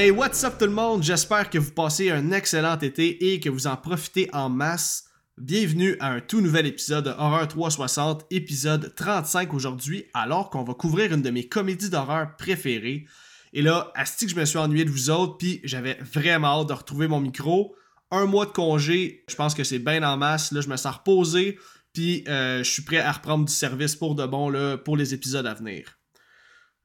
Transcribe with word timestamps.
Hey, 0.00 0.10
what's 0.10 0.42
up 0.44 0.54
tout 0.58 0.64
le 0.64 0.72
monde? 0.72 1.02
J'espère 1.02 1.50
que 1.50 1.58
vous 1.58 1.72
passez 1.72 2.10
un 2.10 2.32
excellent 2.32 2.78
été 2.78 3.34
et 3.34 3.38
que 3.38 3.50
vous 3.50 3.66
en 3.66 3.76
profitez 3.76 4.30
en 4.32 4.48
masse. 4.48 5.04
Bienvenue 5.36 5.98
à 6.00 6.12
un 6.12 6.20
tout 6.20 6.40
nouvel 6.40 6.64
épisode 6.64 7.04
de 7.04 7.10
Horreur 7.10 7.46
360, 7.46 8.24
épisode 8.30 8.94
35 8.94 9.52
aujourd'hui, 9.52 10.06
alors 10.14 10.48
qu'on 10.48 10.64
va 10.64 10.72
couvrir 10.72 11.12
une 11.12 11.20
de 11.20 11.28
mes 11.28 11.46
comédies 11.46 11.90
d'horreur 11.90 12.34
préférées. 12.38 13.04
Et 13.52 13.60
là, 13.60 13.92
asti 13.94 14.24
que 14.24 14.32
je 14.32 14.36
me 14.36 14.46
suis 14.46 14.56
ennuyé 14.56 14.86
de 14.86 14.90
vous 14.90 15.10
autres, 15.10 15.36
puis 15.36 15.60
j'avais 15.64 15.98
vraiment 16.00 16.60
hâte 16.62 16.68
de 16.68 16.72
retrouver 16.72 17.06
mon 17.06 17.20
micro. 17.20 17.76
Un 18.10 18.24
mois 18.24 18.46
de 18.46 18.52
congé, 18.52 19.22
je 19.28 19.34
pense 19.34 19.54
que 19.54 19.64
c'est 19.64 19.80
bien 19.80 20.02
en 20.02 20.16
masse. 20.16 20.50
Là, 20.50 20.62
je 20.62 20.68
me 20.70 20.78
sens 20.78 20.94
reposé, 20.94 21.58
puis 21.92 22.24
euh, 22.26 22.64
je 22.64 22.70
suis 22.70 22.84
prêt 22.84 23.00
à 23.00 23.12
reprendre 23.12 23.44
du 23.44 23.52
service 23.52 23.96
pour 23.96 24.14
de 24.14 24.24
bon 24.24 24.48
là, 24.48 24.78
pour 24.78 24.96
les 24.96 25.12
épisodes 25.12 25.46
à 25.46 25.52
venir. 25.52 25.99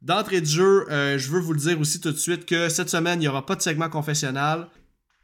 D'entrée 0.06 0.40
de 0.40 0.46
jeu, 0.46 0.86
euh, 0.92 1.18
je 1.18 1.32
veux 1.32 1.40
vous 1.40 1.54
le 1.54 1.60
dire 1.60 1.80
aussi 1.80 2.00
tout 2.00 2.12
de 2.12 2.18
suite 2.18 2.46
que 2.46 2.70
cette 2.70 2.92
semaine, 2.92 3.20
il 3.20 3.22
n'y 3.22 3.28
aura 3.28 3.44
pas 3.44 3.56
de 3.56 3.62
segment 3.64 3.90
confessionnal. 3.90 4.68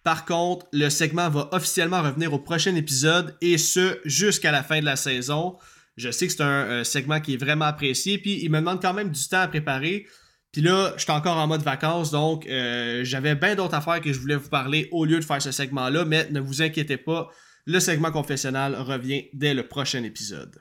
Par 0.04 0.26
contre, 0.26 0.66
le 0.74 0.90
segment 0.90 1.30
va 1.30 1.50
officiellement 1.52 2.02
revenir 2.02 2.34
au 2.34 2.40
prochain 2.40 2.74
épisode 2.74 3.38
et 3.42 3.60
ce 3.60 4.00
jusqu'à 4.06 4.52
la 4.52 4.64
fin 4.64 4.80
de 4.80 4.86
la 4.86 4.96
saison. 4.96 5.56
Je 5.98 6.10
sais 6.10 6.26
que 6.26 6.34
c'est 6.34 6.42
un 6.42 6.66
euh, 6.66 6.84
segment 6.84 7.20
qui 7.20 7.36
est 7.36 7.38
vraiment 7.38 7.66
apprécié, 7.66 8.18
puis 8.18 8.44
il 8.44 8.50
me 8.50 8.58
demande 8.58 8.82
quand 8.82 8.96
même 8.96 9.12
du 9.12 9.28
temps 9.28 9.42
à 9.42 9.48
préparer. 9.48 10.08
Puis 10.52 10.64
là, 10.64 10.94
je 10.98 11.04
suis 11.04 11.12
encore 11.12 11.38
en 11.38 11.46
mode 11.46 11.62
vacances, 11.62 12.10
donc 12.10 12.48
euh, 12.48 13.02
j'avais 13.04 13.36
bien 13.36 13.54
d'autres 13.54 13.76
affaires 13.76 14.02
que 14.02 14.12
je 14.12 14.20
voulais 14.20 14.36
vous 14.36 14.50
parler 14.50 14.90
au 14.92 15.06
lieu 15.06 15.20
de 15.20 15.24
faire 15.24 15.44
ce 15.44 15.52
segment-là, 15.52 16.06
mais 16.06 16.28
ne 16.32 16.40
vous 16.40 16.64
inquiétez 16.64 16.98
pas, 16.98 17.30
le 17.68 17.80
segment 17.80 18.12
confessionnal 18.12 18.74
revient 18.74 19.26
dès 19.34 19.54
le 19.54 19.68
prochain 19.68 20.04
épisode. 20.04 20.60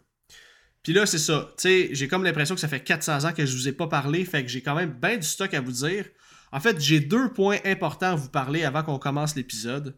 Puis 0.83 0.93
là, 0.93 1.07
c'est 1.07 1.19
ça. 1.19 1.53
Tu 1.57 1.63
sais, 1.63 1.89
j'ai 1.93 2.09
comme 2.09 2.25
l'impression 2.25 2.55
que 2.55 2.61
ça 2.61 2.69
fait 2.69 2.81
400 2.81 3.25
ans 3.25 3.33
que 3.33 3.45
je 3.45 3.55
vous 3.55 3.69
ai 3.69 3.73
pas 3.73 3.87
parlé, 3.87 4.25
fait 4.25 4.43
que 4.43 4.49
j'ai 4.49 4.63
quand 4.63 4.75
même 4.75 4.93
bien 4.93 5.17
du 5.17 5.27
stock 5.27 5.53
à 5.53 5.61
vous 5.61 5.73
dire. 5.73 6.07
En 6.53 6.61
fait, 6.61 6.81
j'ai 6.81 7.01
deux 7.01 7.33
points 7.33 7.59
importants 7.65 8.13
à 8.13 8.15
vous 8.15 8.29
parler 8.29 8.65
avant 8.65 8.83
qu'on 8.83 8.99
commence 8.99 9.37
l'épisode. 9.37 9.95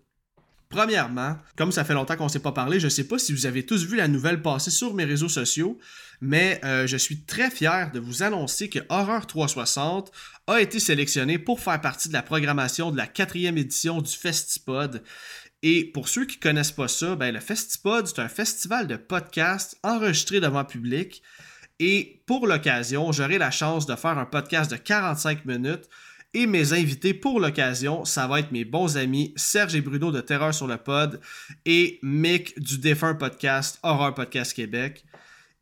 Premièrement, 0.73 1.37
comme 1.55 1.71
ça 1.71 1.85
fait 1.85 1.93
longtemps 1.93 2.17
qu'on 2.17 2.25
ne 2.25 2.31
s'est 2.31 2.41
pas 2.41 2.53
parlé, 2.53 2.81
je 2.81 2.87
ne 2.87 2.91
sais 2.91 3.05
pas 3.05 3.19
si 3.19 3.33
vous 3.35 3.45
avez 3.45 3.67
tous 3.67 3.85
vu 3.85 3.97
la 3.97 4.09
nouvelle 4.09 4.41
passer 4.41 4.71
sur 4.71 4.95
mes 4.95 5.05
réseaux 5.05 5.29
sociaux, 5.29 5.79
mais 6.23 6.61
euh, 6.65 6.87
je 6.87 6.97
suis 6.97 7.25
très 7.25 7.51
fier 7.51 7.93
de 7.93 8.01
vous 8.01 8.23
annoncer 8.23 8.71
que 8.71 8.79
Horror 8.89 9.27
360 9.27 10.11
a 10.47 10.61
été 10.63 10.81
sélectionné 10.81 11.39
pour 11.39 11.61
faire 11.61 11.79
partie 11.83 12.09
de 12.09 12.15
la 12.15 12.23
programmation 12.23 12.91
de 12.91 12.97
la 12.97 13.07
quatrième 13.07 13.59
édition 13.59 14.01
du 14.01 14.11
Festipod. 14.11 15.03
Et 15.63 15.85
pour 15.85 16.09
ceux 16.09 16.27
qui 16.27 16.39
ne 16.39 16.43
connaissent 16.43 16.73
pas 16.73 16.89
ça, 16.89 17.15
ben, 17.15 17.33
le 17.33 17.41
Festipod, 17.41 18.07
c'est 18.07 18.21
un 18.21 18.29
festival 18.29 18.89
de 18.89 18.97
podcasts 18.97 19.79
enregistré 19.83 20.41
devant 20.41 20.65
public. 20.65 21.23
Et 21.79 22.23
pour 22.27 22.47
l'occasion, 22.47 23.13
j'aurai 23.13 23.39
la 23.39 23.51
chance 23.51 23.87
de 23.87 23.95
faire 23.95 24.19
un 24.19 24.25
podcast 24.25 24.71
de 24.71 24.77
45 24.77 25.45
minutes. 25.45 25.89
Et 26.35 26.47
mes 26.47 26.73
invités 26.73 27.13
pour 27.13 27.41
l'occasion, 27.41 28.05
ça 28.05 28.27
va 28.27 28.41
être 28.41 28.53
mes 28.53 28.65
bons 28.65 28.97
amis 28.97 29.35
Serge 29.37 29.75
et 29.75 29.83
Bruno 29.83 30.11
de 30.11 30.21
Terreur 30.21 30.55
sur 30.55 30.67
le 30.67 30.79
Pod 30.79 31.21
et 31.67 31.99
Mick 32.03 32.59
du 32.59 32.79
défunt 32.79 33.15
podcast 33.15 33.79
Horror 33.83 34.15
Podcast 34.15 34.55
Québec. 34.55 35.05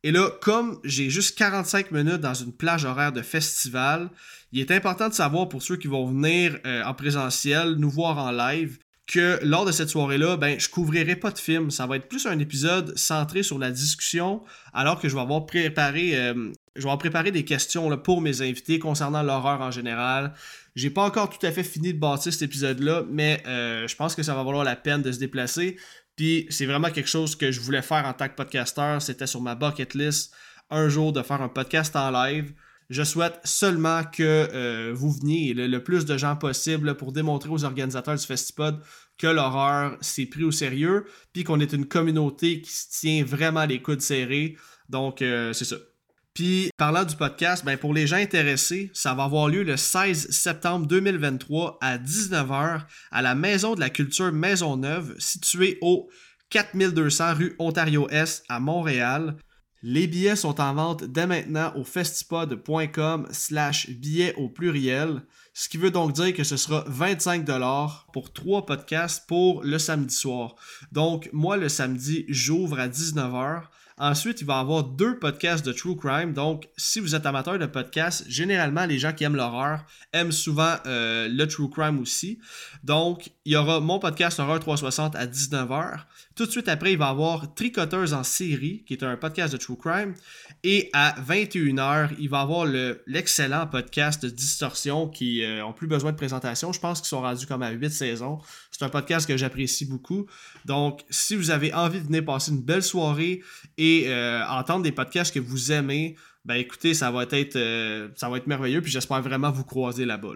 Et 0.03 0.13
là, 0.13 0.31
comme 0.41 0.79
j'ai 0.85 1.11
juste 1.11 1.37
45 1.37 1.91
minutes 1.91 2.21
dans 2.21 2.35
une 2.35 2.53
plage 2.53 2.85
horaire 2.85 3.13
de 3.13 3.21
festival, 3.21 4.11
il 4.53 4.61
est 4.61 4.71
important 4.71 5.09
de 5.09 5.15
savoir 5.15 5.49
pour 5.49 5.63
ceux 5.63 5.77
qui 5.77 5.89
vont 5.89 6.07
venir 6.07 6.59
euh, 6.65 6.85
en 6.85 6.95
présentiel, 6.95 7.75
nous 7.75 7.91
voir 7.91 8.19
en 8.19 8.31
live, 8.31 8.79
que 9.11 9.41
lors 9.43 9.65
de 9.65 9.73
cette 9.73 9.89
soirée-là, 9.89 10.37
ben, 10.37 10.59
je 10.61 10.69
couvrirai 10.69 11.17
pas 11.17 11.33
de 11.33 11.39
film. 11.39 11.73
Ça 11.73 11.87
va 11.87 11.97
être 11.97 12.09
plus 12.09 12.27
un 12.27 12.39
épisode 12.39 12.97
centré 12.97 13.43
sur 13.43 13.59
la 13.59 13.73
discussion, 13.73 14.43
alors 14.73 15.01
que 15.01 15.09
je 15.09 15.17
vais 15.17 15.21
avoir 15.21 15.47
préparé, 15.47 16.17
euh, 16.17 16.53
préparé 16.97 17.33
des 17.33 17.45
questions 17.45 17.97
pour 17.99 18.21
mes 18.21 18.41
invités 18.41 18.79
concernant 18.79 19.25
l'horreur 19.25 19.63
en 19.63 19.73
général. 19.73 20.33
J'ai 20.77 20.91
pas 20.91 21.03
encore 21.03 21.29
tout 21.29 21.45
à 21.45 21.51
fait 21.51 21.65
fini 21.65 21.93
de 21.93 21.99
bâtir 21.99 22.33
cet 22.33 22.43
épisode-là, 22.43 23.03
mais 23.11 23.43
euh, 23.47 23.89
je 23.89 23.97
pense 23.97 24.15
que 24.15 24.23
ça 24.23 24.33
va 24.35 24.45
valoir 24.45 24.63
la 24.63 24.77
peine 24.77 25.03
de 25.03 25.11
se 25.11 25.19
déplacer. 25.19 25.77
Puis 26.15 26.47
c'est 26.49 26.67
vraiment 26.67 26.91
quelque 26.91 27.09
chose 27.09 27.35
que 27.35 27.51
je 27.51 27.61
voulais 27.61 27.83
faire 27.83 28.07
en 28.07 28.13
tant 28.13 28.29
que 28.29 28.37
podcasteur. 28.37 29.03
C'était 29.03 29.27
sur 29.27 29.41
ma 29.41 29.57
bucket 29.57 29.95
list 29.95 30.33
un 30.71 30.89
jour 30.89 31.13
de 31.13 31.23
faire 31.23 31.43
un 31.43 31.49
podcast 31.49 31.97
en 31.97 32.13
live. 32.13 32.53
Je 32.91 33.05
souhaite 33.05 33.39
seulement 33.45 34.03
que 34.03 34.49
euh, 34.53 34.93
vous 34.93 35.13
veniez 35.13 35.55
le, 35.55 35.83
plus 35.83 36.05
de 36.05 36.19
gens 36.19 36.35
possible 36.35 36.97
pour 36.97 37.13
démontrer 37.13 37.49
aux 37.49 37.65
organisateurs 37.65 38.17
du 38.17 38.27
Festipod 38.27 38.81
que 39.17 39.29
l'horreur 39.29 39.97
s'est 40.01 40.27
pris 40.27 40.43
au 40.43 40.51
sérieux, 40.51 41.07
puis 41.33 41.45
qu'on 41.45 41.61
est 41.61 41.73
une 41.73 41.87
communauté 41.87 42.61
qui 42.61 42.73
se 42.73 42.87
tient 42.91 43.25
vraiment 43.25 43.65
les 43.65 43.81
coudes 43.81 44.01
serrés. 44.01 44.57
Donc, 44.89 45.23
euh, 45.23 45.53
c'est 45.53 45.67
ça. 45.67 45.77
Puis, 46.35 46.71
parlant 46.77 47.05
du 47.05 47.15
podcast, 47.15 47.65
ben 47.65 47.77
pour 47.77 47.95
les 47.95 48.09
gens 48.09 48.17
intéressés, 48.17 48.91
ça 48.93 49.15
va 49.15 49.25
avoir 49.25 49.49
lieu 49.49 49.63
le 49.63 49.77
16 49.77 50.31
septembre 50.31 50.87
2023 50.87 51.79
à 51.81 51.97
19h 51.97 52.81
à 53.13 53.23
la 53.23 53.35
Maison 53.37 53.77
de 53.77 53.81
la 53.81 53.91
Culture 53.91 54.33
Maisonneuve, 54.33 55.15
située 55.19 55.79
au 55.81 56.09
4200 56.49 57.35
rue 57.35 57.55
Ontario-Est 57.61 58.45
à 58.49 58.59
Montréal. 58.59 59.37
Les 59.83 60.07
billets 60.07 60.37
sont 60.37 60.61
en 60.61 60.75
vente 60.75 61.05
dès 61.05 61.27
maintenant 61.27 61.73
au 61.75 61.85
festipod.com 61.85 63.27
slash 63.31 63.89
billets 63.89 64.35
au 64.35 64.51
pluriel, 64.51 65.23
ce 65.55 65.71
qui 65.71 65.79
veut 65.79 65.91
donc 65.91 66.13
dire 66.13 66.35
que 66.35 66.45
ce 66.45 66.59
sera 66.59 66.85
25$ 66.85 68.13
pour 68.13 68.31
trois 68.33 68.67
podcasts 68.67 69.27
pour 69.27 69.63
le 69.63 69.79
samedi 69.79 70.15
soir. 70.15 70.55
Donc 70.93 71.31
moi 71.33 71.57
le 71.57 71.71
samedi 71.71 72.27
j'ouvre 72.29 72.79
à 72.79 72.89
19h. 72.89 73.63
Ensuite, 74.03 74.41
il 74.41 74.47
va 74.47 74.57
y 74.57 74.61
avoir 74.61 74.83
deux 74.83 75.19
podcasts 75.19 75.63
de 75.63 75.73
True 75.73 75.95
Crime. 75.95 76.33
Donc, 76.33 76.71
si 76.79 77.01
vous 77.01 77.15
êtes 77.15 77.27
amateur 77.27 77.59
de 77.59 77.67
podcasts, 77.67 78.25
généralement, 78.31 78.87
les 78.87 78.99
gens 78.99 79.13
qui 79.13 79.25
aiment 79.25 79.37
l'horreur 79.37 79.85
aiment 80.15 80.33
souvent 80.33 80.77
euh, 80.87 81.29
le 81.29 81.47
True 81.47 81.69
Crime 81.69 82.01
aussi. 82.01 82.39
Donc, 82.83 83.31
il 83.45 83.53
y 83.53 83.57
aura 83.57 83.79
mon 83.81 83.99
podcast 83.99 84.41
Horreur 84.41 84.59
360 84.59 85.17
à 85.17 85.27
19h. 85.27 85.99
Tout 86.35 86.47
de 86.47 86.51
suite 86.51 86.69
après, 86.69 86.93
il 86.93 86.99
va 86.99 87.09
y 87.09 87.11
avoir 87.11 87.55
Tricoteurs 87.55 88.15
en 88.15 88.23
série, 88.23 88.85
qui 88.87 88.95
est 88.95 89.05
un 89.05 89.19
podcast 89.19 89.53
de 89.53 89.59
True 89.59 89.77
Crime. 89.77 90.15
Et 90.63 90.91
à 90.93 91.15
21h, 91.21 92.11
il 92.19 92.29
va 92.29 92.41
avoir 92.41 92.67
l'excellent 93.07 93.67
podcast 93.67 94.23
de 94.23 94.29
Distorsion 94.29 95.09
qui 95.09 95.43
euh, 95.43 95.65
plus 95.73 95.87
besoin 95.87 96.13
de 96.13 96.17
présentation. 96.17 96.73
Je 96.73 96.81
pense 96.81 97.01
qu'ils 97.01 97.09
sont 97.09 97.23
rendus 97.23 97.47
comme 97.47 97.63
à 97.63 97.71
8 97.71 97.91
saisons. 97.91 98.39
C'est 98.71 98.85
un 98.85 98.91
podcast 98.91 99.27
que 99.27 99.37
j'apprécie 99.37 99.87
beaucoup. 99.87 100.27
Donc, 100.67 101.03
si 101.09 101.35
vous 101.35 101.51
avez 101.51 101.73
envie 101.73 102.01
de 102.01 102.07
venir 102.07 102.25
passer 102.25 102.51
une 102.51 102.63
belle 102.63 102.83
soirée 102.83 103.43
et 103.79 104.05
euh, 104.09 104.45
entendre 104.49 104.83
des 104.83 104.93
podcasts 104.93 105.33
que 105.33 105.41
vous 105.41 105.73
aimez, 105.73 106.17
ben 106.45 106.55
écoutez, 106.55 106.95
ça 106.95 107.11
va 107.11 107.25
être, 107.25 107.57
euh, 107.57 108.09
merveilleux. 108.47 108.83
Puis 108.83 108.91
j'espère 108.91 109.23
vraiment 109.23 109.51
vous 109.51 109.65
croiser 109.65 110.05
là-bas. 110.05 110.29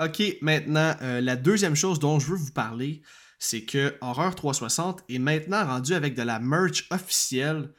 Ok, 0.00 0.22
maintenant, 0.42 0.94
euh, 1.02 1.20
la 1.20 1.36
deuxième 1.36 1.74
chose 1.74 1.98
dont 1.98 2.18
je 2.18 2.28
veux 2.28 2.36
vous 2.36 2.52
parler, 2.52 3.02
c'est 3.38 3.62
que 3.62 3.94
Horreur 4.00 4.34
360 4.34 5.04
est 5.08 5.18
maintenant 5.18 5.64
rendu 5.64 5.94
avec 5.94 6.14
de 6.14 6.22
la 6.22 6.38
merch 6.38 6.86
officielle. 6.90 7.70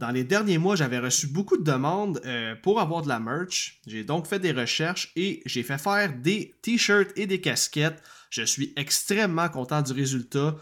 Dans 0.00 0.10
les 0.10 0.24
derniers 0.24 0.58
mois, 0.58 0.76
j'avais 0.76 0.98
reçu 0.98 1.26
beaucoup 1.26 1.58
de 1.58 1.62
demandes 1.62 2.22
pour 2.62 2.80
avoir 2.80 3.02
de 3.02 3.08
la 3.08 3.20
merch. 3.20 3.80
J'ai 3.86 4.02
donc 4.02 4.26
fait 4.26 4.38
des 4.38 4.52
recherches 4.52 5.12
et 5.14 5.42
j'ai 5.44 5.62
fait 5.62 5.76
faire 5.76 6.12
des 6.14 6.54
t-shirts 6.62 7.12
et 7.16 7.26
des 7.26 7.40
casquettes 7.40 8.02
je 8.30 8.42
suis 8.42 8.72
extrêmement 8.76 9.48
content 9.48 9.82
du 9.82 9.92
résultat. 9.92 10.56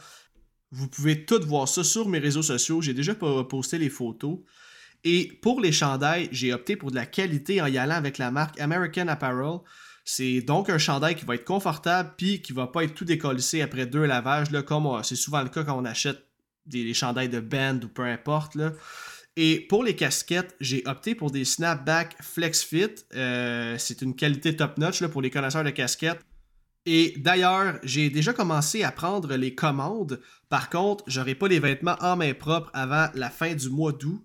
Vous 0.72 0.88
pouvez 0.88 1.24
tout 1.24 1.40
voir 1.46 1.68
ça 1.68 1.84
sur 1.84 2.08
mes 2.08 2.18
réseaux 2.18 2.42
sociaux. 2.42 2.80
J'ai 2.80 2.94
déjà 2.94 3.14
posté 3.14 3.78
les 3.78 3.90
photos. 3.90 4.38
Et 5.04 5.38
pour 5.42 5.60
les 5.60 5.70
chandails, 5.70 6.28
j'ai 6.32 6.52
opté 6.52 6.76
pour 6.76 6.90
de 6.90 6.96
la 6.96 7.06
qualité 7.06 7.62
en 7.62 7.66
y 7.66 7.78
allant 7.78 7.94
avec 7.94 8.18
la 8.18 8.30
marque 8.30 8.58
American 8.58 9.06
Apparel. 9.08 9.60
C'est 10.04 10.40
donc 10.40 10.70
un 10.70 10.78
chandail 10.78 11.14
qui 11.14 11.26
va 11.26 11.34
être 11.34 11.44
confortable 11.44 12.14
puis 12.16 12.40
qui 12.40 12.54
va 12.54 12.66
pas 12.66 12.82
être 12.84 12.94
tout 12.94 13.04
décollissé 13.04 13.60
après 13.60 13.86
deux 13.86 14.06
lavages, 14.06 14.50
là, 14.50 14.62
comme 14.62 14.88
c'est 15.04 15.16
souvent 15.16 15.42
le 15.42 15.50
cas 15.50 15.64
quand 15.64 15.78
on 15.78 15.84
achète 15.84 16.24
des, 16.64 16.94
chandails 16.94 17.28
de 17.28 17.40
band 17.40 17.80
ou 17.84 17.88
peu 17.88 18.04
importe. 18.04 18.54
Là. 18.54 18.72
Et 19.40 19.60
pour 19.60 19.84
les 19.84 19.94
casquettes, 19.94 20.56
j'ai 20.60 20.82
opté 20.84 21.14
pour 21.14 21.30
des 21.30 21.44
snapback 21.44 22.16
flex 22.20 22.64
fit. 22.64 22.88
Euh, 23.14 23.76
c'est 23.78 24.02
une 24.02 24.16
qualité 24.16 24.56
top 24.56 24.78
notch 24.78 25.06
pour 25.06 25.22
les 25.22 25.30
connaisseurs 25.30 25.62
de 25.62 25.70
casquettes. 25.70 26.18
Et 26.86 27.14
d'ailleurs, 27.18 27.78
j'ai 27.84 28.10
déjà 28.10 28.32
commencé 28.32 28.82
à 28.82 28.90
prendre 28.90 29.36
les 29.36 29.54
commandes. 29.54 30.20
Par 30.48 30.68
contre, 30.70 31.04
j'aurai 31.06 31.36
pas 31.36 31.46
les 31.46 31.60
vêtements 31.60 31.94
en 32.00 32.16
main 32.16 32.34
propre 32.34 32.68
avant 32.74 33.06
la 33.14 33.30
fin 33.30 33.54
du 33.54 33.68
mois 33.70 33.92
d'août. 33.92 34.20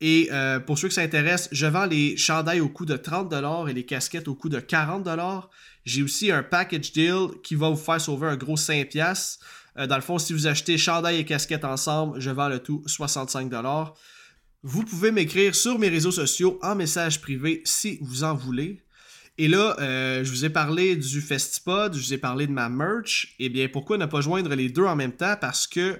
Et 0.00 0.30
euh, 0.32 0.58
pour 0.58 0.78
ceux 0.78 0.88
qui 0.88 0.94
s'intéressent, 0.94 1.50
je 1.52 1.66
vends 1.66 1.84
les 1.84 2.16
chandails 2.16 2.60
au 2.60 2.70
coût 2.70 2.86
de 2.86 2.96
30$ 2.96 3.68
et 3.68 3.74
les 3.74 3.84
casquettes 3.84 4.26
au 4.26 4.34
coût 4.34 4.48
de 4.48 4.58
40$. 4.58 5.48
J'ai 5.84 6.02
aussi 6.02 6.32
un 6.32 6.42
package 6.42 6.92
deal 6.92 7.26
qui 7.44 7.56
va 7.56 7.68
vous 7.68 7.76
faire 7.76 8.00
sauver 8.00 8.28
un 8.28 8.36
gros 8.38 8.56
5$. 8.56 9.38
Euh, 9.76 9.86
dans 9.86 9.96
le 9.96 10.02
fond, 10.02 10.18
si 10.18 10.32
vous 10.32 10.46
achetez 10.46 10.78
chandail 10.78 11.18
et 11.18 11.26
casquette 11.26 11.66
ensemble, 11.66 12.18
je 12.18 12.30
vends 12.30 12.48
le 12.48 12.60
tout 12.60 12.82
65$. 12.86 13.92
Vous 14.62 14.84
pouvez 14.84 15.10
m'écrire 15.10 15.54
sur 15.54 15.78
mes 15.78 15.88
réseaux 15.88 16.10
sociaux 16.10 16.58
en 16.62 16.74
message 16.74 17.22
privé 17.22 17.62
si 17.64 17.98
vous 18.02 18.24
en 18.24 18.34
voulez. 18.34 18.84
Et 19.38 19.48
là, 19.48 19.74
euh, 19.80 20.22
je 20.22 20.30
vous 20.30 20.44
ai 20.44 20.50
parlé 20.50 20.96
du 20.96 21.22
Festipod, 21.22 21.94
je 21.94 21.98
vous 21.98 22.12
ai 22.12 22.18
parlé 22.18 22.46
de 22.46 22.52
ma 22.52 22.68
merch. 22.68 23.34
Eh 23.38 23.48
bien, 23.48 23.68
pourquoi 23.68 23.96
ne 23.96 24.04
pas 24.04 24.20
joindre 24.20 24.54
les 24.54 24.68
deux 24.68 24.84
en 24.84 24.96
même 24.96 25.12
temps? 25.12 25.34
Parce 25.40 25.66
que 25.66 25.98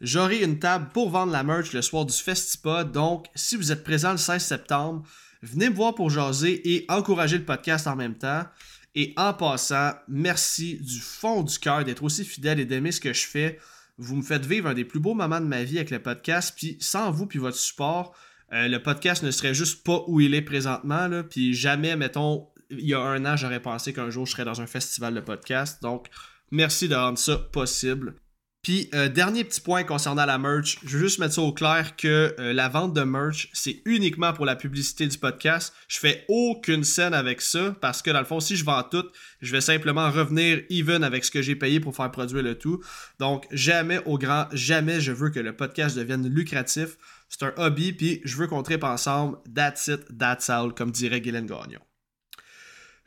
j'aurai 0.00 0.42
une 0.42 0.58
table 0.58 0.88
pour 0.94 1.10
vendre 1.10 1.30
la 1.30 1.42
merch 1.42 1.74
le 1.74 1.82
soir 1.82 2.06
du 2.06 2.16
Festipod. 2.16 2.90
Donc, 2.90 3.26
si 3.34 3.56
vous 3.56 3.70
êtes 3.70 3.84
présent 3.84 4.12
le 4.12 4.16
16 4.16 4.42
septembre, 4.42 5.02
venez 5.42 5.68
me 5.68 5.74
voir 5.74 5.94
pour 5.94 6.08
jaser 6.08 6.74
et 6.74 6.86
encourager 6.88 7.36
le 7.36 7.44
podcast 7.44 7.86
en 7.86 7.96
même 7.96 8.16
temps. 8.16 8.46
Et 8.94 9.12
en 9.18 9.34
passant, 9.34 9.92
merci 10.08 10.78
du 10.80 11.00
fond 11.00 11.42
du 11.42 11.58
cœur 11.58 11.84
d'être 11.84 12.02
aussi 12.02 12.24
fidèle 12.24 12.60
et 12.60 12.64
d'aimer 12.64 12.92
ce 12.92 13.00
que 13.00 13.12
je 13.12 13.26
fais. 13.26 13.58
Vous 14.00 14.16
me 14.16 14.22
faites 14.22 14.46
vivre 14.46 14.66
un 14.66 14.74
des 14.74 14.86
plus 14.86 14.98
beaux 14.98 15.14
moments 15.14 15.40
de 15.40 15.46
ma 15.46 15.62
vie 15.62 15.76
avec 15.76 15.90
le 15.90 16.02
podcast. 16.02 16.54
Puis 16.56 16.78
sans 16.80 17.10
vous 17.10 17.26
puis 17.26 17.38
votre 17.38 17.58
support, 17.58 18.16
euh, 18.52 18.66
le 18.66 18.82
podcast 18.82 19.22
ne 19.22 19.30
serait 19.30 19.52
juste 19.52 19.84
pas 19.84 20.02
où 20.08 20.20
il 20.20 20.34
est 20.34 20.42
présentement. 20.42 21.22
Puis 21.28 21.52
jamais, 21.52 21.94
mettons, 21.96 22.48
il 22.70 22.86
y 22.86 22.94
a 22.94 23.00
un 23.00 23.24
an, 23.26 23.36
j'aurais 23.36 23.60
pensé 23.60 23.92
qu'un 23.92 24.08
jour 24.08 24.24
je 24.24 24.32
serais 24.32 24.44
dans 24.46 24.60
un 24.60 24.66
festival 24.66 25.14
de 25.14 25.20
podcast. 25.20 25.82
Donc, 25.82 26.08
merci 26.50 26.88
de 26.88 26.94
rendre 26.94 27.18
ça 27.18 27.36
possible. 27.36 28.14
Puis, 28.62 28.90
euh, 28.94 29.08
dernier 29.08 29.42
petit 29.44 29.60
point 29.60 29.84
concernant 29.84 30.26
la 30.26 30.36
merch, 30.36 30.78
je 30.84 30.98
veux 30.98 31.04
juste 31.04 31.18
mettre 31.18 31.34
ça 31.34 31.40
au 31.40 31.52
clair 31.52 31.96
que 31.96 32.34
euh, 32.38 32.52
la 32.52 32.68
vente 32.68 32.92
de 32.92 33.00
merch, 33.00 33.48
c'est 33.54 33.80
uniquement 33.86 34.34
pour 34.34 34.44
la 34.44 34.54
publicité 34.54 35.06
du 35.06 35.16
podcast. 35.16 35.72
Je 35.88 35.98
fais 35.98 36.26
aucune 36.28 36.84
scène 36.84 37.14
avec 37.14 37.40
ça 37.40 37.74
parce 37.80 38.02
que 38.02 38.10
dans 38.10 38.18
le 38.18 38.26
fond, 38.26 38.38
si 38.38 38.56
je 38.56 38.64
vends 38.64 38.82
tout, 38.82 39.06
je 39.40 39.50
vais 39.50 39.62
simplement 39.62 40.10
revenir 40.10 40.60
even 40.68 41.04
avec 41.04 41.24
ce 41.24 41.30
que 41.30 41.40
j'ai 41.40 41.56
payé 41.56 41.80
pour 41.80 41.96
faire 41.96 42.10
produire 42.10 42.42
le 42.42 42.58
tout. 42.58 42.82
Donc, 43.18 43.46
jamais 43.50 44.00
au 44.04 44.18
grand, 44.18 44.46
jamais 44.52 45.00
je 45.00 45.12
veux 45.12 45.30
que 45.30 45.40
le 45.40 45.56
podcast 45.56 45.96
devienne 45.96 46.28
lucratif. 46.28 46.98
C'est 47.30 47.44
un 47.44 47.54
hobby, 47.56 47.94
puis 47.94 48.20
je 48.24 48.36
veux 48.36 48.46
qu'on 48.46 48.62
tripe 48.62 48.84
ensemble. 48.84 49.38
That's 49.54 49.86
it, 49.86 50.18
that's 50.18 50.50
all, 50.50 50.74
comme 50.74 50.90
dirait 50.90 51.22
Guylaine 51.22 51.46
Gagnon. 51.46 51.80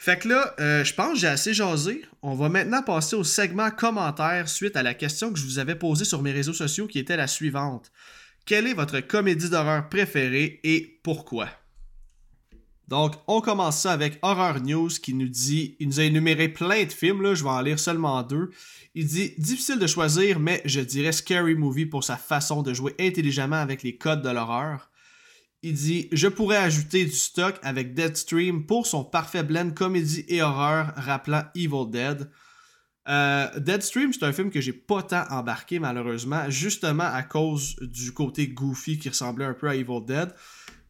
Fait 0.04 0.20
que 0.20 0.28
là, 0.28 0.54
euh, 0.60 0.84
je 0.84 0.94
pense 0.94 1.14
que 1.14 1.20
j'ai 1.20 1.28
assez 1.28 1.54
jasé. 1.54 2.04
On 2.22 2.36
va 2.36 2.50
maintenant 2.50 2.84
passer 2.84 3.16
au 3.16 3.24
segment 3.24 3.72
commentaires 3.72 4.50
suite 4.50 4.76
à 4.76 4.84
la 4.84 4.94
question 4.94 5.32
que 5.32 5.40
je 5.40 5.46
vous 5.46 5.60
avais 5.60 5.76
posée 5.76 6.04
sur 6.04 6.22
mes 6.22 6.34
réseaux 6.34 6.52
sociaux 6.52 6.88
qui 6.88 7.00
était 7.00 7.16
la 7.16 7.26
suivante. 7.26 7.90
Quelle 8.46 8.68
est 8.68 8.74
votre 8.74 9.00
comédie 9.00 9.50
d'horreur 9.50 9.88
préférée 9.88 10.60
et 10.66 11.00
pourquoi? 11.04 11.48
Donc, 12.90 13.14
on 13.28 13.40
commence 13.40 13.80
ça 13.80 13.94
avec 13.94 14.20
Horror 14.24 14.60
News 14.60 14.90
qui 14.90 15.14
nous 15.14 15.30
dit, 15.30 15.78
il 15.80 15.88
nous 15.88 16.02
a 16.02 16.04
énuméré 16.04 16.50
plein 16.50 16.84
de 16.84 16.92
films, 16.92 17.34
je 17.34 17.42
vais 17.42 17.50
en 17.50 17.62
lire 17.62 17.80
seulement 17.80 18.24
deux. 18.24 18.50
Il 18.96 19.08
dit 19.08 19.34
Difficile 19.38 19.80
de 19.80 19.88
choisir, 19.88 20.38
mais 20.38 20.62
je 20.66 20.82
dirais 20.82 21.14
Scary 21.14 21.56
Movie 21.56 21.86
pour 21.86 22.04
sa 22.04 22.18
façon 22.18 22.62
de 22.62 22.74
jouer 22.74 22.94
intelligemment 23.00 23.56
avec 23.56 23.84
les 23.84 23.96
codes 23.96 24.22
de 24.22 24.30
l'horreur. 24.30 24.90
Il 25.66 25.76
dit 25.76 26.10
Je 26.12 26.28
pourrais 26.28 26.58
ajouter 26.58 27.06
du 27.06 27.12
stock 27.12 27.56
avec 27.64 27.94
Deadstream 27.94 28.66
pour 28.66 28.86
son 28.86 29.06
parfait 29.06 29.44
blend 29.44 29.72
comédie 29.72 30.26
et 30.28 30.42
horreur 30.42 30.92
rappelant 30.98 31.44
Evil 31.56 31.90
Dead. 31.90 32.30
Euh, 33.08 33.60
Deadstream, 33.60 34.12
c'est 34.12 34.24
un 34.24 34.34
film 34.34 34.50
que 34.52 34.60
j'ai 34.60 34.74
pas 34.74 35.04
tant 35.04 35.24
embarqué 35.30 35.80
malheureusement, 35.80 36.50
justement 36.50 37.06
à 37.06 37.24
cause 37.24 37.78
du 37.82 38.12
côté 38.12 38.50
goofy 38.50 39.00
qui 39.00 39.08
ressemblait 39.08 39.46
un 39.46 39.54
peu 39.54 39.70
à 39.70 39.76
Evil 39.76 40.06
Dead. 40.06 40.34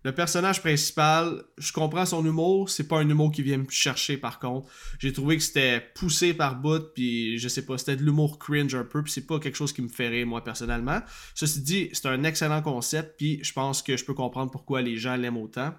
Le 0.03 0.11
personnage 0.11 0.59
principal, 0.59 1.44
je 1.57 1.71
comprends 1.71 2.05
son 2.05 2.25
humour, 2.25 2.69
c'est 2.69 2.89
pas 2.89 3.00
un 3.00 3.07
humour 3.07 3.31
qui 3.31 3.41
vient 3.41 3.57
me 3.57 3.69
chercher 3.69 4.17
par 4.17 4.38
contre. 4.39 4.69
J'ai 5.00 5.13
trouvé 5.13 5.38
que 5.38 5.44
c'était 5.44 5.79
poussé 5.95 6.33
par 6.33 6.59
bout, 6.59 6.94
puis 6.94 7.38
je 7.38 7.47
sais 7.47 7.65
pas, 7.65 7.77
c'était 7.77 7.95
de 7.95 8.03
l'humour 8.03 8.38
cringe 8.38 8.75
un 8.75 8.83
peu, 8.83 9.01
puis 9.01 9.13
c'est 9.13 9.25
pas 9.25 9.39
quelque 9.39 9.55
chose 9.55 9.71
qui 9.71 9.81
me 9.81 9.88
ferait 9.88 10.25
moi 10.25 10.44
personnellement. 10.44 11.00
Ceci 11.35 11.61
dit, 11.61 11.89
c'est 11.94 12.07
un 12.07 12.25
excellent 12.25 12.61
concept, 12.61 13.15
puis 13.17 13.39
je 13.44 13.53
pense 13.53 13.81
que 13.81 13.95
je 13.95 14.03
peux 14.03 14.13
comprendre 14.13 14.51
pourquoi 14.51 14.81
les 14.81 14.97
gens 14.97 15.15
l'aiment 15.15 15.38
autant. 15.38 15.73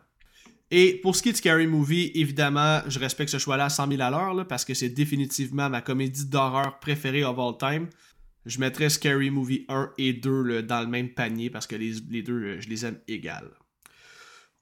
Et 0.70 0.98
pour 1.02 1.14
ce 1.14 1.22
qui 1.22 1.28
est 1.28 1.32
de 1.32 1.36
Scary 1.36 1.66
Movie, 1.66 2.10
évidemment, 2.14 2.80
je 2.88 2.98
respecte 2.98 3.30
ce 3.30 3.38
choix-là 3.38 3.66
à 3.66 3.68
100 3.68 3.88
000 3.88 4.00
à 4.00 4.10
l'heure, 4.10 4.48
parce 4.48 4.64
que 4.64 4.72
c'est 4.72 4.88
définitivement 4.88 5.68
ma 5.68 5.82
comédie 5.82 6.24
d'horreur 6.24 6.78
préférée 6.78 7.24
of 7.24 7.38
all 7.38 7.58
time. 7.58 7.88
Je 8.46 8.58
mettrais 8.58 8.88
Scary 8.88 9.28
Movie 9.28 9.66
1 9.68 9.92
et 9.98 10.14
2 10.14 10.62
dans 10.62 10.80
le 10.80 10.86
même 10.86 11.10
panier, 11.10 11.50
parce 11.50 11.66
que 11.66 11.76
les, 11.76 11.92
les 12.10 12.22
deux, 12.22 12.42
euh, 12.42 12.60
je 12.60 12.70
les 12.70 12.86
aime 12.86 12.98
égales. 13.06 13.50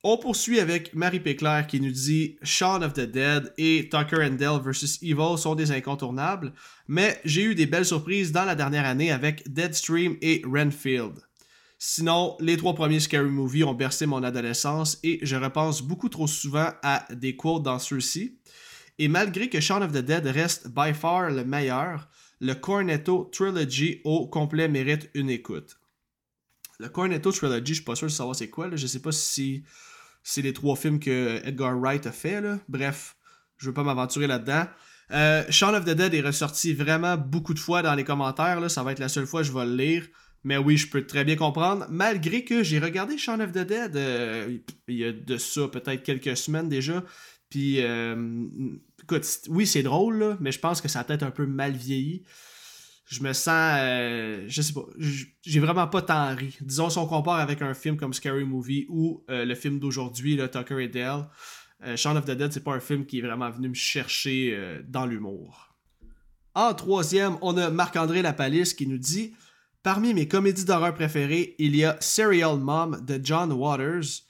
On 0.04 0.18
poursuit 0.18 0.58
avec 0.58 0.96
Marie 0.96 1.20
Péclair 1.20 1.68
qui 1.68 1.80
nous 1.80 1.92
dit 1.92 2.36
Shaun 2.42 2.82
of 2.82 2.92
the 2.92 3.08
Dead 3.08 3.54
et 3.56 3.88
Tucker 3.88 4.24
and 4.24 4.34
Dale 4.34 4.60
vs. 4.60 4.98
Evil 5.00 5.38
sont 5.38 5.54
des 5.54 5.70
incontournables, 5.70 6.52
mais 6.88 7.20
j'ai 7.24 7.44
eu 7.44 7.54
des 7.54 7.66
belles 7.66 7.86
surprises 7.86 8.32
dans 8.32 8.44
la 8.44 8.56
dernière 8.56 8.84
année 8.84 9.12
avec 9.12 9.52
Deadstream 9.52 10.16
et 10.20 10.42
Renfield. 10.44 11.20
Sinon, 11.78 12.36
les 12.40 12.56
trois 12.56 12.74
premiers 12.74 12.98
Scary 12.98 13.30
Movie 13.30 13.62
ont 13.62 13.74
bercé 13.74 14.06
mon 14.06 14.24
adolescence 14.24 14.98
et 15.04 15.20
je 15.22 15.36
repense 15.36 15.82
beaucoup 15.82 16.08
trop 16.08 16.26
souvent 16.26 16.72
à 16.82 17.06
des 17.14 17.36
quotes 17.36 17.62
dans 17.62 17.78
ceux-ci. 17.78 18.40
Et 18.98 19.06
malgré 19.06 19.48
que 19.48 19.60
Shaun 19.60 19.82
of 19.82 19.92
the 19.92 20.04
Dead 20.04 20.26
reste 20.26 20.66
by 20.66 20.94
far 20.94 21.30
le 21.30 21.44
meilleur, 21.44 22.08
le 22.40 22.54
Cornetto 22.54 23.30
Trilogy 23.32 24.00
au 24.02 24.26
complet 24.26 24.66
mérite 24.66 25.10
une 25.14 25.30
écoute. 25.30 25.78
Le 26.80 26.88
Cornetto 26.88 27.30
Trilogy, 27.30 27.74
je 27.74 27.78
suis 27.78 27.84
pas 27.84 27.94
sûr 27.94 28.08
de 28.08 28.12
savoir 28.12 28.34
c'est 28.34 28.50
quoi, 28.50 28.66
là. 28.66 28.74
je 28.74 28.88
sais 28.88 29.00
pas 29.00 29.12
si 29.12 29.62
c'est 30.22 30.42
les 30.42 30.52
trois 30.52 30.76
films 30.76 31.00
que 31.00 31.40
Edgar 31.44 31.78
Wright 31.78 32.06
a 32.06 32.12
fait. 32.12 32.40
Là. 32.40 32.58
Bref, 32.68 33.16
je 33.58 33.66
veux 33.66 33.74
pas 33.74 33.82
m'aventurer 33.82 34.26
là-dedans. 34.26 34.66
Euh, 35.10 35.44
Shaun 35.50 35.74
of 35.74 35.84
the 35.84 35.90
Dead 35.90 36.14
est 36.14 36.20
ressorti 36.20 36.72
vraiment 36.72 37.16
beaucoup 37.16 37.54
de 37.54 37.58
fois 37.58 37.82
dans 37.82 37.94
les 37.94 38.04
commentaires. 38.04 38.60
Là. 38.60 38.68
Ça 38.68 38.82
va 38.82 38.92
être 38.92 38.98
la 38.98 39.08
seule 39.08 39.26
fois 39.26 39.42
que 39.42 39.48
je 39.48 39.52
vais 39.52 39.66
le 39.66 39.76
lire. 39.76 40.06
Mais 40.44 40.56
oui, 40.56 40.76
je 40.76 40.88
peux 40.88 41.06
très 41.06 41.24
bien 41.24 41.36
comprendre. 41.36 41.86
Malgré 41.88 42.44
que 42.44 42.62
j'ai 42.62 42.78
regardé 42.78 43.16
Shaun 43.16 43.40
of 43.40 43.52
the 43.52 43.58
Dead 43.58 43.96
euh, 43.96 44.58
il 44.88 44.96
y 44.96 45.04
a 45.04 45.12
de 45.12 45.36
ça 45.36 45.68
peut-être 45.68 46.02
quelques 46.02 46.36
semaines 46.36 46.68
déjà. 46.68 47.04
Puis, 47.48 47.80
euh, 47.80 48.38
écoute, 49.02 49.26
oui, 49.48 49.66
c'est 49.66 49.82
drôle, 49.82 50.36
mais 50.40 50.52
je 50.52 50.58
pense 50.58 50.80
que 50.80 50.88
ça 50.88 51.00
a 51.00 51.04
peut-être 51.04 51.22
un 51.22 51.30
peu 51.30 51.46
mal 51.46 51.72
vieilli 51.72 52.24
je 53.06 53.22
me 53.22 53.32
sens. 53.32 53.74
Euh, 53.78 54.44
je 54.48 54.62
sais 54.62 54.72
pas. 54.72 54.86
J'ai 55.42 55.60
vraiment 55.60 55.86
pas 55.86 56.02
tant 56.02 56.34
ri. 56.34 56.56
Disons 56.60 56.90
si 56.90 56.98
on 56.98 57.06
compare 57.06 57.36
avec 57.36 57.62
un 57.62 57.74
film 57.74 57.96
comme 57.96 58.14
Scary 58.14 58.44
Movie 58.44 58.86
ou 58.88 59.24
euh, 59.30 59.44
le 59.44 59.54
film 59.54 59.78
d'aujourd'hui, 59.78 60.38
Tucker 60.50 60.82
et 60.82 60.88
Dale. 60.88 61.28
Euh, 61.84 61.96
Shaun 61.96 62.16
of 62.16 62.24
the 62.24 62.30
Dead, 62.30 62.52
c'est 62.52 62.62
pas 62.62 62.74
un 62.74 62.80
film 62.80 63.06
qui 63.06 63.18
est 63.18 63.22
vraiment 63.22 63.50
venu 63.50 63.68
me 63.68 63.74
chercher 63.74 64.56
dans 64.86 65.06
l'humour. 65.06 65.74
En 66.54 66.74
troisième, 66.74 67.38
on 67.40 67.56
a 67.56 67.70
Marc-André 67.70 68.22
Lapalisse 68.22 68.74
qui 68.74 68.86
nous 68.86 68.98
dit 68.98 69.34
Parmi 69.82 70.14
mes 70.14 70.28
comédies 70.28 70.64
d'horreur 70.64 70.94
préférées, 70.94 71.56
il 71.58 71.74
y 71.74 71.84
a 71.84 71.96
Serial 72.00 72.58
Mom 72.58 73.04
de 73.04 73.18
John 73.22 73.50
Waters, 73.52 74.22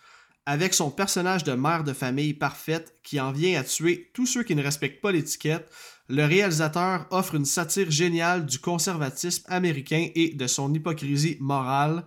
avec 0.46 0.72
son 0.72 0.90
personnage 0.90 1.44
de 1.44 1.52
mère 1.52 1.84
de 1.84 1.92
famille 1.92 2.32
parfaite 2.32 2.96
qui 3.02 3.20
en 3.20 3.32
vient 3.32 3.60
à 3.60 3.64
tuer 3.64 4.10
tous 4.14 4.26
ceux 4.26 4.44
qui 4.44 4.56
ne 4.56 4.62
respectent 4.62 5.02
pas 5.02 5.12
l'étiquette 5.12 5.70
le 6.08 6.24
réalisateur 6.24 7.06
offre 7.10 7.36
une 7.36 7.44
satire 7.44 7.90
géniale 7.90 8.44
du 8.44 8.58
conservatisme 8.58 9.44
américain 9.48 10.08
et 10.14 10.34
de 10.34 10.46
son 10.46 10.72
hypocrisie 10.74 11.36
morale. 11.40 12.04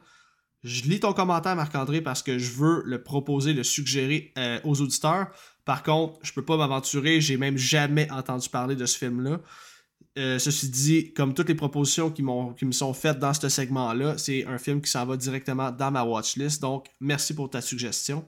Je 0.64 0.84
lis 0.84 1.00
ton 1.00 1.14
commentaire, 1.14 1.56
Marc-André, 1.56 2.02
parce 2.02 2.24
que 2.24 2.38
je 2.38 2.52
veux 2.52 2.84
le 2.86 3.04
proposer, 3.04 3.54
le 3.54 3.64
suggérer 3.64 4.34
euh, 4.38 4.60
aux 4.64 4.82
auditeurs. 4.82 5.28
Par 5.64 5.84
contre, 5.84 6.20
je 6.24 6.34
peux 6.34 6.44
pas 6.44 6.58
m'aventurer, 6.58 7.22
j'ai 7.22 7.38
même 7.38 7.58
jamais 7.58 8.10
entendu 8.12 8.50
parler 8.50 8.76
de 8.76 8.86
ce 8.86 8.98
film-là. 8.98 9.42
Euh, 10.18 10.40
ceci 10.40 10.70
dit, 10.70 11.14
comme 11.14 11.34
toutes 11.34 11.50
les 11.50 11.56
propositions 11.56 12.10
qui, 12.10 12.24
qui 12.58 12.66
me 12.66 12.72
sont 12.72 12.94
faites 12.94 13.20
dans 13.20 13.34
ce 13.34 13.50
segment-là, 13.50 14.18
c'est 14.18 14.46
un 14.46 14.58
film 14.58 14.82
qui 14.82 14.90
s'en 14.90 15.06
va 15.06 15.18
directement 15.18 15.72
dans 15.72 15.92
ma 15.92 16.04
watchlist. 16.04 16.62
Donc, 16.62 16.88
merci 17.00 17.34
pour 17.34 17.50
ta 17.50 17.62
suggestion. 17.62 18.26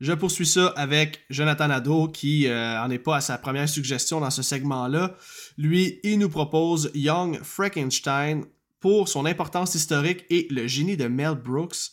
Je 0.00 0.12
poursuis 0.12 0.46
ça 0.46 0.68
avec 0.76 1.24
Jonathan 1.28 1.68
Nadeau 1.68 2.06
qui 2.06 2.46
euh, 2.46 2.80
en 2.80 2.88
est 2.88 3.00
pas 3.00 3.16
à 3.16 3.20
sa 3.20 3.36
première 3.36 3.68
suggestion 3.68 4.20
dans 4.20 4.30
ce 4.30 4.42
segment-là. 4.42 5.16
Lui, 5.56 5.98
il 6.04 6.20
nous 6.20 6.28
propose 6.28 6.90
Young 6.94 7.40
Frankenstein 7.42 8.44
pour 8.78 9.08
son 9.08 9.26
importance 9.26 9.74
historique 9.74 10.24
et 10.30 10.46
le 10.50 10.68
génie 10.68 10.96
de 10.96 11.08
Mel 11.08 11.34
Brooks. 11.34 11.90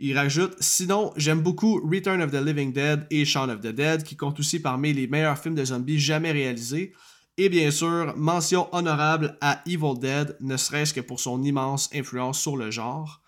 Il 0.00 0.18
rajoute 0.18 0.56
Sinon, 0.58 1.12
j'aime 1.16 1.40
beaucoup 1.40 1.80
Return 1.88 2.22
of 2.22 2.32
the 2.32 2.44
Living 2.44 2.72
Dead 2.72 3.06
et 3.10 3.24
Shaun 3.24 3.50
of 3.50 3.60
the 3.60 3.68
Dead, 3.68 4.02
qui 4.02 4.16
comptent 4.16 4.40
aussi 4.40 4.58
parmi 4.58 4.92
les 4.92 5.06
meilleurs 5.06 5.38
films 5.38 5.54
de 5.54 5.64
zombies 5.64 6.00
jamais 6.00 6.32
réalisés. 6.32 6.92
Et 7.36 7.48
bien 7.48 7.70
sûr, 7.70 8.14
mention 8.16 8.68
honorable 8.74 9.38
à 9.40 9.62
Evil 9.64 9.98
Dead, 10.00 10.36
ne 10.40 10.56
serait-ce 10.56 10.92
que 10.92 11.00
pour 11.00 11.20
son 11.20 11.40
immense 11.44 11.88
influence 11.94 12.40
sur 12.40 12.56
le 12.56 12.72
genre. 12.72 13.22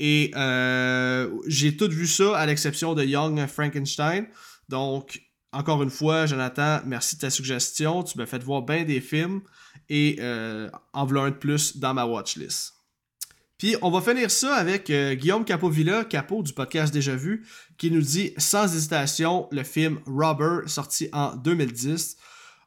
Et 0.00 0.30
euh, 0.36 1.28
j'ai 1.46 1.76
tout 1.76 1.88
vu 1.88 2.06
ça, 2.06 2.36
à 2.36 2.46
l'exception 2.46 2.94
de 2.94 3.04
Young 3.04 3.46
Frankenstein. 3.46 4.26
Donc, 4.68 5.20
encore 5.52 5.82
une 5.82 5.90
fois, 5.90 6.26
Jonathan, 6.26 6.80
merci 6.86 7.16
de 7.16 7.22
ta 7.22 7.30
suggestion. 7.30 8.02
Tu 8.02 8.18
m'as 8.18 8.26
fait 8.26 8.42
voir 8.42 8.62
bien 8.62 8.84
des 8.84 9.00
films 9.00 9.40
et 9.88 10.16
euh, 10.20 10.68
en 10.92 11.06
voilà 11.06 11.22
un 11.22 11.30
de 11.30 11.36
plus 11.36 11.78
dans 11.78 11.94
ma 11.94 12.04
watchlist. 12.04 12.74
Puis 13.56 13.74
on 13.82 13.90
va 13.90 14.00
finir 14.00 14.30
ça 14.30 14.54
avec 14.54 14.88
euh, 14.88 15.14
Guillaume 15.14 15.44
Capovilla, 15.44 16.04
Capo 16.04 16.44
du 16.44 16.52
podcast 16.52 16.92
Déjà 16.94 17.16
Vu, 17.16 17.44
qui 17.76 17.90
nous 17.90 18.02
dit 18.02 18.32
sans 18.36 18.72
hésitation 18.72 19.48
le 19.50 19.64
film 19.64 19.98
Robber, 20.06 20.68
sorti 20.68 21.08
en 21.12 21.34
2010. 21.34 22.16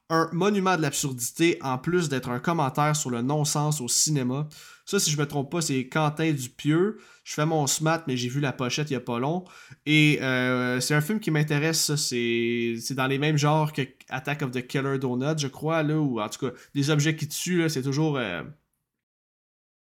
Un 0.10 0.28
monument 0.34 0.76
de 0.76 0.82
l'absurdité 0.82 1.58
en 1.62 1.78
plus 1.78 2.10
d'être 2.10 2.30
un 2.30 2.40
commentaire 2.40 2.98
sur 2.98 3.10
le 3.10 3.22
non-sens 3.22 3.80
au 3.80 3.88
cinéma. 3.88 4.50
Ça, 4.92 5.00
si 5.00 5.10
je 5.10 5.18
me 5.18 5.26
trompe 5.26 5.50
pas, 5.50 5.62
c'est 5.62 5.88
Quentin 5.88 6.34
Dupieux. 6.34 7.00
Je 7.24 7.34
fais 7.34 7.46
mon 7.46 7.66
SMAT, 7.66 8.04
mais 8.08 8.18
j'ai 8.18 8.28
vu 8.28 8.42
la 8.42 8.52
pochette 8.52 8.90
il 8.90 8.94
y 8.94 8.98
a 8.98 9.00
pas 9.00 9.20
long. 9.20 9.46
Et 9.86 10.22
euh, 10.22 10.82
c'est 10.82 10.94
un 10.94 11.00
film 11.00 11.22
qui 11.22 11.32
m'intéresse, 11.32 11.96
C'est, 11.96 12.76
dans 12.90 13.08
les 13.08 13.18
mêmes 13.18 13.38
genres 13.38 13.72
que 13.72 13.84
Attack 14.10 14.42
of 14.42 14.52
the 14.52 14.68
Killer 14.68 15.00
Donut, 15.00 15.40
je 15.40 15.48
crois, 15.48 15.82
là, 15.82 15.98
ou 15.98 16.20
en 16.20 16.28
tout 16.28 16.46
cas, 16.46 16.54
des 16.76 16.90
objets 16.90 17.16
qui 17.16 17.30
tuent, 17.30 17.70
c'est 17.70 17.84
toujours. 17.84 18.18
Euh, 18.18 18.44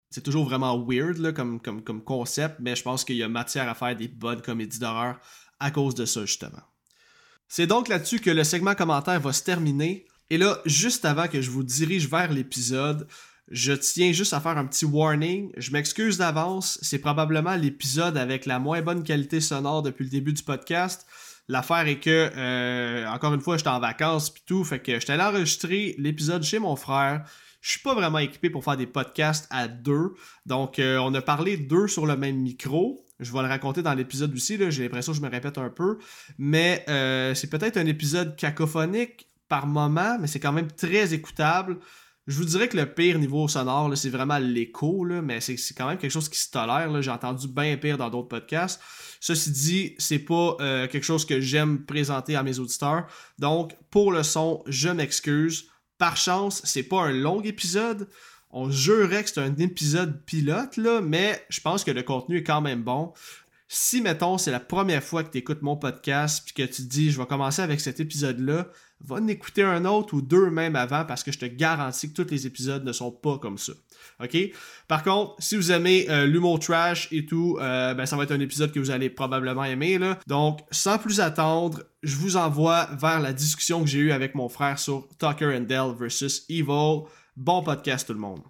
c'est 0.10 0.24
toujours 0.24 0.46
vraiment 0.46 0.84
weird 0.84 1.20
là, 1.20 1.32
comme, 1.32 1.62
comme, 1.62 1.84
comme 1.84 2.04
concept, 2.04 2.56
mais 2.60 2.76
je 2.76 2.82
pense 2.82 3.06
qu'il 3.06 3.18
y 3.18 3.22
a 3.22 3.30
matière 3.30 3.70
à 3.70 3.76
faire 3.76 3.96
des 3.96 4.08
bonnes 4.08 4.42
comédies 4.42 4.80
d'horreur 4.80 5.20
à 5.60 5.70
cause 5.70 5.94
de 5.94 6.06
ça, 6.06 6.22
justement. 6.22 6.64
C'est 7.48 7.68
donc 7.68 7.90
là-dessus 7.90 8.22
que 8.22 8.32
le 8.32 8.44
segment 8.44 8.74
commentaire 8.74 9.20
va 9.20 9.34
se 9.34 9.44
terminer. 9.44 10.08
Et 10.32 10.40
là, 10.40 10.60
juste 10.66 11.06
avant 11.06 11.28
que 11.28 11.44
je 11.44 11.52
vous 11.52 11.62
dirige 11.62 12.10
vers 12.10 12.34
l'épisode, 12.34 13.08
je 13.50 13.74
tiens 13.74 14.12
juste 14.12 14.34
à 14.34 14.40
faire 14.40 14.58
un 14.58 14.66
petit 14.66 14.86
warning. 14.86 15.52
Je 15.58 15.72
m'excuse 15.72 16.18
d'avance. 16.18 16.80
C'est 16.82 17.00
probablement 17.00 17.56
l'épisode 17.56 18.18
avec 18.18 18.46
la 18.46 18.60
moins 18.60 18.82
bonne 18.82 19.04
qualité 19.04 19.40
sonore 19.40 19.84
depuis 19.84 20.04
le 20.04 20.10
début 20.10 20.34
du 20.34 20.44
podcast. 20.44 21.06
L'affaire 21.48 21.88
est 21.88 22.00
que, 22.00 22.32
euh, 22.36 23.08
encore 23.08 23.34
une 23.34 23.42
fois, 23.42 23.58
j'étais 23.58 23.70
en 23.70 23.80
vacances 23.80 24.32
puis 24.32 24.42
tout, 24.48 24.64
fait 24.64 24.80
que 24.80 25.00
j'étais 25.00 25.14
allé 25.14 25.24
enregistrer 25.24 25.96
l'épisode 26.00 26.42
chez 26.42 26.58
mon 26.58 26.76
frère. 26.76 27.24
Je 27.62 27.72
suis 27.72 27.80
pas 27.80 27.94
vraiment 27.94 28.20
équipé 28.20 28.50
pour 28.50 28.64
faire 28.64 28.78
des 28.78 28.88
podcasts 28.88 29.48
à 29.52 29.68
deux. 29.68 30.14
Donc, 30.46 30.80
euh, 30.80 30.98
on 30.98 31.14
a 31.14 31.22
parlé 31.22 31.58
deux 31.58 31.88
sur 31.88 32.06
le 32.06 32.18
même 32.18 32.38
micro. 32.38 33.06
Je 33.20 33.32
vais 33.32 33.42
le 33.42 33.48
raconter 33.48 33.82
dans 33.82 33.94
l'épisode 33.94 34.34
aussi, 34.34 34.58
j'ai 34.72 34.84
l'impression 34.84 35.14
que 35.14 35.18
je 35.18 35.24
me 35.24 35.30
répète 35.30 35.58
un 35.58 35.70
peu. 35.70 36.00
Mais 36.38 36.84
euh, 36.90 37.34
c'est 37.34 37.50
peut-être 37.50 37.78
un 37.78 37.86
épisode 37.86 38.36
cacophonique 38.36 39.30
par 39.48 39.68
moment, 39.68 40.18
mais 40.20 40.28
c'est 40.28 40.40
quand 40.40 40.52
même 40.52 40.72
très 40.72 41.14
écoutable. 41.14 41.78
Je 42.28 42.38
vous 42.38 42.46
dirais 42.46 42.68
que 42.68 42.76
le 42.76 42.92
pire 42.92 43.20
niveau 43.20 43.48
sonore, 43.48 43.96
c'est 43.96 44.10
vraiment 44.10 44.40
l'écho, 44.40 45.06
mais 45.06 45.42
c'est 45.42 45.56
quand 45.78 45.88
même 45.88 46.00
quelque 46.00 46.12
chose 46.12 46.28
qui 46.28 46.40
se 46.40 46.50
tolère. 46.50 47.02
J'ai 47.02 47.12
entendu 47.12 47.48
bien 47.48 47.78
pire 47.78 48.00
dans 48.00 48.10
d'autres 48.10 48.30
podcasts. 48.30 48.82
Ceci 49.20 49.52
dit, 49.52 49.96
c'est 50.00 50.20
pas 50.20 50.58
euh, 50.60 50.88
quelque 50.88 51.04
chose 51.04 51.24
que 51.24 51.40
j'aime 51.40 51.86
présenter 51.86 52.36
à 52.36 52.42
mes 52.42 52.58
auditeurs. 52.58 53.06
Donc, 53.38 53.76
pour 53.92 54.12
le 54.12 54.24
son, 54.24 54.64
je 54.66 54.90
m'excuse. 54.90 55.70
Par 56.00 56.18
chance, 56.18 56.62
c'est 56.64 56.84
pas 56.84 57.04
un 57.04 57.12
long 57.12 57.42
épisode. 57.42 58.10
On 58.50 58.72
jurerait 58.72 59.24
que 59.24 59.30
c'est 59.30 59.42
un 59.42 59.56
épisode 59.58 60.24
pilote, 60.26 60.80
mais 61.04 61.46
je 61.50 61.62
pense 61.62 61.84
que 61.84 61.92
le 61.92 62.02
contenu 62.02 62.38
est 62.38 62.44
quand 62.44 62.62
même 62.62 62.82
bon. 62.82 63.14
Si, 63.68 64.02
mettons, 64.02 64.38
c'est 64.38 64.52
la 64.52 64.60
première 64.60 65.04
fois 65.04 65.24
que 65.24 65.32
tu 65.32 65.40
écoutes 65.40 65.64
mon 65.64 65.76
podcast 65.76 66.44
puis 66.46 66.54
que 66.54 66.72
tu 66.72 66.84
te 66.84 66.88
dis, 66.88 67.12
je 67.12 67.20
vais 67.20 67.26
commencer 67.26 67.64
avec 67.64 67.80
cet 67.80 68.00
épisode-là, 68.00 68.68
va 69.02 69.16
en 69.16 69.28
écouter 69.28 69.64
un 69.64 69.86
autre 69.86 70.14
ou 70.14 70.22
deux 70.22 70.52
même 70.52 70.76
avant 70.76 71.04
parce 71.04 71.24
que 71.24 71.32
je 71.32 71.40
te 71.40 71.46
garantis 71.46 72.14
que 72.14 72.22
tous 72.22 72.30
les 72.30 72.46
épisodes 72.46 72.84
ne 72.84 72.92
sont 72.92 73.12
pas 73.12 73.40
comme 73.40 73.58
ça. 73.58 73.74
OK? 74.24 74.38
Par 74.88 75.04
contre, 75.04 75.36
si 75.40 75.56
vous 75.56 75.72
aimez 75.72 76.06
euh, 76.10 76.28
l'humour 76.28 76.60
trash 76.60 77.08
et 77.12 77.26
tout, 77.26 77.58
euh, 77.60 77.96
ben, 77.96 78.06
ça 78.06 78.16
va 78.16 78.24
être 78.24 78.32
un 78.32 78.40
épisode 78.40 78.72
que 78.72 78.80
vous 78.80 78.92
allez 78.92 79.10
probablement 79.10 79.64
aimer. 79.64 80.00
Donc, 80.28 80.62
sans 80.70 81.00
plus 81.00 81.20
attendre, 81.20 81.84
je 82.04 82.16
vous 82.18 82.38
envoie 82.38 82.88
vers 83.00 83.20
la 83.20 83.34
discussion 83.34 83.82
que 83.82 83.90
j'ai 83.90 84.00
eue 84.00 84.12
avec 84.12 84.36
mon 84.36 84.48
frère 84.48 84.78
sur 84.78 85.08
Tucker 85.18 85.58
and 85.58 85.62
Dell 85.62 85.96
versus 85.98 86.46
Evil. 86.50 87.06
Bon 87.36 87.64
podcast 87.64 88.08
tout 88.08 88.14
le 88.14 88.20
monde. 88.20 88.42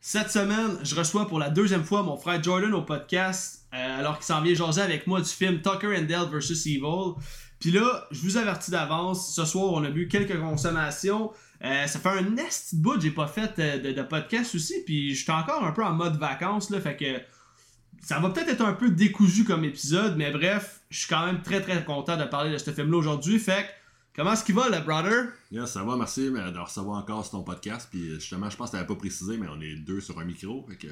Cette 0.00 0.30
semaine, 0.30 0.78
je 0.84 0.94
reçois 0.94 1.26
pour 1.26 1.40
la 1.40 1.50
deuxième 1.50 1.82
fois 1.82 2.04
mon 2.04 2.16
frère 2.16 2.40
Jordan 2.40 2.72
au 2.72 2.82
podcast, 2.82 3.66
euh, 3.74 3.98
alors 3.98 4.16
qu'il 4.16 4.26
s'en 4.26 4.40
vient 4.42 4.54
jaser 4.54 4.80
avec 4.80 5.08
moi 5.08 5.20
du 5.20 5.28
film 5.28 5.60
Tucker 5.60 5.98
and 5.98 6.04
Dale 6.04 6.28
vs. 6.28 6.66
Evil. 6.66 7.14
Puis 7.58 7.72
là, 7.72 8.06
je 8.12 8.20
vous 8.20 8.36
avertis 8.36 8.70
d'avance, 8.70 9.34
ce 9.34 9.44
soir, 9.44 9.72
on 9.72 9.82
a 9.82 9.90
bu 9.90 10.06
quelques 10.06 10.38
consommations. 10.38 11.32
Euh, 11.64 11.86
ça 11.88 11.98
fait 11.98 12.08
un 12.10 12.22
nest 12.22 12.76
bout, 12.76 13.00
j'ai 13.00 13.10
pas 13.10 13.26
fait 13.26 13.58
euh, 13.58 13.92
de, 13.92 14.02
podcast 14.02 14.54
aussi, 14.54 14.84
puis 14.86 15.16
j'étais 15.16 15.32
encore 15.32 15.64
un 15.64 15.72
peu 15.72 15.84
en 15.84 15.92
mode 15.92 16.16
vacances, 16.16 16.70
là, 16.70 16.80
fait 16.80 16.96
que 16.96 17.20
ça 18.00 18.20
va 18.20 18.30
peut-être 18.30 18.50
être 18.50 18.64
un 18.64 18.74
peu 18.74 18.90
décousu 18.90 19.42
comme 19.42 19.64
épisode, 19.64 20.16
mais 20.16 20.30
bref, 20.30 20.80
je 20.90 21.00
suis 21.00 21.08
quand 21.08 21.26
même 21.26 21.42
très 21.42 21.60
très 21.60 21.84
content 21.84 22.16
de 22.16 22.24
parler 22.24 22.52
de 22.52 22.58
ce 22.58 22.70
film-là 22.70 22.96
aujourd'hui, 22.96 23.40
fait 23.40 23.64
que 23.64 23.68
Comment 24.18 24.32
est-ce 24.32 24.42
qu'il 24.42 24.56
va, 24.56 24.68
le 24.68 24.84
brother? 24.84 25.28
Yes, 25.52 25.70
ça 25.70 25.84
va, 25.84 25.96
merci 25.96 26.22
de 26.28 26.58
recevoir 26.58 26.98
encore 26.98 27.22
sur 27.22 27.38
ton 27.38 27.44
podcast. 27.44 27.86
Puis 27.88 28.14
justement, 28.14 28.50
je 28.50 28.56
pense 28.56 28.72
que 28.72 28.76
tu 28.76 28.84
pas 28.84 28.94
précisé, 28.96 29.36
mais 29.36 29.46
on 29.48 29.60
est 29.60 29.76
deux 29.76 30.00
sur 30.00 30.18
un 30.18 30.24
micro. 30.24 30.66
Fait 30.68 30.74
que 30.74 30.88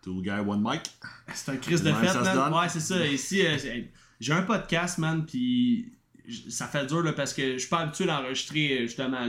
two 0.00 0.22
guy, 0.22 0.30
one 0.30 0.62
mic. 0.64 0.80
C'est 1.34 1.50
un 1.50 1.56
crise 1.58 1.82
de 1.82 1.92
fête, 1.92 2.14
man. 2.14 2.54
Ouais, 2.54 2.70
c'est 2.70 2.80
ça. 2.80 3.06
Ici, 3.06 3.44
euh, 3.44 3.58
j'ai 4.18 4.32
un 4.32 4.40
podcast, 4.40 4.96
man, 4.96 5.26
puis 5.26 5.92
ça 6.48 6.68
fait 6.68 6.86
dur 6.86 7.02
là, 7.02 7.12
parce 7.12 7.34
que 7.34 7.52
je 7.52 7.58
suis 7.58 7.68
pas 7.68 7.80
habitué 7.80 8.06
d'enregistrer 8.06 8.78
justement 8.86 9.28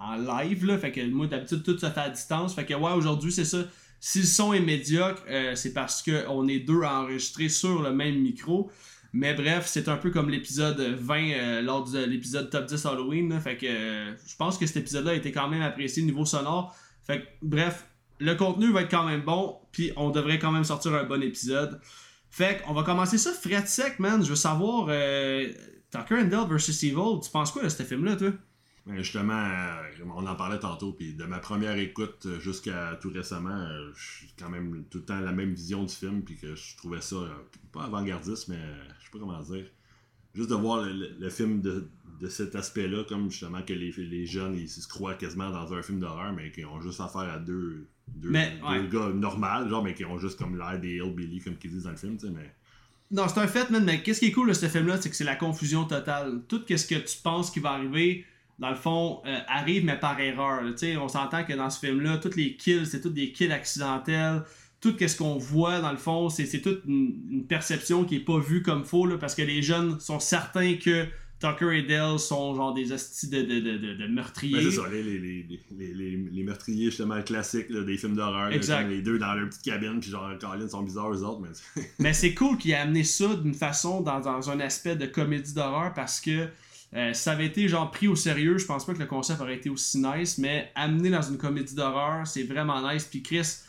en 0.00 0.16
live. 0.16 0.66
Là, 0.66 0.76
fait 0.76 0.90
que 0.90 1.08
moi, 1.08 1.28
d'habitude, 1.28 1.62
tout 1.62 1.78
se 1.78 1.88
fait 1.88 2.00
à 2.00 2.10
distance. 2.10 2.56
Fait 2.56 2.66
que 2.66 2.74
ouais, 2.74 2.92
aujourd'hui, 2.92 3.30
c'est 3.30 3.44
ça. 3.44 3.58
Si 4.00 4.18
le 4.18 4.26
son 4.26 4.52
est 4.52 4.58
médiocre, 4.58 5.22
euh, 5.28 5.54
c'est 5.54 5.74
parce 5.74 6.02
qu'on 6.02 6.48
est 6.48 6.58
deux 6.58 6.82
à 6.82 7.02
enregistrer 7.02 7.48
sur 7.48 7.82
le 7.82 7.92
même 7.92 8.20
micro. 8.20 8.68
Mais 9.16 9.32
bref, 9.32 9.66
c'est 9.68 9.88
un 9.88 9.96
peu 9.96 10.10
comme 10.10 10.28
l'épisode 10.28 10.80
20 10.80 11.30
euh, 11.30 11.62
lors 11.62 11.88
de 11.88 12.04
l'épisode 12.04 12.50
Top 12.50 12.66
10 12.66 12.84
Halloween. 12.84 13.40
fait 13.40 13.56
que 13.56 13.64
euh, 13.64 14.12
je 14.26 14.34
pense 14.36 14.58
que 14.58 14.66
cet 14.66 14.78
épisode-là 14.78 15.12
a 15.12 15.14
été 15.14 15.30
quand 15.30 15.48
même 15.48 15.62
apprécié 15.62 16.02
au 16.02 16.06
niveau 16.06 16.24
sonore. 16.24 16.74
Fait 17.04 17.20
que 17.20 17.26
bref, 17.40 17.86
le 18.18 18.34
contenu 18.34 18.72
va 18.72 18.82
être 18.82 18.90
quand 18.90 19.06
même 19.06 19.20
bon. 19.20 19.56
Puis 19.70 19.92
on 19.94 20.10
devrait 20.10 20.40
quand 20.40 20.50
même 20.50 20.64
sortir 20.64 20.94
un 20.94 21.04
bon 21.04 21.22
épisode. 21.22 21.80
Fait 22.28 22.60
qu'on 22.60 22.74
va 22.74 22.82
commencer 22.82 23.16
ça 23.16 23.32
fret 23.32 23.64
sec, 23.66 24.00
man. 24.00 24.20
Je 24.24 24.30
veux 24.30 24.34
savoir, 24.34 24.86
euh, 24.88 25.46
Tucker 25.92 26.16
and 26.16 26.24
Dale 26.24 26.48
vs 26.48 26.82
Evil, 26.82 27.20
tu 27.22 27.30
penses 27.30 27.52
quoi 27.52 27.62
de 27.62 27.68
ce 27.68 27.84
film-là, 27.84 28.16
toi? 28.16 28.32
Ben, 28.86 28.96
justement, 28.98 29.48
on 30.14 30.26
en 30.26 30.34
parlait 30.36 30.58
tantôt, 30.58 30.92
puis 30.92 31.14
de 31.14 31.24
ma 31.24 31.38
première 31.38 31.78
écoute 31.78 32.26
jusqu'à 32.40 32.98
tout 33.00 33.10
récemment, 33.10 33.56
euh, 33.56 33.90
j'ai 33.94 34.26
quand 34.38 34.50
même 34.50 34.84
tout 34.90 34.98
le 34.98 35.04
temps 35.04 35.20
la 35.20 35.32
même 35.32 35.54
vision 35.54 35.84
du 35.84 35.94
film, 35.94 36.22
puis 36.22 36.36
que 36.36 36.54
je 36.54 36.76
trouvais 36.76 37.00
ça, 37.00 37.16
pas 37.72 37.84
avant-gardiste, 37.84 38.48
mais 38.48 38.60
je 39.02 39.03
pas 39.14 39.20
comment 39.20 39.40
dire. 39.40 39.66
Juste 40.34 40.50
de 40.50 40.54
voir 40.54 40.84
le, 40.84 41.30
film 41.30 41.60
de, 41.60 41.88
cet 42.28 42.56
aspect-là, 42.56 43.04
comme 43.08 43.30
justement 43.30 43.62
que 43.62 43.72
les, 43.72 43.92
les 43.92 44.26
jeunes, 44.26 44.56
ils, 44.56 44.68
se 44.68 44.86
croient 44.88 45.14
quasiment 45.14 45.50
dans 45.50 45.72
un 45.72 45.82
film 45.82 46.00
d'horreur, 46.00 46.32
mais 46.32 46.50
qui 46.50 46.64
ont 46.64 46.80
juste 46.80 47.00
affaire 47.00 47.32
à 47.32 47.38
deux, 47.38 47.86
deux, 48.08 48.32
gars 48.32 49.10
normaux, 49.14 49.68
genre, 49.68 49.84
mais 49.84 49.94
qui 49.94 50.04
ont 50.04 50.18
juste 50.18 50.38
comme 50.38 50.58
l'air 50.58 50.80
des 50.80 50.96
hillbilly, 50.96 51.40
comme 51.40 51.56
qu'ils 51.56 51.70
disent 51.70 51.84
dans 51.84 51.90
le 51.90 51.96
film, 51.96 52.16
tu 52.16 52.26
sais, 52.26 52.32
mais... 52.32 52.52
Non, 53.10 53.28
c'est 53.28 53.38
un 53.38 53.46
fait, 53.46 53.70
mais 53.70 54.02
qu'est-ce 54.02 54.18
qui 54.18 54.26
est 54.26 54.32
cool 54.32 54.48
de 54.48 54.54
ce 54.54 54.66
film-là, 54.66 55.00
c'est 55.00 55.10
que 55.10 55.14
c'est 55.14 55.24
la 55.24 55.36
confusion 55.36 55.84
totale. 55.84 56.40
Tout 56.48 56.62
ce 56.66 56.86
que 56.86 56.94
tu 56.96 57.18
penses 57.22 57.50
qui 57.50 57.60
va 57.60 57.72
arriver 57.72 58.24
dans 58.58 58.70
le 58.70 58.76
fond, 58.76 59.20
euh, 59.26 59.38
arrive, 59.48 59.84
mais 59.84 59.98
par 59.98 60.18
erreur. 60.20 60.62
on 61.00 61.08
s'entend 61.08 61.44
que 61.44 61.52
dans 61.54 61.70
ce 61.70 61.80
film-là, 61.80 62.18
tous 62.18 62.36
les 62.36 62.56
kills, 62.56 62.86
c'est 62.86 63.00
tous 63.00 63.10
des 63.10 63.32
kills 63.32 63.52
accidentels. 63.52 64.42
Tout 64.84 65.08
ce 65.08 65.16
qu'on 65.16 65.38
voit, 65.38 65.80
dans 65.80 65.92
le 65.92 65.96
fond, 65.96 66.28
c'est 66.28 66.60
toute 66.60 66.82
une, 66.86 67.46
perception 67.48 68.04
qui 68.04 68.16
est 68.16 68.24
pas 68.24 68.38
vue 68.38 68.62
comme 68.62 68.84
faux, 68.84 69.08
parce 69.18 69.34
que 69.34 69.40
les 69.40 69.62
jeunes 69.62 69.98
sont 69.98 70.20
certains 70.20 70.74
que 70.74 71.06
Tucker 71.40 71.78
et 71.78 71.82
Dale 71.82 72.18
sont 72.18 72.54
genre 72.54 72.74
des 72.74 72.92
hosties 72.92 73.28
de, 73.28 73.40
de, 73.40 73.60
de, 73.60 73.94
de 73.94 74.06
meurtriers. 74.06 74.56
Ben, 74.56 74.70
c'est 74.70 74.76
ça, 74.76 74.82
les, 74.90 75.02
les, 75.02 75.46
les, 75.72 76.28
les, 76.30 76.42
meurtriers 76.42 76.86
justement 76.86 77.22
classiques 77.22 77.72
des 77.72 77.96
films 77.96 78.14
d'horreur. 78.14 78.50
Les 78.50 79.00
deux 79.00 79.18
dans 79.18 79.32
leur 79.32 79.48
petite 79.48 79.62
cabine, 79.62 80.00
puis 80.00 80.10
genre, 80.10 80.30
Colin 80.38 80.68
sont 80.68 80.82
bizarres 80.82 81.12
eux 81.12 81.22
autres. 81.22 81.40
Mais, 81.40 81.82
mais 81.98 82.12
c'est 82.12 82.34
cool 82.34 82.58
qu'il 82.58 82.72
ait 82.72 82.74
amené 82.74 83.04
ça 83.04 83.34
d'une 83.36 83.54
façon 83.54 84.02
dans, 84.02 84.20
dans 84.20 84.50
un 84.50 84.60
aspect 84.60 84.96
de 84.96 85.06
comédie 85.06 85.54
d'horreur 85.54 85.94
parce 85.94 86.20
que 86.20 86.48
euh, 86.94 87.12
ça 87.12 87.32
avait 87.32 87.46
été 87.46 87.66
genre 87.68 87.90
pris 87.90 88.06
au 88.06 88.14
sérieux, 88.14 88.56
je 88.58 88.66
pense 88.66 88.86
pas 88.86 88.94
que 88.94 89.00
le 89.00 89.06
concept 89.06 89.40
aurait 89.40 89.56
été 89.56 89.68
aussi 89.68 89.98
nice, 89.98 90.38
mais 90.38 90.70
amené 90.74 91.10
dans 91.10 91.22
une 91.22 91.38
comédie 91.38 91.74
d'horreur, 91.74 92.26
c'est 92.26 92.44
vraiment 92.44 92.88
nice. 92.88 93.04
Puis 93.04 93.22
Chris, 93.22 93.63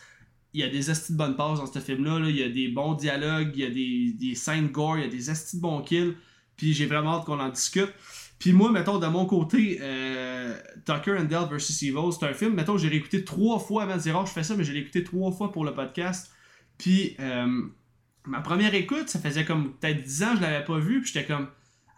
il 0.56 0.60
y 0.60 0.64
a 0.64 0.70
des 0.70 0.90
estis 0.90 1.12
de 1.12 1.18
bonnes 1.18 1.36
passes 1.36 1.60
dans 1.60 1.66
ce 1.66 1.80
film-là, 1.80 2.30
il 2.30 2.38
y 2.38 2.42
a 2.42 2.48
des 2.48 2.70
bons 2.70 2.94
dialogues, 2.94 3.52
il 3.56 3.60
y 3.60 3.66
a 3.66 3.70
des, 3.70 4.14
des 4.14 4.36
scènes 4.36 4.70
gore, 4.70 4.98
il 4.98 5.04
y 5.04 5.06
a 5.06 5.10
des 5.10 5.30
estis 5.30 5.58
de 5.58 5.62
bons 5.62 5.82
kills, 5.82 6.16
puis 6.56 6.74
j'ai 6.74 6.86
vraiment 6.86 7.18
hâte 7.18 7.26
qu'on 7.26 7.42
en 7.42 7.50
discute. 7.50 7.92
Puis 8.40 8.54
moi, 8.54 8.72
mettons, 8.72 8.98
de 8.98 9.08
mon 9.08 9.26
côté, 9.26 9.80
euh, 9.82 10.58
Tucker 10.86 11.18
and 11.20 11.26
Dale 11.26 11.50
vs. 11.50 11.84
Evil, 11.84 12.14
c'est 12.18 12.26
un 12.26 12.34
film, 12.34 12.54
mettons, 12.54 12.78
j'ai 12.78 12.88
réécouté 12.88 13.26
trois 13.26 13.60
fois 13.60 13.84
avant 13.84 13.98
de 13.98 14.02
dire, 14.02 14.18
oh, 14.18 14.26
je 14.26 14.32
fais 14.32 14.44
ça, 14.44 14.56
mais 14.56 14.64
j'ai 14.64 14.72
réécouté 14.72 15.04
trois 15.04 15.34
fois 15.34 15.52
pour 15.52 15.66
le 15.66 15.74
podcast. 15.74 16.32
Puis 16.78 17.18
euh, 17.20 17.64
ma 18.26 18.40
première 18.40 18.74
écoute, 18.76 19.10
ça 19.10 19.20
faisait 19.20 19.44
comme 19.44 19.74
peut-être 19.74 20.04
10 20.04 20.24
ans 20.24 20.36
je 20.38 20.42
l'avais 20.42 20.64
pas 20.64 20.80
vu, 20.80 21.02
puis 21.02 21.12
j'étais 21.14 21.26
comme 21.26 21.50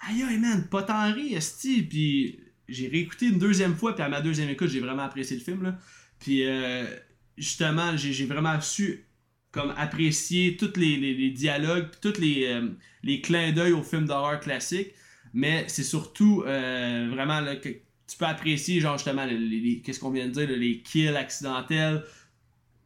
aïe 0.08 0.24
aïe 0.24 0.40
man, 0.40 0.68
pas 0.68 0.82
tant 0.82 1.14
rire, 1.14 1.38
esti. 1.38 1.84
Puis 1.84 2.40
j'ai 2.68 2.88
réécouté 2.88 3.28
une 3.28 3.38
deuxième 3.38 3.76
fois, 3.76 3.94
puis 3.94 4.04
à 4.04 4.10
ma 4.10 4.22
deuxième 4.22 4.50
écoute, 4.50 4.70
j'ai 4.70 4.80
vraiment 4.80 5.04
apprécié 5.04 5.38
le 5.38 5.44
film. 5.44 5.62
Là. 5.62 5.78
Puis 6.20 6.44
euh, 6.44 6.86
justement, 7.38 7.96
j'ai 7.96 8.26
vraiment 8.26 8.60
su 8.62 9.08
apprécier 9.78 10.58
tous 10.58 10.78
les, 10.78 11.30
dialogues, 11.32 11.88
tous 12.02 12.20
les, 12.20 12.46
euh, 12.46 12.70
les 13.04 13.22
clins 13.22 13.52
d'œil 13.52 13.72
au 13.72 13.84
film 13.84 14.06
d'horreur 14.06 14.40
classique. 14.40 14.94
Mais 15.34 15.66
c'est 15.68 15.84
surtout 15.84 16.44
euh, 16.46 17.10
vraiment 17.12 17.44
que 17.62 17.70
tu 17.70 18.18
peux 18.18 18.26
apprécier, 18.26 18.80
genre 18.80 18.98
justement, 18.98 19.28
qu'est-ce 19.84 20.00
qu'on 20.00 20.12
vient 20.12 20.28
de 20.28 20.32
dire, 20.32 20.48
les 20.48 20.82
kills 20.82 21.16
accidentels, 21.16 22.04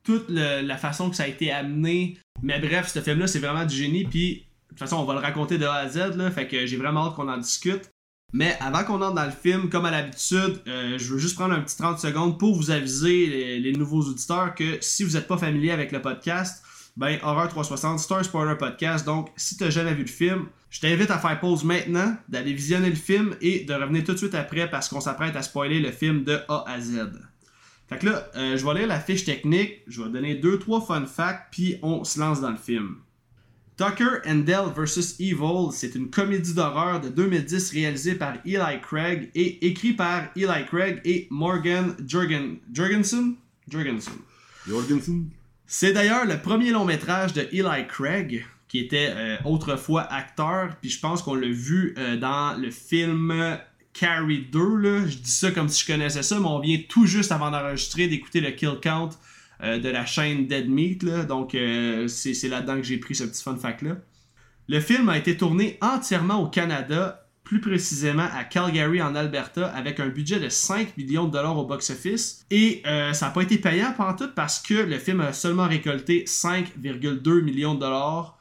toute 0.04 0.30
la 0.30 0.78
façon 0.78 1.10
que 1.10 1.16
ça 1.16 1.24
a 1.24 1.28
été 1.28 1.52
amené. 1.52 2.18
Mais 2.42 2.60
bref, 2.60 2.88
ce 2.88 3.00
film-là, 3.00 3.28
c'est 3.28 3.40
vraiment 3.40 3.66
du 3.66 3.76
génie. 3.76 4.06
Puis 4.06 4.36
de 4.36 4.70
toute 4.70 4.80
façon, 4.80 4.98
on 4.98 5.04
va 5.04 5.14
le 5.14 5.20
raconter 5.20 5.58
de 5.58 5.66
A 5.66 5.76
à 5.76 5.90
Z, 5.90 6.32
fait 6.34 6.48
que 6.48 6.66
j'ai 6.66 6.78
vraiment 6.78 7.08
hâte 7.08 7.16
qu'on 7.16 7.28
en 7.28 7.38
discute. 7.38 7.91
Mais 8.34 8.58
avant 8.62 8.84
qu'on 8.84 9.02
entre 9.02 9.16
dans 9.16 9.26
le 9.26 9.32
film, 9.32 9.70
comme 9.70 9.86
à 9.86 9.92
l'habitude, 9.92 10.62
euh, 10.68 10.98
je 10.98 11.14
veux 11.14 11.20
juste 11.20 11.36
prendre 11.36 11.54
un 11.54 11.60
petit 11.60 11.78
30 11.78 12.00
secondes 12.00 12.40
pour 12.40 12.56
vous 12.56 12.72
aviser 12.72 13.60
les, 13.60 13.74
nouveaux 13.74 14.02
auditeurs 14.02 14.56
que 14.56 14.78
si 14.80 15.04
vous 15.04 15.14
n'êtes 15.14 15.28
pas 15.28 15.38
familier 15.38 15.72
avec 15.72 15.92
le 15.92 16.02
podcast, 16.02 16.64
ben 16.96 17.20
Horror 17.24 17.50
360, 17.50 18.00
Star 18.00 18.24
Spoiler 18.24 18.56
Podcast. 18.58 19.06
Donc, 19.06 19.30
si 19.36 19.58
tu 19.58 19.64
n'as 19.64 19.70
jamais 19.70 19.94
vu 19.94 20.04
le 20.04 20.10
film, 20.10 20.46
je 20.70 20.80
t'invite 20.80 21.12
à 21.12 21.18
faire 21.18 21.40
pause 21.42 21.66
maintenant, 21.66 22.16
d'aller 22.30 22.54
visionner 22.54 22.90
le 22.90 22.96
film 22.96 23.36
et 23.42 23.66
de 23.66 23.74
revenir 23.74 24.06
tout 24.06 24.14
de 24.14 24.18
suite 24.18 24.36
après 24.36 24.70
parce 24.70 24.88
qu'on 24.88 25.02
s'apprête 25.02 25.36
à 25.36 25.42
spoiler 25.42 25.82
le 25.82 25.92
film 25.92 26.24
de 26.24 26.40
A 26.48 26.64
à 26.68 26.80
Z. 26.80 27.12
Fait 27.90 27.98
que 27.98 28.06
là, 28.06 28.28
euh, 28.38 28.56
je 28.56 28.66
vais 28.66 28.74
lire 28.76 28.88
la 28.88 29.02
fiche 29.02 29.26
technique, 29.26 29.82
je 29.88 30.02
vais 30.02 30.10
donner 30.10 30.36
2-3 30.36 30.86
fun 30.86 31.06
facts, 31.06 31.48
puis 31.52 31.78
on 31.82 32.06
se 32.06 32.18
lance 32.18 32.40
dans 32.40 32.52
le 32.52 32.56
film. 32.56 32.96
Tucker 33.78 34.22
and 34.28 34.44
Dale 34.46 34.72
vs. 34.76 35.16
Evil, 35.20 35.72
c'est 35.72 35.96
une 35.96 36.10
comédie 36.10 36.54
d'horreur 36.54 37.02
de 37.02 37.10
2010 37.10 37.72
réalisée 37.72 38.16
par 38.16 38.36
Eli 38.46 38.80
Craig 38.82 39.32
et 39.34 39.66
écrit 39.66 39.94
par 39.94 40.26
Eli 40.36 40.66
Craig 40.68 41.02
et 41.06 41.28
Morgan 41.32 41.96
Jurgen... 42.06 42.58
Jurgensen? 42.74 43.36
Jurgensen. 43.68 44.14
Jorgensen. 44.68 45.30
C'est 45.66 45.94
d'ailleurs 45.94 46.26
le 46.26 46.38
premier 46.38 46.72
long 46.72 46.86
métrage 46.86 47.34
de 47.34 47.48
Eli 47.52 47.88
Craig, 47.88 48.46
qui 48.68 48.80
était 48.80 49.14
euh, 49.16 49.38
autrefois 49.46 50.04
acteur, 50.04 50.76
puis 50.82 50.90
je 50.90 51.00
pense 51.00 51.22
qu'on 51.22 51.36
l'a 51.36 51.48
vu 51.48 51.96
euh, 51.98 52.18
dans 52.18 52.58
le 52.60 52.70
film 52.72 53.58
Carrie 53.94 54.48
2. 54.52 54.76
Là. 54.78 55.08
Je 55.08 55.18
dis 55.18 55.32
ça 55.32 55.52
comme 55.52 55.70
si 55.70 55.82
je 55.82 55.88
connaissais 55.92 56.24
ça, 56.24 56.40
mais 56.40 56.48
on 56.48 56.60
vient 56.60 56.80
tout 56.88 57.06
juste 57.06 57.32
avant 57.32 57.52
d'enregistrer 57.52 58.08
d'écouter 58.08 58.42
le 58.42 58.52
kill 58.52 58.80
count 58.82 59.10
euh, 59.64 59.80
de 59.80 59.90
la 59.90 60.06
chaîne 60.06 60.48
Dead 60.48 60.70
Meat. 60.70 61.06
Donc 61.28 61.56
c'est 62.08 62.48
là-dedans 62.48 62.78
que 62.78 62.84
j'ai 62.84 62.98
pris 62.98 63.16
ce 63.16 63.24
petit 63.24 63.44
fun 63.44 63.56
fact-là. 63.56 63.98
Le 64.68 64.80
film 64.80 65.10
a 65.10 65.18
été 65.18 65.36
tourné 65.36 65.78
entièrement 65.82 66.42
au 66.42 66.48
Canada, 66.48 67.28
plus 67.44 67.60
précisément 67.60 68.28
à 68.34 68.44
Calgary 68.44 69.02
en 69.02 69.16
Alberta, 69.16 69.68
avec 69.68 70.00
un 70.00 70.08
budget 70.08 70.40
de 70.40 70.48
5 70.48 70.96
millions 70.98 71.26
de 71.26 71.32
dollars 71.32 71.58
au 71.58 71.66
box-office. 71.66 72.46
Et 72.52 72.82
ça 72.86 73.26
n'a 73.26 73.32
pas 73.32 73.42
été 73.42 73.58
payant 73.58 73.94
pendant 73.98 74.16
tout 74.16 74.30
parce 74.34 74.60
que 74.60 74.76
le 74.76 74.98
film 74.98 75.20
a 75.22 75.34
seulement 75.34 75.68
récolté 75.68 76.24
5,2 76.26 77.42
millions 77.42 77.76
de 77.76 77.80
dollars 77.80 78.38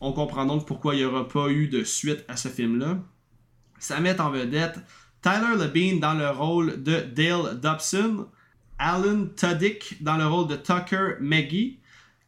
on 0.00 0.12
comprend 0.12 0.44
donc 0.44 0.66
pourquoi 0.66 0.94
il 0.94 0.98
n'y 0.98 1.04
aura 1.04 1.26
pas 1.26 1.48
eu 1.48 1.68
de 1.68 1.84
suite 1.84 2.24
à 2.28 2.36
ce 2.36 2.48
film-là. 2.48 2.98
Ça 3.78 4.00
met 4.00 4.20
en 4.20 4.30
vedette 4.30 4.78
Tyler 5.22 5.56
Labine 5.56 6.00
dans 6.00 6.14
le 6.14 6.28
rôle 6.30 6.82
de 6.82 7.00
Dale 7.00 7.58
Dobson, 7.60 8.26
Alan 8.78 9.26
Tudyk 9.36 10.02
dans 10.02 10.16
le 10.16 10.26
rôle 10.26 10.48
de 10.48 10.56
Tucker 10.56 11.14
Maggie, 11.20 11.78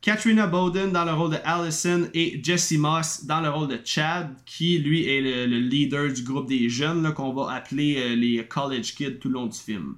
Katrina 0.00 0.46
Bowden 0.46 0.92
dans 0.92 1.04
le 1.04 1.12
rôle 1.12 1.32
de 1.32 1.38
Allison 1.44 2.08
et 2.14 2.40
Jesse 2.42 2.72
Moss 2.72 3.24
dans 3.24 3.40
le 3.40 3.50
rôle 3.50 3.68
de 3.68 3.78
Chad, 3.84 4.34
qui 4.46 4.78
lui 4.78 5.06
est 5.06 5.20
le, 5.20 5.58
leader 5.58 6.12
du 6.12 6.22
groupe 6.22 6.48
des 6.48 6.68
jeunes 6.68 7.12
qu'on 7.14 7.32
va 7.32 7.52
appeler 7.52 7.96
euh, 7.98 8.14
les 8.14 8.46
college 8.46 8.94
kids 8.94 9.18
tout 9.18 9.28
le 9.28 9.34
long 9.34 9.46
du 9.46 9.58
film. 9.58 9.96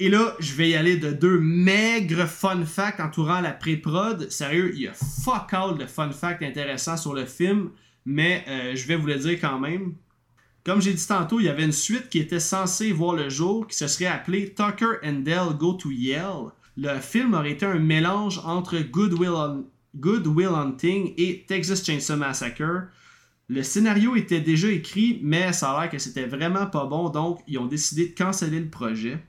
Et 0.00 0.08
là, 0.08 0.34
je 0.38 0.54
vais 0.54 0.70
y 0.70 0.74
aller 0.76 0.96
de 0.96 1.12
deux 1.12 1.38
maigres 1.38 2.26
fun 2.26 2.64
facts 2.64 3.00
entourant 3.00 3.40
la 3.40 3.52
pré-prod. 3.52 4.30
Sérieux, 4.30 4.72
il 4.74 4.82
y 4.82 4.88
a 4.88 4.94
fuck 4.94 5.52
all 5.52 5.76
de 5.76 5.86
fun 5.86 6.10
facts 6.12 6.42
intéressants 6.42 6.96
sur 6.96 7.14
le 7.14 7.26
film, 7.26 7.70
mais 8.06 8.44
euh, 8.48 8.76
je 8.76 8.86
vais 8.86 8.96
vous 8.96 9.06
le 9.06 9.16
dire 9.16 9.38
quand 9.40 9.58
même. 9.58 9.94
Comme 10.68 10.82
j'ai 10.82 10.92
dit 10.92 11.06
tantôt, 11.06 11.40
il 11.40 11.46
y 11.46 11.48
avait 11.48 11.64
une 11.64 11.72
suite 11.72 12.10
qui 12.10 12.18
était 12.18 12.38
censée 12.38 12.92
voir 12.92 13.14
le 13.14 13.30
jour, 13.30 13.66
qui 13.66 13.74
se 13.74 13.88
serait 13.88 14.04
appelée 14.04 14.52
Tucker 14.52 14.98
and 15.02 15.20
Dale 15.20 15.56
Go 15.56 15.72
to 15.72 15.90
Yale. 15.90 16.50
Le 16.76 17.00
film 17.00 17.32
aurait 17.32 17.52
été 17.52 17.64
un 17.64 17.78
mélange 17.78 18.38
entre 18.44 18.78
Good 18.78 19.14
Will, 19.14 20.46
Hunting 20.46 21.14
et 21.16 21.46
Texas 21.48 21.82
Chainsaw 21.82 22.18
Massacre. 22.18 22.88
Le 23.48 23.62
scénario 23.62 24.14
était 24.14 24.42
déjà 24.42 24.68
écrit, 24.68 25.20
mais 25.22 25.54
ça 25.54 25.70
a 25.70 25.80
l'air 25.80 25.90
que 25.90 25.96
c'était 25.96 26.26
vraiment 26.26 26.66
pas 26.66 26.84
bon, 26.84 27.08
donc 27.08 27.40
ils 27.46 27.58
ont 27.58 27.64
décidé 27.64 28.08
de 28.08 28.14
canceller 28.14 28.60
le 28.60 28.68
projet. 28.68 29.24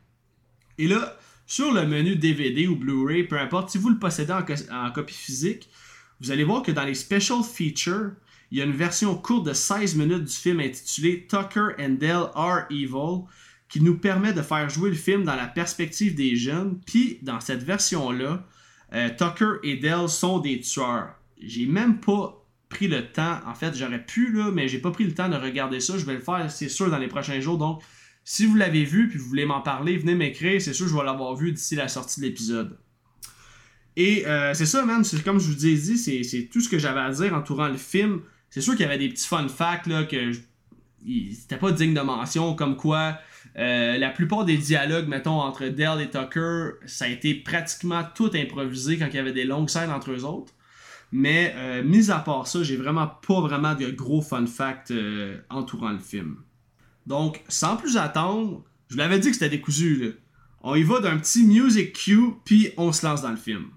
Et 0.77 0.89
là, 0.89 1.17
sur 1.47 1.71
le 1.71 1.87
menu 1.87 2.17
DVD 2.17 2.67
ou 2.67 2.75
Blu-ray, 2.75 3.23
peu 3.23 3.39
importe, 3.39 3.69
si 3.69 3.77
vous 3.77 3.87
le 3.87 3.97
possédez 3.97 4.33
en, 4.33 4.91
copie 4.91 5.13
physique, 5.13 5.69
vous 6.19 6.31
allez 6.31 6.43
voir 6.43 6.63
que 6.63 6.73
dans 6.73 6.83
les 6.83 6.95
special 6.95 7.43
features, 7.43 8.11
il 8.51 8.57
y 8.57 8.61
a 8.61 8.65
une 8.65 8.73
version 8.73 9.15
courte 9.15 9.45
de 9.45 9.53
16 9.53 9.95
minutes 9.95 10.25
du 10.25 10.33
film 10.33 10.59
intitulé 10.59 11.27
Tucker 11.27 11.69
and 11.79 11.97
Dale 11.99 12.31
Are 12.33 12.63
Evil 12.71 13.25
qui 13.69 13.81
nous 13.81 13.97
permet 13.97 14.33
de 14.33 14.41
faire 14.41 14.67
jouer 14.69 14.89
le 14.89 14.95
film 14.95 15.23
dans 15.23 15.35
la 15.35 15.45
perspective 15.45 16.15
des 16.15 16.35
jeunes. 16.35 16.79
Puis 16.85 17.19
dans 17.21 17.39
cette 17.39 17.63
version-là, 17.63 18.43
euh, 18.93 19.09
Tucker 19.09 19.59
et 19.63 19.77
Dale 19.77 20.09
sont 20.09 20.39
des 20.39 20.59
tueurs. 20.59 21.13
J'ai 21.39 21.67
même 21.67 21.99
pas 21.99 22.35
pris 22.67 22.87
le 22.87 23.11
temps, 23.11 23.39
en 23.47 23.55
fait 23.55 23.75
j'aurais 23.75 24.03
pu 24.03 24.31
là, 24.31 24.51
mais 24.51 24.67
j'ai 24.67 24.79
pas 24.79 24.91
pris 24.91 25.03
le 25.03 25.13
temps 25.13 25.29
de 25.29 25.35
regarder 25.35 25.79
ça. 25.79 25.97
Je 25.97 26.05
vais 26.05 26.15
le 26.15 26.19
faire, 26.19 26.49
c'est 26.51 26.69
sûr, 26.69 26.89
dans 26.89 26.97
les 26.97 27.07
prochains 27.07 27.39
jours. 27.39 27.57
Donc 27.57 27.81
si 28.23 28.45
vous 28.45 28.55
l'avez 28.55 28.83
vu 28.83 29.07
puis 29.07 29.19
vous 29.19 29.27
voulez 29.27 29.45
m'en 29.45 29.61
parler, 29.61 29.97
venez 29.97 30.15
m'écrire. 30.15 30.59
C'est 30.61 30.73
sûr 30.73 30.87
je 30.87 30.95
vais 30.95 31.03
l'avoir 31.03 31.35
vu 31.35 31.51
d'ici 31.51 31.75
la 31.75 31.87
sortie 31.87 32.19
de 32.19 32.25
l'épisode. 32.25 32.79
Et 33.95 34.25
euh, 34.27 34.53
c'est 34.53 34.65
ça, 34.65 34.85
man. 34.85 35.03
C'est 35.03 35.23
comme 35.23 35.39
je 35.39 35.51
vous 35.51 35.65
ai 35.65 35.75
dit, 35.75 35.97
c'est 35.97 36.49
tout 36.51 36.61
ce 36.61 36.69
que 36.69 36.79
j'avais 36.79 37.01
à 37.01 37.11
dire 37.11 37.33
entourant 37.33 37.67
le 37.67 37.77
film. 37.77 38.21
C'est 38.49 38.61
sûr 38.61 38.73
qu'il 38.73 38.81
y 38.81 38.85
avait 38.85 38.97
des 38.97 39.09
petits 39.09 39.27
fun 39.27 39.47
facts 39.47 39.87
là, 39.87 40.03
que 40.03 40.31
c'était 41.31 41.57
pas 41.57 41.71
digne 41.71 41.93
de 41.93 42.01
mention, 42.01 42.55
comme 42.55 42.75
quoi 42.75 43.19
euh, 43.57 43.97
la 43.97 44.09
plupart 44.09 44.45
des 44.45 44.57
dialogues, 44.57 45.07
mettons, 45.07 45.39
entre 45.39 45.67
Dell 45.67 46.01
et 46.01 46.09
Tucker, 46.09 46.71
ça 46.85 47.05
a 47.05 47.07
été 47.07 47.33
pratiquement 47.33 48.03
tout 48.15 48.31
improvisé 48.33 48.97
quand 48.97 49.07
il 49.07 49.15
y 49.15 49.19
avait 49.19 49.33
des 49.33 49.45
longues 49.45 49.69
scènes 49.69 49.91
entre 49.91 50.11
eux 50.11 50.23
autres. 50.23 50.53
Mais 51.11 51.53
euh, 51.55 51.83
mis 51.83 52.11
à 52.11 52.19
part 52.19 52.47
ça, 52.47 52.61
j'ai 52.63 52.75
vraiment 52.75 53.07
pas 53.07 53.41
vraiment 53.41 53.75
de 53.75 53.89
gros 53.89 54.21
fun 54.21 54.45
facts 54.45 54.93
entourant 55.49 55.91
le 55.91 55.99
film. 55.99 56.37
Donc, 57.07 57.41
sans 57.47 57.77
plus 57.77 57.97
attendre, 57.97 58.63
je 58.89 58.97
l'avais 58.97 59.19
dit 59.19 59.29
que 59.29 59.33
c'était 59.33 59.49
décousu, 59.49 59.95
là. 59.95 60.11
On 60.61 60.75
y 60.75 60.83
va 60.83 60.99
d'un 60.99 61.17
petit 61.17 61.45
music 61.45 61.93
cue, 61.93 62.33
puis 62.43 62.71
on 62.77 62.91
se 62.91 63.05
lance 63.05 63.21
dans 63.21 63.31
le 63.31 63.37
film. 63.37 63.67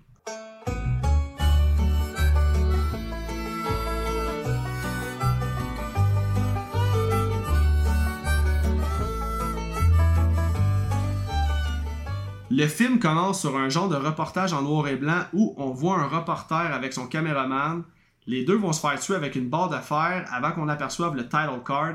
Le 12.54 12.66
film 12.66 12.98
commence 12.98 13.40
sur 13.40 13.56
un 13.56 13.70
genre 13.70 13.88
de 13.88 13.96
reportage 13.96 14.52
en 14.52 14.60
noir 14.60 14.86
et 14.86 14.96
blanc 14.96 15.22
où 15.32 15.54
on 15.56 15.70
voit 15.70 15.98
un 15.98 16.06
reporter 16.06 16.70
avec 16.70 16.92
son 16.92 17.06
caméraman. 17.06 17.82
Les 18.26 18.44
deux 18.44 18.56
vont 18.56 18.74
se 18.74 18.80
faire 18.82 19.00
tuer 19.00 19.14
avec 19.14 19.36
une 19.36 19.48
barre 19.48 19.82
fer 19.82 20.28
avant 20.30 20.52
qu'on 20.52 20.68
aperçoive 20.68 21.16
le 21.16 21.22
title 21.22 21.62
card. 21.66 21.94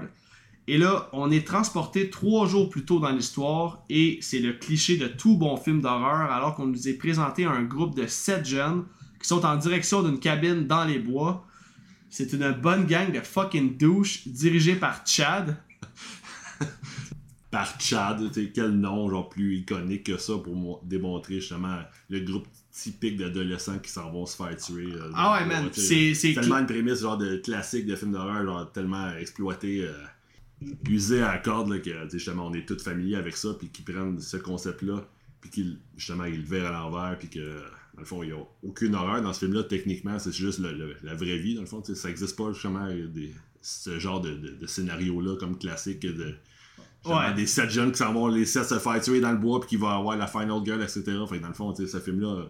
Et 0.67 0.79
là, 0.79 1.09
on 1.13 1.29
est 1.29 1.45
transporté 1.45 2.09
trois 2.09 2.47
jours 2.47 2.71
plus 2.71 2.85
tôt 2.85 2.99
dans 2.99 3.11
l'histoire 3.11 3.83
et 3.91 4.17
c'est 4.23 4.39
le 4.39 4.53
cliché 4.53 4.97
de 4.97 5.05
tout 5.05 5.37
bon 5.37 5.57
film 5.57 5.79
d'horreur 5.79 6.31
alors 6.31 6.55
qu'on 6.55 6.65
nous 6.65 6.87
est 6.87 6.97
présenté 6.97 7.45
un 7.45 7.61
groupe 7.61 7.93
de 7.93 8.07
sept 8.07 8.43
jeunes 8.43 8.85
qui 9.21 9.27
sont 9.27 9.45
en 9.45 9.57
direction 9.57 10.01
d'une 10.01 10.19
cabine 10.19 10.65
dans 10.65 10.85
les 10.85 10.97
bois. 10.97 11.45
C'est 12.09 12.33
une 12.33 12.51
bonne 12.51 12.87
gang 12.87 13.11
de 13.11 13.19
fucking 13.19 13.77
douches 13.77 14.27
dirigée 14.27 14.75
par 14.75 15.05
Chad. 15.05 15.55
Par 17.57 17.81
Chad, 17.81 18.31
quel 18.53 18.71
nom 18.71 19.09
genre 19.09 19.29
plus 19.29 19.57
iconique 19.57 20.03
que 20.03 20.17
ça 20.17 20.33
pour 20.37 20.79
démontrer 20.83 21.35
justement 21.39 21.79
le 22.09 22.19
groupe 22.19 22.47
typique 22.71 23.17
d'adolescents 23.17 23.79
qui 23.79 23.89
s'en 23.89 24.11
vont 24.11 24.27
se 24.27 24.35
faire 24.35 24.55
tuer. 24.55 24.93
Euh, 24.93 25.09
ah 25.15 25.39
ouais, 25.39 25.45
man, 25.47 25.67
c'est 25.73 26.13
tellement 26.35 26.59
une 26.59 26.67
prémisse 26.67 27.01
genre 27.01 27.17
de 27.17 27.37
classique 27.37 27.87
de 27.87 27.95
film 27.95 28.11
d'horreur, 28.11 28.45
genre 28.45 28.71
tellement 28.71 29.09
exploité. 29.15 29.81
Euh, 29.81 29.91
usé 30.87 31.21
à 31.21 31.33
la 31.33 31.37
corde 31.39 31.81
que 31.81 31.91
justement 32.11 32.47
on 32.47 32.53
est 32.53 32.67
tous 32.67 32.83
familiers 32.83 33.15
avec 33.15 33.37
ça 33.37 33.49
puis 33.57 33.69
qu'ils 33.69 33.85
prennent 33.85 34.19
ce 34.19 34.37
concept 34.37 34.81
là 34.81 35.07
puis 35.39 35.51
qu'ils 35.51 35.77
justement 35.95 36.25
ils 36.25 36.37
le 36.37 36.47
verrent 36.47 36.69
à 36.69 36.71
l'envers 36.71 37.15
puis 37.19 37.29
que 37.29 37.61
dans 37.93 37.99
le 37.99 38.05
fond 38.05 38.23
il 38.23 38.29
n'y 38.29 38.33
a 38.33 38.43
aucune 38.63 38.95
horreur 38.95 39.21
dans 39.21 39.33
ce 39.33 39.45
film 39.45 39.53
là 39.53 39.63
techniquement 39.63 40.17
c'est 40.17 40.31
juste 40.31 40.59
la 40.59 41.13
vraie 41.13 41.37
vie 41.37 41.53
dans 41.53 41.61
le 41.61 41.67
fond 41.67 41.83
ça 41.83 42.07
n'existe 42.07 42.35
pas 42.35 42.51
justement 42.53 42.87
des, 42.87 43.35
ce 43.61 43.99
genre 43.99 44.19
de, 44.19 44.65
scénario 44.65 45.21
là 45.21 45.35
comme 45.35 45.59
classique 45.59 45.99
de 45.99 46.33
des 47.35 47.45
sept 47.47 47.69
jeunes 47.69 47.91
qui 47.91 47.97
s'en 47.97 48.13
vont 48.13 48.27
les 48.27 48.45
sept 48.45 48.65
se 48.65 48.79
faire 48.79 49.01
tuer 49.01 49.19
dans 49.19 49.31
le 49.31 49.37
bois 49.37 49.59
puis 49.59 49.69
qui 49.69 49.75
vont 49.77 49.89
avoir 49.89 50.17
la 50.17 50.27
final 50.27 50.61
girl 50.63 50.81
etc 50.81 51.03
fait 51.29 51.39
dans 51.39 51.47
le 51.47 51.53
fond 51.53 51.73
ce 51.75 51.99
film 51.99 52.21
là 52.21 52.45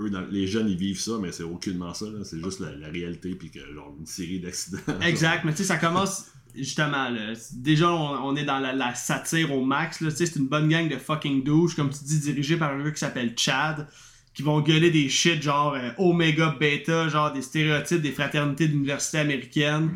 eux, 0.00 0.10
les 0.30 0.46
jeunes, 0.46 0.68
ils 0.68 0.76
vivent 0.76 1.00
ça, 1.00 1.12
mais 1.20 1.32
c'est 1.32 1.42
aucunement 1.42 1.94
ça. 1.94 2.06
C'est 2.24 2.42
juste 2.42 2.60
la, 2.60 2.88
réalité, 2.88 3.34
puis 3.34 3.50
que, 3.50 3.60
genre, 3.74 3.94
une 3.98 4.06
série 4.06 4.40
d'accidents. 4.40 4.78
Exact, 5.02 5.44
mais 5.44 5.52
tu 5.52 5.58
sais, 5.58 5.64
ça 5.64 5.76
commence 5.76 6.26
justement, 6.54 7.08
déjà, 7.52 7.90
on, 7.92 8.34
est 8.36 8.44
dans 8.44 8.58
la, 8.58 8.94
satire 8.94 9.52
au 9.52 9.64
max. 9.64 10.02
C'est 10.10 10.36
une 10.36 10.46
bonne 10.46 10.68
gang 10.68 10.88
de 10.88 10.96
fucking 10.96 11.44
douches, 11.44 11.74
comme 11.74 11.90
tu 11.90 12.04
dis, 12.04 12.20
dirigée 12.20 12.56
par 12.56 12.72
un 12.72 12.82
gars 12.82 12.90
qui 12.90 12.98
s'appelle 12.98 13.34
Chad, 13.36 13.86
qui 14.34 14.42
vont 14.42 14.60
gueuler 14.60 14.90
des 14.90 15.08
shit 15.08 15.42
genre 15.42 15.74
euh, 15.74 15.90
Omega 15.98 16.54
Beta, 16.58 17.08
genre 17.08 17.32
des 17.32 17.42
stéréotypes 17.42 18.00
des 18.00 18.12
fraternités 18.12 18.68
d'université 18.68 19.18
américaines. 19.18 19.90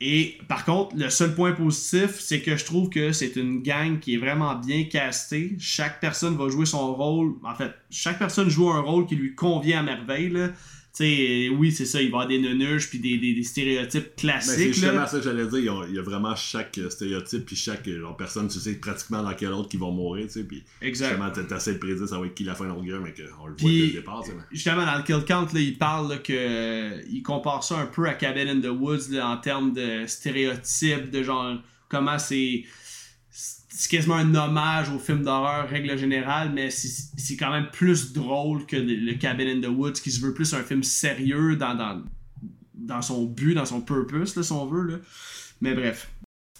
Et 0.00 0.38
par 0.48 0.64
contre, 0.64 0.96
le 0.96 1.08
seul 1.08 1.34
point 1.34 1.52
positif, 1.52 2.18
c'est 2.18 2.42
que 2.42 2.56
je 2.56 2.64
trouve 2.64 2.90
que 2.90 3.12
c'est 3.12 3.36
une 3.36 3.62
gang 3.62 4.00
qui 4.00 4.14
est 4.14 4.18
vraiment 4.18 4.54
bien 4.56 4.84
castée. 4.84 5.56
Chaque 5.58 6.00
personne 6.00 6.36
va 6.36 6.48
jouer 6.48 6.66
son 6.66 6.94
rôle. 6.94 7.34
En 7.44 7.54
fait, 7.54 7.72
chaque 7.90 8.18
personne 8.18 8.50
joue 8.50 8.70
un 8.70 8.80
rôle 8.80 9.06
qui 9.06 9.16
lui 9.16 9.34
convient 9.34 9.80
à 9.80 9.82
merveille. 9.82 10.32
Sais, 10.94 11.48
oui, 11.48 11.72
c'est 11.72 11.86
ça, 11.86 12.00
il 12.00 12.10
va 12.10 12.18
y 12.18 12.22
avoir 12.22 12.26
des 12.28 12.38
nunuches 12.38 12.88
puis 12.88 13.00
des, 13.00 13.18
des, 13.18 13.42
stéréotypes 13.42 14.14
classiques. 14.16 14.54
c'est 14.54 14.72
justement 14.72 15.06
ça 15.06 15.18
que 15.18 15.24
j'allais 15.24 15.46
dire. 15.46 15.84
Il 15.88 15.94
y, 15.94 15.98
a, 15.98 16.02
vraiment 16.02 16.36
chaque 16.36 16.78
euh, 16.78 16.88
stéréotype 16.88 17.44
puis 17.44 17.56
chaque 17.56 17.88
euh, 17.88 18.00
genre, 18.00 18.16
personne, 18.16 18.48
tu 18.48 18.60
sais 18.60 18.74
pratiquement 18.74 19.22
dans 19.22 19.34
quel 19.34 19.52
autre 19.52 19.68
qui 19.68 19.76
vont 19.76 19.90
mourir, 19.90 20.26
tu 20.26 20.32
sais. 20.32 20.44
Puis 20.44 20.62
justement, 20.80 21.30
t'essaies 21.30 21.74
de 21.74 21.78
prédire 21.78 22.06
ça 22.06 22.18
va 22.18 22.26
être 22.26 22.34
qui 22.34 22.44
la 22.44 22.54
fin 22.54 22.66
longueur, 22.66 23.00
mais 23.00 23.12
qu'on 23.12 23.46
le 23.46 23.54
voit 23.58 23.70
dès 23.70 23.86
le 23.86 23.92
départ. 23.92 24.22
Justement, 24.52 24.86
dans 24.86 24.96
le 24.96 25.02
kill 25.02 25.24
count, 25.26 25.48
là, 25.52 25.60
il 25.60 25.76
parle 25.76 26.10
là, 26.10 26.18
que. 26.18 27.04
Il 27.10 27.22
compare 27.22 27.64
ça 27.64 27.78
un 27.78 27.86
peu 27.86 28.08
à 28.08 28.14
Cabin 28.14 28.46
in 28.46 28.60
the 28.60 28.66
Woods 28.66 29.10
là, 29.10 29.28
en 29.28 29.36
termes 29.38 29.72
de 29.72 30.06
stéréotypes, 30.06 31.10
de 31.10 31.22
genre 31.22 31.56
comment 31.88 32.18
c'est 32.18 32.64
c'est 33.76 33.90
quasiment 33.90 34.14
un 34.14 34.34
hommage 34.36 34.88
au 34.88 35.00
film 35.00 35.24
d'horreur, 35.24 35.68
règle 35.68 35.98
générale, 35.98 36.52
mais 36.54 36.70
c'est 36.70 37.36
quand 37.36 37.50
même 37.50 37.68
plus 37.72 38.12
drôle 38.12 38.66
que 38.66 38.76
le 38.76 39.14
Cabin 39.14 39.48
in 39.48 39.60
the 39.60 39.66
Woods, 39.66 39.94
qui 39.94 40.12
se 40.12 40.20
veut 40.20 40.32
plus 40.32 40.54
un 40.54 40.62
film 40.62 40.84
sérieux 40.84 41.56
dans, 41.56 42.04
dans 42.72 43.02
son 43.02 43.24
but, 43.24 43.54
dans 43.54 43.64
son 43.64 43.80
purpose, 43.80 44.40
si 44.40 44.52
on 44.52 44.66
veut. 44.66 45.02
Mais 45.60 45.74
bref. 45.74 46.08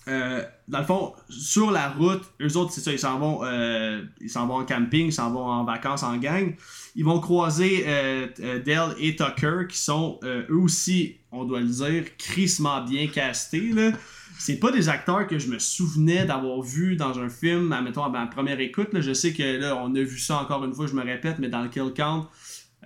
Euh, 0.08 0.44
dans 0.68 0.80
le 0.80 0.84
fond, 0.84 1.12
sur 1.30 1.70
la 1.70 1.88
route, 1.88 2.22
eux 2.42 2.56
autres, 2.56 2.72
c'est 2.72 2.80
ça, 2.80 2.92
ils 2.92 2.98
s'en 2.98 3.18
vont, 3.18 3.44
euh, 3.44 4.02
ils 4.20 4.28
s'en 4.28 4.46
vont 4.46 4.56
en 4.56 4.64
camping, 4.64 5.06
ils 5.06 5.12
s'en 5.12 5.32
vont 5.32 5.46
en 5.46 5.64
vacances 5.64 6.02
en 6.02 6.16
gang. 6.16 6.54
Ils 6.96 7.04
vont 7.04 7.20
croiser 7.20 7.84
euh, 7.86 8.26
Dell 8.38 8.94
et 8.98 9.14
Tucker, 9.14 9.66
qui 9.68 9.78
sont 9.78 10.18
eux 10.24 10.46
aussi, 10.50 11.18
on 11.30 11.44
doit 11.44 11.60
le 11.60 11.68
dire, 11.68 12.16
crissement 12.18 12.84
bien 12.84 13.06
castés. 13.06 13.72
C'est 14.38 14.58
pas 14.58 14.70
des 14.70 14.88
acteurs 14.88 15.26
que 15.26 15.38
je 15.38 15.48
me 15.48 15.58
souvenais 15.58 16.24
d'avoir 16.24 16.60
vu 16.60 16.96
dans 16.96 17.18
un 17.18 17.28
film, 17.28 17.72
admettons, 17.72 18.04
à 18.04 18.08
ma 18.08 18.26
première 18.26 18.60
écoute. 18.60 18.92
Là. 18.92 19.00
Je 19.00 19.12
sais 19.12 19.32
que 19.32 19.42
là, 19.58 19.76
on 19.76 19.94
a 19.94 20.00
vu 20.00 20.18
ça 20.18 20.38
encore 20.38 20.64
une 20.64 20.74
fois, 20.74 20.86
je 20.86 20.94
me 20.94 21.02
répète, 21.02 21.38
mais 21.38 21.48
dans 21.48 21.62
le 21.62 21.68
Kill 21.68 21.92
Count, 21.96 22.28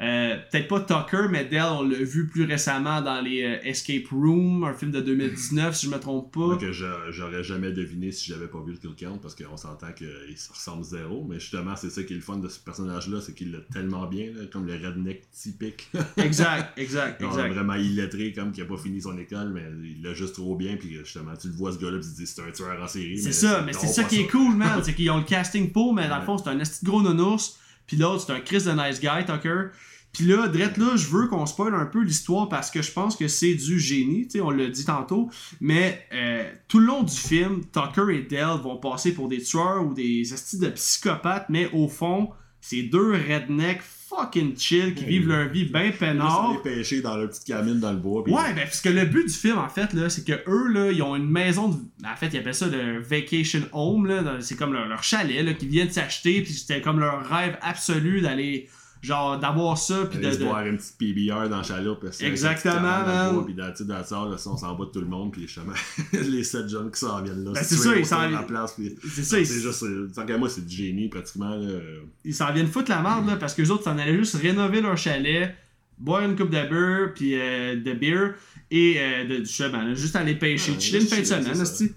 euh, 0.01 0.37
peut-être 0.51 0.69
pas 0.69 0.81
Tucker, 0.81 1.27
mais 1.29 1.45
Dell, 1.45 1.65
on 1.73 1.83
l'a 1.83 1.99
vu 1.99 2.29
plus 2.29 2.45
récemment 2.45 3.03
dans 3.03 3.21
les 3.21 3.43
euh, 3.43 3.59
Escape 3.65 4.07
Room, 4.13 4.63
un 4.63 4.73
film 4.73 4.93
de 4.93 5.01
2019, 5.01 5.75
si 5.75 5.87
je 5.87 5.91
me 5.91 5.99
trompe 5.99 6.33
pas. 6.33 6.57
que 6.57 6.71
j'aurais 6.71 7.43
jamais 7.43 7.73
deviné 7.73 8.13
si 8.13 8.31
j'avais 8.31 8.47
pas 8.47 8.61
vu 8.65 8.73
le 8.73 8.79
Kill 8.79 8.95
Count, 8.97 9.19
parce 9.19 9.35
qu'on 9.35 9.57
s'entend 9.57 9.93
qu'il 9.93 10.37
se 10.37 10.53
ressemble 10.53 10.85
zéro. 10.85 11.27
Mais 11.29 11.41
justement, 11.41 11.75
c'est 11.75 11.91
ça 11.91 12.05
qui 12.05 12.13
est 12.13 12.17
le 12.17 12.23
fun 12.23 12.37
de 12.37 12.49
ce 12.49 12.61
personnage-là, 12.61 13.21
c'est 13.21 13.35
qu'il 13.35 13.51
l'a 13.51 13.59
tellement 13.73 14.07
bien, 14.07 14.29
comme 14.53 14.67
le 14.67 14.75
redneck 14.75 15.29
typique. 15.33 15.91
exact, 16.17 16.79
exact, 16.79 17.21
exact. 17.21 17.53
Vraiment 17.53 17.75
illettré, 17.75 18.33
comme 18.33 18.53
qui 18.53 18.63
a 18.63 18.67
pas 18.67 18.77
fini 18.77 19.03
son 19.03 19.19
école, 19.19 19.51
mais 19.53 19.65
il 19.83 20.03
l'a 20.03 20.15
juste 20.15 20.35
trop 20.35 20.55
bien. 20.55 20.77
Puis 20.77 20.95
justement, 20.95 21.37
tu 21.37 21.49
le 21.49 21.55
vois 21.55 21.73
ce 21.73 21.79
gars-là, 21.79 21.99
tu 21.99 22.09
te 22.09 22.17
dis 22.17 22.27
c'est 22.27 22.43
un 22.43 22.53
tueur 22.53 22.81
en 22.81 22.87
série. 22.87 23.19
C'est 23.19 23.33
ça, 23.33 23.63
mais 23.63 23.73
c'est 23.73 23.89
ça 23.89 24.05
qui 24.05 24.21
est 24.21 24.29
cool, 24.29 24.55
man. 24.55 24.81
c'est 24.85 24.95
qu'ils 24.95 25.11
ont 25.11 25.19
le 25.19 25.25
casting 25.25 25.73
pour, 25.73 25.93
mais 25.93 26.09
dans 26.09 26.19
le 26.19 26.25
fond, 26.25 26.39
c'est 26.39 26.51
un 26.51 26.61
esti 26.61 26.85
gros 26.85 27.03
nounours. 27.03 27.59
Puis 27.89 27.97
l'autre, 27.97 28.25
c'est 28.25 28.33
un 28.33 28.41
Chris 28.41 28.63
de 28.63 28.71
nice 28.71 29.01
guy, 29.01 29.25
Tucker. 29.27 29.71
Puis 30.13 30.25
là, 30.25 30.49
drette 30.49 30.77
là, 30.77 30.97
je 30.97 31.07
veux 31.09 31.27
qu'on 31.27 31.47
spoil 31.47 31.75
un 31.75 31.87
peu 31.87 32.03
l'histoire 32.03 32.49
parce 32.49 32.71
que 32.71 32.83
je 32.83 32.93
pense 32.93 33.17
que 33.17 33.29
c'est 33.29 33.55
du 33.55 33.79
génie, 33.79 34.27
tu 34.27 34.33
sais, 34.33 34.41
on 34.41 34.51
l'a 34.51 34.69
dit 34.69 34.85
tantôt. 34.85 35.31
Mais 35.61 36.07
euh, 36.13 36.51
tout 36.69 36.79
le 36.79 36.87
long 36.87 37.03
du 37.03 37.15
film, 37.15 37.63
Tucker 37.73 38.15
et 38.15 38.23
Dell 38.23 38.61
vont 38.63 38.77
passer 38.77 39.13
pour 39.13 39.29
des 39.29 39.43
tueurs 39.43 39.85
ou 39.85 39.95
des 39.95 40.33
astuces 40.33 40.61
de 40.61 40.69
psychopathes, 40.71 41.47
mais 41.49 41.71
au 41.73 41.89
fond, 41.89 42.31
c'est 42.61 42.83
deux 42.83 43.13
rednecks 43.13 43.83
fucking 44.09 44.57
chill 44.57 44.95
qui 44.95 45.05
vivent 45.05 45.29
leur 45.29 45.49
vie 45.49 45.65
bien 45.65 45.91
peinard. 45.91 46.55
Ils 46.55 46.63
pêcher 46.63 47.03
dans 47.03 47.17
leur 47.17 47.29
petite 47.29 47.45
cabine 47.45 47.79
dans 47.79 47.93
le 47.93 47.99
bois. 47.99 48.23
Ouais, 48.23 48.55
ben 48.55 48.65
parce 48.65 48.81
que 48.81 48.89
le 48.89 49.05
but 49.05 49.27
du 49.27 49.35
film 49.35 49.59
en 49.59 49.69
fait 49.69 49.93
là, 49.93 50.09
c'est 50.09 50.25
que 50.25 50.33
eux 50.49 50.69
là, 50.69 50.91
ils 50.91 51.03
ont 51.03 51.15
une 51.15 51.29
maison 51.29 51.69
de... 51.69 51.77
en 52.07 52.17
fait, 52.17 52.29
ils 52.33 52.39
appellent 52.39 52.55
ça 52.55 52.69
le 52.69 53.01
vacation 53.01 53.61
home 53.73 54.07
là, 54.07 54.39
c'est 54.41 54.57
comme 54.57 54.73
leur, 54.73 55.03
chalet 55.03 55.45
là 55.45 55.53
qu'ils 55.53 55.69
viennent 55.69 55.91
s'acheter 55.91 56.43
puis 56.43 56.53
c'était 56.53 56.81
comme 56.81 57.01
leur 57.01 57.29
rêve 57.29 57.59
absolu 57.61 58.21
d'aller 58.21 58.69
genre 59.03 59.39
d'avoir 59.39 59.79
ça 59.79 60.07
puis 60.11 60.19
de, 60.19 60.31
de 60.31 60.45
boire 60.45 60.67
une 60.67 60.77
petite 60.77 60.97
PBR 60.99 61.49
dans 61.49 61.59
la 61.59 61.63
chaloupe 61.63 62.05
exactement 62.21 62.83
man. 62.83 63.45
puis 63.45 63.55
dans 63.55 63.73
la 63.89 64.05
salle 64.05 64.35
on 64.47 64.57
s'en 64.57 64.75
va 64.77 64.85
de 64.85 64.91
tout 64.91 65.01
le 65.01 65.07
monde 65.07 65.33
puis 65.33 65.43
justement 65.43 65.73
les 66.13 66.45
sept 66.45 66.69
jeunes 66.69 66.91
qui 66.91 67.01
s'en 67.01 67.23
viennent 67.23 67.45
là 67.45 67.53
ben, 67.53 67.63
c'est 67.63 67.77
ça 67.77 67.97
ils 67.97 68.07
s'en 68.07 68.29
viennent. 68.29 68.47
place 68.47 68.77
c'est 69.15 69.23
ça 69.23 69.37
c'est 69.45 69.61
juste 69.61 69.85
tant 70.15 70.27
qu'à 70.27 70.39
moi 70.39 70.49
c'est 70.49 70.67
du 70.67 70.75
génie 70.75 71.09
pratiquement 71.09 71.55
là. 71.55 71.79
ils 72.25 72.35
s'en 72.35 72.53
viennent 72.53 72.69
foutre 72.69 72.91
la 72.91 73.03
merde 73.03 73.27
là 73.27 73.37
parce 73.37 73.55
que 73.55 73.63
les 73.63 73.71
autres 73.71 73.85
s'en 73.85 73.99
allaient 73.99 74.17
juste 74.17 74.37
rénover 74.37 74.81
leur 74.81 74.97
chalet 74.97 75.55
boire 75.99 76.23
une 76.23 76.37
coupe 76.37 76.51
de 76.51 76.69
beurre 76.69 77.13
puis 77.15 77.35
euh, 77.35 77.77
de 77.77 77.93
beer 77.93 78.35
et 78.71 78.97
euh, 78.99 79.25
de, 79.27 79.37
justement 79.39 79.95
juste 79.95 80.17
aller 80.17 80.35
pêcher. 80.35 80.73
Ouais, 80.73 80.81
chiller 80.81 81.01
une 81.01 81.07
fin 81.07 81.21
de 81.21 81.25
semaine 81.25 81.91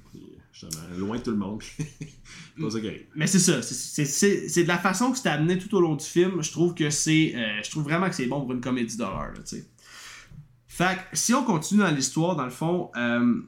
loin 0.97 1.17
de 1.17 1.23
tout 1.23 1.31
le 1.31 1.37
monde 1.37 1.61
Mais 3.15 3.27
c'est 3.27 3.39
ça. 3.39 3.61
C'est 3.61 4.63
de 4.63 4.67
la 4.67 4.77
façon 4.77 5.11
que 5.11 5.17
c'est 5.17 5.29
amené 5.29 5.57
tout 5.57 5.73
au 5.75 5.81
long 5.81 5.95
du 5.95 6.05
film. 6.05 6.41
Je 6.41 6.51
trouve 6.51 6.73
que 6.73 6.89
c'est. 6.89 7.33
Euh, 7.35 7.61
je 7.63 7.69
trouve 7.69 7.83
vraiment 7.83 8.09
que 8.09 8.15
c'est 8.15 8.27
bon 8.27 8.41
pour 8.41 8.51
une 8.51 8.61
comédie 8.61 8.97
d'horreur. 8.97 9.33
Fait 10.67 10.95
que 10.95 11.17
si 11.17 11.33
on 11.33 11.43
continue 11.43 11.81
dans 11.81 11.91
l'histoire, 11.91 12.35
dans 12.35 12.45
le 12.45 12.51
fond, 12.51 12.91
euh, 12.95 13.41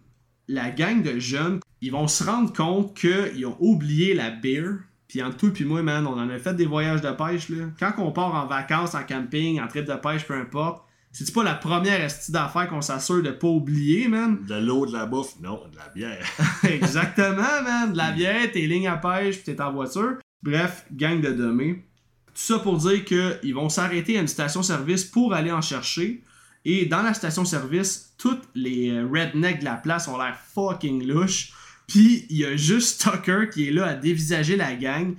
la 0.47 0.69
gang 0.71 1.01
de 1.01 1.19
jeunes, 1.19 1.59
ils 1.81 1.91
vont 1.91 2.07
se 2.07 2.23
rendre 2.23 2.51
compte 2.53 2.97
qu'ils 2.97 3.45
ont 3.45 3.57
oublié 3.59 4.13
la 4.13 4.29
beer. 4.29 4.79
Puis 5.07 5.21
entre 5.21 5.37
toi 5.37 5.49
et 5.59 5.63
moi, 5.63 5.81
man, 5.83 6.07
on 6.07 6.13
en 6.13 6.29
a 6.29 6.39
fait 6.39 6.53
des 6.53 6.65
voyages 6.65 7.01
de 7.01 7.11
pêche. 7.11 7.49
Là. 7.49 7.65
Quand 7.79 7.93
on 7.99 8.11
part 8.11 8.33
en 8.35 8.47
vacances, 8.47 8.95
en 8.95 9.03
camping, 9.03 9.61
en 9.61 9.67
trip 9.67 9.85
de 9.85 9.93
pêche, 9.93 10.25
peu 10.25 10.33
importe, 10.33 10.82
c'est 11.13 11.31
pas 11.31 11.43
la 11.43 11.53
première 11.53 12.01
esti 12.01 12.31
d'affaires 12.31 12.67
qu'on 12.67 12.81
s'assure 12.81 13.21
de 13.21 13.29
pas 13.29 13.47
oublier, 13.47 14.07
man? 14.07 14.39
De 14.47 14.55
l'eau, 14.55 14.87
de 14.87 14.93
la 14.93 15.05
bouffe, 15.05 15.39
non, 15.41 15.61
de 15.71 15.77
la 15.77 15.87
bière. 15.89 16.25
Exactement, 16.63 17.61
man. 17.63 17.93
De 17.93 17.97
la 17.97 18.11
bière, 18.11 18.51
tes 18.51 18.65
lignes 18.65 18.87
à 18.87 18.97
pêche, 18.97 19.37
pis 19.37 19.43
t'es 19.43 19.61
en 19.61 19.71
voiture. 19.71 20.17
Bref, 20.41 20.85
gang 20.91 21.21
de 21.21 21.31
domés. 21.31 21.85
Tout 22.27 22.41
ça 22.41 22.59
pour 22.59 22.77
dire 22.77 23.05
qu'ils 23.05 23.53
vont 23.53 23.69
s'arrêter 23.69 24.17
à 24.17 24.21
une 24.21 24.27
station-service 24.27 25.05
pour 25.05 25.35
aller 25.35 25.51
en 25.51 25.61
chercher. 25.61 26.23
Et 26.65 26.87
dans 26.87 27.03
la 27.03 27.13
station-service, 27.13 28.15
toutes 28.17 28.43
les 28.55 28.89
euh, 28.89 29.07
rednecks 29.07 29.59
de 29.59 29.65
la 29.65 29.75
place 29.75 30.07
ont 30.07 30.17
l'air 30.17 30.35
fucking 30.55 31.05
louches. 31.05 31.53
Puis 31.87 32.25
il 32.29 32.37
y 32.37 32.45
a 32.45 32.55
juste 32.55 33.01
Tucker 33.01 33.49
qui 33.53 33.67
est 33.67 33.71
là 33.71 33.85
à 33.85 33.93
dévisager 33.93 34.55
la 34.55 34.73
gang. 34.73 35.15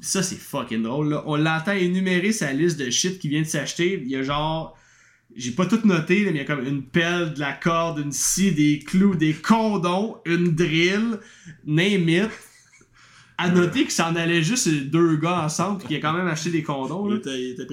Ça, 0.00 0.22
c'est 0.22 0.36
fucking 0.36 0.84
drôle. 0.84 1.10
Là. 1.10 1.24
On 1.26 1.36
l'entend 1.36 1.72
énumérer 1.72 2.32
sa 2.32 2.52
liste 2.52 2.78
de 2.78 2.88
shit 2.88 3.18
qu'il 3.18 3.30
vient 3.30 3.42
de 3.42 3.46
s'acheter. 3.46 4.00
Il 4.00 4.08
y 4.08 4.16
a 4.16 4.22
genre 4.22 4.77
j'ai 5.38 5.52
pas 5.52 5.66
tout 5.66 5.80
noté, 5.84 6.24
mais 6.24 6.30
il 6.30 6.36
y 6.36 6.40
a 6.40 6.44
comme 6.44 6.66
une 6.66 6.82
pelle, 6.82 7.32
de 7.32 7.40
la 7.40 7.52
corde, 7.52 8.00
une 8.00 8.12
scie, 8.12 8.52
des 8.52 8.80
clous, 8.80 9.14
des 9.14 9.32
condons, 9.32 10.18
une 10.26 10.54
drill, 10.54 11.18
name 11.64 12.08
it. 12.08 12.30
À 13.40 13.48
noter 13.48 13.84
que 13.84 13.92
ça 13.92 14.08
en 14.08 14.16
allait 14.16 14.42
juste 14.42 14.68
deux 14.68 15.16
gars 15.16 15.44
ensemble, 15.44 15.80
qui 15.84 15.94
a 15.94 16.00
quand 16.00 16.12
même 16.12 16.26
acheté 16.26 16.50
des 16.50 16.64
condons. 16.64 17.08
Il 17.08 17.18
était, 17.18 17.40
il 17.40 17.50
était. 17.52 17.66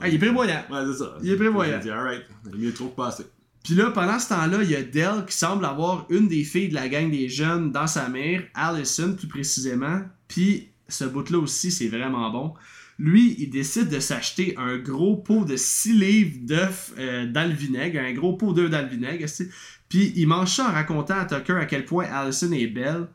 Ah, 0.00 0.08
il 0.08 0.14
est 0.14 0.18
prévoyant. 0.18 0.64
Ouais, 0.70 0.80
c'est 0.86 0.98
ça. 0.98 1.18
Il 1.22 1.30
est 1.30 1.36
prévoyant. 1.36 1.76
Il 1.76 1.82
dit, 1.82 1.90
alright, 1.90 2.22
il 2.50 2.58
mieux 2.58 2.72
trop 2.72 2.88
passé. 2.88 3.24
Puis 3.62 3.74
là, 3.74 3.90
pendant 3.90 4.18
ce 4.18 4.30
temps-là, 4.30 4.62
il 4.62 4.70
y 4.70 4.76
a 4.76 4.82
Dell 4.82 5.24
qui 5.26 5.36
semble 5.36 5.64
avoir 5.66 6.06
une 6.08 6.28
des 6.28 6.44
filles 6.44 6.68
de 6.68 6.74
la 6.74 6.88
gang 6.88 7.10
des 7.10 7.28
jeunes 7.28 7.70
dans 7.70 7.86
sa 7.86 8.08
mère, 8.08 8.44
Allison 8.54 9.14
plus 9.14 9.28
précisément. 9.28 10.00
Puis 10.28 10.68
ce 10.88 11.04
bout-là 11.04 11.38
aussi, 11.38 11.70
c'est 11.70 11.88
vraiment 11.88 12.30
bon. 12.30 12.54
Lui, 12.98 13.36
il 13.38 13.50
décide 13.50 13.88
de 13.88 14.00
s'acheter 14.00 14.54
un 14.56 14.78
gros 14.78 15.16
pot 15.16 15.44
de 15.44 15.56
6 15.56 15.92
livres 15.92 16.38
d'œufs 16.42 16.92
euh, 16.98 17.30
un 17.34 18.12
gros 18.14 18.32
pot 18.34 18.54
d'œufs 18.54 18.70
dans 18.70 18.82
le 18.82 18.88
vinaigre. 18.88 19.26
Puis 19.88 20.12
il 20.16 20.26
mange 20.26 20.54
ça 20.54 20.68
en 20.68 20.72
racontant 20.72 21.18
à 21.18 21.26
Tucker 21.26 21.58
à 21.60 21.66
quel 21.66 21.84
point 21.84 22.06
Allison 22.06 22.50
est 22.52 22.66
belle. 22.66 23.08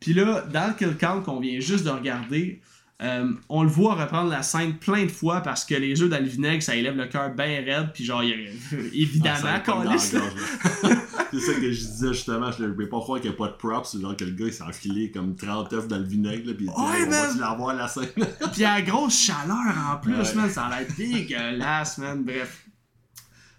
Puis 0.00 0.14
là, 0.14 0.42
dans 0.52 0.68
le 0.68 0.74
kill 0.74 0.96
count 0.96 1.22
qu'on 1.22 1.40
vient 1.40 1.60
juste 1.60 1.84
de 1.84 1.90
regarder, 1.90 2.60
euh, 3.02 3.30
on 3.50 3.62
le 3.62 3.68
voit 3.68 3.94
reprendre 3.94 4.30
la 4.30 4.42
scène 4.42 4.78
plein 4.78 5.04
de 5.04 5.10
fois 5.10 5.42
parce 5.42 5.66
que 5.66 5.74
les 5.74 6.00
œufs 6.00 6.08
dans 6.08 6.18
le 6.18 6.28
vinaigre, 6.28 6.62
ça 6.62 6.76
élève 6.76 6.96
le 6.96 7.06
cœur 7.06 7.34
bien 7.34 7.62
raide. 7.62 7.90
Puis 7.92 8.04
genre, 8.04 8.22
il, 8.22 8.48
évidemment, 8.94 9.36
ah, 9.44 9.98
C'est 9.98 11.40
ça 11.40 11.52
que 11.54 11.70
je 11.70 11.84
disais 11.84 12.14
justement. 12.14 12.50
Je 12.52 12.64
ne 12.64 12.72
peux 12.72 12.88
pas 12.88 12.98
croire 13.00 13.20
qu'il 13.20 13.28
n'y 13.30 13.36
a 13.36 13.38
pas 13.38 13.48
de 13.48 13.56
props. 13.56 14.00
Genre 14.00 14.16
que 14.16 14.24
le 14.24 14.30
gars 14.30 14.46
il 14.46 14.52
s'est 14.52 14.62
enfilé 14.62 15.10
comme 15.10 15.36
30 15.36 15.72
œufs 15.74 15.88
dans 15.88 15.98
le 15.98 16.04
vinaigre. 16.04 16.54
puis 16.54 16.66
il 16.66 16.66
dit 16.66 16.72
on 16.74 16.86
va 16.86 17.34
l'avoir 17.38 17.74
la 17.74 17.86
scène. 17.86 18.08
puis 18.52 18.64
à 18.64 18.80
grosse 18.80 19.20
chaleur 19.20 19.74
en 19.92 19.98
plus, 19.98 20.34
man. 20.34 20.48
Ça 20.48 20.64
a 20.64 20.80
l'air 20.80 20.88
dégueulasse, 20.96 21.98
man. 21.98 22.24
Bref. 22.24 22.66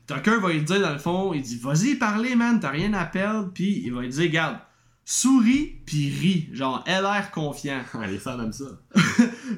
Tucker 0.08 0.39
va 0.41 0.50
lui 0.50 0.62
dire 0.63 0.80
dans 0.80 0.93
le 0.93 1.00
fond, 1.00 1.34
il 1.34 1.43
dit 1.43 1.60
Vas-y, 1.62 1.95
parlez, 1.95 2.36
man, 2.36 2.60
t'as 2.60 2.71
rien 2.71 2.93
à 2.93 3.06
perdre. 3.06 3.52
Puis 3.54 3.84
il 3.86 3.93
va 3.93 4.02
lui 4.02 4.10
dire 4.10 4.23
Regarde, 4.23 4.58
sourit 5.08 5.82
puis 5.86 6.10
rit. 6.10 6.50
Genre, 6.52 6.84
elle 6.86 7.06
a 7.06 7.13
l'air 7.13 7.32
confiant. 7.32 7.82
les 8.08 8.17
femmes 8.17 8.41
aiment 8.41 8.54
ça. 8.54 8.65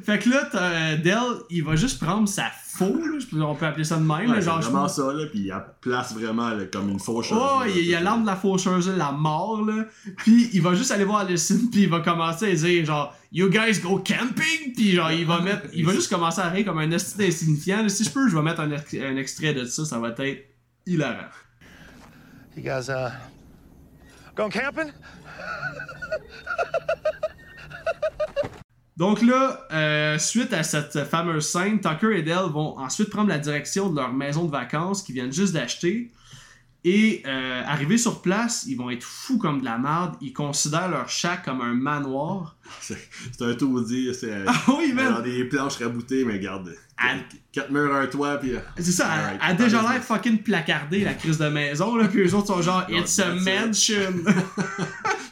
Fait 0.04 0.20
que 0.20 0.30
là, 0.30 0.50
euh, 0.56 0.98
Dell, 0.98 1.44
il 1.50 1.64
va 1.64 1.76
juste 1.76 2.02
prendre 2.02 2.28
sa 2.28 2.52
faux, 2.80 2.98
on 3.34 3.56
peut 3.56 3.66
appeler 3.66 3.84
ça 3.84 3.98
de 3.98 4.04
même. 4.04 4.32
Ouais, 4.32 4.42
genre, 4.42 4.62
vraiment 4.62 4.88
ça, 4.88 5.12
là, 5.12 5.26
puis 5.26 5.40
il 5.40 5.64
place 5.82 6.14
vraiment 6.14 6.52
comme 6.72 6.90
une 6.90 7.00
faucheuse. 7.00 7.38
Oh, 7.40 7.62
il 7.68 7.86
y 7.86 7.96
a 7.96 8.00
l'arme 8.00 8.22
de 8.22 8.28
la 8.28 8.36
faucheuse, 8.36 8.90
la 8.90 9.12
mort, 9.12 9.66
là. 9.66 9.86
Puis 10.18 10.50
il 10.54 10.62
va 10.62 10.74
juste 10.76 10.92
aller 10.92 11.04
voir 11.04 11.20
Alison, 11.20 11.60
puis 11.72 11.84
il 11.84 11.90
va 11.90 12.00
commencer 12.00 12.52
à 12.52 12.56
dire, 12.56 12.86
genre, 12.86 13.16
You 13.32 13.50
guys 13.50 13.80
go 13.80 14.00
camping? 14.00 14.74
Puis 14.76 14.94
genre, 14.94 15.12
il 15.12 15.26
va 15.26 15.40
mettre, 15.42 15.68
il 15.74 15.86
va 15.86 15.94
juste 15.94 16.10
commencer 16.10 16.42
à 16.42 16.50
rire 16.50 16.66
comme 16.66 16.80
un 16.80 16.92
esti 16.92 17.26
insignifiant. 17.26 17.88
Si 17.88 18.04
je 18.04 18.10
peux, 18.10 18.28
je 18.28 18.36
vais 18.36 18.42
mettre 18.42 18.62
un, 18.62 18.72
un, 18.72 19.18
extrait 19.18 19.54
de 19.54 19.66
ça, 19.66 19.86
ça 19.86 20.00
va 20.00 20.10
être 20.10 20.46
hilarant. 20.86 21.30
You 22.56 22.64
guys, 22.64 22.90
uh, 22.90 23.12
going 24.36 24.50
camping? 24.50 24.92
Donc 29.00 29.22
là, 29.22 29.66
euh, 29.72 30.18
suite 30.18 30.52
à 30.52 30.62
cette 30.62 31.06
fameuse 31.06 31.48
scène, 31.48 31.80
Tucker 31.80 32.18
et 32.18 32.22
Dell 32.22 32.52
vont 32.52 32.78
ensuite 32.78 33.10
prendre 33.10 33.30
la 33.30 33.40
direction 33.40 33.90
de 33.90 33.96
leur 33.96 34.12
maison 34.12 34.44
de 34.44 34.52
vacances 34.52 35.04
qu'ils 35.04 35.16
viennent 35.16 35.32
juste 35.32 35.54
d'acheter. 35.54 36.12
Et 36.84 37.24
euh, 37.26 37.64
arrivés 37.66 37.98
sur 37.98 38.22
place, 38.22 38.66
ils 38.68 38.76
vont 38.76 38.90
être 38.90 39.04
fous 39.04 39.38
comme 39.38 39.62
de 39.62 39.66
la 39.66 39.78
merde. 39.78 40.16
Ils 40.20 40.34
considèrent 40.34 40.90
leur 40.90 41.08
shack 41.08 41.46
comme 41.46 41.62
un 41.62 41.74
manoir. 41.74 42.58
C'est 42.82 43.42
un 43.42 43.54
tout 43.54 43.82
dit. 43.84 44.10
C'est 44.14 44.32
ah 44.48 44.54
oui, 44.78 44.94
des 45.24 45.46
planches 45.46 45.78
raboutées, 45.78 46.24
mais 46.26 46.34
regarde, 46.34 46.74
elle- 47.02 47.24
Quatre 47.52 47.72
murs, 47.72 47.96
un 47.96 48.06
toit, 48.06 48.38
puis. 48.38 48.54
euh, 48.54 48.60
c'est 48.78 48.92
ça, 48.92 49.10
elle- 49.34 49.40
a 49.42 49.54
déjà 49.56 49.82
l'air 49.82 50.04
fucking 50.04 50.44
placardée, 50.44 51.04
la 51.04 51.16
crise 51.16 51.40
de 51.40 51.48
maison, 51.48 51.96
là, 51.96 52.08
puis 52.08 52.22
eux 52.22 52.36
autres 52.36 52.46
sont 52.48 52.62
genre, 52.62 52.86
it's 52.92 53.18
a 53.20 53.34
mansion. 53.34 54.14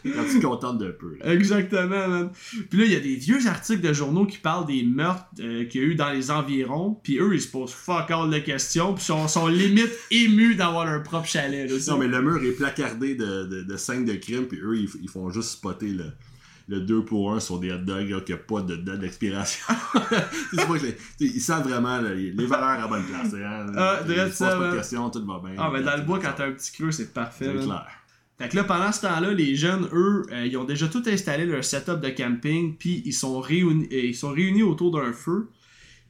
Quand 0.03 0.23
tu 0.31 0.39
te 0.39 0.45
contentes 0.45 0.77
d'un 0.79 0.91
peu. 0.91 1.17
là. 1.19 1.33
Exactement, 1.33 2.07
man. 2.07 2.29
Puis 2.69 2.79
là, 2.79 2.85
il 2.85 2.91
y 2.91 2.95
a 2.95 2.99
des 2.99 3.15
vieux 3.15 3.45
articles 3.47 3.81
de 3.81 3.91
journaux 3.93 4.25
qui 4.25 4.37
parlent 4.37 4.65
des 4.65 4.83
meurtres 4.83 5.25
euh, 5.41 5.65
qu'il 5.65 5.81
y 5.81 5.83
a 5.83 5.87
eu 5.87 5.95
dans 5.95 6.09
les 6.11 6.31
environs. 6.31 6.97
Puis 7.03 7.19
eux, 7.19 7.33
ils 7.33 7.41
se 7.41 7.49
posent 7.49 7.73
fuck 7.73 8.09
all 8.09 8.29
de 8.29 8.39
questions. 8.39 8.93
Puis 8.93 9.03
sont, 9.03 9.27
sont 9.27 9.47
limite 9.47 9.91
émus 10.09 10.55
d'avoir 10.55 10.85
leur 10.85 11.03
propre 11.03 11.27
chalet. 11.27 11.69
Là, 11.69 11.75
Non, 11.89 11.97
mais 11.97 12.07
le 12.07 12.21
mur 12.21 12.41
est 12.43 12.53
placardé 12.53 13.15
de, 13.15 13.43
de, 13.45 13.63
de 13.63 13.77
scènes 13.77 14.05
de 14.05 14.13
crime, 14.13 14.45
puis 14.45 14.59
eux, 14.61 14.77
ils, 14.77 14.89
ils 15.01 15.09
font 15.09 15.29
juste 15.29 15.49
spotter 15.49 15.89
le, 15.89 16.05
le 16.67 16.81
2 16.81 17.05
pour 17.05 17.33
1 17.33 17.39
sur 17.39 17.59
des 17.59 17.71
hot 17.71 17.77
dogs 17.77 18.09
là, 18.09 18.21
qui 18.21 18.31
n'a 18.33 18.37
pas 18.37 18.61
de 18.61 18.75
date 18.75 18.99
d'expiration. 18.99 19.65
Ils 21.19 21.41
savent 21.41 21.67
vraiment 21.67 22.01
là, 22.01 22.13
les 22.13 22.45
valeurs 22.45 22.83
à 22.83 22.87
bonne 22.87 23.05
place. 23.05 23.33
Hein, 23.33 23.67
Ah, 23.75 23.99
ils 24.07 24.15
se 24.15 24.29
ça, 24.31 24.49
posent 24.49 24.59
pas 24.59 24.71
de 24.71 24.77
questions, 24.77 25.09
tout 25.09 25.25
va 25.25 25.41
bien. 25.43 25.55
Ah, 25.57 25.69
mais 25.71 25.81
dans 25.81 25.95
le 25.95 26.03
bois, 26.03 26.19
quand 26.19 26.33
t'as 26.35 26.47
un 26.47 26.51
petit 26.51 26.71
creux, 26.71 26.91
c'est 26.91 27.13
parfait. 27.13 27.51
C'est 27.57 27.65
clair. 27.65 27.87
Fait 28.39 28.49
que 28.49 28.55
là, 28.55 28.63
pendant 28.65 28.91
ce 28.91 29.01
temps-là, 29.01 29.31
les 29.31 29.55
jeunes, 29.55 29.87
eux, 29.93 30.23
euh, 30.31 30.45
ils 30.45 30.55
ont 30.57 30.63
déjà 30.63 30.87
tout 30.87 31.01
installé 31.07 31.45
leur 31.45 31.63
setup 31.63 31.99
de 32.01 32.09
camping, 32.09 32.75
puis 32.77 33.01
ils 33.03 33.13
sont 33.13 33.39
réunis, 33.39 33.87
euh, 33.91 34.05
ils 34.05 34.15
sont 34.15 34.29
réunis 34.29 34.61
autour 34.61 34.91
d'un 34.91 35.11
feu. 35.11 35.49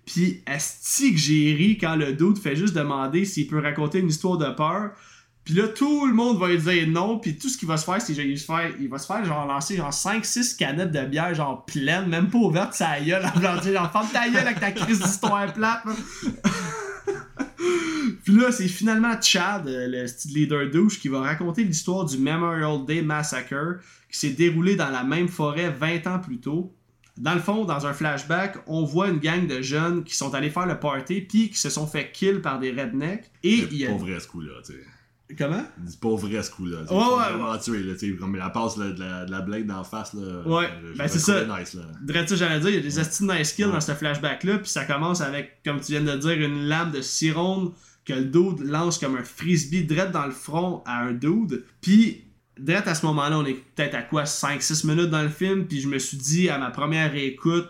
Puis, 0.06 0.42
asti 0.46 1.14
que 1.14 1.20
j'ai 1.20 1.54
ri 1.54 1.78
quand 1.78 1.96
le 1.96 2.14
dude 2.14 2.38
fait 2.38 2.56
juste 2.56 2.74
demander 2.74 3.24
s'il 3.24 3.48
peut 3.48 3.60
raconter 3.60 4.00
une 4.00 4.10
histoire 4.10 4.38
de 4.38 4.50
peur. 4.56 4.92
Puis 5.48 5.56
là, 5.56 5.70
tout 5.70 6.06
le 6.06 6.14
monde 6.14 6.38
va 6.40 6.50
lui 6.50 6.58
dire 6.58 6.86
non, 6.90 7.20
puis 7.20 7.38
tout 7.38 7.48
ce 7.48 7.58
qu'il 7.58 7.70
va 7.70 7.78
se 7.78 7.86
faire, 7.86 8.02
c'est 8.02 8.14
qu'il 8.14 8.34
va 8.34 8.38
se 8.38 8.46
faire, 8.46 8.70
il 8.82 8.90
va 8.90 8.98
se 8.98 9.08
faire 9.08 9.24
genre 9.24 9.48
lancer 9.48 9.78
genre 9.78 9.94
5-6 9.94 10.58
canettes 10.58 10.92
de 10.92 11.06
bière 11.06 11.34
genre 11.34 11.64
pleines, 11.64 12.10
même 12.10 12.30
pas 12.30 12.40
ouvertes, 12.40 12.74
sa 12.74 13.00
gueule, 13.00 13.26
en 13.34 13.62
dire 13.62 13.72
genre 13.72 13.90
ferme 13.90 14.10
ta 14.12 14.28
gueule 14.28 14.46
avec 14.46 14.60
ta 14.60 14.74
crise 14.74 15.00
d'histoire 15.00 15.54
plate. 15.54 15.84
Puis 18.26 18.36
là, 18.36 18.52
c'est 18.52 18.68
finalement 18.68 19.14
Chad, 19.22 19.66
euh, 19.70 19.88
le 19.88 20.06
style 20.08 20.34
leader 20.34 20.70
douche, 20.70 21.00
qui 21.00 21.08
va 21.08 21.22
raconter 21.22 21.64
l'histoire 21.64 22.04
du 22.04 22.18
Memorial 22.18 22.86
Day 22.86 23.02
Massacre 23.02 23.78
qui 24.12 24.20
s'est 24.20 24.32
déroulé 24.32 24.76
dans 24.76 24.90
la 24.90 25.06
même 25.06 25.30
forêt 25.30 25.70
20 25.70 26.08
ans 26.08 26.20
plus 26.20 26.42
tôt. 26.42 26.76
Dans 27.16 27.34
le 27.34 27.40
fond, 27.40 27.64
dans 27.64 27.88
un 27.88 27.94
flashback, 27.94 28.58
on 28.68 28.84
voit 28.84 29.08
une 29.08 29.20
gang 29.20 29.48
de 29.48 29.62
jeunes 29.62 30.04
qui 30.04 30.14
sont 30.14 30.34
allés 30.34 30.50
faire 30.50 30.66
le 30.66 30.78
party 30.78 31.22
puis 31.22 31.50
qui 31.50 31.58
se 31.58 31.70
sont 31.70 31.88
fait 31.88 32.12
kill 32.12 32.42
par 32.42 32.60
des 32.60 32.72
rednecks. 32.72 33.32
Et 33.44 33.66
il 33.72 33.76
y 33.76 33.80
C'est 33.80 33.88
a... 33.88 33.92
pas 33.92 33.98
vrai 33.98 34.20
ce 34.20 34.28
coup-là, 34.28 34.52
tu 34.66 34.74
sais. 34.74 34.80
Comment? 35.38 35.64
C'est 35.86 36.00
pas 36.00 36.16
vrai 36.16 36.42
ce 36.42 36.52
coup-là. 36.52 36.84
Ouais, 36.90 36.96
ouais, 36.96 37.34
vraiment 37.34 37.58
tués, 37.58 37.84
là, 37.84 37.94
tu 37.96 38.12
sais, 38.12 38.16
Comme 38.16 38.36
la 38.36 38.50
passe 38.50 38.78
là, 38.78 38.92
de, 38.92 39.00
la, 39.00 39.26
de 39.26 39.32
la 39.32 39.42
blade 39.42 39.68
d'en 39.68 39.84
face, 39.84 40.14
là. 40.14 40.42
Ouais, 40.46 40.70
ben 40.98 41.08
c'est 41.08 41.20
ça. 41.20 41.44
Nice, 41.44 41.74
là. 41.74 41.84
Drette 42.02 42.34
j'allais 42.34 42.60
dire, 42.60 42.70
il 42.70 42.76
y 42.76 42.80
a 42.80 42.82
des 42.82 42.90
de 42.90 43.38
nice 43.38 43.54
kills 43.54 43.72
dans 43.72 43.82
ce 43.82 43.92
flashback-là, 43.92 44.60
puis 44.60 44.70
ça 44.70 44.86
commence 44.86 45.20
avec, 45.20 45.62
comme 45.66 45.82
tu 45.82 45.92
viens 45.92 46.02
de 46.02 46.18
dire, 46.18 46.32
une 46.32 46.68
lame 46.68 46.92
de 46.92 47.02
scie 47.02 47.32
ronde 47.32 47.74
que 48.06 48.14
le 48.14 48.24
dude 48.24 48.62
lance 48.62 48.98
comme 49.00 49.18
un 49.18 49.24
frisbee 49.24 49.84
direct 49.84 50.12
dans 50.12 50.26
le 50.26 50.32
front 50.32 50.82
à 50.86 51.02
un 51.02 51.12
dude. 51.12 51.66
Puis, 51.82 52.24
direct 52.58 52.88
à 52.88 52.96
ce 52.96 53.06
moment-là, 53.08 53.38
on 53.38 53.46
est 53.46 53.62
peut-être 53.76 53.96
à 53.96 54.04
quoi 54.04 54.24
5-6 54.24 54.88
minutes 54.88 55.10
dans 55.10 55.24
le 55.24 55.30
film, 55.30 55.68
puis 55.68 55.82
je 55.82 55.90
me 55.90 56.00
suis 56.00 56.18
dit 56.18 56.50
à 56.50 56.58
ma 56.58 56.72
première 56.72 57.12
réécoute, 57.12 57.70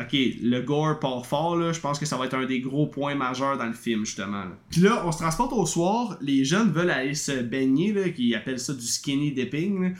ok, 0.00 0.16
le 0.42 0.60
gore 0.60 1.00
part 1.00 1.26
fort, 1.26 1.56
là, 1.56 1.72
je 1.72 1.80
pense 1.80 1.98
que 1.98 2.06
ça 2.06 2.16
va 2.16 2.26
être 2.26 2.34
un 2.34 2.46
des 2.46 2.60
gros 2.60 2.86
points 2.86 3.14
majeurs 3.14 3.58
dans 3.58 3.66
le 3.66 3.72
film, 3.72 4.04
justement. 4.04 4.44
là. 4.44 4.52
Puis 4.70 4.80
là, 4.80 5.02
on 5.04 5.12
se 5.12 5.18
transporte 5.18 5.52
au 5.52 5.66
soir, 5.66 6.16
les 6.20 6.44
jeunes 6.44 6.70
veulent 6.70 6.90
aller 6.90 7.14
se 7.14 7.32
baigner, 7.32 7.92
là, 7.92 8.08
qui 8.10 8.34
appellent 8.34 8.60
ça 8.60 8.72
du 8.74 8.86
skinny 8.86 9.32
dipping. 9.32 9.94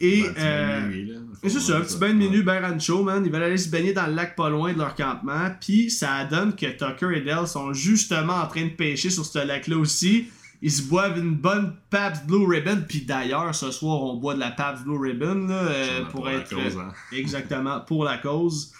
Et, 0.00 0.22
ben, 0.22 0.28
un 0.28 0.32
petit 0.32 0.40
euh, 0.40 0.80
bain 0.80 0.80
de 0.80 0.88
minuit, 0.88 1.06
là. 1.12 1.18
Et 1.42 1.48
c'est 1.50 1.60
ça, 1.60 1.76
un 1.76 1.80
petit 1.80 1.98
bain 1.98 2.08
de 2.08 2.14
minuit, 2.14 2.42
ben 2.42 2.64
rancho, 2.64 3.02
man. 3.02 3.24
Ils 3.24 3.32
veulent 3.32 3.42
aller 3.42 3.58
se 3.58 3.68
baigner 3.68 3.92
dans 3.92 4.06
le 4.06 4.14
lac 4.14 4.36
pas 4.36 4.48
loin 4.48 4.72
de 4.72 4.78
leur 4.78 4.94
campement. 4.94 5.50
Puis 5.60 5.90
ça 5.90 6.24
donne 6.24 6.54
que 6.54 6.66
Tucker 6.66 7.16
et 7.16 7.20
Dell 7.20 7.46
sont 7.46 7.72
justement 7.72 8.36
en 8.36 8.46
train 8.46 8.64
de 8.64 8.70
pêcher 8.70 9.10
sur 9.10 9.26
ce 9.26 9.44
lac-là 9.46 9.76
aussi. 9.76 10.28
Ils 10.62 10.72
se 10.72 10.82
boivent 10.82 11.18
une 11.18 11.34
bonne 11.34 11.74
Pabst 11.90 12.26
Blue 12.26 12.46
Ribbon. 12.46 12.84
Puis 12.88 13.02
d'ailleurs, 13.02 13.54
ce 13.54 13.70
soir, 13.70 14.02
on 14.02 14.16
boit 14.16 14.34
de 14.34 14.40
la 14.40 14.50
Pabst 14.50 14.84
Blue 14.84 14.98
Ribbon 14.98 15.46
là, 15.46 15.54
euh, 15.54 16.04
pour, 16.06 16.28
être. 16.30 16.48
cause, 16.48 16.78
hein. 16.78 16.92
Exactement, 17.12 17.80
pour 17.80 18.04
la 18.04 18.16
cause. 18.16 18.72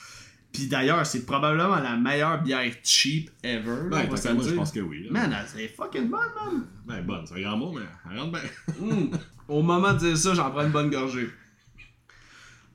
Puis 0.52 0.66
d'ailleurs, 0.68 1.04
c'est 1.04 1.26
probablement 1.26 1.76
la 1.76 1.96
meilleure 1.96 2.42
bière 2.42 2.72
cheap 2.82 3.30
ever. 3.42 3.88
Ben, 3.90 4.06
moi, 4.08 4.16
je 4.16 4.54
pense 4.54 4.72
que 4.72 4.80
oui. 4.80 5.04
Là. 5.04 5.10
Man, 5.10 5.36
elle- 5.38 5.46
c'est 5.54 5.68
fucking 5.68 6.08
bonne, 6.08 6.20
man. 6.34 6.66
Ben, 6.86 7.02
bonne, 7.04 7.26
c'est 7.26 7.34
un 7.34 7.40
grand 7.42 7.56
mot, 7.58 7.72
mais 7.72 7.82
elle 8.10 8.18
rentre 8.18 8.32
bien. 8.32 8.40
Mm. 8.80 9.16
Au 9.48 9.62
moment 9.62 9.92
de 9.92 9.98
dire 9.98 10.16
ça, 10.16 10.34
j'en 10.34 10.50
prends 10.50 10.64
une 10.64 10.72
bonne 10.72 10.90
gorgée. 10.90 11.28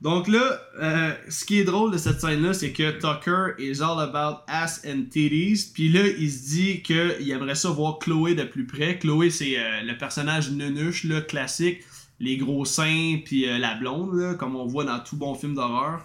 Donc 0.00 0.26
là, 0.26 0.60
euh, 0.80 1.12
ce 1.28 1.44
qui 1.44 1.60
est 1.60 1.64
drôle 1.64 1.92
de 1.92 1.98
cette 1.98 2.20
scène-là, 2.20 2.54
c'est 2.54 2.72
que 2.72 2.90
Tucker 2.92 3.54
is 3.62 3.80
all 3.82 4.00
about 4.00 4.40
ass 4.48 4.82
and 4.84 5.04
titties. 5.10 5.70
Puis 5.72 5.90
là, 5.90 6.00
il 6.18 6.30
se 6.30 6.48
dit 6.50 6.82
qu'il 6.82 7.30
aimerait 7.30 7.54
ça 7.54 7.70
voir 7.70 7.98
Chloé 8.00 8.34
de 8.34 8.42
plus 8.42 8.66
près. 8.66 8.98
Chloé, 8.98 9.30
c'est 9.30 9.56
euh, 9.58 9.82
le 9.82 9.96
personnage 9.96 10.50
nunuche, 10.50 11.04
là, 11.04 11.20
classique. 11.20 11.82
Les 12.18 12.36
gros 12.36 12.64
seins, 12.64 13.18
puis 13.24 13.48
euh, 13.48 13.58
la 13.58 13.74
blonde, 13.76 14.14
là, 14.14 14.34
comme 14.34 14.56
on 14.56 14.66
voit 14.66 14.84
dans 14.84 14.98
tout 14.98 15.16
bon 15.16 15.34
film 15.34 15.54
d'horreur. 15.54 16.04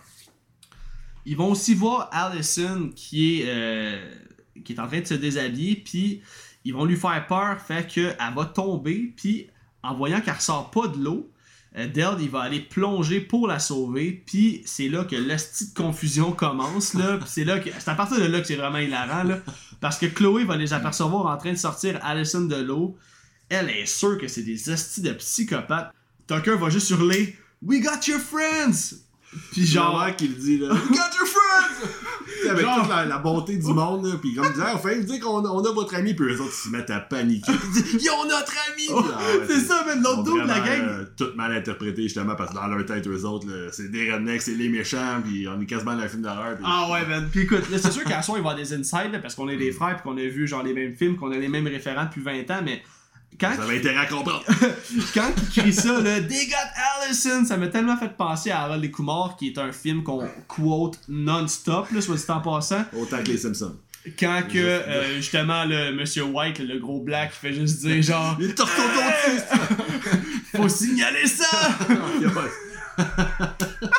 Ils 1.30 1.36
vont 1.36 1.52
aussi 1.52 1.76
voir 1.76 2.10
Allison 2.14 2.90
qui 2.96 3.42
est, 3.42 3.46
euh, 3.48 4.16
qui 4.64 4.72
est 4.72 4.80
en 4.80 4.88
train 4.88 5.02
de 5.02 5.06
se 5.06 5.14
déshabiller, 5.14 5.76
puis 5.76 6.22
ils 6.64 6.74
vont 6.74 6.86
lui 6.86 6.96
faire 6.96 7.28
peur, 7.28 7.60
fait 7.60 7.86
qu'elle 7.86 8.16
va 8.34 8.46
tomber, 8.46 9.14
puis 9.14 9.48
en 9.84 9.94
voyant 9.94 10.22
qu'elle 10.22 10.36
ressort 10.36 10.72
pas 10.72 10.88
de 10.88 10.98
l'eau, 10.98 11.30
euh, 11.76 11.86
Dell 11.86 12.16
il 12.22 12.30
va 12.30 12.44
aller 12.44 12.62
plonger 12.62 13.20
pour 13.20 13.46
la 13.46 13.60
sauver, 13.60 14.24
puis 14.26 14.62
c'est 14.66 14.88
là 14.88 15.04
que 15.04 15.18
l'hostie 15.18 15.68
de 15.68 15.74
confusion 15.74 16.32
commence, 16.32 16.94
là, 16.94 17.20
c'est 17.26 17.44
là 17.44 17.60
que 17.60 17.72
c'est 17.78 17.90
à 17.90 17.96
partir 17.96 18.20
de 18.22 18.26
là 18.26 18.40
que 18.40 18.48
c'est 18.48 18.56
vraiment 18.56 18.78
hilarant, 18.78 19.30
parce 19.82 19.98
que 19.98 20.06
Chloé 20.06 20.46
va 20.46 20.56
les 20.56 20.72
apercevoir 20.72 21.26
en 21.26 21.38
train 21.38 21.52
de 21.52 21.58
sortir 21.58 22.00
Allison 22.04 22.46
de 22.46 22.56
l'eau. 22.56 22.98
Elle 23.50 23.70
est 23.70 23.86
sûre 23.86 24.18
que 24.18 24.30
c'est 24.30 24.44
des 24.44 24.70
hosties 24.70 25.02
de 25.02 25.12
psychopathes. 25.12 25.94
Tucker 26.26 26.56
va 26.56 26.70
juste 26.70 26.90
hurler 26.90 27.36
We 27.62 27.82
got 27.82 28.08
your 28.08 28.20
friends! 28.20 29.07
Puis 29.52 29.66
genre, 29.66 30.00
Genre, 30.06 30.16
qui 30.16 30.28
le 30.30 30.36
dit, 30.36 30.58
là. 30.58 30.70
We 30.74 30.82
got 30.90 31.18
your 31.18 31.28
friends! 31.28 31.90
Avec 32.50 32.62
Genre- 32.64 32.80
toute 32.82 32.90
la, 32.90 33.06
la 33.06 33.18
bonté 33.18 33.58
du 33.58 33.68
monde, 33.74 34.06
là. 34.06 34.14
Pis 34.22 34.34
comme 34.34 34.50
disant, 34.52 34.66
enfin, 34.74 34.96
vous 34.96 35.04
dire 35.04 35.20
qu'on 35.20 35.44
a, 35.46 35.50
on 35.50 35.64
a 35.66 35.72
votre 35.72 35.96
ami, 35.96 36.14
puis 36.14 36.26
eux 36.34 36.42
autres, 36.42 36.54
ils 36.66 36.70
se 36.70 36.70
mettent 36.70 36.90
à 36.90 37.00
paniquer. 37.02 37.52
Pis 37.52 37.60
ils 37.76 37.98
disent, 37.98 38.10
ont 38.10 38.26
notre 38.28 38.54
ami! 38.72 38.88
Oh, 38.90 39.04
Ah 39.14 39.18
ouais, 39.20 39.46
c'est 39.48 39.60
ça, 39.60 39.84
man, 39.86 40.02
l'autre 40.02 40.24
double, 40.24 40.46
la 40.48 40.60
gang. 40.60 40.82
euh, 40.82 41.06
tout 41.18 41.28
mal 41.36 41.52
interprété, 41.52 42.04
justement, 42.04 42.36
parce 42.36 42.52
que 42.52 42.56
dans 42.56 42.68
leur 42.68 42.86
tête, 42.86 43.06
eux 43.08 43.24
autres, 43.26 43.48
là, 43.48 43.70
c'est 43.72 43.90
des 43.92 44.12
rednecks, 44.12 44.42
c'est 44.44 44.56
les 44.56 44.70
méchants, 44.70 45.22
puis 45.26 45.48
on 45.48 45.60
est 45.60 45.66
quasiment 45.66 45.96
dans 45.96 46.04
un 46.04 46.08
film 46.08 46.22
d'horreur. 46.22 46.56
pis- 46.58 46.64
Ah 46.66 46.88
ouais, 46.92 47.06
man. 47.06 47.28
Puis 47.32 47.42
écoute, 47.42 47.70
là, 47.70 47.78
c'est 47.80 47.92
sûr 47.92 48.04
qu'à 48.06 48.22
soir, 48.22 48.38
il 48.38 48.44
va 48.44 48.50
y 48.52 48.54
avoir 48.54 48.56
des 48.56 48.74
insides, 48.74 49.12
là, 49.12 49.20
parce 49.20 49.36
qu'on 49.36 49.50
est 49.50 49.58
des 49.58 49.72
frères, 49.72 49.96
puis 49.98 50.04
qu'on 50.04 50.18
a 50.18 50.22
vu 50.28 50.48
genre 50.48 50.64
les 50.64 50.74
mêmes 50.74 50.96
films, 50.96 51.18
qu'on 51.18 51.32
a 51.32 51.38
les 51.38 51.50
mêmes 51.50 51.68
référents 51.68 52.06
depuis 52.06 52.22
20 52.22 52.50
ans, 52.52 52.62
mais 52.64 52.82
quand, 53.40 53.56
Ça 53.56 53.64
avait 53.64 53.78
intérêt 53.78 53.98
à 53.98 54.06
comprendre. 54.06 54.44
quand 55.14 55.32
il 55.38 55.62
crie 55.62 55.74
ça, 55.74 56.00
là, 56.02 56.22
They 56.22 56.48
got 56.48 56.56
Allison, 57.04 57.46
ça 57.46 57.58
m'a 57.58 57.68
tellement 57.68 57.98
fait 57.98 58.10
penser 58.10 58.50
à 58.52 58.62
Harold 58.62 58.84
et 58.84 58.92
Kumar, 58.92 59.36
qui 59.38 59.50
est 59.50 59.58
un 59.58 59.72
film 59.72 60.04
qu'on 60.04 60.28
quote 60.48 61.00
non-stop, 61.08 61.88
soit 62.00 62.16
dit 62.16 62.24
en 62.30 62.40
passant. 62.40 62.84
Autant 62.94 63.18
que 63.24 63.32
les 63.32 63.38
Simpsons. 63.38 63.76
Quand 64.18 64.42
que, 64.52 64.58
euh, 64.58 65.18
justement, 65.18 65.66
le 65.66 65.92
Monsieur 65.92 66.24
White, 66.24 66.60
le 66.60 66.80
gros 66.80 67.02
black, 67.02 67.34
il 67.34 67.50
fait 67.50 67.54
juste 67.54 67.86
dire 67.86 68.02
genre, 68.02 68.38
Une 68.40 68.54
torsion 68.54 68.84
d'autiste! 68.84 69.48
faut 70.56 70.70
signaler 70.70 71.28
ça! 71.28 71.78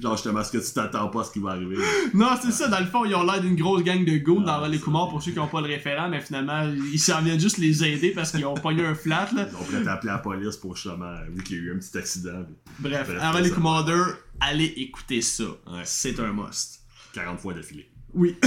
Genre, 0.00 0.12
justement, 0.12 0.44
ce 0.44 0.52
que 0.52 0.58
tu 0.58 0.72
t'attends 0.72 1.08
pas 1.08 1.22
à 1.22 1.24
ce 1.24 1.32
qui 1.32 1.40
va 1.40 1.50
arriver. 1.50 1.76
Non, 2.14 2.28
c'est 2.40 2.52
ça, 2.52 2.68
dans 2.68 2.78
le 2.78 2.86
fond, 2.86 3.04
ils 3.04 3.14
ont 3.14 3.24
l'air 3.24 3.40
d'une 3.40 3.56
grosse 3.56 3.82
gang 3.82 4.04
de 4.04 4.18
ghouls 4.18 4.44
dans 4.44 4.52
Harold 4.52 4.74
et 4.74 4.78
Kumar 4.78 5.08
pour 5.08 5.20
ceux 5.20 5.32
qui 5.32 5.38
n'ont 5.38 5.48
pas 5.48 5.60
le 5.60 5.66
référent, 5.66 6.08
mais 6.08 6.20
finalement, 6.20 6.62
ils 6.92 6.98
s'en 7.00 7.20
viennent 7.20 7.40
juste 7.40 7.58
les 7.58 7.84
aider 7.84 8.10
parce 8.10 8.30
qu'ils 8.30 8.46
ont 8.46 8.54
pogné 8.54 8.86
un 8.86 8.94
flat, 8.94 9.28
là. 9.34 9.48
Ils 9.50 9.56
ont 9.56 9.64
prêt 9.64 9.88
à 9.88 9.94
appeler 9.94 10.12
la 10.12 10.18
police 10.18 10.56
pour 10.56 10.76
justement, 10.76 11.14
vu 11.30 11.42
qu'il 11.42 11.56
y 11.56 11.60
a 11.60 11.62
eu 11.64 11.74
un 11.74 11.78
petit 11.78 11.98
accident. 11.98 12.44
Bref, 12.78 13.08
Bref, 13.08 13.18
Harold 13.20 13.46
et 13.46 13.48
ça. 13.48 13.54
Commander, 13.54 14.04
allez 14.40 14.72
écouter 14.76 15.20
ça. 15.20 15.44
Ouais. 15.44 15.82
C'est 15.84 16.18
un 16.20 16.32
must. 16.32 16.80
40 17.14 17.40
fois 17.40 17.54
d'affilée. 17.54 17.90
Oui. 18.14 18.36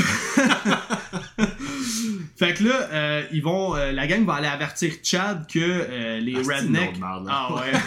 fait 2.35 2.53
que 2.55 2.63
là, 2.63 2.89
euh, 2.91 3.23
ils 3.31 3.43
vont, 3.43 3.75
euh, 3.75 3.91
la 3.91 4.07
gang 4.07 4.25
va 4.25 4.35
aller 4.35 4.47
avertir 4.47 4.93
Chad 5.03 5.45
que 5.47 5.59
euh, 5.59 6.19
les 6.19 6.35
Ah, 6.35 6.39
rednecks. 6.57 6.99
merde, 6.99 7.25
là. 7.25 7.31
Ah 7.31 7.55
ouais. 7.55 7.71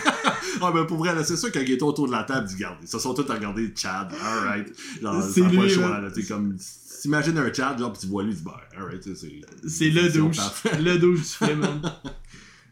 Ah, 0.63 0.71
ben 0.73 0.85
pour 0.85 0.99
vrai, 0.99 1.11
c'est 1.25 1.37
sûr 1.37 1.51
quand 1.51 1.61
ils 1.61 1.73
étaient 1.73 1.83
autour 1.83 2.07
de 2.07 2.13
la 2.13 2.23
table, 2.23 2.47
ils 2.51 2.57
gardaient. 2.57 2.79
Ils 2.83 2.89
se 2.89 2.99
sont 3.01 3.13
tous 3.13 3.29
regardés 3.29 3.73
Chad, 3.77 4.09
alright. 4.25 4.69
Genre, 5.03 5.23
C'est 5.23 5.43
pas 5.43 5.49
le 5.49 5.69
choix, 5.69 6.01
là. 6.01 6.09
comme. 6.29 6.57
T'imagines 7.03 7.37
un 7.37 7.53
Chad, 7.53 7.79
genre, 7.79 7.93
pis 7.93 8.01
tu 8.01 8.07
vois 8.07 8.23
lui, 8.23 8.31
tu 8.31 8.37
dis, 8.39 8.45
bah, 8.45 8.61
alright, 8.79 9.01
tu 9.03 9.15
sais, 9.15 9.29
c'est. 9.63 9.69
C'est 9.69 9.91
le 9.91 10.09
douche. 10.11 10.37
Le 10.81 10.97
douche 10.97 11.21
du 11.41 11.47
film. 11.47 11.59
man. 11.61 11.83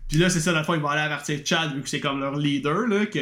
Puis 0.09 0.19
là, 0.19 0.31
c'est 0.31 0.41
ça, 0.41 0.53
la 0.53 0.63
fois, 0.63 0.77
ils 0.77 0.83
vont 0.83 0.89
aller 0.89 1.03
avertir 1.03 1.41
Chad, 1.45 1.75
vu 1.75 1.83
que 1.83 1.89
c'est 1.89 2.01
comme 2.01 2.21
leur 2.21 2.37
leader, 2.37 2.87
là, 2.87 3.07
que 3.07 3.19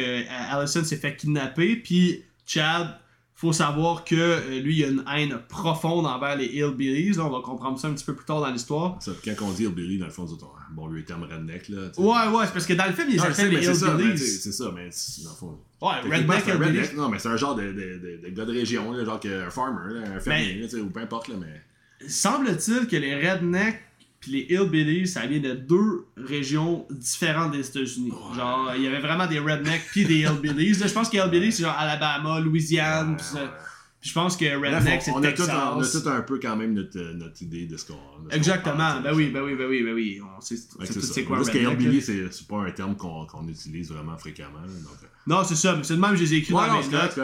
Allison 0.53 0.83
s'est 0.83 0.97
fait 0.97 1.15
kidnapper. 1.15 1.77
Puis 1.77 2.23
Chad, 2.45 2.99
faut 3.41 3.53
savoir 3.53 4.03
que 4.05 4.15
euh, 4.15 4.59
lui, 4.59 4.77
il 4.77 4.83
a 4.83 4.87
une 4.89 5.03
haine 5.11 5.39
profonde 5.49 6.05
envers 6.05 6.35
les 6.35 6.45
Hillbillies. 6.45 7.13
là. 7.13 7.25
on 7.25 7.29
va 7.31 7.39
comprendre 7.41 7.79
ça 7.79 7.87
un 7.87 7.93
petit 7.93 8.05
peu 8.05 8.13
plus 8.13 8.23
tard 8.23 8.39
dans 8.39 8.51
l'histoire. 8.51 8.99
Quand 9.25 9.33
on 9.41 9.51
dit 9.51 9.63
Hillbilly, 9.63 9.97
dans 9.97 10.05
le 10.05 10.11
fond, 10.11 10.27
c'est 10.27 10.35
bon 10.71 10.87
vieux 10.87 11.03
terme 11.03 11.23
redneck, 11.23 11.67
là. 11.69 11.89
Ouais, 11.97 12.37
ouais, 12.37 12.45
c'est 12.45 12.53
parce 12.53 12.67
que 12.67 12.73
dans 12.73 12.85
le 12.85 12.93
film, 12.93 13.07
appellent 13.19 13.49
mais 13.51 13.59
les 13.59 13.63
c'est 13.65 13.73
ça, 13.73 13.95
mais 13.95 14.11
tu 14.11 14.17
sais, 14.19 14.23
Hillbillies. 14.23 14.39
c'est 14.43 14.51
ça, 14.51 14.71
mais 14.75 14.89
dans 15.23 15.29
le 15.31 15.35
fond. 15.35 15.59
Ouais, 15.81 16.17
Redneck 16.17 16.47
un 16.49 16.57
redneck. 16.59 16.95
Non, 16.95 17.09
mais 17.09 17.17
c'est 17.17 17.29
un 17.29 17.37
genre 17.37 17.55
de, 17.55 17.63
de, 17.63 17.71
de, 17.71 18.19
de 18.23 18.29
gars 18.29 18.45
de 18.45 18.51
région, 18.51 18.91
là, 18.91 19.03
genre 19.03 19.19
que 19.19 19.47
un 19.47 19.49
farmer, 19.49 19.91
là, 19.95 20.01
un 20.15 20.19
fermier, 20.19 20.69
ou 20.75 20.91
peu 20.91 20.99
importe, 20.99 21.27
là, 21.29 21.35
mais. 21.39 22.07
semble-t-il 22.07 22.87
que 22.87 22.95
les 22.95 23.27
rednecks 23.27 23.81
puis 24.21 24.31
les 24.31 24.55
hillbillies, 24.55 25.07
ça 25.07 25.25
vient 25.25 25.39
de 25.39 25.53
deux 25.53 26.05
régions 26.15 26.85
différentes 26.91 27.51
des 27.53 27.67
États-Unis. 27.67 28.13
Genre, 28.35 28.71
il 28.75 28.83
y 28.83 28.87
avait 28.87 28.99
vraiment 28.99 29.25
des 29.25 29.39
rednecks 29.39 29.87
puis 29.91 30.05
des 30.05 30.19
hillbillies. 30.19 30.73
Là, 30.73 30.85
je 30.85 30.93
pense 30.93 31.09
que 31.09 31.17
hillbillies, 31.17 31.51
c'est 31.51 31.63
genre 31.63 31.75
Alabama, 31.77 32.39
Louisiane, 32.39 33.17
puis 33.17 33.25
ça. 33.25 33.57
Puis 33.99 34.09
je 34.09 34.13
pense 34.15 34.35
que 34.35 34.45
redneck, 34.45 35.01
c'est 35.01 35.11
a 35.11 35.13
tout, 35.13 35.21
Texas. 35.21 35.49
on 35.75 35.79
a 35.79 35.87
tout 35.87 36.09
un 36.09 36.21
peu 36.21 36.39
quand 36.39 36.55
même 36.55 36.73
notre, 36.73 36.99
notre 37.13 37.39
idée 37.41 37.67
de 37.67 37.77
ce 37.77 37.85
qu'on. 37.85 38.29
Exactement. 38.31 38.99
Ben 39.01 39.13
oui, 39.13 39.29
ben 39.29 39.43
oui, 39.43 39.55
ben 39.55 39.67
oui, 39.67 39.83
ben 39.83 39.93
oui. 39.93 40.19
On 40.37 40.41
sait, 40.41 40.55
c'est 40.55 40.85
c'est 40.85 40.93
tout 40.93 41.01
c'est 41.01 41.23
quoi 41.23 41.43
que 41.43 41.67
redneck, 41.67 42.01
c'est 42.01 42.47
pas 42.47 42.61
un 42.61 42.71
terme 42.71 42.95
qu'on 42.95 43.47
utilise 43.47 43.91
vraiment 43.91 44.17
fréquemment. 44.17 44.61
Donc, 44.61 44.97
euh. 45.03 45.07
Non, 45.27 45.43
c'est 45.43 45.55
ça, 45.55 45.75
mais 45.75 45.83
c'est 45.83 45.95
de 45.95 45.99
même 45.99 46.11
que 46.11 46.17
je 46.17 46.23
les 46.23 46.33
ai 46.33 46.37
écrits 46.37 46.53
Ouais, 46.53 46.67
dans 46.67 46.73
non, 46.73 46.81
mes 46.81 46.89
notes 46.89 47.19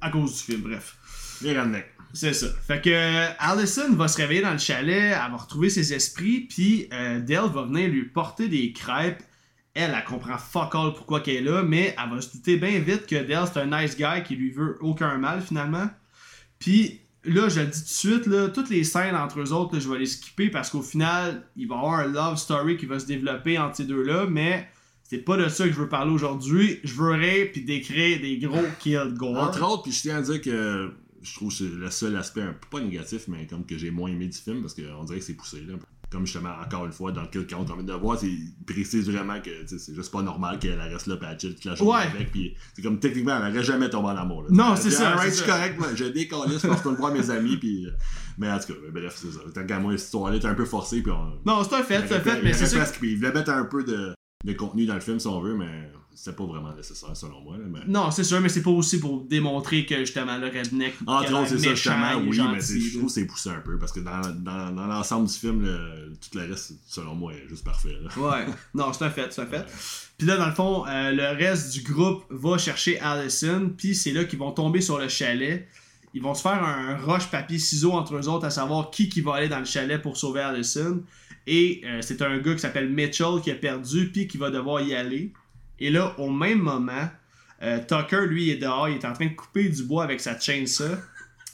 à 0.00 0.10
cause 0.10 0.32
du 0.34 0.38
film, 0.38 0.62
bref. 0.62 0.96
Les 1.42 1.58
rednecks. 1.58 1.91
C'est 2.14 2.34
ça. 2.34 2.46
Fait 2.66 2.80
que 2.80 2.90
euh, 2.90 3.28
Allison 3.38 3.94
va 3.94 4.08
se 4.08 4.18
réveiller 4.18 4.42
dans 4.42 4.52
le 4.52 4.58
chalet, 4.58 5.12
elle 5.12 5.30
va 5.30 5.36
retrouver 5.36 5.70
ses 5.70 5.94
esprits, 5.94 6.40
puis 6.40 6.88
euh, 6.92 7.20
Dell 7.20 7.44
va 7.52 7.62
venir 7.62 7.88
lui 7.88 8.04
porter 8.04 8.48
des 8.48 8.72
crêpes. 8.72 9.22
Elle, 9.74 9.94
elle 9.96 10.04
comprend 10.04 10.36
fuck 10.36 10.74
all 10.74 10.92
pourquoi 10.92 11.20
qu'elle 11.20 11.36
est 11.36 11.50
là, 11.50 11.62
mais 11.62 11.96
elle 12.02 12.14
va 12.14 12.20
se 12.20 12.30
douter 12.32 12.56
bien 12.56 12.78
vite 12.78 13.06
que 13.06 13.16
Dell, 13.16 13.44
c'est 13.50 13.60
un 13.60 13.66
nice 13.66 13.96
guy 13.96 14.22
qui 14.24 14.36
lui 14.36 14.50
veut 14.50 14.76
aucun 14.80 15.16
mal 15.16 15.40
finalement. 15.40 15.88
Puis 16.58 17.00
là, 17.24 17.48
je 17.48 17.60
le 17.60 17.66
dis 17.66 17.78
tout 17.78 17.84
de 17.84 17.88
suite, 17.88 18.26
là, 18.26 18.48
toutes 18.48 18.68
les 18.68 18.84
scènes 18.84 19.16
entre 19.16 19.40
eux 19.40 19.52
autres, 19.52 19.74
là, 19.74 19.80
je 19.80 19.88
vais 19.88 19.98
les 19.98 20.06
skipper 20.06 20.50
parce 20.50 20.68
qu'au 20.68 20.82
final, 20.82 21.48
il 21.56 21.66
va 21.66 21.76
y 21.76 21.78
avoir 21.78 21.94
un 22.00 22.06
love 22.06 22.36
story 22.36 22.76
qui 22.76 22.86
va 22.86 22.98
se 22.98 23.06
développer 23.06 23.58
entre 23.58 23.76
ces 23.76 23.84
deux-là, 23.84 24.26
mais 24.28 24.68
c'est 25.02 25.18
pas 25.18 25.36
de 25.38 25.48
ça 25.48 25.66
que 25.66 25.72
je 25.72 25.78
veux 25.78 25.88
parler 25.88 26.12
aujourd'hui. 26.12 26.80
Je 26.84 26.94
veux 26.94 27.12
rire 27.12 27.48
puis 27.52 27.64
décrire 27.64 28.20
des 28.20 28.38
gros 28.38 28.64
kill 28.78 29.14
gore. 29.14 29.38
Entre 29.38 29.62
autres, 29.66 29.82
puis 29.84 29.92
je 29.92 30.02
tiens 30.02 30.18
à 30.18 30.22
dire 30.22 30.40
que 30.40 30.92
je 31.22 31.34
trouve 31.34 31.48
que 31.50 31.54
c'est 31.54 31.70
le 31.70 31.90
seul 31.90 32.16
aspect 32.16 32.42
un 32.42 32.52
peu 32.54 32.68
pas 32.78 32.80
négatif, 32.80 33.28
mais 33.28 33.46
comme 33.46 33.64
que 33.64 33.78
j'ai 33.78 33.90
moins 33.90 34.10
aimé 34.10 34.26
du 34.26 34.36
film 34.38 34.60
parce 34.60 34.74
qu'on 34.74 35.04
dirait 35.04 35.18
que 35.18 35.24
c'est 35.24 35.34
poussé. 35.34 35.60
Là. 35.66 35.74
Comme 36.10 36.26
justement, 36.26 36.50
encore 36.62 36.84
une 36.84 36.92
fois, 36.92 37.10
dans 37.10 37.22
le 37.22 37.28
kill 37.28 37.46
count 37.46 37.64
qu'on 37.64 37.74
vient 37.74 37.84
de 37.84 37.92
voir, 37.94 38.18
c'est- 38.18 38.26
il 38.28 38.52
précise 38.66 39.08
vraiment 39.08 39.40
que 39.40 39.50
c'est 39.66 39.94
juste 39.94 40.12
pas 40.12 40.20
normal 40.20 40.58
qu'elle 40.58 40.78
reste 40.78 41.06
là, 41.06 41.16
chill 41.38 41.54
toute 41.54 41.64
la 41.64 41.74
journée 41.74 41.92
Ouais. 41.92 42.06
avec. 42.14 42.30
Puis 42.30 42.54
c'est 42.74 42.82
comme 42.82 42.98
techniquement, 43.00 43.38
elle 43.42 43.50
aurait 43.50 43.62
jamais 43.64 43.88
tombé 43.88 44.08
en 44.08 44.16
amour. 44.18 44.42
Là. 44.42 44.48
Non, 44.50 44.72
Elle 44.74 44.82
c'est 44.82 44.90
ça, 44.90 45.16
c'est 45.22 45.30
c'est 45.30 45.46
ça. 45.46 45.56
correct, 45.56 45.78
moi, 45.78 45.88
je 45.94 46.04
que 46.72 46.78
je 46.78 46.82
le 46.90 46.96
voir 46.96 47.14
mes 47.14 47.30
amis. 47.30 47.56
Puis... 47.56 47.86
Mais 48.36 48.50
en 48.50 48.58
tout 48.58 48.74
cas, 48.74 48.78
bref, 48.92 49.14
c'est 49.16 49.32
ça. 49.32 49.40
Tant 49.54 49.64
qu'à 49.64 49.78
moi, 49.78 49.96
cette 49.96 50.04
histoire-là 50.06 50.36
est 50.36 50.44
un 50.44 50.54
peu 50.54 50.66
forcée. 50.66 51.02
Puis 51.02 51.12
on... 51.12 51.38
Non, 51.46 51.64
c'est 51.64 51.76
un 51.76 51.82
fait, 51.82 52.04
c'est 52.06 52.16
un 52.16 52.20
fait, 52.20 52.42
mais 52.42 52.52
c'est 52.52 52.66
que- 52.92 53.06
Il 53.06 53.16
voulait 53.16 53.32
mettre 53.32 53.50
un 53.50 53.64
peu 53.64 53.82
de, 53.82 54.14
de 54.44 54.52
contenu 54.52 54.84
dans 54.84 54.94
le 54.94 55.00
film 55.00 55.18
si 55.18 55.26
on 55.28 55.40
veut, 55.40 55.54
mais 55.56 55.90
c'était 56.14 56.36
pas 56.36 56.44
vraiment 56.44 56.74
nécessaire 56.74 57.16
selon 57.16 57.40
moi. 57.40 57.56
là, 57.56 57.64
mais... 57.68 57.80
Non, 57.86 58.10
c'est 58.10 58.24
sûr, 58.24 58.40
mais 58.40 58.48
c'est 58.48 58.62
pas 58.62 58.70
aussi 58.70 59.00
pour 59.00 59.22
démontrer 59.24 59.86
que 59.86 59.98
justement 60.00 60.36
le 60.38 60.46
redneck. 60.46 60.94
Entre 61.06 61.30
l'air 61.30 61.40
autres, 61.40 61.48
c'est 61.50 61.58
ça, 61.58 61.74
justement, 61.74 62.14
oui, 62.26 62.32
gentil, 62.36 62.50
mais 62.54 62.60
c'est- 62.60 62.80
je 62.80 62.90
trouve 62.98 63.06
que 63.06 63.12
c'est 63.12 63.26
poussé 63.26 63.48
un 63.50 63.60
peu 63.60 63.78
parce 63.78 63.92
que 63.92 64.00
dans, 64.00 64.20
dans, 64.20 64.70
dans 64.72 64.86
l'ensemble 64.86 65.26
du 65.28 65.34
film, 65.34 65.62
le- 65.62 66.12
tout 66.20 66.38
le 66.38 66.50
reste, 66.50 66.74
selon 66.86 67.14
moi, 67.14 67.32
est 67.34 67.48
juste 67.48 67.64
parfait. 67.64 67.96
là. 68.02 68.10
Ouais, 68.22 68.46
non, 68.74 68.92
c'est 68.92 69.04
un 69.04 69.10
fait, 69.10 69.32
c'est 69.32 69.42
un 69.42 69.46
fait. 69.46 69.64
Puis 70.18 70.26
là, 70.26 70.36
dans 70.36 70.46
le 70.46 70.54
fond, 70.54 70.84
euh, 70.86 71.10
le 71.12 71.36
reste 71.36 71.72
du 71.72 71.82
groupe 71.82 72.24
va 72.30 72.58
chercher 72.58 73.00
Allison, 73.00 73.72
puis 73.76 73.94
c'est 73.94 74.12
là 74.12 74.24
qu'ils 74.24 74.38
vont 74.38 74.52
tomber 74.52 74.80
sur 74.80 74.98
le 74.98 75.08
chalet. 75.08 75.66
Ils 76.14 76.20
vont 76.22 76.34
se 76.34 76.42
faire 76.42 76.62
un 76.62 76.98
roche 76.98 77.28
papier 77.30 77.58
ciseaux 77.58 77.92
entre 77.92 78.16
eux 78.16 78.28
autres 78.28 78.44
à 78.44 78.50
savoir 78.50 78.90
qui 78.90 79.08
qui 79.08 79.22
va 79.22 79.34
aller 79.36 79.48
dans 79.48 79.58
le 79.60 79.64
chalet 79.64 80.00
pour 80.00 80.16
sauver 80.18 80.40
Allison. 80.42 81.02
Et 81.46 81.80
euh, 81.86 81.98
c'est 82.02 82.20
un 82.22 82.38
gars 82.38 82.52
qui 82.54 82.60
s'appelle 82.60 82.88
Mitchell 82.90 83.40
qui 83.42 83.50
a 83.50 83.54
perdu 83.54 84.10
puis 84.12 84.28
qui 84.28 84.36
va 84.36 84.50
devoir 84.50 84.82
y 84.82 84.94
aller. 84.94 85.32
Et 85.82 85.90
là, 85.90 86.14
au 86.18 86.30
même 86.30 86.58
moment, 86.60 87.08
euh, 87.62 87.78
Tucker, 87.86 88.26
lui, 88.26 88.44
il 88.46 88.50
est 88.50 88.56
dehors, 88.56 88.88
il 88.88 88.96
est 88.96 89.04
en 89.04 89.12
train 89.12 89.26
de 89.26 89.34
couper 89.34 89.68
du 89.68 89.82
bois 89.84 90.04
avec 90.04 90.20
sa 90.20 90.38
chainsaw. 90.38 90.96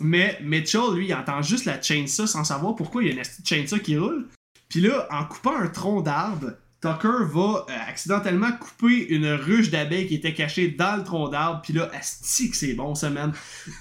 Mais 0.01 0.39
Mitchell, 0.43 0.95
lui, 0.95 1.07
il 1.09 1.15
entend 1.15 1.43
juste 1.43 1.65
la 1.65 1.81
chainsaw 1.81 2.27
sans 2.27 2.45
savoir 2.45 2.77
pourquoi 2.77 3.03
il 3.03 3.09
y 3.09 3.11
a 3.13 3.15
une 3.15 3.25
chainsaw 3.45 3.79
qui 3.79 3.99
roule. 3.99 4.27
Puis 4.69 4.81
là, 4.81 5.09
en 5.11 5.25
coupant 5.25 5.57
un 5.57 5.69
tronc 5.69 6.03
d'arbre, 6.03 6.53
Tucker 6.81 7.25
va 7.33 7.67
euh, 7.69 7.73
accidentellement 7.89 8.53
couper 8.53 9.09
une 9.13 9.27
ruche 9.33 9.71
d'abeilles 9.71 10.07
qui 10.07 10.15
était 10.15 10.33
cachée 10.35 10.69
dans 10.69 10.97
le 10.97 11.03
tronc 11.03 11.29
d'arbre. 11.31 11.61
Puis 11.63 11.73
là, 11.73 11.91
asti 11.99 12.51
que 12.51 12.57
c'est 12.57 12.75
bon, 12.75 12.95
ça, 12.95 13.11
man. 13.11 13.33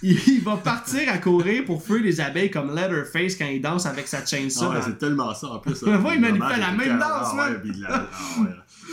Il, 0.01 0.17
il 0.27 0.41
va 0.41 0.57
partir 0.57 1.07
à 1.11 1.19
courir 1.19 1.63
pour 1.65 1.83
fuir 1.85 2.01
les 2.01 2.19
abeilles 2.19 2.49
comme 2.49 2.75
Leatherface 2.75 3.35
quand 3.35 3.45
il 3.45 3.61
danse 3.61 3.85
avec 3.85 4.07
sa 4.07 4.25
chainsaw. 4.25 4.71
Ah 4.71 4.75
ouais, 4.77 4.81
c'est 4.83 4.97
tellement 4.97 5.33
ça 5.35 5.47
en 5.47 5.59
plus. 5.59 5.73
Ouais, 5.83 5.91
il 5.91 5.97
Vraiment, 5.99 6.49
fait 6.49 6.59
la 6.59 6.71
même 6.71 6.97
danse, 6.97 7.33
man. 7.35 7.51
ouais, 7.53 7.59
puis 7.59 7.79
la- 7.79 8.07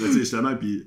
ah 0.03 0.13
justement, 0.13 0.55
puis 0.57 0.85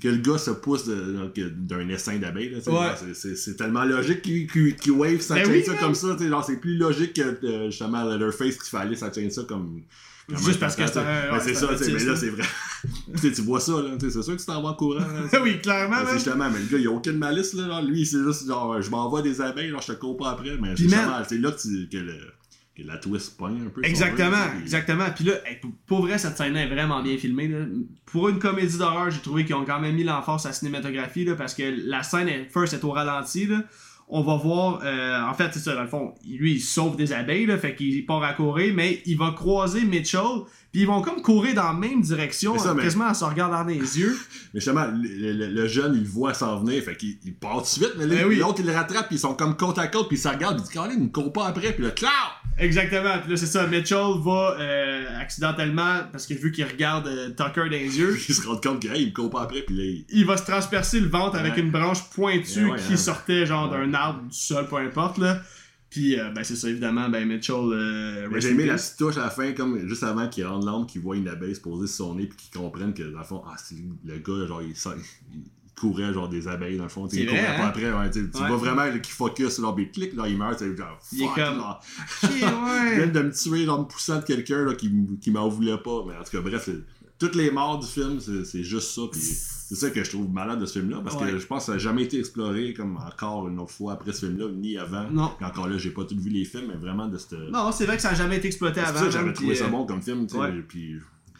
que 0.00 0.08
le 0.08 0.16
gars 0.18 0.38
se 0.38 0.50
pousse 0.50 0.88
d'un 0.88 1.88
essaim 1.88 2.18
d'abeilles, 2.18 2.50
là, 2.50 2.58
tu 2.58 2.64
sais, 2.64 2.70
Ouais. 2.70 3.14
c'est- 3.14 3.36
tellement 3.56 3.84
logique 3.84 4.22
qu'il 4.22 4.92
wave 4.92 5.20
sa 5.20 5.34
Ben 5.36 5.48
oui, 5.48 5.64
ça 5.64 5.74
comme 5.74 5.94
ça, 5.94 6.16
genre 6.18 6.44
c'est 6.44 6.56
plus 6.60 6.76
logique 6.76 7.14
que 7.14 7.46
euh, 7.46 7.70
justement 7.70 8.04
Leatherface 8.04 8.56
qui 8.56 8.68
aller 8.80 8.96
sa 8.96 9.12
chaîne 9.12 9.30
ça 9.30 9.42
comme 9.44 9.82
Juste 10.30 10.58
parce 10.58 10.74
que 10.74 10.86
c'est 10.86 10.96
un- 10.98 11.04
Ben, 11.04 11.32
ouais, 11.34 11.40
c'est 11.44 11.52
ça, 11.54 11.66
un 11.66 11.76
mais 11.78 12.04
là 12.04 12.16
c'est 12.16 12.30
vrai. 12.30 12.44
tu 13.34 13.42
vois 13.42 13.60
ça 13.60 13.72
là, 13.72 13.90
c'est 14.00 14.10
sûr 14.10 14.24
que 14.34 14.40
tu 14.40 14.46
t'en 14.46 14.62
vas 14.62 14.70
au 14.70 14.74
courant. 14.74 14.98
là, 15.00 15.06
oui, 15.42 15.60
clairement, 15.60 16.02
Ben, 16.02 16.14
justement, 16.14 16.48
mais 16.50 16.60
le 16.60 16.64
gars, 16.66 16.78
il 16.78 16.86
a 16.86 16.90
aucune 16.90 17.18
malice, 17.18 17.52
là. 17.52 17.66
genre, 17.66 17.82
lui, 17.82 18.06
c'est 18.06 18.22
juste 18.22 18.46
genre, 18.46 18.80
je 18.80 18.88
m'envoie 18.90 19.20
des 19.20 19.42
abeilles, 19.42 19.68
genre, 19.70 19.82
je 19.82 19.92
te 19.92 19.98
cours 19.98 20.16
pas 20.16 20.30
après, 20.30 20.56
mais 20.58 20.70
c'est 20.76 20.84
justement, 20.84 21.18
c'est 21.28 21.36
là 21.38 21.50
que, 21.52 21.60
tu- 21.60 21.88
que, 21.90 21.98
le- 21.98 22.14
que 22.76 22.82
la 22.82 22.98
twist 22.98 23.36
pogne 23.36 23.62
un 23.66 23.70
peu. 23.70 23.84
Exactement, 23.84 24.36
exactement. 24.60 25.04
Puis 25.14 25.24
là, 25.26 25.34
pour- 25.86 26.02
vrai, 26.02 26.18
cette 26.18 26.36
scène-là 26.36 26.62
est 26.64 26.68
vraiment 26.68 27.02
bien 27.02 27.16
filmée. 27.16 27.46
là. 27.48 27.58
Pour 28.06 28.28
une 28.28 28.38
comédie 28.38 28.78
d'horreur, 28.78 29.10
j'ai 29.10 29.20
trouvé 29.20 29.44
qu'ils 29.44 29.54
ont 29.54 29.64
quand 29.64 29.80
même 29.80 29.94
mis 29.94 30.04
l'emphase 30.04 30.44
à 30.46 30.48
la 30.48 30.54
cinématographie 30.54 31.24
là, 31.24 31.34
parce 31.36 31.54
que 31.54 31.62
la 31.86 32.02
scène, 32.02 32.28
est, 32.28 32.48
first, 32.52 32.72
est 32.74 32.82
au 32.84 32.90
ralenti. 32.90 33.46
Là. 33.46 33.62
On 34.08 34.22
va 34.22 34.36
voir, 34.36 34.80
euh, 34.84 35.22
en 35.22 35.32
fait, 35.34 35.48
c'est 35.52 35.60
ça, 35.60 35.74
dans 35.74 35.82
le 35.82 35.88
fond, 35.88 36.14
lui, 36.28 36.54
il 36.56 36.60
sauve 36.60 36.96
des 36.96 37.12
abeilles, 37.14 37.46
là, 37.46 37.56
fait 37.56 37.74
qu'il 37.74 38.04
part 38.04 38.22
à 38.22 38.34
courir, 38.34 38.74
mais 38.74 39.02
il 39.06 39.16
va 39.16 39.32
croiser 39.34 39.82
Mitchell, 39.82 40.20
puis 40.72 40.82
ils 40.82 40.86
vont 40.86 41.00
comme 41.00 41.22
courir 41.22 41.54
dans 41.54 41.62
la 41.64 41.72
même 41.72 42.02
direction, 42.02 42.58
ça, 42.58 42.74
mais- 42.74 42.82
quasiment 42.82 43.06
en 43.06 43.14
se 43.14 43.24
regardant 43.24 43.62
dans 43.62 43.68
les 43.70 43.98
yeux. 43.98 44.14
Mais 44.52 44.60
justement, 44.60 44.84
le, 44.92 45.32
le- 45.32 45.46
le 45.48 45.66
jeune, 45.68 45.94
il 45.94 46.02
le 46.02 46.08
voit 46.08 46.34
s'en 46.34 46.58
venir, 46.60 46.82
fait 46.82 46.96
qu'il 46.96 47.16
il 47.24 47.34
part 47.34 47.56
tout 47.56 47.62
de 47.62 47.66
suite, 47.66 47.92
mais 47.96 48.06
Ben 48.06 48.26
oui. 48.28 48.36
l'autre, 48.36 48.60
il 48.60 48.66
le 48.66 48.72
rattrape, 48.72 49.06
puis 49.08 49.16
ils 49.16 49.20
sont 49.20 49.34
comme 49.34 49.56
côte 49.56 49.78
à 49.78 49.86
côte, 49.88 50.08
puis 50.08 50.16
il 50.18 50.20
se 50.20 50.28
regarde, 50.28 50.56
puis 50.58 50.66
il 50.66 50.68
dit, 50.68 50.74
Colin, 50.78 50.92
il 50.98 51.04
me 51.04 51.08
court 51.08 51.32
pas 51.32 51.46
après, 51.46 51.72
puis 51.72 51.82
là, 51.84 51.90
clac! 51.90 52.10
Exactement, 52.56 53.18
puis 53.20 53.32
là, 53.32 53.36
c'est 53.36 53.46
ça, 53.46 53.66
Mitchell 53.66 54.20
va 54.24 54.56
euh, 54.60 55.20
accidentellement, 55.20 56.02
parce 56.12 56.26
que 56.26 56.34
vu 56.34 56.52
qu'il 56.52 56.64
regarde 56.64 57.06
euh, 57.08 57.30
Tucker 57.30 57.62
dans 57.64 57.70
les 57.70 57.98
yeux, 57.98 58.16
il 58.28 58.34
se 58.34 58.46
rend 58.46 58.56
compte 58.58 58.80
que, 58.80 58.88
hey, 58.88 59.02
il 59.02 59.08
me 59.08 59.12
court 59.12 59.28
pas 59.30 59.42
après, 59.42 59.62
puis 59.62 59.76
là, 59.76 59.82
il... 59.84 60.04
il 60.10 60.24
va 60.24 60.36
se 60.36 60.44
transpercer 60.44 61.00
le 61.00 61.08
ventre 61.08 61.36
avec 61.36 61.54
Ouais. 61.54 61.60
une 61.60 61.70
branche 61.72 62.08
pointue 62.10 62.64
Ouais, 62.66 62.70
ouais, 62.72 62.78
qui 62.86 62.92
hein. 62.92 62.96
sortait 62.96 63.44
genre 63.46 63.68
d'un 63.70 63.92
arbre, 63.94 64.22
du 64.28 64.36
sol, 64.36 64.68
peu 64.68 64.76
importe 64.76 65.18
là. 65.18 65.40
Puis 65.90 66.18
euh, 66.18 66.30
ben 66.30 66.42
c'est 66.42 66.56
ça 66.56 66.68
évidemment, 66.68 67.08
ben 67.08 67.26
Mitchell. 67.26 67.54
euh, 67.56 68.28
rest 68.32 68.46
J'ai 68.46 68.52
aimé 68.52 68.66
la 68.66 68.74
petite 68.74 68.96
touche 68.98 69.16
à 69.16 69.20
la 69.24 69.30
fin, 69.30 69.52
comme 69.52 69.86
juste 69.88 70.02
avant 70.02 70.28
qu'il 70.28 70.44
rende 70.46 70.64
l'âme, 70.64 70.86
qu'il 70.86 71.00
voit 71.00 71.16
une 71.16 71.28
abeille 71.28 71.54
se 71.54 71.60
poser 71.60 71.86
sur 71.86 72.06
son 72.06 72.14
nez, 72.16 72.26
puis 72.26 72.36
qu'il 72.36 72.60
comprenne 72.60 72.92
que, 72.94 73.02
dans 73.04 73.18
le 73.20 73.24
fond, 73.24 73.42
ah, 73.46 73.54
c'est 73.58 73.76
le 74.04 74.18
gars, 74.18 74.46
genre, 74.46 74.60
il, 74.62 74.70
il 74.70 74.74
courait, 75.78 76.12
genre, 76.12 76.28
des 76.28 76.46
abeilles, 76.48 76.76
dans 76.76 76.84
le 76.84 76.88
fond, 76.88 77.06
tu 77.08 77.16
sais, 77.16 77.22
C'est 77.22 77.22
il 77.24 77.28
courait 77.28 77.42
vrai, 77.42 77.56
pas 77.56 77.62
hein? 77.64 77.68
après, 77.68 77.92
ouais, 77.92 78.10
tu 78.10 78.20
Ouais. 78.20 78.48
vois 78.48 78.56
vraiment 78.56 78.84
là, 78.84 78.98
qu'il 78.98 79.12
focus, 79.12 79.58
là, 79.58 79.72
puis 79.72 79.90
clic, 79.90 80.14
là, 80.14 80.28
il 80.28 80.36
meurt, 80.38 80.56
tu 80.58 80.64
sais, 80.70 80.76
genre, 80.76 80.98
Il 81.12 81.22
est 81.22 81.26
fuck, 81.26 81.34
comme- 81.34 81.58
là. 81.58 81.80
Ouais. 82.98 83.06
de 83.08 83.20
me 83.20 83.30
tuer, 83.32 83.64
genre, 83.64 83.80
me 83.80 83.84
poussant 83.86 84.18
de 84.20 84.24
quelqu'un, 84.24 84.74
qui, 84.74 84.90
qui 85.20 85.30
m'en 85.30 85.48
voulait 85.48 85.78
pas, 85.78 86.04
mais 86.06 86.14
en 86.16 86.22
tout 86.24 86.30
cas, 86.30 86.40
bref, 86.40 86.62
c'est- 86.64 86.80
toutes 87.18 87.34
les 87.36 87.50
morts 87.50 87.78
du 87.78 87.86
film, 87.86 88.18
c'est 88.20 88.44
c'est 88.44 88.64
juste 88.64 88.90
ça, 88.90 89.02
puis 89.10 89.20
c'est 89.20 89.76
ça 89.76 89.88
que 89.90 90.02
je 90.02 90.10
trouve 90.10 90.28
malade 90.30 90.60
de 90.60 90.66
ce 90.66 90.78
film-là, 90.80 91.00
parce 91.02 91.16
Ouais. 91.16 91.30
que 91.32 91.38
je 91.38 91.46
pense 91.46 91.60
que 91.62 91.66
ça 91.66 91.72
n'a 91.72 91.78
jamais 91.78 92.02
été 92.02 92.18
exploré, 92.18 92.74
comme 92.74 92.96
encore 92.96 93.48
une 93.48 93.58
autre 93.60 93.70
fois 93.72 93.92
après 93.94 94.12
ce 94.12 94.26
film-là, 94.26 94.48
ni 94.52 94.76
avant. 94.76 95.08
Non. 95.10 95.30
Puis 95.36 95.46
encore 95.46 95.68
là, 95.68 95.78
j'ai 95.78 95.90
pas 95.90 96.04
tout 96.04 96.18
vu 96.18 96.28
les 96.30 96.44
films, 96.44 96.66
mais 96.68 96.74
vraiment 96.76 97.06
de 97.06 97.16
cette... 97.16 97.32
Non, 97.52 97.70
c'est 97.72 97.86
vrai 97.86 97.96
que 97.96 98.02
ça 98.02 98.10
a 98.10 98.14
jamais 98.14 98.36
été 98.38 98.48
exploité 98.48 98.80
C'est 98.80 98.86
avant. 98.88 98.98
ça 98.98 99.04
que 99.06 99.10
j'avais 99.12 99.32
trouvé 99.32 99.54
ça 99.54 99.66
euh, 99.66 99.68
bon 99.68 99.86
comme 99.86 100.02
film, 100.02 100.26
tu 100.26 100.34
sais, 100.34 100.40
ouais. 100.40 100.52
puis 100.68 100.96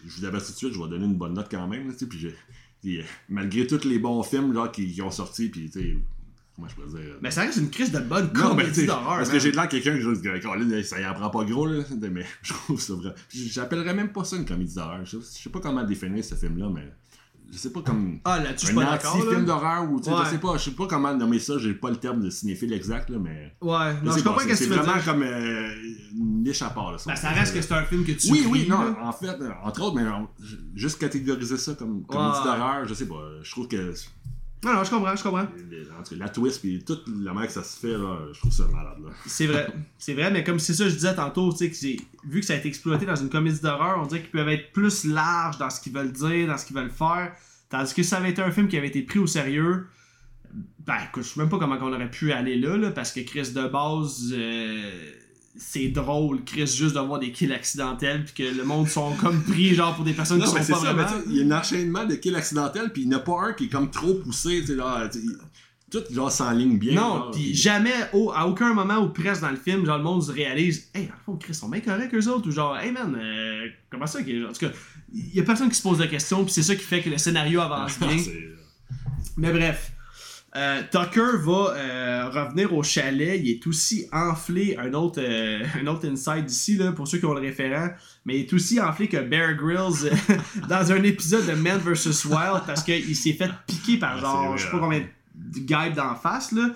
je 0.06 0.20
vous 0.20 0.24
avertis 0.24 0.46
tout 0.48 0.52
de 0.52 0.56
suite, 0.58 0.72
je 0.74 0.78
vais 0.82 0.88
donner 0.88 1.04
une 1.06 1.16
bonne 1.16 1.34
note 1.34 1.48
quand 1.50 1.66
même, 1.66 1.90
tu 1.92 1.98
sais, 1.98 2.06
puis 2.06 2.18
j'ai- 2.18 2.34
puis, 2.84 3.00
euh, 3.00 3.04
malgré 3.30 3.66
tous 3.66 3.84
les 3.84 3.98
bons 3.98 4.22
films 4.22 4.52
genre, 4.52 4.70
qui, 4.70 4.92
qui 4.92 5.00
ont 5.00 5.10
sorti, 5.10 5.48
puis 5.48 5.70
tu 5.70 5.80
sais, 5.80 5.96
comment 6.54 6.68
je 6.68 6.74
peux 6.74 6.86
dire... 6.86 7.16
Mais 7.22 7.30
ça 7.30 7.40
reste 7.40 7.56
une 7.56 7.70
crise 7.70 7.90
de 7.90 7.98
bonne 7.98 8.30
comédie 8.30 8.84
d'horreur. 8.84 9.16
parce 9.16 9.30
que 9.30 9.38
j'ai 9.38 9.52
de 9.52 9.56
l'air 9.56 9.68
quelqu'un 9.68 9.94
que 9.94 10.02
je 10.02 10.10
dis, 10.10 10.40
Colin, 10.42 10.82
ça 10.82 11.00
y 11.00 11.06
en 11.06 11.14
prend 11.14 11.30
pas 11.30 11.44
gros, 11.44 11.64
là, 11.64 11.82
mais 12.12 12.26
je 12.42 12.52
trouve 12.52 12.78
ça 12.78 12.92
vrai. 12.92 13.14
J'appellerais 13.30 13.94
même 13.94 14.12
pas 14.12 14.24
ça 14.24 14.36
une 14.36 14.44
comédie 14.44 14.74
d'horreur. 14.74 15.02
Je 15.06 15.18
sais 15.20 15.48
pas 15.48 15.60
comment 15.60 15.82
définir 15.82 16.22
ce 16.22 16.34
film-là, 16.34 16.68
mais 16.68 16.92
je 17.52 17.58
sais 17.58 17.70
pas 17.72 17.82
comme 17.82 18.18
Ah 18.24 18.38
là-dessus, 18.40 18.66
je 18.66 18.72
suis 18.72 18.74
pas 18.74 18.84
d'accord. 18.84 19.16
là. 19.32 19.40
d'horreur 19.40 19.90
ou 19.92 19.98
tu 20.00 20.04
sais, 20.06 20.10
Ouais. 20.12 20.18
je 20.24 20.30
sais 20.30 20.38
pas, 20.38 20.56
je 20.56 20.64
sais 20.64 20.70
pas 20.72 20.86
comment 20.86 21.14
nommer 21.14 21.38
ça, 21.38 21.54
j'ai 21.58 21.74
pas 21.74 21.90
le 21.90 21.96
terme 21.96 22.20
de 22.22 22.30
cinéphile 22.30 22.72
exact, 22.72 23.10
là, 23.10 23.18
mais. 23.20 23.54
Ouais, 23.60 23.94
non, 24.02 24.12
je 24.12 24.22
pas, 24.22 24.30
comprends 24.30 24.40
c'est- 24.40 24.44
ce 24.44 24.48
que 24.48 24.56
C'est 24.56 24.66
vraiment 24.80 24.94
dire. 24.94 25.04
comme 25.04 25.22
euh, 25.22 25.74
une 26.14 26.42
niche 26.42 26.62
à 26.62 26.70
part, 26.70 26.90
là. 26.92 26.98
Ben, 27.06 27.14
ça 27.16 27.30
reste 27.30 27.54
que 27.54 27.60
c'est 27.62 27.74
un 27.74 27.84
film 27.84 28.04
que 28.04 28.12
tu 28.12 28.30
Oui, 28.32 28.46
oui, 28.50 28.66
non, 28.68 28.78
là. 28.82 28.96
en 29.02 29.12
fait, 29.12 29.26
euh, 29.40 29.50
entre 29.62 29.82
autres, 29.82 29.96
mais 29.96 30.04
j- 30.42 30.58
juste 30.74 30.98
catégoriser 30.98 31.56
ça 31.58 31.74
comme 31.74 32.04
comédie 32.06 32.38
Ouais. 32.38 32.44
d'horreur, 32.44 32.86
je 32.88 32.94
sais 32.94 33.06
pas, 33.06 33.22
je 33.42 33.50
trouve 33.50 33.68
que 33.68 33.92
Non, 34.64 34.72
non, 34.74 34.84
je 34.84 34.90
comprends, 34.90 35.14
je 35.14 35.22
comprends. 35.22 35.42
en 35.42 36.02
tout 36.02 36.10
cas, 36.10 36.16
la 36.16 36.28
twist 36.28 36.60
puis 36.60 36.82
toute 36.84 37.04
la 37.22 37.32
manière 37.32 37.48
que 37.48 37.52
ça 37.54 37.62
se 37.62 37.78
fait, 37.78 37.92
là, 37.98 38.18
je 38.32 38.38
trouve 38.38 38.52
ça 38.52 38.64
malade, 38.72 38.96
là. 39.04 39.10
C'est 39.26 39.46
vrai, 39.46 39.66
c'est 39.98 40.14
vrai, 40.14 40.30
mais 40.30 40.42
comme 40.42 40.58
c'est 40.58 40.74
ça 40.74 40.84
que 40.84 40.90
je 40.90 40.94
disais 40.94 41.14
tantôt, 41.14 41.52
tu 41.52 41.58
sais, 41.58 41.70
que 41.70 41.76
c'est- 41.76 41.96
vu 42.26 42.40
que 42.40 42.46
ça 42.46 42.54
a 42.54 42.56
été 42.56 42.68
exploité 42.68 43.04
dans 43.06 43.16
une 43.16 43.28
comédie 43.28 43.60
d'horreur, 43.60 43.98
on 44.02 44.06
dirait 44.06 44.22
qu'ils 44.22 44.30
peuvent 44.30 44.48
être 44.48 44.72
plus 44.72 45.04
larges 45.04 45.58
dans 45.58 45.68
ce 45.70 45.80
qu'ils 45.80 45.92
veulent 45.92 46.12
dire, 46.12 46.46
dans 46.48 46.56
ce 46.56 46.64
qu'ils 46.66 46.76
veulent 46.76 46.90
faire. 46.90 47.32
Tandis 47.68 47.92
que 47.94 48.02
si 48.02 48.08
ça 48.08 48.16
avait 48.18 48.30
été 48.30 48.40
un 48.42 48.50
film 48.50 48.68
qui 48.68 48.76
avait 48.78 48.88
été 48.88 49.02
pris 49.02 49.18
au 49.18 49.26
sérieux, 49.26 49.86
ben 50.86 50.96
écoute, 51.08 51.24
je 51.24 51.28
sais 51.30 51.40
même 51.40 51.48
pas 51.48 51.58
comment 51.58 51.76
on 51.80 51.92
aurait 51.92 52.10
pu 52.10 52.30
aller 52.32 52.56
là, 52.56 52.76
là, 52.76 52.90
parce 52.90 53.10
que 53.12 53.20
Chris 53.20 53.52
de 53.52 53.66
base, 53.68 54.32
euh, 54.36 55.12
c'est 55.56 55.88
drôle, 55.88 56.42
Chris, 56.44 56.66
juste 56.66 56.94
d'avoir 56.94 57.20
des 57.20 57.30
kills 57.32 57.52
accidentels, 57.52 58.24
puis 58.24 58.34
que 58.44 58.56
le 58.56 58.64
monde 58.64 58.88
sont 58.88 59.12
comme 59.16 59.42
pris, 59.42 59.74
genre, 59.74 59.94
pour 59.94 60.04
des 60.04 60.12
personnes 60.12 60.38
Non, 60.38 60.44
qui 60.46 60.50
sont 60.50 60.56
pas 60.56 60.62
ça, 60.80 60.92
mais 60.92 61.02
vraiment. 61.02 61.22
il 61.28 61.36
y 61.36 61.42
a 61.42 61.44
un 61.56 61.58
enchaînement 61.60 62.04
de 62.04 62.14
kills 62.16 62.34
accidentels, 62.36 62.92
puis 62.92 63.02
il 63.02 63.08
n'y 63.08 63.14
en 63.14 63.18
a 63.18 63.20
pas 63.20 63.40
un 63.48 63.52
qui 63.52 63.64
est 63.64 63.68
comme 63.68 63.90
trop 63.90 64.14
poussé, 64.14 64.60
tu 64.60 64.66
sais, 64.68 64.74
là, 64.74 65.08
tout 65.90 66.02
genre 66.10 66.32
s'enligne 66.32 66.76
bien. 66.76 66.94
Non, 66.94 67.00
genre, 67.16 67.30
puis 67.30 67.54
jamais, 67.54 67.92
au- 68.12 68.32
à 68.32 68.48
aucun 68.48 68.74
moment 68.74 68.98
ou 68.98 69.10
presque 69.10 69.42
dans 69.42 69.50
le 69.50 69.56
film, 69.56 69.86
genre 69.86 69.98
le 69.98 70.02
monde 70.02 70.22
se 70.24 70.32
réalise, 70.32 70.88
hey, 70.92 71.06
le 71.06 71.12
fond, 71.24 71.36
Chris, 71.36 71.54
sont 71.54 71.68
bien 71.68 71.80
corrects 71.80 72.12
eux 72.14 72.28
autres, 72.28 72.48
ou 72.48 72.50
genre, 72.50 72.76
hey 72.76 72.90
man, 72.90 73.16
euh, 73.16 73.68
comment 73.90 74.06
ça, 74.08 74.18
en 74.18 74.22
tout 74.52 74.58
cas, 74.66 74.72
il 75.12 75.34
y 75.36 75.40
a 75.40 75.44
personne 75.44 75.68
qui 75.68 75.76
se 75.76 75.82
pose 75.82 75.98
de 75.98 76.06
questions, 76.06 76.42
puis 76.44 76.52
c'est 76.52 76.64
ça 76.64 76.74
qui 76.74 76.82
fait 76.82 77.00
que 77.00 77.10
le 77.10 77.18
scénario 77.18 77.60
avance 77.60 77.96
bien. 78.00 78.18
C'est- 78.18 78.32
Mais 79.36 79.52
bref, 79.52 79.92
euh, 80.56 80.82
Tucker 80.90 81.36
va 81.38 81.74
euh, 81.76 82.28
revenir 82.30 82.72
au 82.72 82.82
chalet. 82.82 83.40
Il 83.42 83.50
est 83.50 83.66
aussi 83.66 84.06
enflé, 84.12 84.76
un 84.78 84.92
autre, 84.94 85.20
euh, 85.20 85.64
un 85.80 85.86
autre 85.88 86.06
inside 86.08 86.48
ici, 86.48 86.76
là, 86.76 86.92
pour 86.92 87.08
ceux 87.08 87.18
qui 87.18 87.24
ont 87.26 87.34
le 87.34 87.40
référent, 87.40 87.88
mais 88.24 88.38
il 88.38 88.40
est 88.42 88.52
aussi 88.52 88.80
enflé 88.80 89.08
que 89.08 89.16
Bear 89.16 89.54
Grylls 89.54 90.12
dans 90.68 90.92
un 90.92 91.02
épisode 91.02 91.46
de 91.46 91.52
Man 91.54 91.78
vs. 91.78 92.24
Wild 92.26 92.62
parce 92.66 92.82
qu'il 92.84 93.16
s'est 93.16 93.32
fait 93.32 93.50
piquer 93.66 93.96
par 93.98 94.16
Ah, 94.18 94.20
genre, 94.20 94.48
vrai. 94.50 94.58
je 94.58 94.64
sais 94.64 94.70
pas 94.70 94.78
combien 94.78 95.00
de 95.34 95.58
guides 95.58 95.94
d'en 95.96 96.14
face. 96.14 96.52
Là. 96.52 96.70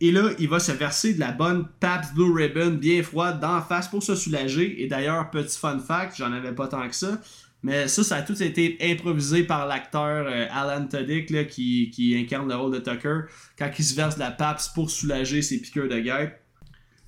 Et 0.00 0.12
là, 0.12 0.28
il 0.38 0.48
va 0.48 0.60
se 0.60 0.72
verser 0.72 1.14
de 1.14 1.20
la 1.20 1.32
bonne 1.32 1.66
Pabst 1.80 2.14
Blue 2.14 2.30
Ribbon 2.32 2.72
bien 2.72 3.02
froide 3.02 3.40
d'en 3.40 3.62
face 3.62 3.88
pour 3.88 4.02
se 4.02 4.14
soulager. 4.14 4.82
Et 4.82 4.86
d'ailleurs, 4.88 5.30
petit 5.30 5.58
fun 5.58 5.78
fact, 5.78 6.16
j'en 6.18 6.32
avais 6.32 6.52
pas 6.52 6.68
tant 6.68 6.86
que 6.86 6.94
ça. 6.94 7.18
Mais 7.66 7.88
ça, 7.88 8.04
ça 8.04 8.16
a 8.18 8.22
tout 8.22 8.40
été 8.40 8.78
improvisé 8.80 9.42
par 9.42 9.66
l'acteur 9.66 10.28
euh, 10.28 10.46
Alan 10.52 10.86
Tudyk 10.86 11.48
qui, 11.48 12.16
incarne 12.16 12.48
le 12.48 12.54
rôle 12.54 12.72
de 12.72 12.78
Tucker 12.78 13.22
quand 13.58 13.68
il 13.76 13.84
se 13.84 13.96
verse 13.96 14.14
de 14.14 14.20
la 14.20 14.30
Pabst 14.30 14.72
pour 14.72 14.88
soulager 14.88 15.42
ses 15.42 15.60
piqûres 15.60 15.88
de 15.88 15.98
guêpe. 15.98 16.40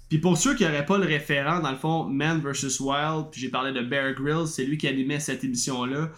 Puis 0.08 0.18
pour 0.18 0.36
ceux 0.36 0.56
qui 0.56 0.64
n'auraient 0.64 0.84
pas 0.84 0.98
le 0.98 1.06
référent, 1.06 1.60
dans 1.60 1.70
le 1.70 1.76
fond, 1.76 2.08
Man 2.08 2.40
vs. 2.40 2.80
Wild, 2.80 3.26
puis 3.30 3.40
j'ai 3.40 3.50
parlé 3.50 3.70
de 3.70 3.86
Bear 3.86 4.14
Grylls, 4.14 4.48
c'est 4.48 4.64
lui 4.64 4.78
qui 4.78 4.88
animait 4.88 5.20
cette 5.20 5.44
émission-là. 5.44 6.10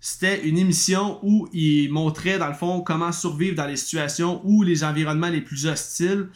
C'était 0.00 0.44
une 0.48 0.58
émission 0.58 1.20
où 1.22 1.48
il 1.52 1.92
montrait, 1.92 2.38
dans 2.38 2.48
le 2.48 2.54
fond, 2.54 2.80
comment 2.80 3.12
survivre 3.12 3.54
dans 3.54 3.66
les 3.68 3.76
situations 3.76 4.40
où 4.42 4.64
les 4.64 4.82
environnements 4.82 5.28
les 5.28 5.42
plus 5.42 5.66
hostiles. 5.66 6.26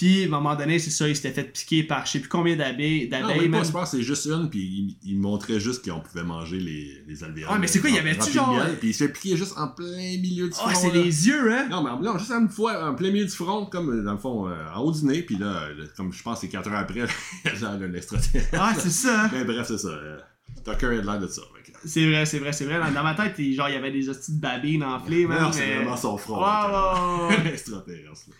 Puis, 0.00 0.22
à 0.22 0.26
un 0.28 0.30
moment 0.30 0.56
donné, 0.56 0.78
c'est 0.78 0.88
ça, 0.90 1.06
il 1.06 1.14
s'était 1.14 1.30
fait 1.30 1.44
piquer 1.52 1.82
par 1.82 2.06
je 2.06 2.12
sais 2.12 2.20
plus 2.20 2.28
combien 2.30 2.56
d'abeilles. 2.56 3.06
Non, 3.10 3.20
d'abeilles 3.28 3.50
même 3.50 3.70
pas, 3.70 3.82
que 3.82 3.88
c'est 3.90 4.02
juste 4.02 4.24
une, 4.26 4.48
puis 4.48 4.60
il, 4.60 4.96
il 5.10 5.18
montrait 5.18 5.60
juste 5.60 5.84
qu'on 5.86 6.00
pouvait 6.00 6.22
manger 6.24 6.58
les, 6.58 7.02
les 7.06 7.22
alvéoles. 7.22 7.50
Ouais, 7.50 7.58
mais 7.58 7.66
c'est 7.66 7.80
quoi, 7.80 7.90
il 7.90 7.96
y 7.96 7.98
avait-tu 7.98 8.32
genre- 8.32 8.50
miel, 8.54 8.78
Puis 8.80 8.88
il 8.88 8.94
se 8.94 9.04
fait 9.04 9.12
piquer 9.12 9.36
juste 9.36 9.52
en 9.58 9.68
plein 9.68 9.86
milieu 10.18 10.46
du 10.48 10.54
front. 10.54 10.68
Ah, 10.70 10.74
c'est 10.74 10.88
là. 10.88 10.94
les 10.94 11.26
yeux, 11.28 11.52
hein? 11.52 11.68
Non, 11.70 11.82
mais 11.82 11.90
non, 12.02 12.16
juste 12.16 12.30
une 12.30 12.48
fois, 12.48 12.88
en 12.88 12.94
plein 12.94 13.10
milieu 13.10 13.26
du 13.26 13.30
front, 13.30 13.66
comme 13.66 13.90
euh, 13.90 14.02
dans 14.02 14.12
le 14.12 14.18
fond, 14.18 14.48
euh, 14.48 14.54
en 14.74 14.80
haut 14.80 14.90
du 14.92 15.04
nez, 15.04 15.20
puis 15.20 15.36
là, 15.36 15.64
euh, 15.64 15.84
comme 15.98 16.14
je 16.14 16.22
pense, 16.22 16.40
c'est 16.40 16.48
4 16.48 16.68
heures 16.70 16.78
après, 16.78 17.04
genre 17.56 17.70
un 17.72 17.92
extraterrestre. 17.92 18.48
Ah, 18.54 18.72
c'est 18.78 18.88
ça, 18.88 19.24
hein? 19.26 19.30
Mais 19.34 19.44
bref, 19.44 19.66
c'est 19.68 19.76
ça. 19.76 19.88
euh, 19.88 20.18
Tucker 20.64 20.86
a 20.86 20.90
l'air 21.02 21.20
de 21.20 21.26
ça. 21.28 21.42
que- 21.62 21.72
C'est 21.84 22.06
vrai, 22.08 22.24
c'est 22.24 22.38
vrai, 22.38 22.52
c'est 22.54 22.64
vrai. 22.64 22.78
Dans, 22.80 22.90
dans 22.90 23.02
ma 23.02 23.14
tête, 23.14 23.34
il- 23.38 23.54
genre, 23.54 23.68
il 23.68 23.74
y 23.74 23.78
avait 23.78 23.92
des 23.92 24.08
hosties 24.08 24.34
de 24.36 24.40
babines 24.40 24.82
enflées. 24.82 25.26
Non, 25.26 25.52
c'est 25.52 25.60
mais- 25.66 25.76
vraiment 25.76 25.96
son 25.98 26.16
front. 26.16 26.40
Là. 26.40 27.28
Extraterrestre. 27.52 28.30
là. 28.30 28.34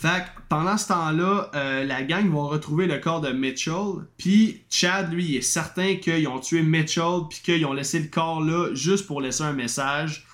Fait 0.00 0.24
que 0.24 0.40
pendant 0.48 0.78
ce 0.78 0.88
temps-là, 0.88 1.50
euh, 1.54 1.84
la 1.84 2.02
gang 2.02 2.26
va 2.32 2.40
retrouver 2.44 2.86
le 2.86 2.96
corps 2.98 3.20
de 3.20 3.32
Mitchell. 3.32 4.06
Puis 4.16 4.62
Chad, 4.70 5.12
lui, 5.12 5.26
il 5.26 5.36
est 5.36 5.42
certain 5.42 5.96
qu'ils 5.96 6.26
ont 6.26 6.38
tué 6.40 6.62
Mitchell, 6.62 7.24
puis 7.28 7.40
qu'ils 7.44 7.66
ont 7.66 7.74
laissé 7.74 7.98
le 8.00 8.08
corps 8.08 8.42
là 8.42 8.74
juste 8.74 9.06
pour 9.06 9.20
laisser 9.20 9.42
un 9.42 9.52
message. 9.52 10.26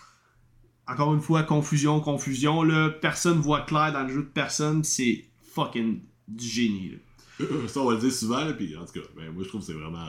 Encore 0.86 1.12
une 1.14 1.20
fois, 1.20 1.42
confusion, 1.42 1.98
confusion. 1.98 2.62
Là. 2.62 2.90
Personne 2.90 3.40
voit 3.40 3.62
clair 3.62 3.92
dans 3.92 4.04
le 4.04 4.08
jeu 4.14 4.22
de 4.22 4.28
personne. 4.28 4.84
C'est 4.84 5.24
fucking 5.52 5.98
du 6.28 6.46
génie. 6.46 6.92
Là. 7.40 7.46
Ça, 7.66 7.80
on 7.80 7.86
va 7.86 7.94
le 7.94 8.00
dire 8.00 8.12
souvent, 8.12 8.44
là, 8.44 8.52
puis 8.52 8.76
en 8.76 8.84
tout 8.86 8.92
cas, 9.00 9.06
ben, 9.16 9.32
moi 9.32 9.42
je 9.42 9.48
trouve 9.48 9.62
que 9.62 9.66
c'est 9.66 9.72
vraiment. 9.72 10.06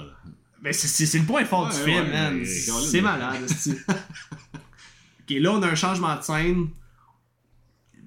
Ben, 0.62 0.72
c'est- 0.72 1.18
le 1.18 1.26
point 1.26 1.45
fort 1.45 1.66
Ouais, 1.66 1.72
du 1.74 1.78
film, 1.78 2.05
ouais, 2.05 2.12
man. 2.12 2.45
C'est 2.45 3.01
malade. 3.01 3.41
Ok, 5.30 5.36
là, 5.41 5.51
on 5.51 5.62
a 5.62 5.68
un 5.68 5.76
changement 5.76 6.16
de 6.16 6.22
scène. 6.22 6.68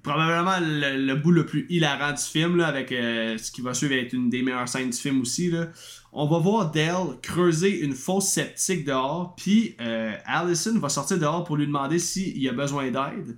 Probablement 0.03 0.57
le, 0.61 1.14
bout 1.14 1.30
le 1.30 1.44
plus 1.44 1.66
hilarant 1.68 2.12
du 2.12 2.22
film, 2.22 2.57
là, 2.57 2.68
avec 2.68 2.90
euh, 2.90 3.36
ce 3.36 3.51
qui 3.51 3.61
va 3.61 3.74
suivre 3.74 3.92
être 3.94 4.14
une 4.14 4.30
des 4.30 4.42
meilleures 4.42 4.68
scènes 4.68 4.90
du 4.90 4.96
film 4.96 5.20
aussi. 5.20 5.51
Là. 5.51 5.66
On 6.12 6.26
va 6.26 6.38
voir 6.38 6.70
Dell 6.70 7.18
creuser 7.22 7.80
une 7.80 7.92
fosse 7.94 8.28
septique 8.28 8.84
dehors, 8.86 9.34
puis 9.36 9.76
euh, 9.80 10.14
Allison 10.24 10.78
va 10.78 10.88
sortir 10.88 11.18
dehors 11.18 11.44
pour 11.44 11.57
lui 11.57 11.66
demander 11.66 11.98
s'il 11.98 12.48
a 12.48 12.53
besoin 12.53 12.90
d'aide. 12.90 13.36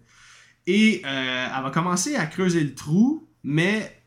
Et 0.69 1.03
euh, 1.05 1.49
elle 1.57 1.63
va 1.65 1.71
commencer 1.71 2.15
à 2.15 2.27
creuser 2.27 2.63
le 2.63 2.75
trou, 2.75 3.29
mais 3.43 3.99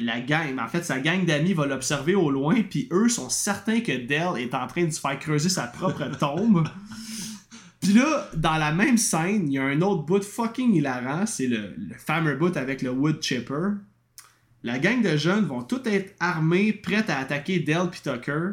la 0.00 0.20
gang, 0.20 0.56
en 0.60 0.68
fait, 0.68 0.84
sa 0.84 1.00
gang 1.00 1.24
d'amis 1.24 1.52
va 1.52 1.66
l'observer 1.66 2.14
au 2.14 2.30
loin, 2.30 2.62
puis 2.62 2.86
eux 2.92 3.08
sont 3.08 3.28
certains 3.28 3.80
que 3.80 3.90
Dell 3.90 4.38
est 4.38 4.54
en 4.54 4.68
train 4.68 4.84
de 4.84 4.90
se 4.90 5.00
faire 5.00 5.18
creuser 5.18 5.48
sa 5.48 5.66
propre 5.66 6.04
tombe. 6.16 6.68
Puis 7.84 7.92
là, 7.92 8.30
dans 8.34 8.56
la 8.56 8.72
même 8.72 8.96
scène, 8.96 9.46
il 9.46 9.52
y 9.52 9.58
a 9.58 9.64
un 9.64 9.82
autre 9.82 10.04
bout 10.04 10.24
fucking 10.24 10.74
hilarant, 10.74 11.26
c'est 11.26 11.46
le, 11.46 11.74
le 11.76 11.94
fameux 11.98 12.34
bout 12.34 12.56
avec 12.56 12.80
le 12.80 12.88
wood 12.88 13.22
chipper. 13.22 13.72
La 14.62 14.78
gang 14.78 15.02
de 15.02 15.18
jeunes 15.18 15.44
vont 15.44 15.62
tous 15.62 15.82
être 15.84 16.14
armés, 16.18 16.72
prêts 16.72 17.04
à 17.10 17.18
attaquer 17.18 17.58
Dell 17.58 17.90
puis 17.90 18.00
Tucker. 18.02 18.52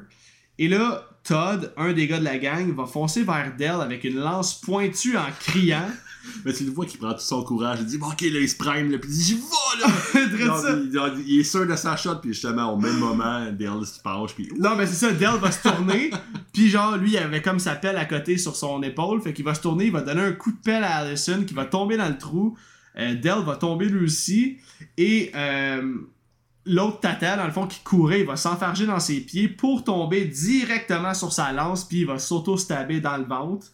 Et 0.60 0.68
là, 0.68 1.08
Todd, 1.24 1.74
un 1.78 1.94
des 1.94 2.08
gars 2.08 2.20
de 2.20 2.26
la 2.26 2.38
gang, 2.38 2.76
va 2.76 2.86
foncer 2.86 3.24
vers 3.24 3.56
Dell 3.56 3.80
avec 3.80 4.04
une 4.04 4.18
lance 4.18 4.60
pointue 4.60 5.16
en 5.16 5.32
criant. 5.40 5.90
Mais 6.46 6.54
tu 6.54 6.64
le 6.64 6.72
vois 6.72 6.86
qu'il 6.86 7.00
prend 7.00 7.14
tout 7.14 7.20
son 7.20 7.44
courage, 7.44 7.80
il 7.82 7.86
dit, 7.86 7.98
bon, 7.98 8.08
ok, 8.08 8.22
là, 8.22 8.40
il 8.40 8.50
se 8.50 8.56
prime, 8.56 8.92
là, 8.92 8.98
puis 8.98 9.10
il 9.10 9.18
dit, 9.18 9.24
j'y 9.24 9.34
vais, 9.36 9.42
là! 9.82 9.88
Il, 11.18 11.24
il 11.28 11.40
est 11.40 11.44
sûr 11.44 11.66
de 11.66 11.76
sa 11.76 11.96
shot, 11.96 12.16
puis 12.16 12.34
justement, 12.34 12.74
au 12.74 12.78
même 12.78 12.98
moment, 12.98 13.52
Dale 13.52 13.86
se 13.86 14.00
penche, 14.00 14.34
puis. 14.34 14.50
Non, 14.58 14.76
mais 14.76 14.86
c'est 14.86 15.06
ça, 15.06 15.12
Dell 15.12 15.40
va 15.40 15.52
se 15.52 15.62
tourner. 15.68 16.12
Puis 16.54 16.70
genre, 16.70 16.98
lui, 16.98 17.12
il 17.12 17.18
avait 17.18 17.42
comme 17.42 17.60
sa 17.60 17.76
pelle 17.76 17.98
à 17.98 18.06
côté 18.06 18.38
sur 18.38 18.56
son 18.56 18.82
épaule. 18.84 19.22
Fait 19.22 19.34
qu'il 19.34 19.46
va 19.46 19.54
se 19.54 19.62
tourner, 19.62 19.86
il 19.86 19.92
va 19.92 20.02
donner 20.02 20.22
un 20.22 20.32
coup 20.34 20.52
de 20.52 20.58
pelle 20.58 20.84
à 20.84 20.98
Allison 20.98 21.44
qui 21.46 21.54
va 21.54 21.66
tomber 21.66 21.98
dans 21.98 22.10
le 22.10 22.18
trou. 22.18 22.58
Euh, 22.98 23.16
Dell 23.16 23.44
va 23.46 23.56
tomber 23.56 23.88
lui 23.88 24.06
aussi. 24.06 24.58
Et 24.98 25.32
euh, 25.34 25.96
l'autre 26.66 27.00
tata, 27.00 27.38
dans 27.38 27.46
le 27.46 27.52
fond, 27.52 27.68
qui 27.68 27.80
courait, 27.84 28.22
il 28.22 28.26
va 28.26 28.36
s'enfarger 28.36 28.86
dans 28.86 29.00
ses 29.00 29.22
pieds 29.22 29.48
pour 29.48 29.84
tomber 29.84 30.26
directement 30.26 31.14
sur 31.14 31.32
sa 31.32 31.54
lance. 31.54 31.86
Puis 31.86 32.00
il 32.00 32.06
va 32.06 32.20
s'auto-stabber 32.20 33.00
dans 33.00 33.18
le 33.18 33.26
ventre. 33.26 33.68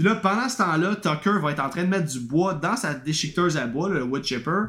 Puis 0.00 0.08
là, 0.08 0.14
pendant 0.14 0.48
ce 0.48 0.56
temps-là, 0.56 0.96
Tucker 0.96 1.40
va 1.42 1.50
être 1.52 1.60
en 1.62 1.68
train 1.68 1.82
de 1.84 1.88
mettre 1.88 2.10
du 2.10 2.20
bois 2.20 2.54
dans 2.54 2.74
sa 2.74 2.94
déchiqueteuse 2.94 3.58
à 3.58 3.66
bois, 3.66 3.90
le 3.90 4.02
wood 4.02 4.24
chipper. 4.24 4.68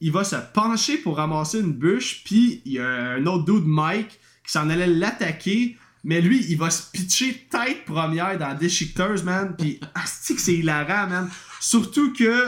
Il 0.00 0.10
va 0.10 0.24
se 0.24 0.36
pencher 0.54 0.96
pour 0.96 1.18
ramasser 1.18 1.60
une 1.60 1.74
bûche, 1.74 2.22
puis 2.24 2.62
il 2.64 2.72
y 2.72 2.78
a 2.78 2.88
un 2.88 3.26
autre 3.26 3.44
dude, 3.44 3.66
Mike, 3.66 4.08
qui 4.42 4.50
s'en 4.50 4.70
allait 4.70 4.86
l'attaquer. 4.86 5.76
Mais 6.02 6.22
lui, 6.22 6.46
il 6.48 6.56
va 6.56 6.70
se 6.70 6.90
pitcher 6.90 7.46
tête 7.50 7.84
première 7.84 8.38
dans 8.38 8.48
la 8.48 8.54
déchiqueteuse, 8.54 9.22
man. 9.22 9.54
Puis, 9.58 9.78
asti 9.94 10.34
que 10.34 10.40
c'est 10.40 10.54
hilarant, 10.54 11.08
man. 11.08 11.28
Surtout 11.60 12.14
que 12.14 12.46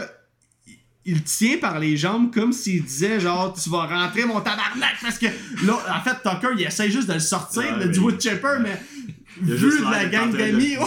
il 1.05 1.23
tient 1.25 1.59
par 1.59 1.81
les 1.81 1.99
jambes 1.99 2.33
comme 2.33 2.55
s'il 2.55 2.83
disait 2.83 3.21
genre 3.21 3.53
tu 3.53 3.69
vas 3.69 3.85
rentrer 3.87 4.25
mon 4.25 4.41
tabarnak 4.41 4.95
parce 5.03 5.19
que 5.19 5.27
là 5.67 5.77
en 5.99 6.01
fait 6.01 6.15
Tucker 6.23 6.55
il 6.57 6.63
essaie 6.65 6.91
juste 6.93 7.09
de 7.09 7.15
le 7.15 7.19
sortir 7.19 7.61
Ouais, 7.77 7.89
du 7.89 7.99
mais- 7.99 7.99
wood 7.99 8.21
chipper 8.21 8.59
mais 8.63 8.81
vu 9.41 9.81
de 9.81 9.91
la 9.91 10.05
gang 10.05 10.31
d'amis 10.31 10.77
ouais, 10.79 10.87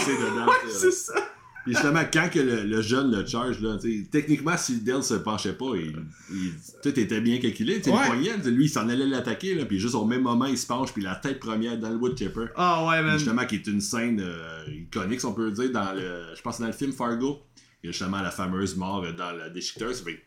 c'est 0.72 0.90
ça 0.90 1.12
Puis 1.66 1.74
justement, 1.74 2.02
quand 2.12 2.30
que 2.32 2.38
le, 2.38 2.62
le 2.62 2.80
jeune 2.80 3.10
le 3.10 3.26
charge, 3.26 3.60
là, 3.60 3.76
techniquement, 4.10 4.56
si 4.56 4.80
Dale 4.82 5.02
se 5.02 5.14
penchait 5.14 5.52
pas, 5.52 5.72
il, 5.74 5.94
il- 6.30 6.52
tout 6.82 6.98
était 6.98 7.20
bien 7.20 7.38
calculé. 7.38 7.74
Ouais. 7.74 7.80
Le 7.86 8.06
poignet, 8.06 8.36
lui, 8.50 8.66
il 8.66 8.68
s'en 8.68 8.88
allait 8.88 9.04
l'attaquer, 9.06 9.54
là, 9.56 9.64
puis 9.66 9.78
juste 9.80 9.96
au 9.96 10.04
même 10.04 10.22
moment, 10.22 10.46
il 10.46 10.56
se 10.56 10.66
penche, 10.66 10.92
puis 10.92 11.02
la 11.02 11.16
tête 11.16 11.40
première 11.40 11.76
dans 11.78 11.90
le 11.90 11.96
wood 11.96 12.16
chipper. 12.16 12.46
ah 12.54 12.86
ouais 12.88 13.02
man 13.02 13.18
Justement, 13.18 13.44
qui 13.46 13.56
est 13.56 13.66
une 13.66 13.80
scène 13.80 14.20
euh, 14.24 14.64
iconique, 14.72 15.18
si 15.20 15.26
on 15.26 15.34
peut 15.34 15.50
dire, 15.50 15.72
dans 15.72 15.92
le. 15.92 16.34
Je 16.36 16.40
pense 16.40 16.60
dans 16.60 16.66
le 16.68 16.72
film 16.72 16.92
Fargo. 16.92 17.40
Il 17.82 17.86
y 17.86 17.88
a 17.90 17.92
justement 17.92 18.22
la 18.22 18.30
fameuse 18.30 18.74
mort 18.76 19.04
euh, 19.04 19.12
dans 19.12 19.32
la 19.32 19.50
déchiqueteuse. 19.50 20.02
Fait 20.02 20.24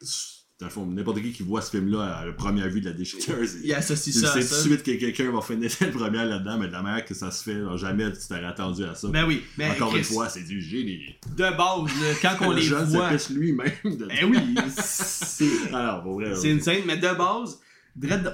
dans 0.60 0.66
le 0.66 0.72
fond, 0.72 0.86
n'importe 0.86 1.22
qui 1.22 1.32
qui 1.32 1.44
voit 1.44 1.62
ce 1.62 1.72
film-là 1.72 2.04
à 2.04 2.26
la 2.26 2.34
première 2.34 2.68
vue 2.68 2.82
de 2.82 2.88
la 2.88 2.92
déchiqueteuse, 2.92 3.60
il 3.64 3.74
associe 3.74 4.14
tu 4.14 4.22
ça 4.22 4.34
sais 4.34 4.40
à 4.40 4.44
tout 4.44 4.56
de 4.56 4.76
suite 4.76 4.84
que 4.84 4.92
quelqu'un 5.00 5.32
va 5.32 5.40
finir 5.42 5.72
cette 5.72 5.94
première 5.94 6.26
là-dedans, 6.26 6.58
mais 6.58 6.68
de 6.68 6.74
la 6.74 6.82
manière 6.82 7.06
que 7.06 7.14
ça 7.14 7.32
se 7.32 7.44
fait, 7.44 7.78
jamais 7.78 8.12
tu 8.12 8.20
t'aurais 8.28 8.44
attendu 8.44 8.84
à 8.84 8.94
ça. 8.94 9.08
ben 9.08 9.26
oui 9.26 9.42
Encore 9.72 9.96
une 9.96 10.04
fois, 10.04 10.28
c'est 10.28 10.44
du 10.44 10.62
génie. 10.62 11.16
de 11.38 11.44
base 11.44 11.92
quand 12.22 12.36
on 12.42 12.50
le 12.50 12.58
les 12.58 12.62
jeune 12.64 12.84
voit 12.90 13.18
se 13.18 13.32
lui-même. 13.32 13.72
De... 13.86 14.06
ben 14.06 14.26
oui 14.30 14.56
c'est 14.76 15.46
Alors, 15.74 16.04
pour 16.04 16.16
vrai. 16.16 16.36
C'est 16.36 16.52
une 16.52 16.62
scène, 16.62 16.84
mais 16.86 16.98
de 16.98 17.18
base, 17.18 17.60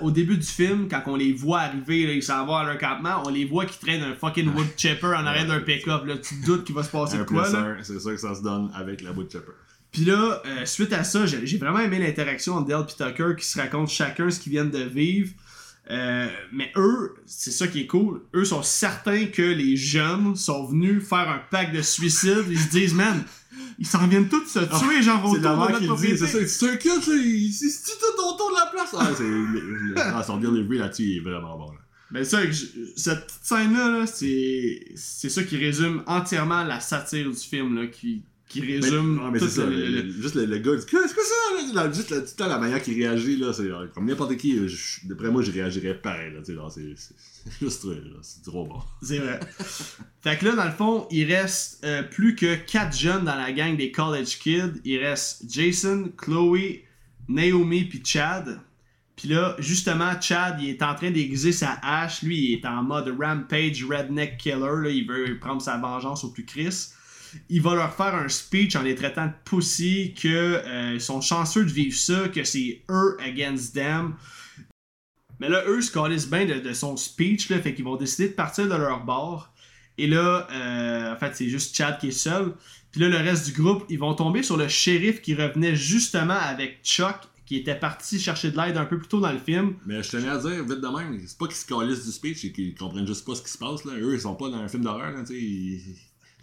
au 0.02 0.10
début 0.10 0.38
du 0.38 0.48
film, 0.48 0.88
quand 0.90 1.04
on 1.06 1.16
les 1.16 1.32
voit 1.32 1.60
arriver, 1.60 2.08
là, 2.08 2.14
ils 2.14 2.24
s'en 2.24 2.44
vont 2.48 2.56
à 2.56 2.64
leur 2.64 2.80
campement, 2.80 3.22
on 3.28 3.30
les 3.30 3.46
voit 3.46 3.68
qui 3.68 3.78
traînent 3.78 4.04
un 4.04 4.16
fucking 4.16 4.48
wood 4.48 4.68
chipper 4.76 5.08
en 5.08 5.28
arrière 5.28 5.46
d'un 5.46 5.60
pick-up. 5.60 6.02
Tu 6.24 6.42
te 6.42 6.46
doutes 6.48 6.64
qu'il 6.64 6.74
va 6.74 6.82
se 6.82 6.90
passer 6.90 7.18
un 7.18 7.20
de 7.20 7.26
quoi. 7.26 7.48
C'est 7.84 8.00
sûr 8.00 8.12
que 8.12 8.18
ça 8.18 8.34
se 8.34 8.42
donne 8.42 8.72
avec 8.74 9.02
la 9.02 9.12
wood 9.12 9.32
chipper. 9.32 9.52
Puis 9.96 10.04
là, 10.04 10.42
euh, 10.46 10.66
suite 10.66 10.92
à 10.92 11.06
ça, 11.06 11.26
j'ai 11.26 11.48
j'ai 11.48 11.58
vraiment 11.58 11.80
aimé 11.80 12.00
l'interaction 12.00 12.56
entre 12.56 12.68
Dale 12.68 12.86
et 12.90 12.92
Tucker 12.92 13.34
qui 13.40 13.46
se 13.46 13.58
racontent 13.58 13.88
chacun 13.88 14.30
ce 14.30 14.42
qu'ils 14.42 14.52
viennent 14.52 14.70
de 14.70 14.84
vivre. 14.84 15.32
Euh, 15.90 16.28
mais 16.52 16.70
eux, 16.76 17.16
c'est 17.26 17.52
ça 17.52 17.66
qui 17.66 17.80
est 17.80 17.88
cool, 17.88 18.22
eux 18.34 18.44
sont 18.44 18.62
certains 18.62 19.28
que 19.28 19.42
les 19.42 19.78
jeunes 19.78 20.36
sont 20.36 20.66
venus 20.66 21.02
faire 21.02 21.30
un 21.30 21.40
pack 21.50 21.72
de 21.72 21.82
suicide. 21.82 22.44
Ils 22.50 22.60
se 22.60 22.70
disent, 22.72 22.94
man, 22.94 23.24
ils 23.80 23.88
s'en 23.88 24.06
viennent 24.08 24.28
tous 24.28 24.46
se 24.46 24.60
tuer, 24.60 25.02
genre, 25.02 25.24
autour 25.24 25.38
de 25.38 25.48
notre 25.48 25.68
qui 25.68 25.74
le 25.74 25.80
dit, 25.80 25.88
propriété. 25.88 26.18
c'est 26.18 26.28
ça, 26.28 26.46
c'est 26.46 26.70
un 26.72 26.76
cut, 26.76 26.90
c'est 27.02 27.84
tout 27.86 28.22
autour 28.22 28.50
de 28.50 28.56
la 28.56 28.66
place. 28.66 28.94
Ah, 28.98 29.12
c'est, 29.16 30.02
ah, 30.02 30.24
son 30.24 30.36
delivery 30.40 30.78
là-dessus, 30.78 31.04
il 31.04 31.18
est 31.20 31.22
vraiment 31.22 31.58
bon, 31.58 31.72
là. 31.72 31.80
Ben 32.12 32.26
ça, 32.26 32.40
cette 32.98 33.28
petite 33.28 33.44
scène-là, 33.44 34.00
là, 34.00 34.08
c'est 34.08 34.92
c'est 34.96 35.30
ça 35.30 35.42
qui 35.44 35.56
résume 35.56 36.04
entièrement 36.06 36.66
la 36.66 36.82
satire 36.82 37.30
du 37.30 37.38
film, 37.38 37.76
là, 37.76 37.88
qui, 37.88 38.24
qui 38.62 38.74
résume 38.80 39.16
Non, 39.16 39.32
mais 39.32 39.40
tout 39.40 39.48
c'est 39.48 39.62
ça, 39.62 39.66
le- 39.66 40.10
juste 40.12 40.36
le, 40.36 40.46
le 40.46 40.58
gars, 40.60 40.72
il 40.74 40.80
dit, 40.80 40.86
Qu'est-ce 40.86 41.14
que 41.14 41.22
c'est 41.22 41.74
ça? 41.74 41.74
Là? 41.84 41.92
Juste 41.92 42.10
là, 42.10 42.18
tout 42.18 42.24
le 42.28 42.36
temps, 42.36 42.48
la 42.48 42.58
manière 42.60 42.82
qu'il 42.82 42.94
réagit, 42.96 43.38
là, 43.38 43.54
c'est 43.54 43.68
comme 43.94 44.06
n'importe 44.06 44.38
qui, 44.38 44.68
je- 44.68 45.08
d'après 45.08 45.30
moi, 45.32 45.42
je 45.42 45.52
réagirais 45.52 45.96
pareil, 45.96 46.34
là, 46.34 46.40
tu 46.46 46.54
sais, 46.56 46.94
c'est, 46.98 47.16
juste, 47.62 47.86
euh, 47.86 48.02
c'est 48.22 48.44
trop 48.44 48.66
bon. 48.66 48.80
C'est 49.02 49.20
vrai. 49.20 49.40
fait 50.22 50.38
que 50.38 50.46
là, 50.46 50.56
dans 50.56 50.66
le 50.66 50.72
fond, 50.72 51.08
il 51.12 51.32
reste 51.32 51.84
euh, 51.86 52.04
plus 52.04 52.36
que 52.36 52.56
4 52.56 52.98
jeunes 52.98 53.26
dans 53.26 53.36
la 53.36 53.52
gang 53.52 53.76
des 53.78 53.92
College 53.92 54.40
Kids. 54.40 54.82
Il 54.84 54.98
reste 55.00 55.44
Jason, 55.50 56.12
Chloe, 56.18 56.80
Naomi 57.28 57.86
puis 57.86 58.02
Chad. 58.04 58.60
Puis 59.16 59.30
là, 59.30 59.56
justement, 59.60 60.20
Chad, 60.20 60.58
il 60.62 60.70
est 60.70 60.84
en 60.84 60.94
train 60.94 61.10
d'aiguiser 61.10 61.52
sa 61.54 61.80
hache. 61.82 62.22
Lui, 62.22 62.38
il 62.50 62.54
est 62.56 62.66
en 62.66 62.84
mode 62.84 63.16
Rampage 63.18 63.84
Redneck 63.86 64.38
Killer. 64.38 64.82
Là. 64.84 64.90
Il 64.90 65.08
veut 65.08 65.40
prendre 65.40 65.62
sa 65.62 65.78
vengeance 65.78 66.24
au 66.26 66.32
plus 66.32 66.46
Chris. 66.46 66.88
Il 67.50 67.62
va 67.62 67.76
leur 67.76 67.94
faire 67.94 68.16
un 68.16 68.28
speech 68.28 68.76
en 68.76 68.82
les 68.82 68.96
traitant 68.96 69.28
de 69.28 69.34
pussy, 69.44 70.14
que 70.14 70.28
euh, 70.28 71.00
sont 71.00 71.22
chanceux 71.22 71.66
de 71.66 71.72
vivre 71.72 71.96
ça, 71.96 72.30
que 72.30 72.44
c'est 72.44 72.82
eux 72.90 73.18
against 73.20 73.74
them. 73.74 74.16
Mais 75.40 75.50
là, 75.50 75.64
eux 75.68 75.82
se 75.82 75.92
calissent 75.92 76.30
bien 76.30 76.46
de, 76.46 76.60
de 76.60 76.74
son 76.74 76.96
speech, 76.98 77.50
là, 77.50 77.60
fait 77.62 77.74
qu'ils 77.74 77.86
vont 77.86 77.98
décider 77.98 78.30
de 78.30 78.34
partir 78.34 78.66
de 78.66 78.76
leur 78.76 79.04
bord. 79.04 79.54
Et 79.98 80.08
là, 80.08 80.48
euh, 80.52 81.14
en 81.14 81.18
fait, 81.18 81.36
c'est 81.36 81.50
juste 81.50 81.76
Chad 81.76 82.00
qui 82.00 82.10
est 82.10 82.12
seul. 82.12 82.54
Puis 82.92 83.02
là, 83.02 83.10
le 83.10 83.18
reste 83.18 83.46
du 83.48 83.62
groupe, 83.62 83.86
ils 83.90 84.00
vont 84.00 84.14
tomber 84.14 84.44
sur 84.44 84.58
le 84.58 84.68
shérif 84.68 85.22
qui 85.22 85.36
revenait 85.36 85.76
justement 85.76 86.34
avec 86.34 86.80
Chuck, 86.84 87.16
qui 87.46 87.58
était 87.58 87.76
parti 87.76 88.20
chercher 88.20 88.52
de 88.52 88.58
l'aide 88.58 88.78
un 88.78 88.86
peu 88.86 88.98
plus 88.98 89.08
tôt 89.08 89.20
dans 89.20 89.32
le 89.32 89.38
film. 89.38 89.76
Mais 89.86 90.02
je 90.02 90.12
tenais 90.12 90.30
à 90.30 90.38
dire, 90.38 90.64
vite 90.64 90.82
de 90.82 90.98
même, 90.98 91.22
c'est 91.26 91.38
pas 91.38 91.48
qu'ils 91.48 91.56
se 91.56 91.66
calissent 91.66 92.06
du 92.06 92.12
speech, 92.12 92.42
c'est 92.42 92.52
qu'ils 92.52 92.76
comprennent 92.76 93.08
juste 93.08 93.26
pas 93.26 93.36
ce 93.36 93.44
qui 93.44 93.52
se 93.52 93.58
passe, 93.58 93.86
là. 93.86 93.94
Eux, 94.00 94.14
ils 94.14 94.22
sont 94.22 94.36
pas 94.36 94.50
dans 94.50 94.58
un 94.58 94.68
film 94.68 94.84
d'horreur, 94.84 95.12
là, 95.12 95.24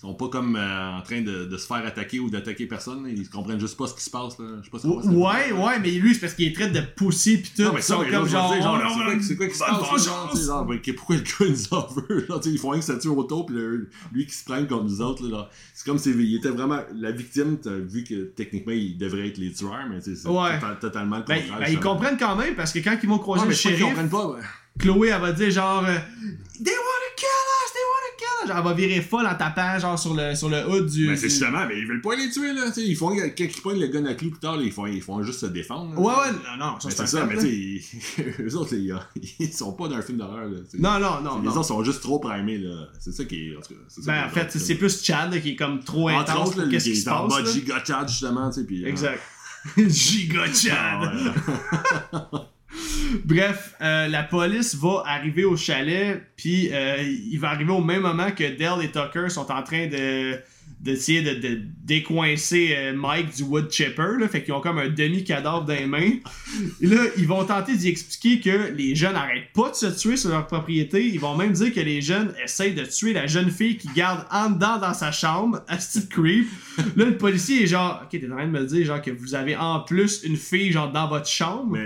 sont 0.03 0.15
pas 0.15 0.29
comme 0.29 0.57
euh, 0.57 0.91
en 0.99 1.01
train 1.03 1.23
de, 1.23 1.45
de 1.47 1.57
se 1.57 1.67
faire 1.67 1.85
attaquer 1.87 2.21
ou 2.21 2.29
d'attaquer 2.29 2.67
personne. 2.67 3.07
Ils 3.09 3.29
comprennent 3.31 3.61
juste 3.61 3.77
pas 3.77 3.87
ce 3.87 3.95
qui 3.95 4.03
se 4.03 4.11
passe, 4.11 4.39
là. 4.39 4.47
Je 4.61 4.65
sais 4.65 4.71
pas 4.71 4.79
si 4.79 4.89
se- 4.89 5.09
Ouais, 5.09 5.53
ouais, 5.53 5.79
mais 5.81 5.91
lui, 5.93 6.13
c'est 6.15 6.21
parce 6.21 6.35
qu'il 6.35 6.47
est 6.49 6.53
traite 6.55 6.73
de 6.73 6.81
pussy 6.81 7.39
pis 7.39 7.53
tout. 7.57 7.63
Non, 7.63 7.73
mais 7.73 7.81
ils 7.81 7.83
ça, 7.83 7.95
sont 7.95 8.01
comme 8.11 8.29
genre. 8.29 8.55
genre, 8.61 8.79
oh, 8.83 9.11
c'est 9.21 9.37
quoi, 9.37 9.47
qui 9.47 9.55
se 9.55 9.59
passe, 9.61 10.05
genre, 10.05 10.37
genre, 10.37 10.67
pourquoi 10.97 11.17
le 11.17 11.23
gars 11.23 11.51
nous 11.51 11.75
en 11.79 11.87
veut, 11.87 12.27
ils 12.47 12.59
font 12.59 12.71
rien 12.71 12.81
que 12.81 12.87
se 12.87 12.93
tuer 12.93 13.11
autour, 13.11 13.47
pis 13.47 13.53
le- 13.55 13.89
lui 14.13 14.27
qui 14.27 14.35
se 14.35 14.45
prenne 14.45 14.67
contre 14.67 14.85
nous 14.85 15.01
autres, 15.01 15.27
là, 15.29 15.49
c'est 15.75 15.87
comme 15.87 15.99
s'il 15.99 16.21
il 16.21 16.37
était 16.37 16.49
vraiment 16.51 16.81
la 16.95 17.11
victime, 17.13 17.59
t'as 17.63 17.71
vu 17.71 18.05
que 18.05 18.25
techniquement 18.35 18.73
il 18.73 18.99
devrait 18.99 19.29
être 19.29 19.39
les 19.39 19.53
tueurs, 19.53 19.87
mais 19.89 20.01
c'est 20.01 20.27
Ouais. 20.29 20.55
total- 20.59 20.79
totalement 20.81 21.19
le 21.19 21.25
Ben, 21.25 21.41
contraire. 21.41 21.59
ben, 21.61 21.67
ils 21.73 21.81
comprennent 21.81 22.17
quand 22.19 22.37
même 22.37 22.55
parce 22.55 22.73
que 22.73 22.81
quand 22.81 22.97
ils 23.03 23.09
vont 23.09 23.19
croiser 23.19 23.45
mais 23.45 23.51
le 23.51 23.55
shérif, 23.55 23.83
comprennent 23.85 24.09
pas, 24.11 24.27
ouais. 24.27 24.41
Chloé, 24.79 25.09
elle 25.09 25.21
va 25.21 25.33
dire 25.33 25.51
genre 25.51 25.85
euh, 25.85 25.99
They 26.65 26.73
wanna 26.75 27.11
kill 27.17 27.29
us, 27.29 27.73
they 27.73 27.83
wanna 27.89 28.17
kill 28.19 28.45
us. 28.45 28.49
Genre, 28.49 28.57
elle 28.59 28.65
va 28.65 28.73
virer 28.75 29.01
folle 29.01 29.27
en 29.27 29.35
tapant 29.35 29.79
genre 29.79 29.99
sur 29.99 30.15
le, 30.15 30.35
sur 30.35 30.49
le 30.49 30.67
hood 30.69 30.87
du. 30.87 31.07
Ben, 31.09 31.17
c'est 31.17 31.27
du- 31.27 31.31
justement, 31.31 31.67
mais 31.69 31.79
ils 31.79 31.87
veulent 31.87 32.01
pas 32.01 32.15
les 32.17 32.31
tuer, 32.31 32.53
là, 32.53 32.67
tu 32.69 32.75
sais, 32.75 32.87
ils 32.87 32.97
font, 32.97 33.09
quand 33.15 33.31
ils 33.39 33.63
pognent 33.63 33.81
le 33.81 33.89
gun 33.89 34.05
à 34.07 34.15
clou 34.15 34.31
plus 34.31 34.39
tard, 34.41 34.57
là, 34.57 34.63
ils 34.63 34.73
font, 34.73 34.87
ils 34.87 35.03
font 35.03 35.23
juste 35.23 35.41
se 35.41 35.47
défendre, 35.47 35.95
là, 35.95 36.01
Ouais, 36.01 36.15
ouais, 36.15 36.33
non, 36.59 36.65
non, 36.67 36.79
Mais 36.85 36.91
c'est 36.91 37.07
ça, 37.07 37.27
mais 37.27 37.37
tu 37.37 37.81
sais, 37.81 38.25
eux 38.43 38.57
autres, 38.57 38.75
ils, 38.75 38.97
ils 39.41 39.53
sont 39.53 39.73
pas 39.73 39.89
dans 39.89 39.97
un 39.97 40.03
film 40.03 40.19
d'horreur, 40.19 40.47
là. 40.49 40.59
Non, 40.79 40.99
non, 41.01 41.21
non. 41.21 41.39
Les 41.41 41.47
non. 41.49 41.53
autres 41.57 41.65
sont 41.65 41.83
juste 41.85 42.01
trop 42.03 42.19
primés, 42.19 42.59
là. 42.59 42.87
C'est 43.01 43.13
ça 43.13 43.25
qui 43.25 43.49
est. 43.51 43.57
En 43.57 43.61
tout 43.61 43.75
cas, 43.75 43.81
Ben, 44.07 44.25
en 44.27 44.31
fait, 44.31 44.51
c'est 44.59 44.75
plus 44.77 45.03
Chad 45.05 45.33
là, 45.33 45.41
qui 45.41 45.51
est 45.51 45.57
comme 45.57 45.81
trop 45.83 46.09
Entre 46.11 46.31
intense 46.31 46.49
autres, 46.49 46.57
pour 46.57 46.65
là, 46.65 46.71
qu'est-ce 46.71 46.85
qui 46.91 46.97
se 46.97 47.09
est 47.09 47.13
en 47.13 47.29
passe. 47.29 47.39
mode 47.43 47.53
giga 47.53 47.83
chat, 47.85 48.07
justement, 48.07 48.51
tu 48.51 48.61
sais, 48.61 48.67
puis. 48.67 48.85
euh, 48.85 48.89
Exact. 48.89 49.21
Giga 49.77 50.45
Chad. 50.53 51.33
Bref, 53.25 53.75
euh, 53.81 54.09
la 54.09 54.23
police 54.23 54.75
va 54.75 55.03
arriver 55.07 55.45
au 55.45 55.57
chalet, 55.57 56.23
puis 56.37 56.71
euh, 56.73 57.03
il 57.03 57.39
va 57.39 57.51
arriver 57.51 57.73
au 57.73 57.83
même 57.83 58.03
moment 58.03 58.31
que 58.31 58.45
Dell 58.45 58.83
et 58.83 58.91
Tucker 58.91 59.29
sont 59.29 59.51
en 59.51 59.63
train 59.63 59.87
de 59.87 60.39
d'essayer 60.83 61.23
de, 61.23 61.63
décoincer 61.85 62.75
euh, 62.77 62.93
Mike 62.93 63.37
du 63.37 63.45
wood 63.45 63.71
chipper, 63.71 64.17
fait 64.29 64.43
qu'ils 64.43 64.53
ont 64.53 64.61
comme 64.61 64.79
un 64.79 64.89
demi-cadavre 64.89 65.65
dans 65.65 65.75
les 65.75 65.87
mains. 65.87 66.11
Et 66.81 66.87
là, 66.87 67.05
ils 67.17 67.27
vont 67.27 67.45
tenter 67.45 67.77
d'y 67.77 67.89
expliquer 67.89 68.41
que 68.41 68.73
les 68.73 68.97
jeunes 68.97 69.13
n'arrêtent 69.13 69.53
pas 69.55 69.71
de 69.71 69.77
se 69.77 69.87
tuer 69.87 70.17
sur 70.17 70.31
leur 70.31 70.47
propriété. 70.49 71.07
Ils 71.07 71.21
vont 71.21 71.37
même 71.37 71.53
dire 71.53 71.73
que 71.73 71.81
les 71.81 72.01
jeunes 72.01 72.35
essayent 72.43 72.75
de 72.75 72.85
tuer 72.85 73.13
la 73.13 73.29
jeune 73.29 73.51
fille 73.51 73.77
qui 73.77 73.89
garde 73.95 74.27
en 74.33 74.51
dedans 74.51 74.79
dans 74.79 74.95
sa 74.95 75.13
chambre, 75.13 75.63
à 75.69 75.77
petite 75.77 76.09
creep. 76.09 76.49
Là, 76.97 77.05
le 77.05 77.17
policier 77.17 77.63
est 77.63 77.67
genre, 77.69 78.03
ok, 78.03 78.21
t'es 78.21 78.27
en 78.27 78.37
train 78.37 78.47
de 78.47 78.51
me 78.51 78.65
dire 78.65 78.85
genre 78.85 79.03
que 79.03 79.13
vous 79.13 79.37
avez 79.37 79.55
en 79.55 79.81
plus 79.81 80.23
une 80.25 80.37
fille 80.37 80.73
genre 80.73 80.91
dans 80.91 81.09
votre 81.09 81.29
chambre. 81.29 81.79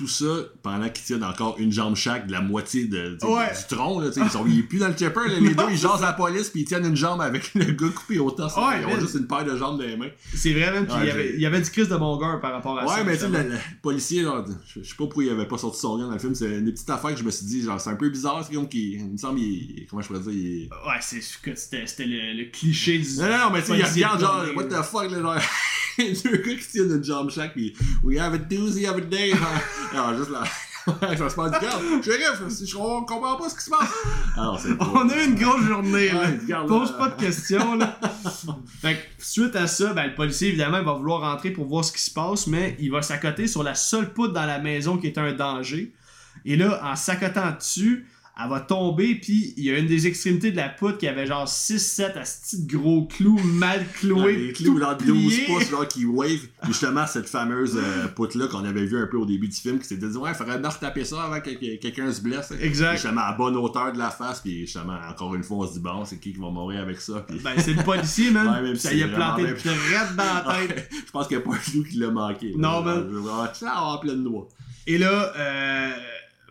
Tout 0.00 0.08
ça 0.08 0.34
pendant 0.62 0.88
qu'ils 0.88 1.04
tiennent 1.04 1.24
encore 1.24 1.56
une 1.58 1.70
jambe 1.70 1.94
chaque 1.94 2.26
de 2.26 2.32
la 2.32 2.40
moitié 2.40 2.86
de, 2.86 3.18
Ouais. 3.22 3.50
du 3.52 3.74
tronc. 3.76 4.00
Là, 4.00 4.08
ils, 4.16 4.30
sont, 4.30 4.46
ils 4.46 4.60
est 4.60 4.62
plus 4.62 4.78
dans 4.78 4.88
le 4.88 4.94
chipper. 4.96 5.28
là, 5.28 5.38
les 5.38 5.54
deux, 5.54 5.64
ils 5.70 5.76
jasent 5.76 6.00
la 6.00 6.14
police 6.14 6.48
puis 6.48 6.62
ils 6.62 6.64
tiennent 6.64 6.86
une 6.86 6.96
jambe 6.96 7.20
avec 7.20 7.52
le 7.54 7.66
gars 7.66 7.88
coupé 7.94 8.18
au 8.18 8.30
torse. 8.30 8.56
Ouais, 8.56 8.80
ils 8.80 8.86
ont 8.86 8.98
juste 8.98 9.14
une 9.16 9.26
paire 9.26 9.44
de 9.44 9.54
jambes 9.58 9.78
dans 9.78 9.84
les 9.86 9.96
mains. 9.98 10.08
C'est 10.34 10.52
vrai, 10.54 10.72
même. 10.72 10.86
Puis 10.86 10.94
Ouais, 10.96 11.02
il, 11.02 11.06
y 11.08 11.10
avait, 11.10 11.28
j'ai- 11.28 11.34
il 11.34 11.40
y 11.42 11.46
avait 11.46 11.60
du 11.60 11.70
Chris 11.70 11.86
de 11.86 11.96
Monger 11.96 12.38
par 12.40 12.52
rapport 12.52 12.78
à 12.78 12.86
ça. 12.86 12.94
Ouais, 12.94 13.04
mais 13.04 13.12
tu 13.18 13.20
sais, 13.24 13.28
le, 13.28 13.42
le 13.50 13.58
policier, 13.82 14.22
là, 14.22 14.42
je 14.66 14.82
sais 14.82 14.88
pas 14.90 15.04
pourquoi 15.04 15.24
il 15.24 15.30
avait 15.30 15.46
pas 15.46 15.58
sorti 15.58 15.80
son 15.80 15.98
gars 15.98 16.04
dans 16.06 16.12
le 16.12 16.18
film. 16.18 16.34
C'est 16.34 16.58
une 16.58 16.72
petite 16.72 16.88
affaire 16.88 17.10
que 17.12 17.18
je 17.18 17.24
me 17.24 17.30
suis 17.30 17.44
dit, 17.46 17.62
genre, 17.62 17.78
c'est 17.78 17.90
un 17.90 17.96
peu 17.96 18.08
bizarre. 18.08 18.42
C'est 18.48 18.54
comme 18.54 18.68
qu'il. 18.68 18.94
Il 18.94 19.10
me 19.12 19.16
semble, 19.18 19.38
il, 19.38 19.86
comment 19.90 20.00
je 20.00 20.06
pourrais 20.08 20.20
dire, 20.20 20.32
il 20.32 20.68
Ouais, 20.86 20.94
c'est 21.02 21.20
que 21.42 21.54
c'était 21.54 21.84
le, 22.06 22.32
le 22.44 22.50
cliché 22.50 22.98
du. 22.98 23.16
Non, 23.18 23.28
non, 23.28 23.50
mais 23.52 23.60
tu 23.60 23.66
sais, 23.68 23.78
il 23.78 23.84
regarde 23.84 24.20
genre, 24.20 24.44
what 24.56 24.64
the 24.64 24.82
fuck, 24.82 25.10
là, 25.10 25.20
genre, 25.20 25.36
deux 26.24 26.36
gars 26.36 26.54
qui 26.54 26.68
tiennent 26.68 26.90
une 26.90 27.04
jambe 27.04 27.30
chaque, 27.30 27.54
pis 27.54 27.74
we 28.02 28.18
have 28.18 28.34
a 28.34 28.38
doozy 28.38 28.86
of 28.86 28.96
a 28.96 29.00
day. 29.00 29.32
Alors, 29.92 30.16
juste 30.16 30.30
là, 30.30 30.42
je 30.86 31.22
me 31.22 31.34
pas 31.34 31.50
dit, 31.50 31.66
regarde, 31.66 32.02
shérif, 32.02 32.42
je 32.48 32.64
je 32.64 32.74
comprends 32.74 33.36
pas 33.36 33.48
ce 33.48 33.54
qui 33.54 33.64
se 33.64 33.70
passe. 33.70 33.92
Alors, 34.36 34.58
c'est 34.58 34.70
On 34.80 35.08
a 35.08 35.16
eu 35.16 35.26
une 35.26 35.34
grosse 35.34 35.62
journée, 35.62 36.08
là. 36.08 36.22
Ouais, 36.22 36.66
Pose 36.66 36.96
pas 36.96 37.08
de 37.10 37.20
questions, 37.20 37.76
là. 37.76 37.98
fait 38.80 38.94
que, 38.94 39.24
suite 39.24 39.56
à 39.56 39.66
ça, 39.66 39.92
ben, 39.92 40.06
le 40.06 40.14
policier, 40.14 40.48
évidemment, 40.48 40.78
il 40.78 40.84
va 40.84 40.94
vouloir 40.94 41.20
rentrer 41.20 41.50
pour 41.50 41.66
voir 41.66 41.84
ce 41.84 41.92
qui 41.92 42.00
se 42.00 42.10
passe, 42.10 42.46
mais 42.46 42.76
il 42.80 42.90
va 42.90 43.02
s'accoter 43.02 43.46
sur 43.46 43.62
la 43.62 43.74
seule 43.74 44.12
poutre 44.12 44.32
dans 44.32 44.46
la 44.46 44.58
maison 44.58 44.96
qui 44.96 45.08
est 45.08 45.18
un 45.18 45.32
danger. 45.32 45.92
Et 46.44 46.56
là, 46.56 46.80
en 46.82 46.96
s'accotant 46.96 47.52
dessus, 47.52 48.06
elle 48.42 48.50
va 48.50 48.60
tomber, 48.60 49.14
puis 49.16 49.54
il 49.56 49.64
y 49.64 49.70
a 49.70 49.78
une 49.78 49.86
des 49.86 50.06
extrémités 50.06 50.50
de 50.50 50.56
la 50.56 50.68
poutre 50.68 50.98
qui 50.98 51.06
avait 51.06 51.26
genre 51.26 51.46
6-7 51.46 52.18
à 52.18 52.24
ce 52.24 52.40
petit 52.40 52.66
gros 52.66 53.06
clou 53.06 53.38
mal 53.38 53.84
cloué. 53.94 54.36
les 54.36 54.52
clous 54.52 54.78
dans 54.78 54.96
12 54.96 55.04
plié. 55.04 55.46
pouces, 55.46 55.70
genre, 55.70 55.86
qui 55.86 56.04
wave. 56.04 56.46
Justement, 56.66 57.06
cette 57.06 57.28
fameuse 57.28 57.76
euh, 57.76 58.08
poutre-là 58.08 58.46
qu'on 58.46 58.64
avait 58.64 58.84
vu 58.86 58.98
un 58.98 59.06
peu 59.06 59.16
au 59.16 59.26
début 59.26 59.48
du 59.48 59.56
film, 59.56 59.78
qui 59.78 59.86
s'était 59.86 60.08
dit, 60.08 60.16
ouais, 60.16 60.30
il 60.30 60.36
faudrait 60.36 60.58
bien 60.58 60.68
retaper 60.68 61.04
ça 61.04 61.22
avant 61.22 61.40
que 61.40 61.50
que 61.50 61.76
quelqu'un 61.76 62.12
se 62.12 62.20
blesse. 62.20 62.52
Exact. 62.60 62.90
Puis 62.90 62.98
justement, 62.98 63.22
à 63.22 63.32
bonne 63.32 63.56
hauteur 63.56 63.92
de 63.92 63.98
la 63.98 64.10
face, 64.10 64.40
puis 64.40 64.60
justement, 64.60 64.98
encore 65.08 65.34
une 65.34 65.42
fois, 65.42 65.58
on 65.58 65.66
se 65.66 65.74
dit, 65.74 65.80
bon, 65.80 66.04
c'est 66.04 66.18
qui 66.18 66.32
qui 66.32 66.38
va 66.38 66.50
mourir 66.50 66.80
avec 66.80 67.00
ça. 67.00 67.24
Puis... 67.26 67.38
Ben, 67.42 67.54
c'est 67.58 67.74
le 67.74 67.82
policier, 67.82 68.30
man. 68.30 68.46
Ouais, 68.50 68.62
même 68.62 68.76
ça 68.76 68.92
y 68.92 69.02
a 69.02 69.08
planté 69.08 69.42
vraiment 69.42 69.54
direct 69.62 70.16
dans 70.16 70.50
la 70.50 70.66
tête. 70.66 70.90
Je 71.06 71.10
pense 71.12 71.28
qu'il 71.28 71.36
n'y 71.36 71.42
a 71.42 71.46
pas 71.46 71.54
un 71.54 71.58
clou 71.58 71.84
qui 71.84 71.98
l'a 71.98 72.10
manqué. 72.10 72.52
Non, 72.56 72.82
man. 72.82 73.06
Vais 73.08 73.18
avoir 73.18 73.54
ça 73.54 73.82
en 73.82 73.98
pleine 73.98 74.22
noix. 74.22 74.48
Et 74.86 74.98
là, 74.98 75.32
euh, 75.36 75.90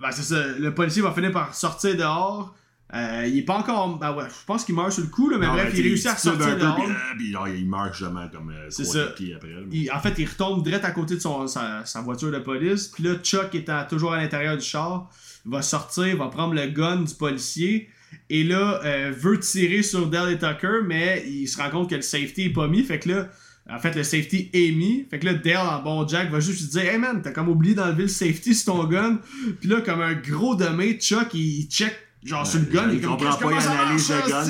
ben 0.01 0.11
c'est 0.11 0.23
ça, 0.23 0.43
le 0.57 0.73
policier 0.73 1.01
va 1.01 1.11
finir 1.11 1.31
par 1.31 1.53
sortir 1.53 1.95
dehors. 1.95 2.55
Euh, 2.95 3.23
il 3.27 3.37
est 3.37 3.41
pas 3.43 3.57
encore. 3.57 3.99
Ben 3.99 4.13
ouais, 4.15 4.23
je 4.27 4.45
pense 4.47 4.65
qu'il 4.65 4.73
meurt 4.73 4.91
sur 4.91 5.03
le 5.03 5.09
coup, 5.09 5.29
là, 5.29 5.37
mais 5.37 5.45
Non, 5.45 5.53
bref, 5.53 5.71
il 5.75 5.81
réussit 5.83 6.07
à 6.07 6.15
sortir 6.15 6.55
peu, 6.55 6.59
dehors. 6.59 6.75
Puis, 6.75 6.85
euh, 6.91 6.95
puis 7.17 7.31
genre, 7.31 7.47
il 7.47 7.69
meurt 7.69 7.93
justement 7.93 8.27
comme 8.29 8.49
euh, 8.49 8.65
C'est 8.69 8.83
ça. 8.83 9.05
pieds 9.15 9.35
après. 9.35 9.49
là. 9.49 9.59
Il- 9.71 9.91
en 9.91 9.99
fait, 9.99 10.15
il 10.17 10.25
retombe 10.27 10.63
direct 10.63 10.83
à 10.85 10.91
côté 10.91 11.13
de 11.15 11.19
son, 11.19 11.45
sa, 11.45 11.85
sa 11.85 12.01
voiture 12.01 12.31
de 12.31 12.39
police. 12.39 12.87
Puis 12.87 13.03
là, 13.03 13.15
Chuck 13.21 13.53
étant 13.53 13.85
toujours 13.87 14.13
à 14.13 14.17
l'intérieur 14.17 14.57
du 14.57 14.63
char, 14.65 15.07
va 15.45 15.61
sortir, 15.61 16.17
va 16.17 16.27
prendre 16.29 16.55
le 16.55 16.65
gun 16.65 17.01
du 17.03 17.13
policier. 17.13 17.89
Et 18.31 18.43
là, 18.43 18.81
euh, 18.83 19.13
veut 19.15 19.39
tirer 19.39 19.83
sur 19.83 20.07
Dell 20.07 20.29
et 20.31 20.39
Tucker, 20.39 20.79
mais 20.83 21.23
il 21.27 21.45
se 21.47 21.61
rend 21.61 21.69
compte 21.69 21.91
que 21.91 21.95
le 21.95 22.01
safety 22.01 22.45
est 22.45 22.53
pas 22.53 22.67
mis. 22.67 22.81
Fait 22.83 22.97
que 22.97 23.09
là, 23.09 23.27
en 23.71 23.79
fait, 23.79 23.95
le 23.95 24.03
safety 24.03 24.49
est 24.53 24.71
mis. 24.71 25.05
Fait 25.09 25.19
que 25.19 25.25
là, 25.25 25.33
Dell, 25.33 25.57
en 25.57 25.81
bon 25.81 26.07
Jack, 26.07 26.31
va 26.31 26.39
juste 26.39 26.61
lui 26.61 26.67
dire 26.69 26.93
Hey 26.93 26.97
man, 26.97 27.21
t'as 27.23 27.31
comme 27.31 27.49
oublié 27.49 27.75
d'enlever 27.75 28.03
le 28.03 28.09
safety 28.09 28.55
sur 28.55 28.73
ton 28.73 28.83
gun. 28.85 29.19
Puis 29.59 29.69
là, 29.69 29.81
comme 29.81 30.01
un 30.01 30.13
gros 30.13 30.55
demé, 30.55 30.93
Chuck, 30.93 31.33
il 31.33 31.67
check 31.69 31.95
genre 32.23 32.45
sur 32.45 32.59
le 32.59 32.65
gun. 32.65 32.89
il 32.91 33.01
comprend 33.01 33.35
pas, 33.35 33.51
il 33.51 33.67
analyse 33.67 34.09
le 34.09 34.29
gun, 34.29 34.45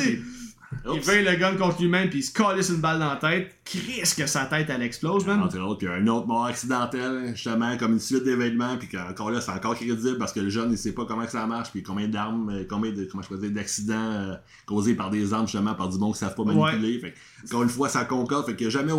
Il 0.93 1.01
fait 1.01 1.24
le 1.24 1.36
gun 1.36 1.55
contre 1.55 1.82
lui-même, 1.82 2.09
puis 2.09 2.20
il 2.20 2.24
se 2.24 2.32
calisse 2.32 2.70
une 2.70 2.78
balle 2.78 2.99
dans 2.99 3.09
la 3.09 3.15
tête. 3.15 3.57
Chris 3.65 4.01
que 4.15 4.28
sa 4.28 4.45
tête, 4.45 4.67
elle 4.70 4.82
explose, 4.82 5.26
man. 5.26 5.41
Entre 5.41 5.59
autres, 5.59 5.80
puis 5.80 5.88
un 5.88 6.05
autre 6.07 6.28
mort 6.28 6.45
accidentel, 6.45 7.32
justement, 7.34 7.76
comme 7.78 7.93
une 7.93 7.99
suite 7.99 8.24
d'événements, 8.24 8.78
puis 8.78 8.88
encore 8.97 9.32
là, 9.32 9.41
c'est 9.41 9.51
encore 9.51 9.76
crédible 9.76 10.17
parce 10.17 10.32
que 10.32 10.39
le 10.39 10.49
jeune, 10.49 10.72
il 10.72 10.78
sait 10.78 10.93
pas 10.93 11.05
comment 11.05 11.26
que 11.26 11.32
ça 11.32 11.45
marche, 11.47 11.72
puis 11.72 11.82
combien 11.82 12.07
d'armes, 12.07 12.49
euh, 12.49 12.63
combien 12.70 12.91
de, 12.91 13.05
comment 13.05 13.24
je 13.24 13.30
peux 13.30 13.38
dire, 13.38 13.51
d'accidents 13.51 13.95
euh, 13.95 14.36
causés 14.65 14.93
par 14.93 15.09
des 15.09 15.34
armes, 15.34 15.47
justement, 15.47 15.74
par 15.74 15.89
du 15.89 15.97
monde 15.97 16.13
qui 16.13 16.20
savent 16.20 16.36
pas 16.36 16.43
manipuler. 16.43 16.99
Fait 16.99 17.11
que, 17.11 17.47
encore 17.47 17.63
une 17.63 17.70
fois, 17.70 17.89
ça 17.89 18.05
concorde, 18.05 18.45
fait 18.45 18.65
a 18.65 18.70
jamais, 18.70 18.93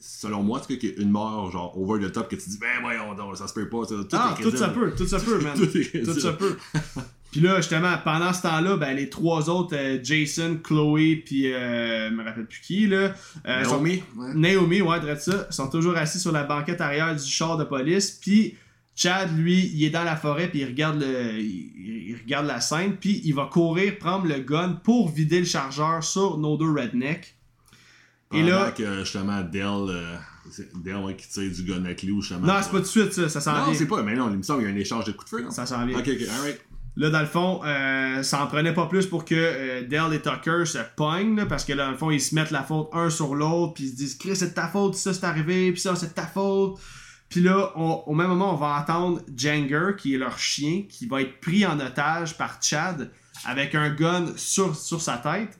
selon 0.00 0.42
moi, 0.42 0.60
tu 0.60 0.74
sais, 0.74 0.78
qu'il 0.78 0.90
y 0.90 0.98
a 0.98 1.02
une 1.02 1.10
mort, 1.10 1.50
genre, 1.50 1.78
over 1.78 2.04
the 2.06 2.12
top, 2.12 2.28
que 2.28 2.36
tu 2.36 2.50
dis, 2.50 2.58
ben 2.58 2.82
voyons 2.82 3.14
donc, 3.14 3.36
ça 3.36 3.48
se 3.48 3.54
peut 3.54 3.68
pas, 3.68 3.84
ça, 3.84 3.94
tout 3.94 4.08
Ah, 4.12 4.36
tout 4.40 4.54
ça 4.54 4.68
peut, 4.68 4.92
tout 4.94 5.06
ça 5.06 5.18
peut, 5.18 5.38
man. 5.42 5.54
Tout 5.54 5.66
tout 5.66 6.20
ça 6.20 6.32
peut. 6.32 6.56
Puis 7.34 7.42
là, 7.42 7.56
justement, 7.56 7.92
pendant 8.04 8.32
ce 8.32 8.42
temps-là, 8.42 8.76
ben, 8.76 8.94
les 8.94 9.10
trois 9.10 9.50
autres, 9.50 9.74
euh, 9.76 9.98
Jason, 10.00 10.56
Chloé, 10.62 11.16
puis 11.16 11.52
euh, 11.52 12.08
je 12.08 12.14
me 12.14 12.22
rappelle 12.22 12.46
plus 12.46 12.60
qui, 12.60 12.86
là. 12.86 13.12
euh, 13.48 13.64
sont- 13.64 13.70
Naomi, 13.72 14.04
ouais. 14.16 14.34
Naomi, 14.34 14.80
ouais, 14.82 15.16
ça, 15.18 15.50
sont 15.50 15.68
toujours 15.68 15.96
assis 15.96 16.20
sur 16.20 16.30
la 16.30 16.44
banquette 16.44 16.80
arrière 16.80 17.12
du 17.16 17.28
char 17.28 17.56
de 17.58 17.64
police. 17.64 18.12
Puis 18.22 18.54
Chad, 18.94 19.36
lui, 19.36 19.68
il 19.74 19.82
est 19.82 19.90
dans 19.90 20.04
la 20.04 20.14
forêt, 20.14 20.46
puis 20.46 20.60
il 20.60 20.66
regarde 20.66 21.00
le, 21.00 21.32
il, 21.40 22.10
il 22.10 22.16
regarde 22.22 22.46
la 22.46 22.60
scène, 22.60 22.94
puis 22.94 23.20
il 23.24 23.34
va 23.34 23.46
courir 23.50 23.98
prendre 23.98 24.26
le 24.28 24.38
gun 24.38 24.78
pour 24.84 25.10
vider 25.10 25.40
le 25.40 25.44
chargeur 25.46 26.04
sur 26.04 26.38
nos 26.38 26.56
deux 26.56 26.70
rednecks. 26.70 27.34
Et 28.32 28.44
là, 28.44 28.70
que, 28.70 29.00
justement, 29.00 29.42
Dell, 29.42 29.64
euh, 29.88 30.14
Dell 30.84 30.98
ouais, 30.98 31.16
qui 31.16 31.28
tire 31.28 31.50
du 31.50 31.64
gun 31.64 31.84
avec 31.84 32.04
lui, 32.04 32.14
justement. 32.20 32.46
non, 32.46 32.54
c'est 32.62 32.70
pas 32.70 32.76
tout 32.78 32.82
de 32.82 32.86
suite 32.86 33.12
ça, 33.12 33.28
ça 33.28 33.40
s'en 33.40 33.58
Non, 33.58 33.64
vient. 33.64 33.74
c'est 33.74 33.86
pas, 33.86 34.04
mais 34.04 34.14
non, 34.14 34.30
il 34.30 34.36
me 34.36 34.42
semble 34.42 34.60
qu'il 34.60 34.68
y 34.68 34.72
a 34.72 34.74
un 34.76 34.78
échange 34.78 35.04
de 35.04 35.10
coups 35.10 35.24
de 35.32 35.36
feu, 35.38 35.42
non? 35.42 35.50
Ça 35.50 35.66
s'en 35.66 35.84
vient. 35.84 35.98
Ok, 35.98 36.08
ok, 36.08 36.28
alright. 36.28 36.60
Là, 36.96 37.10
dans 37.10 37.20
le 37.20 37.26
fond, 37.26 37.60
euh, 37.64 38.22
ça 38.22 38.42
en 38.42 38.46
prenait 38.46 38.72
pas 38.72 38.86
plus 38.86 39.06
pour 39.06 39.24
que 39.24 39.34
euh, 39.34 39.82
Dell 39.82 40.12
et 40.12 40.20
Tucker 40.20 40.64
se 40.64 40.78
pognent, 40.96 41.44
parce 41.46 41.64
que 41.64 41.72
là, 41.72 41.86
dans 41.86 41.90
le 41.90 41.96
fond, 41.96 42.10
ils 42.10 42.20
se 42.20 42.34
mettent 42.36 42.52
la 42.52 42.62
faute 42.62 42.88
un 42.92 43.10
sur 43.10 43.34
l'autre, 43.34 43.74
puis 43.74 43.84
ils 43.84 43.90
se 43.90 43.96
disent 43.96 44.14
Chris, 44.16 44.36
c'est 44.36 44.54
ta 44.54 44.68
faute, 44.68 44.94
ça 44.94 45.12
c'est 45.12 45.24
arrivé, 45.24 45.72
puis 45.72 45.80
ça 45.80 45.96
c'est 45.96 46.14
ta 46.14 46.26
faute. 46.26 46.78
Puis 47.28 47.40
là, 47.40 47.72
au 47.76 48.14
même 48.14 48.28
moment, 48.28 48.54
on 48.54 48.56
va 48.56 48.78
entendre 48.80 49.20
Janger, 49.36 49.96
qui 49.98 50.14
est 50.14 50.18
leur 50.18 50.38
chien, 50.38 50.84
qui 50.88 51.06
va 51.06 51.22
être 51.22 51.40
pris 51.40 51.66
en 51.66 51.80
otage 51.80 52.38
par 52.38 52.60
Chad 52.62 53.10
avec 53.44 53.74
un 53.74 53.90
gun 53.90 54.26
sur, 54.36 54.76
sur 54.76 55.02
sa 55.02 55.16
tête. 55.16 55.58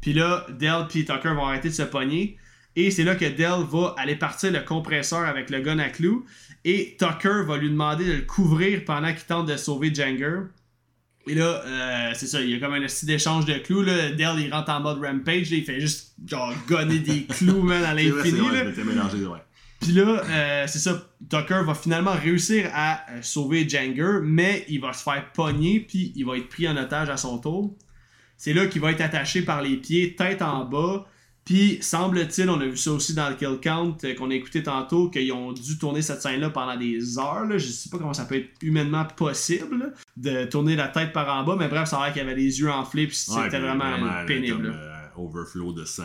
Puis 0.00 0.12
là, 0.12 0.46
Dell 0.50 0.86
et 0.94 1.04
Tucker 1.04 1.34
vont 1.34 1.46
arrêter 1.46 1.68
de 1.70 1.74
se 1.74 1.82
pogner. 1.82 2.38
Et 2.76 2.90
c'est 2.90 3.04
là 3.04 3.16
que 3.16 3.24
Dell 3.24 3.66
va 3.68 3.94
aller 3.98 4.16
partir 4.16 4.52
le 4.52 4.60
compresseur 4.60 5.20
avec 5.20 5.50
le 5.50 5.60
gun 5.60 5.78
à 5.78 5.88
clous. 5.88 6.24
Et 6.64 6.96
Tucker 6.98 7.42
va 7.46 7.56
lui 7.58 7.70
demander 7.70 8.06
de 8.06 8.12
le 8.12 8.22
couvrir 8.22 8.84
pendant 8.84 9.12
qu'il 9.12 9.24
tente 9.24 9.46
de 9.46 9.56
sauver 9.56 9.94
Janger. 9.94 10.40
Et 11.26 11.34
là, 11.34 11.62
euh, 11.64 12.10
c'est 12.14 12.26
ça, 12.26 12.40
il 12.40 12.50
y 12.50 12.54
a 12.54 12.58
comme 12.60 12.74
un 12.74 12.80
petit 12.80 13.06
d'échange 13.06 13.46
de 13.46 13.54
clous. 13.54 13.82
Là. 13.82 14.10
Dell, 14.10 14.38
il 14.38 14.52
rentre 14.52 14.70
en 14.70 14.80
mode 14.80 15.02
rampage. 15.02 15.50
là, 15.50 15.56
il 15.56 15.64
fait 15.64 15.80
juste 15.80 16.14
genre 16.26 16.52
gonner 16.68 16.98
des 16.98 17.24
clous, 17.28 17.62
man, 17.62 17.82
à 17.84 17.94
l'infini. 17.94 18.40
ouais. 18.40 19.40
Puis 19.80 19.92
là, 19.92 20.22
euh, 20.26 20.64
c'est 20.66 20.78
ça, 20.78 21.10
Tucker 21.28 21.62
va 21.64 21.74
finalement 21.74 22.12
réussir 22.12 22.70
à 22.72 23.02
euh, 23.10 23.18
sauver 23.20 23.68
Janger, 23.68 24.20
mais 24.22 24.64
il 24.68 24.80
va 24.80 24.94
se 24.94 25.02
faire 25.02 25.30
pogner, 25.32 25.80
puis 25.80 26.12
il 26.16 26.24
va 26.24 26.38
être 26.38 26.48
pris 26.48 26.66
en 26.66 26.76
otage 26.76 27.10
à 27.10 27.18
son 27.18 27.38
tour. 27.38 27.76
C'est 28.36 28.54
là 28.54 28.66
qu'il 28.66 28.80
va 28.80 28.92
être 28.92 29.02
attaché 29.02 29.42
par 29.42 29.60
les 29.60 29.76
pieds, 29.76 30.16
tête 30.16 30.40
en 30.40 30.64
bas. 30.64 31.06
Puis, 31.44 31.78
semble-t-il, 31.82 32.48
on 32.48 32.58
a 32.60 32.64
vu 32.66 32.76
ça 32.76 32.90
aussi 32.92 33.12
dans 33.14 33.28
le 33.28 33.34
Kill 33.34 33.58
Count 33.62 33.96
euh, 34.04 34.14
qu'on 34.14 34.30
a 34.30 34.34
écouté 34.34 34.62
tantôt, 34.62 35.10
qu'ils 35.10 35.30
ont 35.32 35.52
dû 35.52 35.76
tourner 35.78 36.00
cette 36.00 36.22
scène-là 36.22 36.48
pendant 36.50 36.76
des 36.76 37.18
heures. 37.18 37.44
là. 37.44 37.58
Je 37.58 37.66
sais 37.66 37.90
pas 37.90 37.98
comment 37.98 38.14
ça 38.14 38.24
peut 38.24 38.36
être 38.36 38.50
humainement 38.62 39.04
possible 39.04 39.78
là, 39.78 39.86
de 40.16 40.44
tourner 40.46 40.74
la 40.74 40.88
tête 40.88 41.12
par 41.12 41.28
en 41.34 41.44
bas, 41.44 41.56
mais 41.58 41.68
bref, 41.68 41.88
ça 41.88 41.98
a 41.98 42.04
l'air 42.06 42.12
qu'il 42.14 42.22
avait 42.22 42.34
les 42.34 42.60
yeux 42.60 42.70
enflés, 42.70 43.06
puis 43.06 43.16
c'était 43.16 43.58
vraiment, 43.58 43.90
pénible. 44.26 44.56
Comme, 44.56 44.66
euh, 44.74 44.90
overflow 45.16 45.72
de 45.72 45.84
sang 45.84 46.02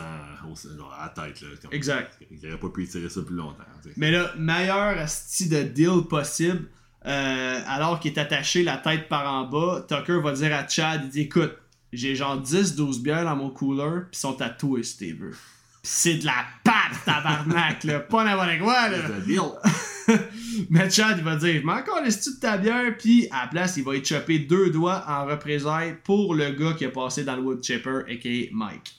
genre, 0.76 0.92
à 0.98 1.06
la 1.16 1.26
tête. 1.26 1.40
Là, 1.40 1.48
comme- 1.62 1.72
Exact. 1.72 2.18
Il 2.30 2.46
aurait 2.48 2.60
pas 2.60 2.68
pu 2.68 2.84
étirer 2.84 3.08
ça 3.08 3.22
plus 3.22 3.34
longtemps. 3.36 3.64
Mais 3.96 4.10
là, 4.10 4.32
meilleur 4.38 4.98
asti 4.98 5.48
de 5.48 5.62
deal 5.62 6.02
possible, 6.08 6.66
euh, 7.06 7.60
alors 7.66 7.98
qu'il 7.98 8.12
est 8.12 8.18
attaché 8.18 8.62
la 8.62 8.76
tête 8.76 9.08
par 9.08 9.26
en 9.32 9.46
bas, 9.48 9.84
Tucker 9.88 10.20
va 10.22 10.32
dire 10.32 10.54
à 10.54 10.68
Chad, 10.68 11.00
il 11.04 11.10
dit 11.10 11.20
écoute, 11.22 11.52
j'ai 11.92 12.14
genre 12.14 12.40
10-12 12.40 13.02
bières 13.02 13.24
dans 13.24 13.36
mon 13.36 13.50
cooler, 13.50 14.02
pis 14.10 14.18
sont 14.18 14.40
à 14.40 14.48
toi 14.48 14.82
si 14.82 14.96
t'es 14.96 15.12
veux. 15.12 15.30
Pis 15.30 15.38
c'est 15.82 16.14
de 16.16 16.26
la 16.26 16.44
pâte, 16.62 17.04
tabarnak, 17.04 17.84
là, 17.84 18.00
pas 18.00 18.24
n'importe 18.24 18.58
quoi, 18.58 18.88
là. 18.88 18.98
C'est. 19.26 20.18
Mais 20.70 20.90
Chad, 20.90 21.18
il 21.18 21.24
va 21.24 21.36
dire, 21.36 21.62
mais 21.64 21.74
encore 21.74 22.02
laisse-tu 22.02 22.34
de 22.34 22.40
ta 22.40 22.58
bière, 22.58 22.96
puis 22.98 23.28
à 23.30 23.42
la 23.42 23.46
place, 23.48 23.76
il 23.76 23.84
va 23.84 23.94
y 23.94 24.04
chopper 24.04 24.40
deux 24.40 24.70
doigts 24.70 25.04
en 25.06 25.24
représailles 25.24 25.96
pour 26.02 26.34
le 26.34 26.50
gars 26.50 26.72
qui 26.72 26.84
a 26.84 26.90
passé 26.90 27.22
dans 27.22 27.36
le 27.36 27.42
wood 27.42 27.62
chipper, 27.62 28.00
a.k.a. 28.08 28.48
Mike. 28.52 28.96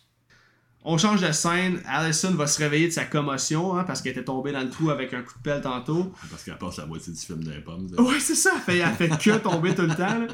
On 0.84 0.98
change 0.98 1.22
de 1.22 1.32
scène, 1.32 1.82
Allison 1.86 2.32
va 2.32 2.48
se 2.48 2.58
réveiller 2.60 2.88
de 2.88 2.94
sa 2.94 3.06
commotion, 3.06 3.78
hein, 3.78 3.84
parce 3.84 4.02
qu'elle 4.02 4.14
était 4.14 4.24
tombée 4.24 4.52
dans 4.52 4.62
le 4.62 4.70
trou 4.70 4.90
avec 4.90 5.14
un 5.14 5.22
coup 5.22 5.34
de 5.38 5.44
pelle 5.44 5.62
tantôt. 5.62 6.12
Parce 6.30 6.44
qu'elle 6.44 6.58
passe 6.58 6.78
la 6.78 6.88
moitié 6.88 7.14
du 7.14 7.20
film 7.20 7.44
d'un 7.44 7.62
pomme. 7.62 7.88
Ouais, 8.00 8.20
c'est 8.20 8.36
ça, 8.36 8.52
elle 8.56 8.62
fait, 8.62 8.78
elle 8.80 8.94
fait 8.96 9.10
que 9.10 9.38
tomber 9.38 9.76
tout 9.76 9.84
le 9.84 9.90
temps. 9.90 10.20
Là. 10.20 10.28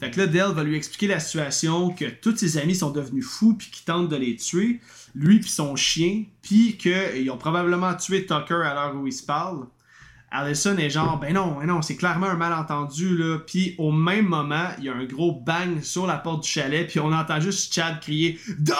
Fait 0.00 0.10
que 0.10 0.20
là, 0.20 0.26
Dell 0.26 0.52
va 0.54 0.62
lui 0.62 0.76
expliquer 0.76 1.08
la 1.08 1.18
situation, 1.18 1.90
que 1.90 2.04
tous 2.04 2.36
ses 2.36 2.58
amis 2.58 2.76
sont 2.76 2.90
devenus 2.90 3.26
fous, 3.26 3.54
puis 3.54 3.68
qu'ils 3.70 3.84
tentent 3.84 4.08
de 4.08 4.16
les 4.16 4.36
tuer, 4.36 4.80
lui 5.14 5.40
puis 5.40 5.50
son 5.50 5.74
chien, 5.74 6.24
puis 6.40 6.76
qu'ils 6.76 7.30
ont 7.30 7.36
probablement 7.36 7.94
tué 7.94 8.24
Tucker 8.24 8.62
à 8.64 8.74
l'heure 8.74 8.96
où 8.96 9.06
ils 9.06 9.12
se 9.12 9.24
parlent. 9.24 9.66
Allison 10.30 10.76
est 10.76 10.90
genre, 10.90 11.18
ben 11.18 11.32
non, 11.32 11.56
ben 11.58 11.66
non, 11.66 11.80
c'est 11.80 11.96
clairement 11.96 12.26
un 12.26 12.36
malentendu, 12.36 13.16
là. 13.16 13.38
Puis 13.38 13.74
au 13.78 13.90
même 13.90 14.26
moment, 14.26 14.68
il 14.78 14.84
y 14.84 14.88
a 14.88 14.94
un 14.94 15.04
gros 15.04 15.32
bang 15.32 15.80
sur 15.82 16.06
la 16.06 16.18
porte 16.18 16.42
du 16.42 16.48
chalet, 16.48 16.86
puis 16.86 17.00
on 17.00 17.12
entend 17.12 17.40
juste 17.40 17.74
Chad 17.74 17.98
crier 18.00 18.38
«Die, 18.58 18.72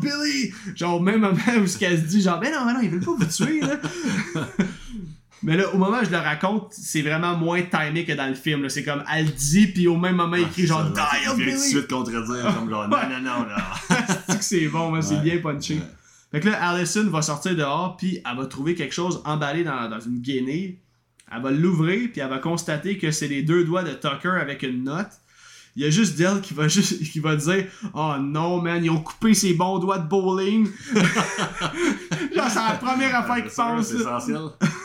Billy!» 0.00 0.52
Genre 0.74 0.96
au 0.96 1.00
même 1.00 1.20
moment 1.20 1.36
où 1.62 1.66
ce 1.66 1.78
qu'elle 1.78 2.00
se 2.00 2.06
dit, 2.06 2.22
genre, 2.22 2.40
ben 2.40 2.50
non, 2.52 2.64
ben 2.64 2.72
non, 2.72 2.80
ils 2.82 2.90
veulent 2.90 3.04
pas 3.04 3.14
vous 3.18 3.26
tuer, 3.26 3.60
là. 3.60 3.76
Mais 5.44 5.58
là, 5.58 5.74
au 5.74 5.76
moment 5.76 5.98
où 6.00 6.04
je 6.04 6.10
le 6.10 6.16
raconte, 6.16 6.72
c'est 6.72 7.02
vraiment 7.02 7.36
moins 7.36 7.60
timé 7.62 8.06
que 8.06 8.12
dans 8.12 8.28
le 8.28 8.34
film. 8.34 8.66
C'est 8.70 8.82
comme, 8.82 9.04
elle 9.14 9.30
dit, 9.32 9.66
puis 9.66 9.86
au 9.86 9.96
même 9.96 10.16
moment, 10.16 10.36
il 10.36 10.48
crie 10.48 10.66
genre, 10.66 10.84
Die, 10.84 11.00
Il 11.00 11.20
vient 11.22 11.32
tout 11.32 11.38
de 11.38 11.44
Billy! 11.44 11.58
suite 11.58 11.88
contredire, 11.88 12.54
comme 12.54 12.70
genre, 12.70 12.88
non, 12.88 12.96
non, 13.22 13.40
non. 13.40 13.56
C'est 14.28 14.38
que 14.38 14.44
c'est 14.44 14.68
bon, 14.68 14.88
moi, 14.90 15.02
c'est 15.02 15.20
bien 15.20 15.38
punché. 15.38 15.80
Fait 16.32 16.40
que 16.40 16.48
là, 16.48 16.70
Allison 16.70 17.08
va 17.10 17.20
sortir 17.22 17.54
dehors, 17.54 17.96
puis 17.96 18.20
elle 18.28 18.36
va 18.36 18.46
trouver 18.46 18.74
quelque 18.74 18.94
chose 18.94 19.20
emballé 19.26 19.64
dans, 19.64 19.88
dans 19.88 20.00
une 20.00 20.20
guenille. 20.20 20.78
Elle 21.30 21.42
va 21.42 21.50
l'ouvrir, 21.50 22.08
puis 22.10 22.20
elle 22.22 22.30
va 22.30 22.38
constater 22.38 22.96
que 22.96 23.10
c'est 23.10 23.28
les 23.28 23.42
deux 23.42 23.64
doigts 23.64 23.82
de 23.82 23.92
Tucker 23.92 24.38
avec 24.40 24.62
une 24.62 24.84
note. 24.84 25.08
Il 25.76 25.82
y 25.82 25.86
a 25.86 25.90
juste 25.90 26.16
Dell 26.16 26.40
qui 26.40 26.54
va 26.54 26.68
juste 26.68 27.02
qui 27.10 27.18
va 27.20 27.36
dire 27.36 27.66
Oh 27.94 28.14
non, 28.20 28.60
man, 28.62 28.82
ils 28.84 28.90
ont 28.90 29.00
coupé 29.00 29.34
ses 29.34 29.54
bons 29.54 29.78
doigts 29.78 29.98
de 29.98 30.08
bowling. 30.08 30.68
Genre, 30.94 32.48
c'est 32.48 32.54
la 32.54 32.78
première 32.80 33.14
affaire 33.16 33.44
C'est 33.48 33.54
sûr, 33.54 33.64
pensent. 33.64 33.86
C'est 33.88 33.96
essentiel. 33.96 34.40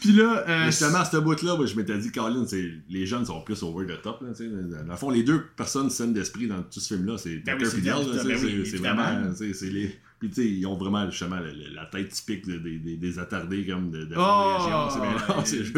Puis 0.00 0.12
là, 0.12 0.44
euh, 0.48 0.66
justement, 0.66 0.98
à 0.98 1.04
ce 1.04 1.16
bout-là, 1.18 1.56
je 1.66 1.76
m'étais 1.76 1.98
dit, 1.98 2.10
Colin, 2.10 2.46
c'est- 2.46 2.72
les 2.88 3.06
jeunes 3.06 3.24
sont 3.26 3.40
plus 3.42 3.62
over 3.62 3.86
the 3.86 4.00
top. 4.02 4.22
Là, 4.22 4.28
dans 4.38 4.90
le 4.92 4.96
fond, 4.96 5.10
les 5.10 5.22
deux 5.22 5.42
personnes 5.56 5.90
saines 5.90 6.12
d'esprit 6.12 6.46
dans 6.48 6.62
tout 6.62 6.80
ce 6.80 6.94
film-là, 6.94 7.18
c'est 7.18 7.36
Ben 7.36 7.58
Tucker 7.70 7.90
c'est 8.14 8.20
et 8.20 8.28
ben 8.28 8.34
oui, 8.34 8.40
c'est- 8.64 8.70
C'est 8.70 8.74
évidemment. 8.76 9.02
vraiment. 9.04 9.34
c'est 9.36 9.70
les... 9.70 9.96
Puis, 10.18 10.30
tu 10.30 10.34
sais, 10.36 10.48
ils 10.48 10.64
ont 10.66 10.78
vraiment 10.78 11.10
justement 11.10 11.36
la, 11.36 11.52
la- 11.52 11.70
la 11.74 11.84
tête 11.86 12.08
typique 12.08 12.46
de- 12.46 12.56
des- 12.96 13.18
attardés 13.18 13.66
comme 13.66 13.90
de, 13.90 14.06
de 14.06 14.14
Oh. 14.16 14.88
C'est 14.90 15.00
bien- 15.00 15.44
c'est 15.44 15.58
juste. 15.58 15.72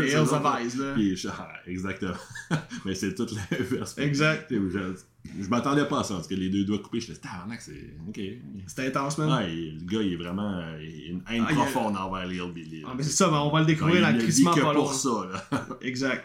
Puis, 0.95 1.17
je- 1.17 1.29
ah, 1.37 1.49
exactement. 1.67 2.15
Mais 2.85 2.95
c'est 2.95 3.15
tout 3.17 3.27
l'inverse. 3.51 3.99
Exact. 4.53 4.53
Je, 5.41 5.49
m'attendais 5.49 5.85
pas 5.85 6.01
à 6.01 6.05
ça, 6.05 6.15
parce 6.15 6.27
que 6.27 6.35
les 6.35 6.49
deux 6.49 6.65
doigts 6.65 6.79
coupés, 6.79 7.01
je 7.01 7.07
disais, 7.09 7.21
tabarnak, 7.21 7.61
c'est. 7.61 7.95
Ok. 8.09 8.21
C'était 8.67 8.87
intense, 8.87 9.19
man. 9.19 9.29
Ouais, 9.31 9.49
le 9.53 9.85
gars, 9.85 10.03
il 10.03 10.13
est 10.13 10.17
vraiment. 10.17 10.61
il 10.81 11.05
a 11.07 11.11
une 11.11 11.23
haine 11.31 11.45
Ah, 11.47 11.51
a- 11.51 11.55
profonde 11.55 11.97
envers 11.97 12.27
les 12.27 12.37
Hillbillies. 12.37 12.85
Ah, 12.87 12.95
mais 12.97 13.03
c'est 13.03 13.11
ça, 13.11 13.29
ben, 13.29 13.39
on 13.39 13.51
va 13.51 13.61
le 13.61 13.67
découvrir 13.67 14.11
dit 14.13 14.19
crissement 14.19 14.53
que 14.53 14.61
pas 14.61 14.73
pour 14.73 14.85
long. 14.85 14.93
ça, 14.93 15.29
là. 15.51 15.67
Exact. 15.83 16.25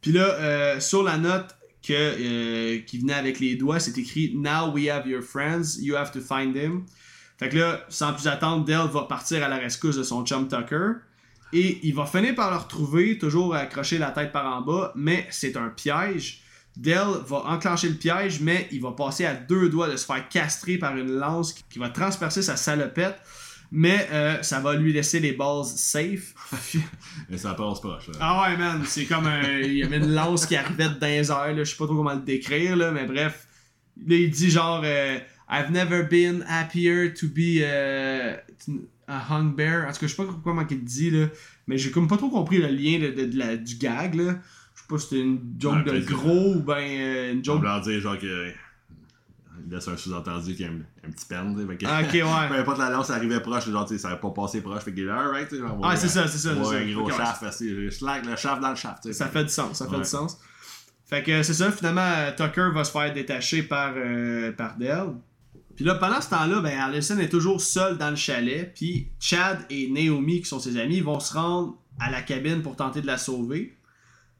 Puis 0.00 0.12
là, 0.12 0.24
euh, 0.34 0.80
sur 0.80 1.02
la 1.02 1.18
note 1.18 1.54
que, 1.86 1.92
euh, 1.92 2.78
qui 2.80 2.98
venait 2.98 3.14
avec 3.14 3.38
les 3.38 3.54
doigts, 3.56 3.78
c'est 3.78 3.96
écrit 3.98 4.34
Now 4.34 4.72
we 4.72 4.88
have 4.88 5.06
your 5.06 5.22
friends, 5.22 5.78
you 5.80 5.94
have 5.94 6.10
to 6.12 6.20
find 6.20 6.56
him. 6.56 6.84
Fait 7.38 7.48
que 7.48 7.56
là, 7.58 7.84
sans 7.88 8.12
plus 8.12 8.26
attendre, 8.26 8.64
Dell 8.64 8.88
va 8.92 9.02
partir 9.02 9.42
à 9.44 9.48
la 9.48 9.58
rescousse 9.58 9.96
de 9.96 10.02
son 10.02 10.24
chum 10.24 10.48
Tucker. 10.48 10.92
Et 11.52 11.80
il 11.86 11.94
va 11.94 12.06
finir 12.06 12.34
par 12.34 12.50
le 12.50 12.56
retrouver, 12.56 13.18
toujours 13.18 13.54
accroché 13.54 13.98
la 13.98 14.10
tête 14.10 14.32
par 14.32 14.46
en 14.56 14.62
bas, 14.62 14.92
mais 14.96 15.26
c'est 15.30 15.56
un 15.56 15.68
piège. 15.68 16.41
Dell 16.76 17.06
va 17.26 17.44
enclencher 17.46 17.88
le 17.88 17.94
piège, 17.96 18.40
mais 18.40 18.68
il 18.72 18.80
va 18.80 18.92
passer 18.92 19.24
à 19.26 19.34
deux 19.34 19.68
doigts 19.68 19.88
de 19.90 19.96
se 19.96 20.06
faire 20.06 20.26
castrer 20.28 20.78
par 20.78 20.96
une 20.96 21.12
lance 21.12 21.52
qui 21.70 21.78
va 21.78 21.88
transpercer 21.90 22.42
sa 22.42 22.56
salopette. 22.56 23.16
Mais 23.74 24.06
euh, 24.12 24.42
ça 24.42 24.60
va 24.60 24.74
lui 24.74 24.92
laisser 24.92 25.18
les 25.18 25.32
balls 25.32 25.64
safe. 25.64 26.34
Mais 27.30 27.38
ça 27.38 27.54
passe 27.54 27.80
proche, 27.80 28.08
là. 28.08 28.14
Ah 28.20 28.42
ouais, 28.50 28.56
man, 28.58 28.82
c'est 28.86 29.06
comme 29.06 29.26
un. 29.26 29.42
Il 29.60 29.72
y 29.78 29.82
avait 29.82 29.96
une 29.96 30.12
lance 30.14 30.44
qui 30.44 30.56
arrivait 30.56 30.90
airs, 31.00 31.24
là. 31.30 31.54
Je 31.56 31.64
sais 31.64 31.76
pas 31.76 31.86
trop 31.86 31.96
comment 31.96 32.12
le 32.12 32.20
décrire, 32.20 32.76
là, 32.76 32.90
mais 32.90 33.06
bref. 33.06 33.46
Là, 34.06 34.14
il 34.16 34.30
dit 34.30 34.50
genre. 34.50 34.82
euh, 34.84 35.18
I've 35.50 35.70
never 35.70 36.02
been 36.02 36.44
happier 36.48 37.12
to 37.14 37.28
be 37.28 37.60
euh, 37.62 38.36
a 39.08 39.34
hung 39.34 39.54
bear. 39.56 39.86
En 39.88 39.92
tout 39.92 40.00
cas, 40.00 40.06
je 40.06 40.14
sais 40.14 40.22
pas 40.22 40.28
comment 40.44 40.66
il 40.70 40.84
dit, 40.84 41.10
là. 41.10 41.28
Mais 41.66 41.78
j'ai 41.78 41.90
comme 41.90 42.08
pas 42.08 42.16
trop 42.18 42.28
compris 42.30 42.58
le 42.58 42.68
lien 42.68 42.98
de, 42.98 43.08
de- 43.10 43.26
de 43.26 43.38
la- 43.38 43.56
du 43.56 43.76
gag, 43.76 44.14
là. 44.16 44.34
Pas 44.92 44.98
si 44.98 45.08
c'était 45.08 45.22
une 45.22 45.54
joke 45.58 45.86
Ouais, 45.86 46.00
de 46.00 46.04
gros 46.06 46.54
ou 46.56 46.60
ben 46.62 46.74
euh, 46.78 47.32
une 47.32 47.38
On 47.40 47.42
joke. 47.44 47.62
leur 47.62 47.80
dire, 47.80 48.00
genre, 48.00 48.18
que. 48.18 48.52
laisse 49.70 49.88
un 49.88 49.96
sous-entendu 49.96 50.54
qu'il 50.54 50.66
y 50.66 50.68
a 50.68 50.72
un, 50.72 51.08
un 51.08 51.10
petit 51.10 51.24
pen. 51.26 51.56
fait 51.68 51.76
que- 51.78 51.86
Ah, 51.88 52.00
ok, 52.02 52.12
ouais. 52.12 52.20
Peu 52.48 52.54
importe 52.60 52.78
la 52.78 52.90
lance, 52.90 53.06
ça 53.06 53.14
arrivait 53.14 53.40
proche, 53.40 53.68
genre, 53.70 53.86
tu 53.86 53.94
sais, 53.94 53.98
ça 53.98 54.08
n'avait 54.08 54.20
pas 54.20 54.30
passé 54.30 54.60
proche. 54.60 54.82
Fait 54.82 54.92
qu'il 54.92 55.04
est 55.04 55.06
là, 55.06 55.32
genre, 55.50 55.80
Ah, 55.82 55.96
c'est 55.96 56.08
ça, 56.08 56.26
c'est 56.26 56.38
ça, 56.38 56.54
Ouais, 56.54 56.76
un 56.76 56.92
gros 56.92 57.02
Ok, 57.04 57.08
ouais. 57.12 57.16
shaft, 57.16 57.44
je 57.60 57.90
slack 57.90 58.26
le 58.26 58.36
shaft 58.36 58.60
dans 58.60 58.70
le 58.70 58.76
shaft. 58.76 59.10
Ça 59.12 59.28
fait 59.28 59.44
du 59.44 59.50
sens, 59.50 59.78
ça 59.78 59.86
fait 59.86 59.92
Ouais. 59.92 59.98
du 60.02 60.08
sens. 60.08 60.38
Fait 61.06 61.22
que 61.22 61.42
c'est 61.42 61.54
ça, 61.54 61.70
finalement, 61.72 62.00
euh, 62.02 62.30
Tucker 62.36 62.68
va 62.74 62.84
se 62.84 62.90
faire 62.90 63.12
détacher 63.12 63.62
par, 63.62 63.92
euh, 63.96 64.52
par 64.52 64.76
Dell. 64.78 65.14
Puis 65.76 65.84
là, 65.84 65.94
pendant 65.94 66.20
ce 66.20 66.28
temps-là, 66.30 66.60
ben, 66.60 66.78
Allison 66.78 67.18
est 67.18 67.28
toujours 67.30 67.60
seule 67.60 67.96
dans 67.98 68.10
le 68.10 68.16
chalet. 68.16 68.72
Puis 68.74 69.08
Chad 69.20 69.58
et 69.70 69.88
Naomi, 69.90 70.40
qui 70.42 70.46
sont 70.48 70.58
ses 70.58 70.78
amis, 70.78 71.00
vont 71.00 71.20
se 71.20 71.32
rendre 71.34 71.76
à 72.00 72.10
la 72.10 72.20
cabine 72.22 72.62
pour 72.62 72.76
tenter 72.76 73.00
de 73.00 73.06
la 73.06 73.16
sauver. 73.18 73.74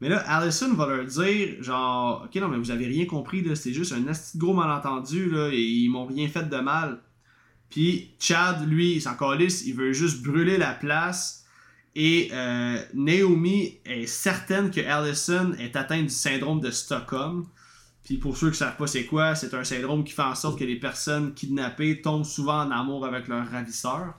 Mais 0.03 0.09
là, 0.09 0.17
Allison 0.27 0.73
va 0.73 0.85
leur 0.85 1.05
dire, 1.05 1.63
genre, 1.63 2.25
ok, 2.25 2.35
non, 2.35 2.49
mais 2.49 2.57
vous 2.57 2.71
avez 2.71 2.87
rien 2.87 3.05
compris, 3.05 3.41
c'est 3.55 3.71
juste 3.71 3.93
un 3.93 4.03
gros 4.35 4.53
malentendu, 4.53 5.29
là, 5.29 5.47
et 5.49 5.61
ils 5.61 5.87
m'ont 5.87 6.05
rien 6.05 6.27
fait 6.27 6.43
de 6.49 6.57
mal. 6.57 6.99
Puis 7.69 8.11
Chad, 8.19 8.67
lui, 8.67 8.95
il 8.95 9.01
s'en 9.01 9.15
calisse, 9.15 9.65
il 9.65 9.75
veut 9.75 9.93
juste 9.93 10.21
brûler 10.21 10.57
la 10.57 10.73
place. 10.73 11.45
Et 11.95 12.27
euh, 12.33 12.83
Naomi 12.93 13.79
est 13.85 14.05
certaine 14.05 14.71
que 14.71 14.81
Allison 14.81 15.53
est 15.57 15.77
atteinte 15.77 16.07
du 16.07 16.13
syndrome 16.13 16.59
de 16.59 16.69
Stockholm. 16.69 17.45
Puis 18.03 18.17
pour 18.17 18.35
ceux 18.35 18.47
qui 18.47 18.55
ne 18.55 18.57
savent 18.57 18.75
pas 18.75 18.87
c'est 18.87 19.05
quoi, 19.05 19.35
c'est 19.35 19.53
un 19.53 19.63
syndrome 19.63 20.03
qui 20.03 20.11
fait 20.11 20.21
en 20.21 20.35
sorte 20.35 20.59
que 20.59 20.65
les 20.65 20.81
personnes 20.81 21.33
kidnappées 21.33 22.01
tombent 22.01 22.25
souvent 22.25 22.59
en 22.63 22.71
amour 22.71 23.05
avec 23.05 23.29
leur 23.29 23.49
ravisseur. 23.49 24.15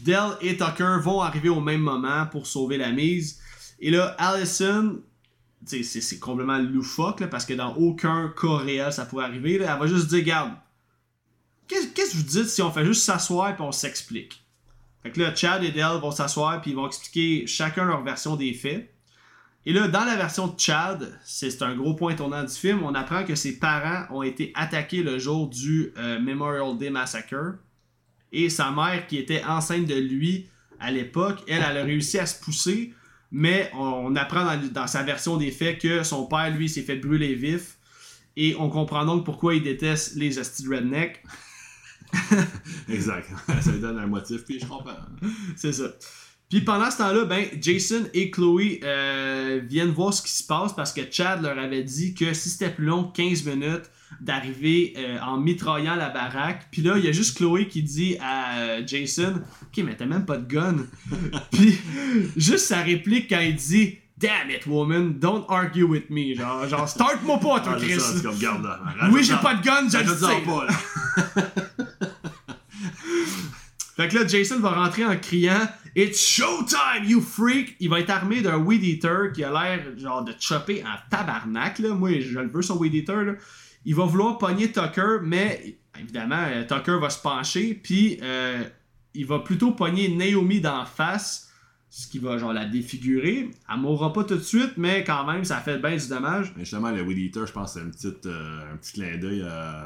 Dell 0.00 0.32
et 0.40 0.56
Tucker 0.56 0.96
vont 1.00 1.20
arriver 1.20 1.50
au 1.50 1.60
même 1.60 1.82
moment 1.82 2.26
pour 2.26 2.48
sauver 2.48 2.78
la 2.78 2.90
mise. 2.90 3.38
Et 3.80 3.90
là, 3.90 4.14
Allison, 4.18 5.00
c'est 5.64 6.18
complètement 6.18 6.58
loufoque 6.58 7.20
là, 7.20 7.28
parce 7.28 7.44
que 7.44 7.54
dans 7.54 7.74
aucun 7.76 8.32
cas 8.40 8.56
réel 8.56 8.92
ça 8.92 9.06
pourrait 9.06 9.24
arriver. 9.24 9.54
elle 9.54 9.78
va 9.78 9.86
juste 9.86 10.08
dire, 10.08 10.24
garde, 10.24 10.52
qu'est-ce 11.66 11.88
que 11.88 12.16
vous 12.16 12.22
dites 12.22 12.48
si 12.48 12.62
on 12.62 12.70
fait 12.70 12.84
juste 12.84 13.02
s'asseoir 13.02 13.50
et 13.50 13.54
on 13.60 13.72
s'explique? 13.72 14.44
Fait 15.02 15.12
que 15.12 15.20
là, 15.20 15.34
Chad 15.34 15.62
et 15.62 15.70
Dell 15.70 16.00
vont 16.00 16.10
s'asseoir 16.10 16.60
puis 16.60 16.72
ils 16.72 16.76
vont 16.76 16.86
expliquer 16.86 17.46
chacun 17.46 17.84
leur 17.84 18.02
version 18.02 18.36
des 18.36 18.52
faits. 18.52 18.92
Et 19.66 19.72
là, 19.72 19.86
dans 19.86 20.04
la 20.04 20.16
version 20.16 20.46
de 20.48 20.58
Chad, 20.58 21.18
c'est 21.24 21.50
c'est 21.50 21.62
un 21.62 21.76
gros 21.76 21.94
point 21.94 22.14
tournant 22.14 22.42
du 22.42 22.54
film, 22.54 22.82
on 22.82 22.94
apprend 22.94 23.24
que 23.24 23.34
ses 23.34 23.58
parents 23.58 24.06
ont 24.10 24.22
été 24.22 24.52
attaqués 24.54 25.02
le 25.02 25.18
jour 25.18 25.48
du 25.48 25.92
euh, 25.98 26.18
Memorial 26.18 26.76
Day 26.78 26.90
Massacre. 26.90 27.56
Et 28.32 28.48
sa 28.48 28.70
mère, 28.70 29.06
qui 29.06 29.18
était 29.18 29.44
enceinte 29.44 29.86
de 29.86 29.94
lui 29.94 30.48
à 30.80 30.90
l'époque, 30.90 31.42
elle, 31.48 31.62
elle 31.68 31.76
a 31.76 31.84
réussi 31.84 32.18
à 32.18 32.26
se 32.26 32.40
pousser. 32.42 32.94
Mais 33.30 33.70
on, 33.74 34.16
apprend 34.16 34.44
dans, 34.44 34.72
dans 34.72 34.86
sa 34.86 35.02
version 35.02 35.36
des 35.36 35.50
faits 35.50 35.80
que 35.80 36.02
son 36.02 36.26
père, 36.26 36.50
lui, 36.50 36.68
s'est 36.68 36.82
fait 36.82 36.96
brûler 36.96 37.34
vif. 37.34 37.78
Et 38.36 38.54
on 38.58 38.70
comprend 38.70 39.04
donc 39.04 39.24
pourquoi 39.24 39.54
il 39.54 39.62
déteste 39.62 40.14
les 40.14 40.38
hosties 40.38 40.62
de 40.62 40.74
redneck. 40.76 41.22
Exact. 42.88 43.28
ça 43.60 43.70
lui 43.72 43.80
donne 43.80 43.98
un 43.98 44.06
motif, 44.06 44.44
puis 44.44 44.60
je 44.60 44.66
comprends. 44.66 44.96
C'est 45.56 45.72
ça. 45.72 45.92
Puis 46.48 46.62
pendant 46.62 46.90
ce 46.90 46.98
temps-là, 46.98 47.24
ben, 47.26 47.44
Jason 47.60 48.04
et 48.14 48.30
Chloé 48.30 48.80
euh, 48.82 49.60
viennent 49.68 49.90
voir 49.90 50.14
ce 50.14 50.22
qui 50.22 50.30
se 50.32 50.42
passe 50.42 50.72
parce 50.74 50.92
que 50.92 51.02
Chad 51.10 51.42
leur 51.42 51.58
avait 51.58 51.82
dit 51.82 52.14
que 52.14 52.32
si 52.32 52.48
c'était 52.48 52.70
plus 52.70 52.86
long 52.86 53.04
que 53.04 53.16
15 53.16 53.44
minutes 53.44 53.90
d'arriver 54.22 54.94
euh, 54.96 55.18
en 55.20 55.36
mitraillant 55.36 55.94
la 55.94 56.08
baraque. 56.08 56.68
Puis 56.72 56.80
là, 56.80 56.94
il 56.96 57.04
y 57.04 57.08
a 57.08 57.12
juste 57.12 57.36
Chloé 57.36 57.68
qui 57.68 57.82
dit 57.82 58.16
à 58.22 58.58
euh, 58.58 58.82
Jason 58.86 59.34
Ok, 59.62 59.84
mais 59.84 59.94
t'as 59.96 60.06
même 60.06 60.24
pas 60.24 60.38
de 60.38 60.46
gun. 60.50 60.76
Puis 61.52 61.78
juste 62.36 62.64
sa 62.66 62.80
réplique 62.80 63.28
quand 63.28 63.40
il 63.40 63.54
dit 63.54 63.98
Damn 64.16 64.50
it, 64.50 64.66
woman, 64.66 65.18
don't 65.20 65.44
argue 65.48 65.84
with 65.84 66.10
me. 66.10 66.34
Genre, 66.34 66.66
genre 66.66 66.88
start-moi 66.88 67.38
pas, 67.38 67.60
toi, 67.60 67.74
Ah, 67.76 67.78
Chris. 67.78 68.00
ça, 68.00 68.14
c'est 68.16 68.22
comme, 68.22 68.38
garde 68.38 68.64
là. 68.64 68.80
oui, 69.12 69.22
j'ai 69.22 69.36
pas 69.36 69.54
de 69.54 69.62
gun, 69.62 69.88
je 69.88 69.98
le 69.98 70.16
sais. 70.16 70.40
pas, 70.44 70.64
là. 70.64 71.44
Fait 73.98 74.06
que 74.06 74.16
là, 74.16 74.24
Jason 74.28 74.60
va 74.60 74.70
rentrer 74.70 75.04
en 75.04 75.16
criant 75.16 75.68
It's 75.96 76.24
showtime, 76.24 77.04
you 77.04 77.20
freak! 77.20 77.74
Il 77.80 77.88
va 77.88 77.98
être 77.98 78.10
armé 78.10 78.42
d'un 78.42 78.56
weed 78.56 78.84
eater 78.84 79.32
qui 79.34 79.42
a 79.42 79.50
l'air 79.50 79.82
genre 79.96 80.22
de 80.22 80.32
chopper 80.38 80.84
en 80.84 80.94
tabarnak. 81.10 81.80
Là. 81.80 81.94
Moi, 81.94 82.20
je 82.20 82.38
le 82.38 82.48
veux 82.48 82.62
son 82.62 82.78
weed 82.78 82.94
eater. 82.94 83.34
Il 83.84 83.96
va 83.96 84.04
vouloir 84.04 84.38
pogner 84.38 84.70
Tucker, 84.70 85.18
mais 85.24 85.80
évidemment, 85.98 86.44
euh, 86.46 86.62
Tucker 86.64 86.98
va 87.00 87.10
se 87.10 87.20
pencher, 87.20 87.74
puis 87.74 88.20
euh, 88.22 88.62
il 89.14 89.26
va 89.26 89.40
plutôt 89.40 89.72
pogner 89.72 90.08
Naomi 90.08 90.60
d'en 90.60 90.84
face, 90.84 91.47
ce 91.90 92.06
qui 92.06 92.18
va 92.18 92.36
genre 92.36 92.52
la 92.52 92.66
défigurer. 92.66 93.50
Elle 93.72 93.80
mourra 93.80 94.12
pas 94.12 94.22
tout 94.22 94.36
de 94.36 94.42
suite, 94.42 94.72
mais 94.76 95.04
quand 95.04 95.24
même, 95.24 95.42
ça 95.44 95.56
fait 95.56 95.78
bien 95.78 95.96
du 95.96 96.06
dommage. 96.08 96.52
Mais 96.54 96.64
justement, 96.64 96.90
le 96.90 97.00
Weed 97.00 97.16
Eater, 97.18 97.46
je 97.46 97.52
pense 97.52 97.72
que 97.72 97.80
c'est 97.80 97.84
une 97.86 97.90
petite, 97.92 98.26
euh, 98.26 98.72
un 98.72 98.76
petit 98.76 98.92
clin 98.92 99.16
d'œil. 99.16 99.42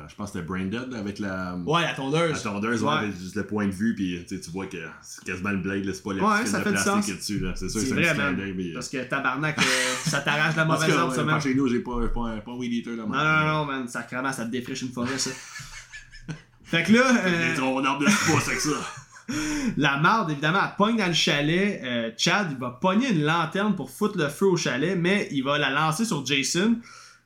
je 0.08 0.14
pense 0.16 0.32
que 0.32 0.38
c'était 0.38 0.44
Braindead 0.48 0.92
avec 0.94 1.20
la, 1.20 1.56
Ouais, 1.64 1.82
la 1.82 1.94
tondeuse. 1.94 2.32
la 2.44 2.50
tondeuse, 2.50 2.82
ouais, 2.82 2.88
Ouais. 2.88 2.94
avec 2.98 3.16
juste 3.18 3.36
le 3.36 3.46
point 3.46 3.66
de 3.66 3.70
vue, 3.72 3.94
puis 3.94 4.24
tu 4.28 4.50
vois 4.50 4.66
que 4.66 4.78
c'est 5.00 5.24
quasiment 5.24 5.50
le 5.50 5.58
blade, 5.58 5.84
là, 5.84 5.92
c'est 5.94 6.02
pas 6.02 6.12
le 6.12 6.22
Ouais, 6.22 6.40
petit 6.42 6.50
ça 6.50 6.58
fait 6.60 6.70
de 6.72 6.76
du 6.76 6.82
plastique 6.82 6.92
sens. 6.92 7.04
qui 7.04 7.10
est 7.12 7.14
dessus. 7.14 7.38
là. 7.38 7.52
C'est 7.54 7.68
sûr 7.68 7.80
C'est 7.80 7.88
que 7.90 7.94
c'est 7.94 8.00
un 8.00 8.02
vrai, 8.02 8.14
petit 8.14 8.18
clin 8.20 8.32
d'œil. 8.32 8.54
mais, 8.56 8.70
euh, 8.70 8.74
Parce 8.74 8.88
que 8.88 9.04
tabarnak, 9.04 9.58
euh, 9.58 9.62
ça 10.10 10.20
t'arrache 10.22 10.56
la 10.56 10.64
mauvaise 10.64 10.90
herbe, 10.90 11.10
ouais, 11.10 11.14
ça, 11.16 11.40
chez 11.40 11.54
nous, 11.54 11.68
j'ai 11.68 11.80
pas, 11.80 12.00
pas, 12.08 12.36
pas 12.44 12.50
un 12.50 12.54
Weed 12.56 12.72
Eater 12.72 12.96
là 12.96 13.04
Non, 13.06 13.08
non, 13.14 13.46
non, 13.60 13.64
man, 13.64 13.86
sacrément, 13.88 14.32
ça 14.32 14.44
te 14.44 14.50
défriche 14.50 14.82
une 14.82 14.90
forêt, 14.92 15.16
ça. 15.18 15.30
fait 16.64 16.82
que 16.82 16.92
là, 16.94 17.04
euh, 17.26 17.48
Les 17.50 17.54
troncs 17.54 17.82
d'arbres 17.82 18.00
de 18.00 18.06
pouce 18.06 18.48
avec 18.48 18.60
ça. 18.60 18.70
La 19.76 19.96
marde, 19.98 20.30
évidemment, 20.30 20.60
elle 20.62 20.76
pogne 20.76 20.96
dans 20.96 21.06
le 21.06 21.12
chalet. 21.12 21.80
Euh, 21.84 22.10
Chad, 22.16 22.48
il 22.50 22.58
va 22.58 22.70
pogner 22.70 23.10
une 23.10 23.24
lanterne 23.24 23.74
pour 23.74 23.90
foutre 23.90 24.18
le 24.18 24.28
feu 24.28 24.46
au 24.46 24.56
chalet, 24.56 24.96
mais 24.98 25.28
il 25.32 25.42
va 25.42 25.58
la 25.58 25.70
lancer 25.70 26.04
sur 26.04 26.24
Jason. 26.24 26.76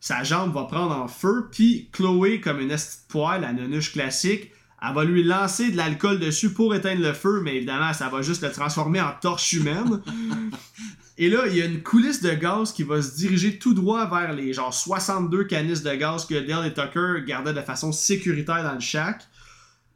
Sa 0.01 0.23
jambe 0.23 0.55
va 0.55 0.65
prendre 0.65 0.97
en 0.97 1.09
feu, 1.09 1.49
puis 1.51 1.89
Chloé, 1.93 2.41
comme 2.41 2.61
une 2.61 2.69
petite 2.69 3.07
poêle, 3.09 3.41
la 3.41 3.53
nonuche 3.53 3.93
classique, 3.93 4.53
elle 4.83 4.95
va 4.95 5.05
lui 5.05 5.25
lancer 5.25 5.71
de 5.71 5.77
l'alcool 5.77 6.19
dessus 6.19 6.51
pour 6.51 6.75
éteindre 6.75 7.03
le 7.03 7.13
feu, 7.13 7.41
mais 7.43 7.57
évidemment, 7.57 7.93
ça 7.93 8.09
va 8.09 8.23
juste 8.23 8.43
le 8.43 8.53
transformer 8.53 9.01
en 9.01 9.13
torche 9.21 9.53
humaine. 9.53 10.01
Et 11.19 11.31
là, 11.31 11.47
il 11.47 11.57
y 11.57 11.63
a 11.63 11.65
une 11.65 11.83
coulisse 11.83 12.21
de 12.21 12.33
gaz 12.35 12.73
qui 12.73 12.83
va 12.83 13.01
se 13.01 13.17
diriger 13.17 13.59
tout 13.59 13.73
droit 13.73 14.07
vers 14.07 14.35
les 14.35 14.53
genre 14.53 14.75
62 14.75 15.45
canisses 15.45 15.83
de 15.83 15.95
gaz 15.95 16.27
que 16.27 16.35
Dale 16.35 16.67
et 16.67 16.75
Tucker 16.75 17.25
gardaient 17.27 17.55
de 17.55 17.63
façon 17.63 17.91
sécuritaire 17.91 18.63
dans 18.63 18.75
le 18.75 18.81
shack. 18.81 19.27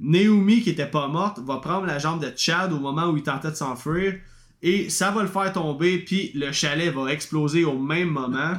Naomi, 0.01 0.63
qui 0.63 0.71
était 0.71 0.87
pas 0.87 1.09
morte, 1.09 1.39
va 1.41 1.59
prendre 1.59 1.87
la 1.87 1.99
jambe 1.99 2.23
de 2.25 2.33
Chad 2.37 2.73
au 2.73 2.79
moment 2.79 3.09
où 3.09 3.17
il 3.17 3.23
tentait 3.23 3.51
de 3.51 3.57
s'enfuir. 3.57 4.15
Et 4.63 4.91
ça 4.91 5.11
va 5.11 5.23
le 5.23 5.29
faire 5.29 5.53
tomber, 5.53 5.99
puis 5.99 6.33
le 6.35 6.53
chalet 6.53 6.93
va 6.93 7.13
exploser 7.13 7.65
au 7.65 7.79
même 7.79 8.11
moment. 8.11 8.55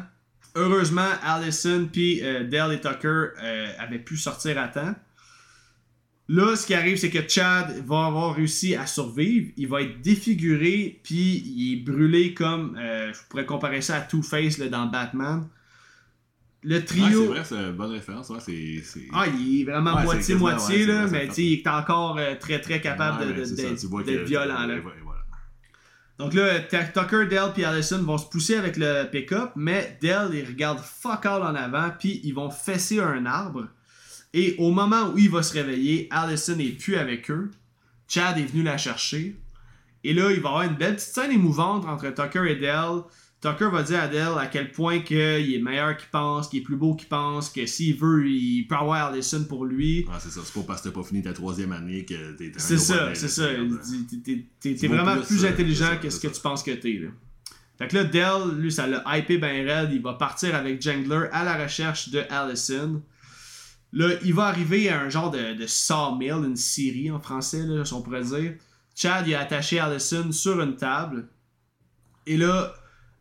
Heureusement, 0.55 1.09
Allison 1.23 1.87
puis 1.91 2.21
euh, 2.23 2.43
Dale 2.43 2.73
et 2.73 2.81
Tucker 2.81 3.27
euh, 3.41 3.67
avaient 3.79 3.99
pu 3.99 4.17
sortir 4.17 4.57
à 4.59 4.67
temps. 4.67 4.95
Là, 6.27 6.55
ce 6.55 6.65
qui 6.65 6.73
arrive, 6.73 6.97
c'est 6.97 7.09
que 7.09 7.27
Chad 7.27 7.83
va 7.85 8.05
avoir 8.05 8.35
réussi 8.35 8.75
à 8.75 8.85
survivre. 8.85 9.51
Il 9.57 9.67
va 9.67 9.81
être 9.81 10.01
défiguré, 10.01 10.99
puis 11.03 11.43
il 11.45 11.73
est 11.73 11.83
brûlé 11.83 12.33
comme. 12.33 12.77
euh, 12.79 13.11
je 13.13 13.19
pourrais 13.29 13.45
comparer 13.45 13.81
ça 13.81 13.97
à 13.97 14.01
Two-Face 14.01 14.59
dans 14.59 14.85
Batman. 14.85 15.47
Le 16.63 16.75
Ouais, 16.75 16.81
c'est 16.87 16.95
trio. 16.95 17.25
vrai, 17.25 17.41
c'est 17.43 17.55
une 17.55 17.71
bonne 17.71 17.91
référence. 17.91 18.29
Ouais, 18.29 18.39
c'est, 18.39 18.81
c'est... 18.83 19.07
Ah, 19.11 19.25
il 19.27 19.61
est 19.61 19.63
vraiment 19.71 19.99
moitié-moitié, 20.03 20.85
ouais, 20.85 20.91
là, 20.93 21.07
c'est 21.07 21.11
mais 21.11 21.27
tu 21.27 21.41
il 21.41 21.53
est 21.53 21.67
encore 21.67 22.17
euh, 22.19 22.35
très 22.39 22.61
très 22.61 22.79
capable 22.79 23.25
de- 23.27 24.03
d'être 24.03 24.23
violent. 24.25 24.67
Là. 24.67 24.75
voilà. 24.79 25.21
Donc 26.19 26.35
là, 26.35 26.59
Tucker, 26.59 27.25
Dell 27.25 27.51
puis 27.53 27.63
Allison 27.65 27.97
vont 28.03 28.19
se 28.19 28.27
pousser 28.29 28.55
avec 28.55 28.77
le 28.77 29.05
pick-up, 29.09 29.53
mais 29.55 29.97
Dell, 30.01 30.29
il 30.33 30.45
regarde 30.45 30.79
fuck 30.79 31.25
all 31.25 31.41
en 31.41 31.55
avant, 31.55 31.89
puis 31.97 32.21
ils 32.23 32.33
vont 32.35 32.51
fesser 32.51 32.99
un 32.99 33.25
arbre. 33.25 33.67
Et 34.33 34.55
au 34.59 34.69
moment 34.71 35.09
où 35.09 35.17
il 35.17 35.31
va 35.31 35.41
se 35.41 35.53
réveiller, 35.53 36.07
Allison 36.11 36.59
est 36.59 36.77
plus 36.79 36.95
avec 36.95 37.31
eux. 37.31 37.49
Chad 38.07 38.37
est 38.37 38.45
venu 38.45 38.61
la 38.61 38.77
chercher. 38.77 39.35
Et 40.03 40.13
là, 40.13 40.29
il 40.31 40.41
va 40.41 40.49
y 40.49 40.51
avoir 40.51 40.61
une 40.61 40.75
belle 40.75 40.95
petite 40.95 41.13
scène 41.13 41.31
émouvante 41.31 41.85
entre 41.85 42.07
Tucker 42.13 42.51
et 42.51 42.55
Dell. 42.55 43.01
Tucker 43.41 43.69
va 43.71 43.81
dire 43.81 43.99
à 43.99 44.07
Dell 44.07 44.33
à 44.37 44.45
quel 44.45 44.71
point 44.71 44.99
qu'il 44.99 45.17
est 45.17 45.59
meilleur 45.61 45.97
qu'il 45.97 46.09
pense, 46.09 46.47
qu'il 46.47 46.59
est 46.59 46.63
plus 46.63 46.75
beau 46.75 46.93
qu'il 46.95 47.07
pense, 47.07 47.49
que 47.49 47.65
s'il 47.65 47.95
veut, 47.97 48.27
il 48.29 48.67
peut 48.67 48.75
avoir 48.75 49.07
Allison 49.07 49.43
pour 49.45 49.65
lui. 49.65 50.05
Ah, 50.11 50.19
c'est 50.19 50.29
ça, 50.29 50.41
c'est 50.43 50.53
pas 50.53 50.61
parce 50.67 50.81
que 50.83 50.89
t'as 50.89 50.93
pas 50.93 51.03
fini 51.03 51.23
ta 51.23 51.33
troisième 51.33 51.71
année 51.71 52.05
que 52.05 52.33
t'es 52.33 52.51
un 52.55 52.59
C'est 52.59 52.77
ça, 52.77 53.15
c'est 53.15 53.27
ça. 53.27 53.47
t'es- 54.61 54.87
vraiment 54.87 55.15
plus, 55.17 55.25
plus 55.25 55.45
intelligent 55.45 55.85
ça, 55.87 55.95
que 55.97 56.09
ce 56.11 56.19
que 56.19 56.27
ça. 56.27 56.33
tu 56.35 56.41
penses 56.41 56.61
que 56.61 56.71
t'es. 56.71 56.99
là. 56.99 57.09
Fait 57.79 57.87
que 57.87 57.95
là, 57.95 58.03
Dell, 58.03 58.59
lui, 58.59 58.71
ça 58.71 58.85
l'a 58.85 59.03
hypé 59.17 59.39
ben 59.39 59.67
raide. 59.67 59.89
Il 59.91 60.03
va 60.03 60.13
partir 60.13 60.53
avec 60.53 60.79
Jangler 60.79 61.27
à 61.31 61.43
la 61.43 61.63
recherche 61.63 62.09
de 62.09 62.23
Allison. 62.29 63.01
Là, 63.91 64.09
il 64.23 64.35
va 64.35 64.45
arriver 64.45 64.87
à 64.89 65.01
un 65.01 65.09
genre 65.09 65.31
de, 65.31 65.55
de 65.55 65.65
sawmill, 65.65 66.45
une 66.45 66.55
scierie 66.55 67.09
en 67.09 67.19
français, 67.19 67.63
là, 67.65 67.83
si 67.83 67.93
on 67.93 68.03
pourrait 68.03 68.23
dire. 68.23 68.53
Chad, 68.95 69.27
il 69.27 69.33
a 69.33 69.39
attaché 69.39 69.79
Allison 69.79 70.31
sur 70.31 70.61
une 70.61 70.75
table. 70.75 71.27
Et 72.27 72.37
là, 72.37 72.71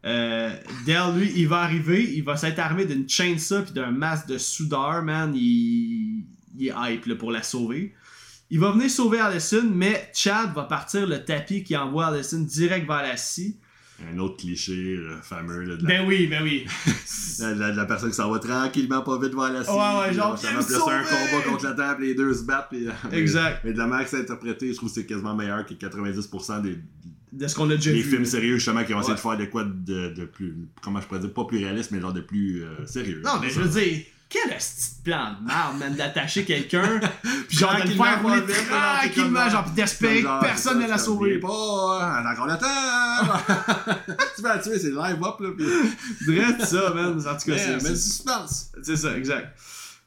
euh, 0.05 0.51
Dell, 0.87 1.15
lui, 1.17 1.33
il 1.37 1.49
va 1.49 1.59
arriver, 1.61 2.11
il 2.15 2.23
va 2.25 2.37
s'être 2.37 2.59
armé 2.59 2.85
d'une 2.87 3.09
chainsaw 3.09 3.63
puis 3.63 3.73
d'un 3.73 3.91
masque 3.91 4.27
de 4.29 4.39
soudeur, 4.39 5.03
man. 5.03 5.33
Il, 5.35 6.25
il 6.59 6.69
est 6.69 6.73
hype 6.77 7.07
là, 7.07 7.15
pour 7.17 7.31
la 7.33 7.43
sauver. 7.43 7.95
Il 8.51 8.59
va 8.59 8.73
venir 8.73 8.91
sauver 8.91 9.19
Allison, 9.21 9.63
mais 9.73 10.11
Chad 10.15 10.53
va 10.55 10.65
partir 10.65 11.07
le 11.07 11.25
tapis 11.25 11.63
qui 11.63 11.77
envoie 11.77 12.07
Allison 12.07 12.41
direct 12.41 12.87
vers 12.87 13.03
la 13.03 13.17
scie. 13.17 13.57
Un 14.13 14.19
autre 14.19 14.39
cliché 14.39 14.97
euh, 14.97 15.21
fameux 15.21 15.63
là, 15.63 15.77
de 15.77 15.83
la, 15.83 15.89
Ben 15.89 16.09
oui, 16.09 16.27
ben 16.27 16.43
oui. 16.43 16.65
la, 17.39 17.55
la- 17.55 17.73
la 17.73 17.85
personne 17.85 18.09
qui 18.09 18.17
s'en 18.17 18.31
va 18.31 18.39
tranquillement 18.39 19.03
pas 19.03 19.19
vite 19.19 19.35
vers 19.35 19.53
la 19.53 19.63
cible. 19.63 19.77
Ouais, 19.77 20.01
ouais, 20.09 20.15
genre, 20.15 20.35
puis 20.37 20.47
là, 20.55 20.63
c'est 20.63 20.75
un 20.75 21.03
combat 21.05 21.43
contre 21.47 21.65
la 21.67 21.75
table, 21.75 22.03
les 22.05 22.15
deux 22.15 22.33
se 22.33 22.43
battent. 22.45 22.69
Puis, 22.71 22.87
Exact. 23.13 23.61
Mais, 23.63 23.69
mais 23.71 23.73
de 23.75 23.79
la 23.79 23.87
manière 23.87 24.05
que 24.07 24.11
c'est 24.11 24.21
interprété, 24.23 24.71
je 24.73 24.77
trouve 24.79 24.89
que 24.89 24.95
c'est 24.95 25.05
quasiment 25.07 25.37
meilleur 25.37 25.67
que 25.67 25.75
90% 25.75 26.63
des, 26.63 26.79
De 27.33 27.47
ce 27.47 27.55
qu'on 27.55 27.70
a 27.70 27.76
déjà 27.76 27.93
des 27.93 28.03
vu. 28.03 28.11
films 28.11 28.24
sérieux 28.24 28.57
justement 28.57 28.83
qui 28.85 28.93
ont 28.93 28.99
essayé 29.01 29.12
Ouais. 29.12 29.16
de 29.16 29.20
faire 29.22 29.37
de 29.39 29.45
quoi 29.47 29.64
de, 29.64 30.09
de 30.14 30.24
plus. 30.24 30.57
Comment 30.83 31.01
je 31.01 31.07
pourrais 31.07 31.20
dire 31.20 31.33
Pas 31.33 31.45
plus 31.45 31.59
réaliste, 31.59 31.91
mais 31.93 32.01
genre 32.01 32.12
de 32.12 32.20
plus 32.22 32.64
euh, 32.64 32.87
sérieux. 32.87 33.22
Non, 33.24 33.39
mais 33.41 33.51
je 33.51 33.61
veux 33.61 33.68
dire, 33.68 34.03
quel 34.28 34.49
petit 34.57 34.91
plan 35.05 35.35
de 35.41 35.47
merde, 35.47 35.78
man, 35.78 35.95
d'attacher 35.95 36.45
quelqu'un, 36.45 37.01
puis 37.49 37.57
genre 37.59 37.74
de 37.76 37.83
le 37.89 37.95
faire 37.95 38.22
rouler 38.22 38.43
tranquillement, 38.68 39.49
genre, 39.51 39.64
pis 39.64 39.70
d'espérer 39.72 40.22
que 40.22 40.41
personne 40.41 40.76
ne 40.81 40.89
la 40.89 40.97
t'as 40.97 41.05
pas, 41.41 42.20
hein, 42.20 42.33
encore 42.33 42.47
le 42.47 42.57
temps. 42.59 43.95
tu 44.37 44.43
vas 44.43 44.57
la 44.57 44.62
tuer, 44.62 44.78
c'est 44.78 44.91
live 44.91 45.18
up 45.24 45.41
là. 45.41 45.49
Puis... 45.57 45.66
Direct 46.26 46.62
ça, 46.64 46.93
man. 46.95 47.12
En 47.18 47.20
tout 47.20 47.51
cas, 47.51 47.59
c'est- 47.59 47.83
mais 47.83 47.97
suspense. 47.97 48.72
c'est 48.83 48.97
ça, 48.97 49.16
exact. 49.16 49.57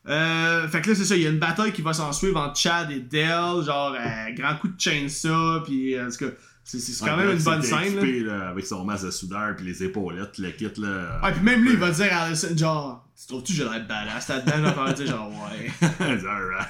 Euh, 0.10 0.68
fait 0.68 0.82
que 0.82 0.90
là, 0.90 0.96
c'est 0.96 1.06
ça, 1.06 1.16
il 1.16 1.22
y 1.22 1.28
a 1.28 1.30
une 1.30 1.40
bataille 1.40 1.72
qui 1.72 1.82
va 1.82 1.94
s'en 1.94 2.12
suivre 2.12 2.38
entre 2.40 2.58
Chad 2.60 2.92
et 2.92 3.00
Dell, 3.00 3.64
genre, 3.66 3.96
euh, 3.98 4.32
grand 4.36 4.56
coup 4.58 4.68
de 4.68 4.80
chainsaw, 4.80 5.62
puis 5.64 6.00
en 6.00 6.10
tout 6.10 6.26
cas, 6.26 6.32
c'est 6.64 7.06
quand 7.06 7.18
même 7.18 7.32
une 7.32 7.44
bonne 7.44 7.62
scène. 7.62 7.98
Équipé, 7.98 8.20
là, 8.22 8.50
avec 8.50 8.66
son 8.66 8.84
masque 8.86 9.06
de 9.06 9.12
soudeur 9.12 9.56
puis 9.56 9.66
les 9.66 9.84
épaulettes, 9.84 10.38
le 10.38 10.52
kit 10.52 10.72
là. 10.78 11.20
Ah, 11.22 11.32
puis 11.32 11.44
même 11.44 11.62
lui, 11.62 11.72
il 11.74 11.78
va 11.78 11.92
dire 11.92 12.08
à 12.12 12.24
Allison, 12.24 12.56
genre, 12.56 13.08
tu 13.20 13.28
trouves-tu 13.28 13.54
que 13.54 13.58
j'ai 13.58 13.64
l'air 13.64 13.86
badass 13.88 14.28
là-dedans? 14.30 14.62
Là, 14.62 14.76
il 14.76 14.84
va 14.84 14.94
dire, 14.94 15.08
genre, 15.08 15.30
ouais. 15.30 15.72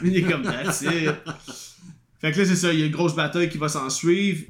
Il 0.04 0.18
est 0.18 0.24
comme 0.24 0.44
that's 0.44 0.82
it. 0.82 1.14
Fait 2.20 2.32
que 2.32 2.40
là, 2.40 2.46
c'est 2.46 2.56
ça, 2.56 2.74
il 2.74 2.80
y 2.80 2.84
a 2.84 2.86
une 2.86 2.92
grosse 2.92 3.16
bataille 3.16 3.50
qui 3.50 3.58
va 3.58 3.68
s'en 3.68 3.90
suivre. 3.90 4.44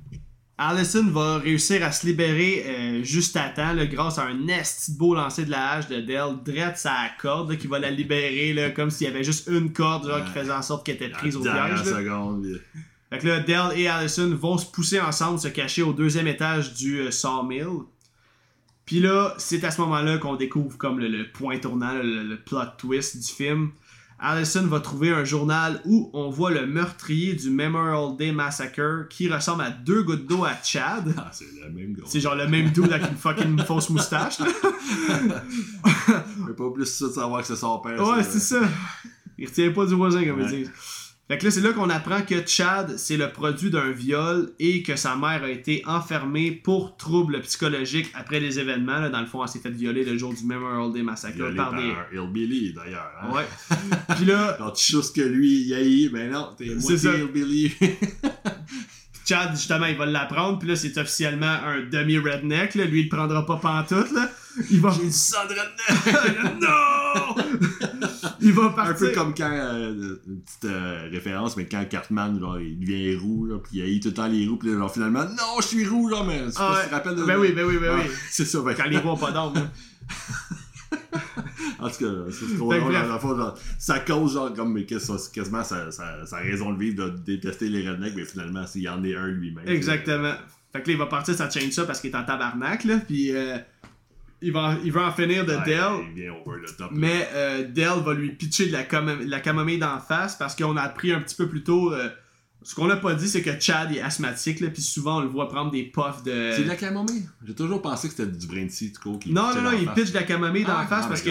Allison 0.58 1.08
va 1.08 1.40
réussir 1.40 1.84
à 1.84 1.92
se 1.92 2.06
libérer 2.06 2.64
euh, 2.68 3.04
juste 3.04 3.36
à 3.36 3.50
temps, 3.50 3.74
là, 3.74 3.88
grâce 3.88 4.20
à 4.20 4.26
un 4.26 4.48
esti 4.48 4.94
de 4.94 4.98
beau 5.00 5.16
lancer 5.16 5.46
de 5.46 5.52
la 5.52 5.72
hache 5.72 5.88
de 5.88 6.00
Dell, 6.00 6.36
drette 6.46 6.78
sa 6.78 6.94
corde, 7.20 7.50
là, 7.50 7.56
qui 7.56 7.66
va 7.66 7.80
la 7.80 7.90
libérer, 7.90 8.54
là, 8.54 8.70
comme 8.70 8.92
s'il 8.92 9.08
y 9.08 9.10
avait 9.10 9.24
juste 9.24 9.48
une 9.48 9.74
corde, 9.74 10.08
genre, 10.08 10.24
qui 10.24 10.32
faisait 10.32 10.52
en 10.52 10.62
sorte 10.62 10.86
qu'elle 10.86 10.96
était 10.96 11.10
prise 11.10 11.36
au 11.36 11.42
piège. 11.42 11.82
Fait 13.14 13.20
que 13.20 13.28
là, 13.28 13.40
Dell 13.42 13.78
et 13.80 13.88
Allison 13.88 14.34
vont 14.36 14.58
se 14.58 14.66
pousser 14.66 15.00
ensemble, 15.00 15.38
se 15.40 15.48
cacher 15.48 15.84
au 15.84 15.94
deuxième 15.94 16.28
étage 16.28 16.74
du 16.74 17.00
euh, 17.00 17.12
Sawmill. 17.12 17.68
Puis 18.86 19.00
là, 19.00 19.36
c'est 19.38 19.64
à 19.64 19.72
ce 19.72 19.80
moment-là 19.82 20.18
qu'on 20.18 20.36
découvre 20.36 20.78
comme 20.78 21.00
le, 21.00 21.08
le 21.08 21.32
point 21.32 21.58
tournant, 21.60 21.94
le, 21.94 22.24
le 22.24 22.38
plot 22.38 22.60
twist 22.78 23.18
du 23.18 23.32
film. 23.32 23.70
Allison 24.20 24.66
va 24.68 24.80
trouver 24.80 25.10
un 25.12 25.24
journal 25.26 25.82
où 25.86 26.10
on 26.14 26.30
voit 26.30 26.50
le 26.52 26.66
meurtrier 26.66 27.34
du 27.34 27.50
Memorial 27.50 28.16
Day 28.18 28.32
Massacre 28.32 29.08
qui 29.10 29.28
ressemble 29.30 29.64
à 29.64 29.70
deux 29.70 30.02
gouttes 30.04 30.26
d'eau 30.28 30.44
à 30.46 30.54
Chad. 30.64 31.14
Ah, 31.18 31.30
c'est 31.32 31.46
le 31.62 31.70
même 31.72 31.94
gros. 31.94 32.08
C'est 32.08 32.20
genre 32.22 32.36
le 32.36 32.48
même 32.48 32.70
dude 32.72 32.92
avec 32.92 33.10
une 33.12 33.18
fucking 33.18 33.60
fausse 33.66 33.90
moustache. 33.90 34.40
là. 34.40 34.48
Mais 36.48 36.54
pas 36.54 36.70
plus 36.74 36.86
ça 36.86 37.08
de 37.08 37.12
savoir 37.12 37.42
que 37.42 37.48
c'est 37.48 37.56
son 37.56 37.80
père. 37.80 38.02
Ouais, 38.02 38.24
c'est 38.24 38.40
ça. 38.40 38.62
Il 39.38 39.48
retient 39.48 39.72
pas 39.72 39.86
du 39.86 39.94
voisin, 39.96 40.24
comme 40.26 40.40
Ouais. 40.40 40.46
ils 40.52 40.58
disent. 40.64 40.72
Fait 41.34 41.40
que 41.40 41.46
là, 41.46 41.52
c'est 41.52 41.62
là 41.62 41.74
qu'on 41.74 41.90
apprend 41.90 42.22
que 42.22 42.46
Chad, 42.46 42.94
c'est 43.00 43.18
le 43.18 43.32
produit 43.32 43.72
d'un 43.72 43.90
viol 43.90 44.52
et 44.60 44.84
que 44.84 44.96
sa 44.96 45.16
mère 45.16 45.42
a 45.44 45.50
été 45.50 45.82
enfermée 45.88 46.52
pour 46.52 46.96
troubles 46.96 47.42
psychologiques 47.42 48.12
après 48.14 48.40
les 48.40 48.60
événements. 48.60 49.00
Là, 49.00 49.10
dans 49.10 49.20
le 49.20 49.26
fond, 49.26 49.42
elle 49.42 49.50
s'est 49.50 49.58
fait 49.58 49.72
violer 49.72 50.06
le 50.06 50.16
jour 50.16 50.32
du 50.32 50.46
Memorial 50.46 50.94
Day 50.94 51.02
Massacre 51.02 51.40
par 51.56 51.72
par 51.72 51.82
des. 51.82 51.90
un 51.90 52.06
hillbilly 52.14 52.74
d'ailleurs. 52.74 53.12
Hein? 53.20 53.34
Ouais. 53.34 53.48
Puis 54.16 54.26
là, 54.26 54.56
Quand 54.60 54.70
tu 54.70 54.92
choses 54.92 55.12
que 55.12 55.22
lui, 55.22 55.64
il 55.64 55.74
haït, 55.74 56.10
ben 56.10 56.30
non, 56.30 56.50
t'es 56.56 56.66
moitié 56.66 57.10
hillbilly. 57.22 57.72
Chad, 59.26 59.56
justement, 59.56 59.88
il 59.88 59.98
va 59.98 60.06
l'apprendre. 60.06 60.60
Puis 60.60 60.68
là, 60.68 60.76
c'est 60.76 60.96
officiellement 61.00 61.48
un 61.66 61.82
demi-redneck. 61.82 62.76
Là. 62.76 62.86
Lui, 62.86 63.00
il 63.00 63.04
le 63.06 63.10
prendra 63.10 63.44
pas 63.44 63.56
pantoute. 63.56 64.12
Là. 64.12 64.30
Il 64.70 64.82
va. 64.82 64.92
J'ai 64.92 65.06
du 65.06 65.12
sang 65.12 65.48
de 65.50 65.56
redneck. 65.56 66.62
non! 66.62 68.10
Il 68.44 68.54
va 68.54 68.66
Un 68.66 68.70
partir. 68.70 69.08
peu 69.10 69.16
comme 69.16 69.34
quand, 69.36 69.50
euh, 69.52 70.16
une 70.28 70.42
petite 70.42 70.66
euh, 70.66 71.10
référence, 71.12 71.58
mais 71.58 71.66
quand 71.66 71.84
Cartman, 71.90 72.40
genre, 72.40 72.60
il 72.60 72.80
devient 72.80 73.16
roux, 73.16 73.46
là, 73.46 73.58
puis 73.60 73.72
il 73.80 73.82
haït 73.82 74.00
tout 74.00 74.10
le 74.10 74.14
temps 74.14 74.28
les 74.28 74.48
roux, 74.48 74.58
puis 74.58 74.70
là, 74.70 74.78
genre, 74.78 74.94
finalement, 74.94 75.24
non, 75.26 75.62
je 75.62 75.68
suis 75.68 75.86
roux, 75.88 76.08
là, 76.10 76.24
mais 76.28 76.44
c'est 76.50 76.58
Ah 76.60 76.68
pas 76.68 76.72
ouais. 76.72 76.78
si 76.78 76.84
tu 76.84 76.90
te 76.90 76.96
rappelles 76.96 77.16
de 77.16 77.24
Ben 77.24 77.38
oui, 77.40 77.52
ben 77.54 77.66
oui, 77.66 77.78
ben 77.80 77.92
Ah, 77.94 78.02
oui. 78.04 78.12
C'est 78.30 78.46
ça, 78.46 78.62
ben, 78.62 78.74
Quand 78.76 78.86
les 78.90 78.98
rois 78.98 79.14
ont 79.14 79.18
pas 79.18 79.32
d'âme. 79.32 79.54
En 81.80 81.90
tout 81.90 82.06
cas, 82.06 82.12
c'est 82.32 82.56
trop 82.56 82.74
drôle, 82.74 82.94
dans 82.94 83.20
fond, 83.20 83.36
genre, 83.36 83.58
ça 83.78 84.00
cause, 84.00 84.34
genre, 84.36 84.54
comme, 84.54 84.72
mais 84.74 84.86
quasiment 84.86 85.64
sa, 85.64 85.92
sa, 85.92 86.26
sa 86.26 86.38
raison 86.38 86.72
de 86.72 86.80
vivre 86.80 87.04
de 87.06 87.18
détester 87.18 87.68
les 87.68 87.88
rednecks, 87.90 88.14
mais 88.16 88.24
finalement, 88.24 88.66
s'il 88.66 88.84
y 88.84 88.90
en 88.90 89.04
est 89.04 89.16
un 89.16 89.28
lui-même. 89.28 89.68
Exactement. 89.68 90.34
Fait 90.72 90.82
que 90.82 90.88
là, 90.88 90.94
il 90.94 90.98
va 90.98 91.08
partir 91.08 91.36
sa 91.36 91.50
chainsaw 91.50 91.86
parce 91.86 92.00
qu'il 92.00 92.10
est 92.12 92.16
en 92.16 92.24
tabarnak, 92.24 92.86
là. 92.86 92.98
Puis 93.06 93.36
euh, 93.36 93.58
il, 94.44 94.52
va, 94.52 94.78
il 94.84 94.92
va 94.92 95.08
en 95.08 95.12
finir 95.12 95.46
de 95.46 95.54
Ouais, 95.54 95.66
Dell. 95.66 96.06
Il 96.10 96.22
vient 96.22 96.34
over 96.34 96.58
the 96.66 96.78
top. 96.78 96.92
Mais 96.92 97.28
euh, 97.34 97.68
Dell 97.68 98.04
va 98.06 98.14
lui 98.14 98.32
pitcher 98.32 98.68
de 98.68 98.72
la, 98.74 98.84
de 98.84 99.30
la 99.30 99.40
camomille 99.40 99.80
d'en 99.80 100.00
face 100.00 100.36
parce 100.36 100.56
qu'on 100.56 100.78
a 100.78 100.82
appris 100.82 101.12
un 101.12 101.22
petit 101.22 101.36
peu 101.36 101.48
plus 101.48 101.64
tôt. 101.64 101.94
euh, 101.94 102.10
ce 102.64 102.76
qu'on 102.76 102.88
n'a 102.88 102.96
pas 102.96 103.14
dit, 103.14 103.28
c'est 103.28 103.42
que 103.42 103.60
Chad 103.60 103.92
est 103.94 104.00
asthmatique, 104.02 104.62
là, 104.62 104.70
puis 104.70 104.82
souvent 104.82 105.18
on 105.18 105.22
le 105.22 105.28
voit 105.28 105.50
prendre 105.50 105.70
des 105.72 105.84
puffs 105.84 106.24
de. 106.24 106.52
C'est 106.56 106.64
de 106.64 106.68
la 106.70 106.76
camomille? 106.78 107.28
J'ai 107.46 107.54
toujours 107.56 107.82
pensé 107.82 108.08
que 108.08 108.14
c'était 108.16 108.32
du 108.32 108.48
brain 108.48 108.68
tout 109.02 109.18
qui 109.20 109.34
Non, 109.34 109.54
non, 109.54 109.62
non, 109.64 109.72
il 109.78 109.90
pitch 109.90 110.12
de 110.12 110.16
la 110.16 110.24
camomille 110.24 110.64
d'en 110.64 110.78
Ah, 110.78 110.88
face 110.88 111.04
ah, 111.06 111.10
parce 111.10 111.22
que. 111.22 111.30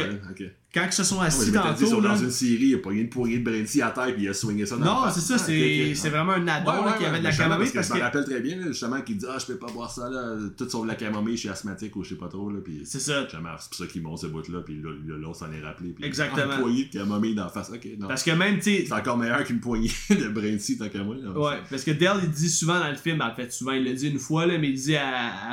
Quand 0.74 0.84
ils 0.86 0.92
se 0.92 1.04
sont 1.04 1.20
assis 1.20 1.50
ouais, 1.50 1.52
tantôt. 1.52 1.86
sur- 1.86 2.00
là- 2.00 2.10
dans 2.10 2.16
une 2.16 2.30
série, 2.30 2.66
il 2.68 2.74
a 2.74 2.78
pogné 2.78 3.02
une 3.02 3.08
poignée 3.10 3.38
de 3.38 3.64
seed 3.66 3.82
à 3.82 3.90
terre 3.90 4.14
puis 4.14 4.24
il 4.24 4.28
a 4.28 4.34
swingé 4.34 4.64
ça 4.66 4.76
dans 4.76 4.84
Non, 4.84 5.04
la 5.04 5.10
c'est 5.10 5.20
ça, 5.20 5.34
Ah, 5.36 5.38
c'est 5.38 6.08
vraiment 6.08 6.32
un 6.32 6.48
addon 6.48 6.84
Ouais, 6.84 6.92
qui 6.98 7.04
avait 7.04 7.18
de 7.18 7.24
la 7.24 7.32
camomille 7.32 7.70
parce 7.72 7.72
parce 7.74 7.88
que 7.88 7.94
je 7.94 7.94
me 7.94 7.98
que. 7.98 8.04
rappelle 8.04 8.24
très 8.24 8.40
bien, 8.40 8.56
là, 8.56 8.66
justement, 8.68 9.00
qu'il 9.02 9.16
dit 9.18 9.26
Ah, 9.28 9.36
je 9.38 9.46
peux 9.46 9.56
pas 9.58 9.70
boire 9.72 9.90
ça, 9.90 10.08
là, 10.08 10.36
tout 10.56 10.68
sauf 10.68 10.86
la 10.86 10.94
camomille, 10.94 11.34
je 11.36 11.40
suis 11.40 11.48
asthmatique 11.48 11.94
ou 11.96 12.02
je 12.04 12.10
sais 12.10 12.14
pas 12.14 12.28
trop, 12.28 12.50
là. 12.50 12.58
Puis 12.64 12.80
C'est 12.84 13.00
ça. 13.00 13.26
C'est 13.30 13.36
pour 13.38 13.74
ça 13.78 13.86
qu'il 13.86 14.02
monte 14.02 14.18
ce 14.20 14.26
bout-là, 14.28 14.60
puis 14.64 14.80
là, 14.82 14.90
là, 15.06 15.16
l'autre 15.18 15.38
s'en 15.38 15.52
est 15.52 15.60
rappelé. 15.60 15.90
Puis, 15.90 16.04
Exactement. 16.04 16.46
Ah, 16.50 16.54
une 16.56 16.60
poignée 16.62 16.84
de 16.86 16.92
camomille 16.92 17.34
dans 17.34 17.44
la 17.44 17.50
face, 17.50 17.70
ok, 17.70 17.86
non. 17.98 18.08
Parce 18.08 18.22
que 18.22 18.30
même, 18.30 18.56
tu 18.56 18.62
sais, 18.62 18.84
C'est 18.86 18.94
encore 18.94 19.18
meilleur 19.18 19.44
qu'une 19.44 19.60
poignée 19.60 19.90
de 20.10 20.58
seed 20.58 20.78
tant 20.78 20.88
qu'à 20.88 21.02
moi. 21.02 21.16
Ouais, 21.16 21.58
parce 21.68 21.84
que 21.84 21.90
Dell, 21.90 22.12
il 22.22 22.30
dit 22.30 22.48
souvent 22.48 22.78
dans 22.80 22.88
le 22.90 22.96
film, 22.96 23.20
en 23.20 23.34
fait, 23.34 23.52
souvent, 23.52 23.72
il 23.72 23.84
le 23.84 23.92
dit 23.92 24.08
une 24.08 24.18
fois, 24.18 24.46
là, 24.46 24.56
mais 24.58 24.68
il 24.70 24.74
dit 24.80 24.96
à 24.96 25.02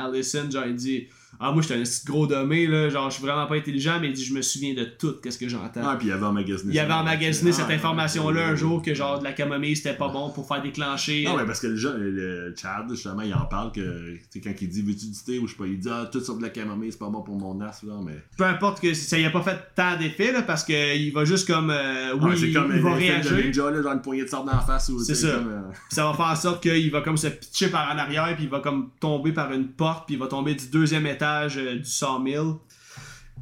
à 0.00 0.06
Allison, 0.06 0.50
genre, 0.50 0.64
il 0.66 0.74
dit 0.76 1.06
Ah, 1.42 1.52
moi, 1.52 1.62
j'étais 1.62 1.74
un 1.74 1.82
petit 1.82 2.04
gros 2.04 2.26
dommé, 2.26 2.66
là, 2.66 2.90
genre, 2.90 3.08
je 3.10 3.14
suis 3.16 3.24
vraiment 3.24 3.46
pas 3.46 3.54
intelligent, 3.56 3.98
mais 4.00 4.08
il 4.08 4.12
dit 4.12 4.24
Je 4.24 4.34
me 4.34 4.42
souviens 4.42 4.74
de 4.74 4.84
tout, 4.84 5.14
qu'est-ce 5.22 5.38
que 5.38 5.48
j'entends. 5.48 5.80
Ah, 5.82 5.96
puis 5.98 6.08
il 6.08 6.12
avait 6.12 6.26
emmagasiné 6.26 6.74
il 6.74 6.78
avait 6.78 6.92
emmagasiné 6.92 7.50
Ah, 7.50 7.54
cette 7.54 7.68
ouais, 7.68 7.74
information-là 7.76 8.48
un 8.48 8.54
jour 8.56 8.82
que, 8.82 8.92
genre, 8.94 9.18
de 9.18 9.24
la 9.24 9.32
camomille, 9.32 9.74
c'était 9.74 9.96
pas 9.96 10.08
bon 10.08 10.30
pour 10.30 10.46
faire 10.46 10.60
déclencher. 10.62 11.24
Non, 11.24 11.36
mais 11.38 11.46
parce 11.46 11.60
que 11.60 11.68
le, 11.68 11.76
jeune, 11.76 11.98
le 11.98 12.54
Chad, 12.56 12.86
justement, 12.90 13.22
il 13.22 13.32
en 13.32 13.46
parle 13.46 13.72
que, 13.72 13.80
tu 14.14 14.20
sais, 14.30 14.40
quand 14.42 14.52
il 14.60 14.68
dit 14.68 14.82
veux-tu 14.82 15.06
du 15.06 15.18
thé 15.24 15.38
ou 15.38 15.46
je 15.46 15.52
sais 15.52 15.58
pas, 15.58 15.66
il 15.66 15.78
dit 15.78 15.88
ah, 15.90 16.08
tout 16.12 16.20
sur 16.20 16.36
de 16.36 16.42
la 16.42 16.50
camomille, 16.50 16.92
c'est 16.92 16.98
pas 16.98 17.08
bon 17.08 17.22
pour 17.22 17.36
mon 17.38 17.58
as, 17.62 17.82
là, 17.84 17.94
mais. 18.04 18.18
Peu 18.36 18.44
importe 18.44 18.80
que 18.80 18.92
ça 18.92 19.18
y 19.18 19.24
a 19.24 19.30
pas 19.30 19.42
fait 19.42 19.58
tant 19.74 19.96
d'effet, 19.96 20.32
là, 20.32 20.42
parce 20.42 20.62
qu'il 20.62 21.12
va 21.14 21.24
juste 21.24 21.46
comme. 21.46 21.70
euh, 21.70 22.14
oui, 22.20 22.30
Ouais, 22.38 22.52
comme 22.52 22.72
il 22.76 22.82
va 22.82 22.96
film 22.96 23.22
de 23.22 23.28
réagir. 23.28 23.36
ninja, 23.46 23.70
là, 23.70 23.82
genre 23.82 23.92
une 23.94 24.02
poignée 24.02 24.24
de 24.24 24.28
sorte 24.28 24.46
la 24.46 24.58
face 24.60 24.90
ou 24.90 25.02
C'est 25.02 25.14
ça. 25.14 25.28
comme, 25.36 25.48
euh, 25.48 25.60
ça 25.88 26.04
va 26.04 26.12
faire 26.12 26.26
en 26.26 26.36
sorte 26.36 26.62
qu'il 26.62 26.90
va 26.90 27.00
comme 27.00 27.16
se 27.16 27.28
pitcher 27.28 27.68
par 27.68 27.90
en 27.94 27.96
arrière, 27.98 28.34
puis 28.36 28.44
il 28.44 28.50
va 28.50 28.60
comme 28.60 28.90
tomber 29.00 29.32
par 29.32 29.50
une 29.52 29.68
porte, 29.68 30.04
puis 30.06 30.16
il 30.16 30.20
va 30.20 30.26
tomber 30.26 30.54
du 30.54 30.66
deuxième 30.66 31.06
étage 31.06 31.29
euh, 31.56 31.76
du 31.76 31.84
sawmill. 31.84 32.54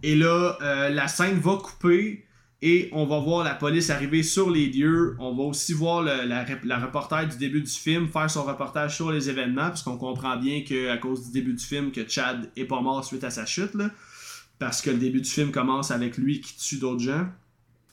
Et 0.02 0.14
là, 0.14 0.56
euh, 0.62 0.90
la 0.90 1.08
scène 1.08 1.38
va 1.40 1.56
couper 1.56 2.24
et 2.60 2.88
on 2.92 3.04
va 3.06 3.18
voir 3.20 3.44
la 3.44 3.54
police 3.54 3.90
arriver 3.90 4.22
sur 4.22 4.50
les 4.50 4.66
lieux. 4.66 5.16
On 5.18 5.34
va 5.34 5.44
aussi 5.44 5.72
voir 5.72 6.02
le- 6.02 6.24
la, 6.26 6.44
la 6.64 7.24
du 7.26 7.36
début 7.36 7.62
du 7.62 7.70
film 7.70 8.08
faire 8.08 8.30
son 8.30 8.44
reportage 8.44 8.96
sur 8.96 9.10
les 9.10 9.28
événements, 9.28 9.70
puisqu'on 9.70 9.96
comprend 9.96 10.36
bien 10.36 10.62
qu'à 10.62 10.96
cause 10.98 11.26
du 11.26 11.32
début 11.32 11.54
du 11.54 11.64
film, 11.64 11.90
que 11.92 12.08
Chad 12.08 12.50
est 12.56 12.64
pas 12.64 12.80
mort 12.80 13.04
suite 13.04 13.24
à 13.24 13.30
sa 13.30 13.46
chute, 13.46 13.74
là, 13.74 13.90
parce 14.58 14.82
que 14.82 14.90
le 14.90 14.98
début 14.98 15.20
du 15.20 15.30
film 15.30 15.50
commence 15.50 15.90
avec 15.90 16.16
lui 16.16 16.40
qui 16.40 16.56
tue 16.56 16.78
d'autres 16.78 17.02
gens. 17.02 17.26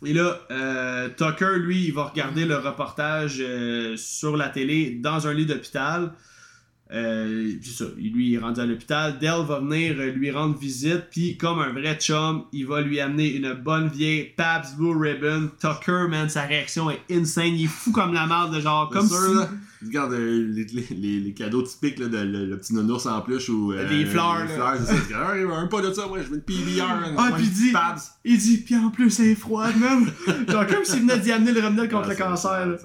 Et 0.04 0.14
là, 0.14 0.40
euh, 0.52 1.10
Tucker, 1.10 1.58
lui, 1.58 1.86
il 1.86 1.94
va 1.94 2.06
regarder 2.06 2.46
le 2.46 2.58
reportage 2.58 3.44
sur 3.96 4.36
la 4.38 4.50
télé 4.50 5.00
dans 5.02 5.28
un 5.28 5.34
lit 5.34 5.46
d'hôpital. 5.46 6.12
Euh, 6.94 7.52
c'est 7.64 7.84
ça, 7.84 7.86
lui 7.98 8.30
il 8.30 8.36
est 8.36 8.38
rendu 8.38 8.60
à 8.62 8.66
l'hôpital. 8.66 9.18
Dell 9.18 9.44
va 9.48 9.60
venir 9.60 9.96
euh, 9.98 10.12
lui 10.12 10.30
rendre 10.30 10.56
visite, 10.56 11.06
puis 11.10 11.36
comme 11.36 11.58
un 11.60 11.72
vrai 11.74 11.98
chum, 12.00 12.44
il 12.54 12.68
va 12.68 12.82
lui 12.82 13.00
amener 13.00 13.34
une 13.34 13.54
bonne 13.54 13.88
vieille 13.88 14.32
Pabst 14.38 14.78
Blue 14.78 14.96
Ribbon. 14.96 15.50
Tucker, 15.60 16.06
man, 16.10 16.30
sa 16.30 16.44
réaction 16.44 16.92
est 16.92 17.02
insane. 17.12 17.56
Il 17.56 17.64
est 17.64 17.68
fou 17.68 17.92
comme 17.92 18.14
la 18.14 18.28
merde, 18.28 18.54
de 18.56 18.60
genre, 18.60 18.90
comme 18.92 19.08
sûr, 19.08 19.18
si... 19.18 19.34
là. 19.36 19.50
Regarde 19.84 20.14
euh, 20.14 20.48
les, 20.54 20.64
les, 20.66 20.88
les, 20.96 21.20
les 21.20 21.34
cadeaux 21.34 21.62
typiques 21.64 21.98
là, 22.00 22.08
de 22.08 22.18
le, 22.18 22.46
le 22.46 22.58
petit 22.58 22.74
nounours 22.76 23.06
en 23.08 23.20
pluche 23.22 23.50
ou. 23.50 23.74
euh, 23.74 23.88
Des 23.90 24.06
fleurs, 24.06 24.44
Des 24.44 24.54
fleurs, 24.54 24.76
c'est 24.78 25.12
ça. 25.12 25.28
Ah, 25.28 25.34
un 25.60 25.68
pas 25.68 25.82
de 25.82 25.92
ça, 25.92 26.06
moi, 26.08 26.20
je 26.22 26.28
veux 26.30 26.36
une 26.36 26.42
PBR. 26.42 26.84
Ah, 27.18 27.32
puis 27.36 27.46
il 27.46 27.52
dit, 27.52 27.72
Pabs. 27.72 28.00
il 28.24 28.38
dit, 28.38 28.58
puis 28.58 28.76
en 28.76 28.90
plus, 28.92 29.20
elle 29.20 29.28
est 29.30 29.36
froide, 29.36 29.76
man. 29.78 30.06
genre, 30.48 30.68
comme 30.68 30.86
s'il 30.86 31.02
venait 31.02 31.18
d'y 31.20 31.32
amener 31.32 31.52
le 31.52 31.62
remède 31.62 31.90
contre 31.90 32.10
le 32.10 32.16
cancer. 32.16 32.78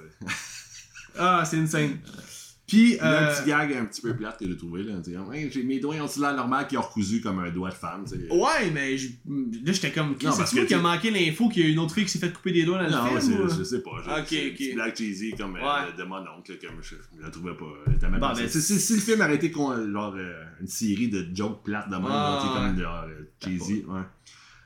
Ah, 1.19 1.43
c'est 1.45 1.59
insane. 1.59 1.99
Puis, 2.71 2.97
euh, 3.03 3.29
un 3.31 3.35
petit 3.35 3.49
gag 3.49 3.73
un 3.75 3.85
petit 3.87 4.01
peu 4.01 4.17
plate 4.17 4.39
que 4.39 4.47
j'ai 4.47 4.57
trouvé. 4.57 4.85
Là, 4.85 4.95
Hey, 5.33 5.51
j'ai- 5.51 5.65
mes 5.65 5.81
doigts 5.81 5.97
ont-ils 5.97 6.21
l'air 6.21 6.35
normal 6.37 6.67
qui 6.69 6.77
ont 6.77 6.83
recousu 6.83 7.21
comme 7.21 7.41
un 7.41 7.51
doigt 7.51 7.71
de 7.71 7.75
femme. 7.75 8.05
ouais, 8.31 8.71
mais 8.73 8.97
je- 8.97 9.09
là, 9.09 9.73
j'étais 9.73 9.91
comme, 9.91 10.11
Non, 10.11 10.17
parce 10.37 10.55
que 10.55 10.65
qui 10.65 10.75
a 10.75 10.79
manqué 10.79 11.11
l'info 11.11 11.49
qu'il 11.49 11.65
y 11.65 11.67
a 11.67 11.69
une 11.71 11.79
autre 11.81 11.95
fille 11.95 12.05
qui 12.05 12.11
s'est 12.11 12.19
fait 12.21 12.33
couper 12.33 12.53
des 12.53 12.65
doigts 12.65 12.79
dans 12.89 13.05
Non, 13.09 13.15
le 13.15 13.21
c'est- 13.21 13.27
film? 13.29 13.41
ou- 13.47 13.49
je 13.59 13.65
sais 13.65 13.81
pas. 13.83 13.91
Je, 14.05 14.11
Ok, 14.11 14.53
ok. 14.55 14.75
black 14.75 14.97
cheesy 14.97 15.33
comme 15.37 15.57
euh, 15.57 15.61
Ouais. 15.61 15.93
de 15.99 16.05
mon 16.05 16.19
oncle. 16.19 16.57
Comme 16.65 16.77
je, 16.81 16.95
je 17.17 17.23
la 17.23 17.31
trouvais 17.31 17.55
pas. 17.55 17.65
euh, 17.65 18.19
Bon, 18.21 18.33
ben, 18.35 18.49
si, 18.49 18.61
si- 18.63 18.79
si 18.79 18.95
le 18.95 19.01
film 19.01 19.21
arrêtait 19.21 19.51
con, 19.51 19.75
genre 19.93 20.15
euh, 20.17 20.45
une 20.61 20.67
série 20.69 21.09
de 21.09 21.27
jokes 21.35 21.65
plates 21.65 21.89
de 21.91 21.97
même, 21.97 22.05
Ah, 22.09 22.41
comme 22.71 22.81
genre, 22.81 23.05
euh, 23.09 23.25
cheesy, 23.43 23.85
ouais, 23.89 24.01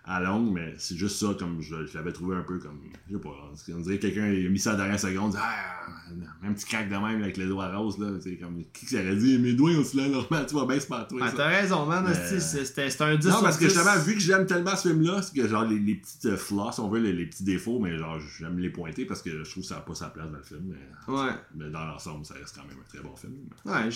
à 0.06 0.20
longue, 0.20 0.52
mais 0.52 0.74
c'est 0.76 0.96
juste 0.98 1.16
ça, 1.16 1.34
comme 1.38 1.62
je, 1.62 1.86
je 1.86 1.96
l'avais 1.96 2.12
trouvé 2.12 2.36
un 2.36 2.42
peu 2.42 2.58
comme. 2.58 2.78
Je 3.08 3.14
sais 3.16 3.20
pas. 3.22 3.50
On 3.74 3.80
dirait 3.80 3.96
que 3.96 4.02
quelqu'un 4.02 4.24
a 4.24 4.48
mis 4.50 4.58
ça 4.58 4.70
à 4.70 4.72
la 4.74 4.78
dernière 4.80 5.00
seconde. 5.00 5.30
dit, 5.32 5.38
Ah, 5.40 6.46
un 6.46 6.52
petit 6.52 6.66
crack 6.66 6.90
de 6.90 6.94
même 6.94 7.22
avec 7.22 7.38
les 7.38 7.46
doigts 7.46 7.74
roses. 7.74 7.98
Là, 7.98 8.08
sais, 8.20 8.36
comme, 8.36 8.62
qui 8.74 8.84
qui 8.84 8.96
aurait 8.96 9.16
dit 9.16 9.38
Mes 9.38 9.54
doigts 9.54 9.70
ont 9.70 9.84
l'air 9.94 10.10
normal, 10.10 10.44
tu 10.46 10.52
vois 10.52 10.66
bien, 10.66 10.78
c'est 10.78 10.88
pas 10.88 11.04
toi. 11.04 11.20
Ah, 11.22 11.32
t'as 11.34 11.48
raison, 11.48 11.86
man. 11.86 12.04
Mais- 12.06 12.10
hostie, 12.36 12.40
c'est- 12.40 13.00
un 13.02 13.16
10 13.16 13.28
Non, 13.28 13.40
parce 13.42 13.56
que 13.56 13.64
10. 13.64 13.72
justement, 13.74 13.98
vu 13.98 14.14
que 14.14 14.20
j'aime 14.20 14.44
tellement 14.46 14.76
ce 14.76 14.88
film-là, 14.88 15.22
c'est 15.22 15.34
que 15.40 15.48
genre 15.48 15.64
les, 15.64 15.78
les 15.78 15.94
petites 15.94 16.26
euh, 16.26 16.36
flaws, 16.36 16.72
si 16.72 16.80
on 16.80 16.88
veut, 16.90 17.00
les, 17.00 17.12
les 17.14 17.24
petits 17.26 17.44
défauts, 17.44 17.78
mais 17.80 17.96
genre 17.96 18.18
j'aime 18.38 18.58
les 18.58 18.68
pointer 18.70 19.06
parce 19.06 19.22
que 19.22 19.42
je 19.42 19.50
trouve 19.50 19.62
que 19.62 19.68
ça 19.68 19.76
n'a 19.76 19.80
pas 19.80 19.94
sa 19.94 20.08
place 20.10 20.30
dans 20.30 20.36
le 20.36 20.42
film. 20.44 20.60
Mais, 20.68 21.14
Ouais. 21.14 21.30
mais 21.56 21.70
dans 21.70 21.84
l'ensemble, 21.86 22.24
ça 22.26 22.34
reste 22.34 22.54
quand 22.56 22.66
même 22.68 22.76
un 22.78 22.88
très 22.88 23.00
bon 23.02 23.16
film. 23.16 23.32
Ouais, 23.64 23.90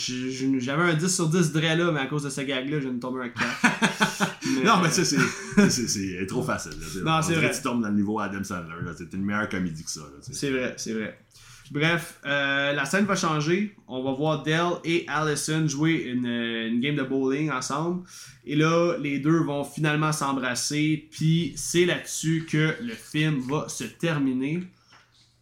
j'avais 0.60 0.82
un 0.82 0.94
10 0.94 1.14
sur 1.14 1.28
10 1.28 1.52
Dre 1.52 1.60
là, 1.76 1.92
mais 1.92 2.00
à 2.00 2.06
cause 2.06 2.22
de 2.22 2.30
ce 2.30 2.40
gag-là, 2.40 2.78
je 2.80 2.84
viens 2.84 2.94
de 2.94 3.00
tomber 3.00 3.20
un 3.24 3.28
4. 3.28 4.34
Non, 4.64 4.80
mais 4.82 4.90
ça, 4.90 5.04
c'est 5.04 5.18
c'est- 6.18 6.26
trop 6.26 6.42
facile. 6.42 6.72
Là, 6.72 7.02
Non, 7.04 7.18
On 7.18 7.22
c'est 7.22 7.34
vrai. 7.34 7.50
que 7.50 7.56
Tu 7.56 7.62
tombes 7.62 7.82
dans 7.82 7.88
le 7.88 7.94
niveau 7.94 8.18
Adam 8.20 8.42
Sandler. 8.44 8.74
C'est 8.96 9.12
une 9.14 9.24
meilleure 9.24 9.48
comédie 9.48 9.84
que 9.84 9.90
ça. 9.90 10.00
C'est 10.22 10.50
vrai, 10.50 10.74
c'est 10.76 10.92
vrai. 10.92 11.18
Bref, 11.70 12.18
euh, 12.24 12.72
la 12.72 12.84
scène 12.86 13.04
va 13.04 13.14
changer. 13.14 13.76
On 13.88 14.02
va 14.02 14.12
voir 14.12 14.42
Dell 14.42 14.70
et 14.84 15.04
Allison 15.06 15.68
jouer 15.68 16.04
une, 16.04 16.24
euh, 16.26 16.68
une 16.68 16.80
game 16.80 16.96
de 16.96 17.02
bowling 17.02 17.50
ensemble. 17.50 18.04
Et 18.46 18.56
là, 18.56 18.96
les 18.98 19.18
deux 19.18 19.40
vont 19.42 19.64
finalement 19.64 20.10
s'embrasser. 20.12 21.08
Puis 21.10 21.52
c'est 21.56 21.84
là-dessus 21.84 22.46
que 22.50 22.74
le 22.80 22.94
film 22.94 23.40
va 23.40 23.68
se 23.68 23.84
terminer. 23.84 24.62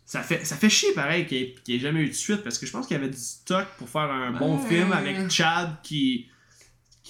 Ça 0.04 0.22
fait, 0.22 0.44
ça 0.44 0.56
fait 0.56 0.68
chier 0.68 0.92
pareil 0.94 1.26
qu'il 1.26 1.54
n'y 1.68 1.74
ait, 1.74 1.78
jamais 1.78 2.00
eu 2.02 2.08
de 2.08 2.12
suite 2.14 2.42
parce 2.42 2.58
que 2.58 2.66
je 2.66 2.72
pense 2.72 2.86
qu'il 2.86 2.96
y 2.96 3.00
avait 3.00 3.10
du 3.10 3.16
stock 3.18 3.66
pour 3.78 3.88
faire 3.88 4.02
un 4.10 4.32
bon 4.32 4.58
film 4.58 4.92
avec 4.92 5.30
Chad 5.30 5.76
qui, 5.82 6.26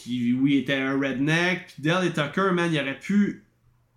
qui, 0.03 0.33
oui, 0.35 0.57
était 0.59 0.75
un 0.75 0.95
redneck. 1.01 1.67
Puis 1.69 1.83
Dell 1.83 2.05
et 2.05 2.13
Tucker, 2.13 2.51
man, 2.53 2.71
ils 2.73 2.79
auraient 2.81 2.99
pu 2.99 3.43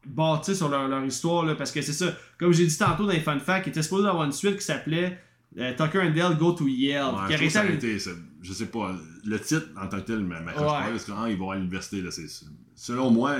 bâtir 0.05 0.55
sur 0.55 0.69
leur, 0.69 0.87
leur 0.87 1.03
histoire 1.03 1.45
là, 1.45 1.55
parce 1.55 1.71
que 1.71 1.81
c'est 1.81 1.93
ça. 1.93 2.15
Comme 2.39 2.53
j'ai 2.53 2.65
dit 2.65 2.77
tantôt 2.77 3.05
dans 3.05 3.11
les 3.11 3.19
fun 3.19 3.37
facts, 3.39 3.67
il 3.67 3.69
était 3.71 3.83
supposé 3.83 4.07
avoir 4.07 4.23
une 4.23 4.31
suite 4.31 4.55
qui 4.57 4.63
s'appelait 4.65 5.19
euh, 5.57 5.73
Tucker 5.75 5.99
and 6.01 6.11
Dale 6.15 6.37
Go 6.37 6.53
to 6.53 6.67
Yale. 6.67 7.13
Ouais, 7.15 7.35
qui 7.37 7.43
je 7.45 7.49
ça 7.49 7.65
été, 7.65 7.99
sais 7.99 8.65
pas, 8.67 8.95
le 9.25 9.39
titre 9.39 9.67
en 9.79 9.87
tant 9.87 9.97
que 9.99 10.05
tel 10.05 10.19
m'accroche 10.19 10.61
Ouais. 10.71 10.83
pas 10.85 10.89
parce 10.91 11.03
qu'ils 11.03 11.13
ah, 11.17 11.29
ils 11.29 11.37
vont 11.37 11.51
à 11.51 11.55
l'université. 11.57 12.01
là, 12.01 12.11
c'est- 12.11 12.45
Selon 12.75 13.11
moi, 13.11 13.35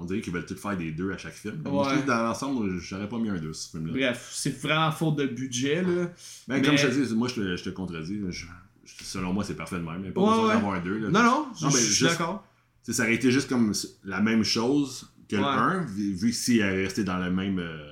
on 0.00 0.04
dirait 0.06 0.20
qu'ils 0.20 0.32
veulent 0.32 0.44
tout 0.44 0.56
faire 0.56 0.76
des 0.76 0.90
deux 0.90 1.12
à 1.12 1.16
chaque 1.18 1.34
film. 1.34 1.62
Je 1.64 1.70
Ouais. 1.70 2.02
dans 2.04 2.20
l'ensemble, 2.24 2.80
j'aurais 2.80 3.08
pas 3.08 3.18
mis 3.18 3.30
un 3.30 3.38
deux 3.38 3.52
ce 3.52 3.70
film-là. 3.70 3.92
Bref, 3.92 4.30
c'est 4.34 4.60
vraiment 4.60 4.90
faute 4.90 5.16
de 5.18 5.26
budget. 5.26 5.82
Là. 5.82 6.06
Ben, 6.48 6.56
Mais- 6.56 6.62
Comme 6.62 6.76
je 6.76 6.88
te 6.88 6.92
dis, 6.92 7.14
moi 7.14 7.28
je 7.28 7.34
te, 7.36 7.56
je 7.56 7.62
te 7.62 7.70
contredis. 7.70 8.20
Je- 8.30 8.46
selon 8.84 9.32
moi, 9.32 9.44
c'est 9.44 9.54
parfait 9.56 9.76
de 9.76 9.82
même. 9.82 9.96
Il 9.98 10.02
n'y 10.02 10.08
a 10.08 10.12
pas 10.12 10.20
Ouais, 10.20 10.28
besoin 10.30 10.46
ouais. 10.48 10.54
d'avoir 10.54 10.82
deux. 10.82 10.98
là. 10.98 11.08
Non, 11.10 11.22
non, 11.22 11.46
je 11.58 11.64
Non, 11.64 11.70
je 11.70 11.76
suis 11.76 11.86
juste- 11.94 12.10
d'accord. 12.18 12.46
Ça 12.82 13.02
aurait 13.04 13.14
été 13.14 13.30
juste 13.30 13.48
comme 13.48 13.72
la 14.04 14.20
même 14.20 14.42
chose 14.42 15.12
que 15.28 15.36
le 15.36 15.42
Ouais. 15.42 15.48
1, 15.48 15.84
vu, 15.84 16.14
vu 16.14 16.30
que 16.30 16.36
s'il 16.36 16.58
est 16.58 16.82
resté 16.84 17.04
dans 17.04 17.18
le 17.18 17.30
même 17.30 17.58
euh, 17.60 17.88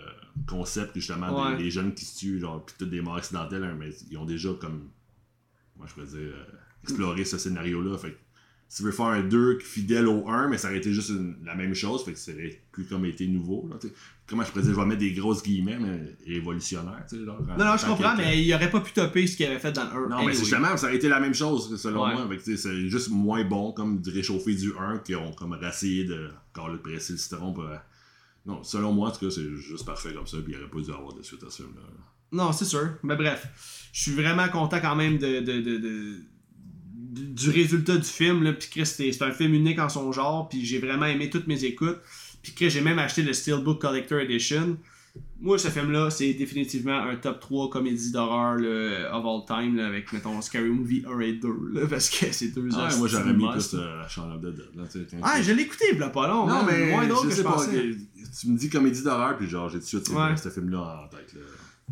concept, 0.49 0.93
justement, 0.97 1.51
des, 1.53 1.65
des 1.65 1.71
jeunes 1.71 1.95
qui 1.95 2.05
se 2.05 2.19
tuent, 2.19 2.41
genre, 2.41 2.65
pis 2.67 2.75
toutes 2.79 2.91
des 2.91 3.01
morts 3.01 3.17
accidentelles, 3.17 3.63
hein, 3.65 3.77
mais 3.79 3.91
ils 4.11 4.19
ont 4.19 4.25
déjà 4.25 4.51
comme, 4.61 4.89
moi 5.77 5.87
je 5.89 5.95
pourrais 5.95 6.07
dire, 6.07 6.19
euh, 6.35 6.45
exploré 6.83 7.25
ce 7.25 7.39
scénario-là. 7.39 7.97
Fait 7.99 8.19
tu 8.75 8.83
veux 8.85 8.93
faire 8.93 9.07
un 9.07 9.23
2 9.23 9.59
fidèle 9.59 10.07
au 10.07 10.29
1, 10.29 10.49
mais 10.49 10.57
ça 10.59 10.69
aurait 10.69 10.79
été 10.79 10.93
juste 10.93 11.09
une- 11.11 11.37
la 11.45 11.55
même 11.57 11.75
chose, 11.75 12.05
fait 12.05 12.13
que 12.13 12.19
ça 12.19 12.33
aurait 12.33 12.61
plus 12.71 12.85
comme 12.85 13.05
été 13.05 13.27
nouveau. 13.27 13.69
Là. 13.69 13.77
Comment 14.29 14.45
je 14.45 14.51
pourrais 14.51 14.63
dire, 14.63 14.73
je 14.73 14.77
vais 14.79 14.87
mettre 14.87 15.01
des 15.01 15.13
grosses 15.13 15.43
guillemets, 15.43 15.77
mais 15.79 16.17
révolutionnaire. 16.33 17.05
en 17.13 17.57
Non, 17.59 17.65
non, 17.65 17.77
je 17.77 17.85
comprends, 17.87 18.15
mais 18.17 18.41
il 18.43 18.55
aurait 18.55 18.71
pas 18.71 18.79
pu 18.81 18.93
topper 18.93 19.27
ce 19.27 19.37
qu'il 19.37 19.47
avait 19.47 19.59
fait 19.59 19.73
dans 19.73 19.85
le 19.85 19.91
1. 20.07 20.09
non, 20.09 20.25
mais 20.25 20.33
c'est 20.35 20.41
justement, 20.45 20.77
ça 20.77 20.87
aurait 20.87 20.97
été 20.97 21.09
la 21.09 21.19
même 21.19 21.35
chose, 21.35 21.77
selon 21.83 22.05
Ouais. 22.05 22.13
moi. 22.15 22.29
C'est 22.45 22.87
juste 22.89 23.11
moins 23.11 23.45
bon, 23.45 23.73
comme 23.73 24.01
de 24.01 24.11
réchauffer 24.13 24.55
du 24.55 24.73
1, 24.79 24.99
qui 24.99 25.17
ont 25.17 25.33
comme 25.33 25.59
essayé 25.69 26.05
de 26.05 26.29
encore 26.55 26.69
le 26.69 26.79
presser 26.79 27.15
le 27.15 27.19
citron. 27.19 27.53
pour, 27.53 27.65
euh, 27.65 27.77
Non, 28.47 28.63
selon 28.63 28.93
moi, 28.93 29.09
en 29.09 29.13
tout 29.13 29.21
cas, 29.27 29.31
c'est 29.31 29.55
juste 29.57 29.85
parfait 29.85 30.15
comme 30.15 30.27
ça, 30.27 30.39
puis 30.43 30.55
il 30.55 30.59
aurait 30.59 30.71
pas 30.71 30.81
dû 30.81 30.91
avoir 30.93 31.13
de 31.13 31.23
suite 31.23 31.43
à 31.45 31.51
ça. 31.51 31.63
là. 31.65 31.81
Non, 32.33 32.53
c'est 32.53 32.65
sûr. 32.65 32.89
Mais 33.03 33.17
bref, 33.17 33.91
je 33.93 34.01
suis 34.03 34.13
vraiment 34.13 34.49
content 34.49 34.81
quand 34.81 34.95
même 34.97 35.19
de, 35.19 35.41
de- 35.41 35.61
de- 35.61 35.77
de- 35.79 36.17
du 37.11 37.51
résultat 37.51 37.97
du 37.97 38.05
film. 38.09 38.43
Là. 38.43 38.53
Puis 38.53 38.69
Chris, 38.71 38.87
c'est 38.87 39.23
un 39.23 39.33
film 39.33 39.55
unique 39.55 39.79
en 39.79 39.89
son 39.89 40.11
genre. 40.13 40.49
Puis 40.49 40.65
j'ai 40.65 40.79
vraiment 40.79 41.07
aimé 41.07 41.29
toutes 41.31 41.47
mes 41.47 41.65
écoutes. 41.65 41.99
Puis 42.43 42.53
Chris, 42.55 42.71
j'ai 42.71 42.81
même 42.81 42.99
acheté 42.99 43.23
le 43.23 43.33
Steelbook 43.33 43.81
Collector 43.81 44.21
Edition. 44.21 44.77
Moi, 45.41 45.59
ce 45.59 45.69
film-là, 45.69 46.09
c'est 46.11 46.35
définitivement 46.35 46.97
un 47.03 47.17
top 47.17 47.41
3 47.41 47.69
comédie 47.71 48.13
d'horreur 48.13 48.59
of 49.13 49.25
all 49.25 49.45
time, 49.47 49.77
là, 49.77 49.87
avec, 49.89 50.13
mettons, 50.13 50.41
Scary 50.41 50.69
Movie 50.69 51.03
1 51.05 51.19
et 51.21 51.33
2, 51.33 51.49
là, 51.73 51.87
parce 51.89 52.09
que 52.11 52.27
c'est 52.33 52.49
deux 52.55 52.69
Ah, 52.75 52.87
heures. 52.89 52.99
moi, 52.99 53.09
j'aurais 53.09 53.33
mis 53.33 53.49
plus 53.51 53.75
euh, 53.75 54.03
Dead. 54.41 54.57
Là, 54.77 54.85
tu 54.85 54.99
sais, 55.01 55.07
quand- 55.11 55.17
Ah, 55.23 55.43
je 55.43 55.51
l'ai 55.53 55.63
écouté, 55.63 55.87
il 55.93 55.99
pas 55.99 56.29
long. 56.29 56.47
Non, 56.47 56.65
mais 56.65 56.91
moins 56.93 57.07
drôle 57.09 57.29
que 57.29 57.35
je 57.35 57.43
pensais. 57.43 57.71
que- 57.73 58.41
Tu 58.41 58.49
me 58.49 58.57
dis 58.57 58.71
comédie 58.71 59.03
d'horreur, 59.03 59.37
puis 59.37 59.49
genre, 59.49 59.69
j'ai 59.69 59.79
tout 59.79 59.85
de 59.85 59.89
suite 59.89 60.09
Ouais. 60.11 60.37
ce 60.37 60.49
film-là 60.49 61.03
en 61.05 61.09
tête. 61.09 61.33
Là. 61.35 61.41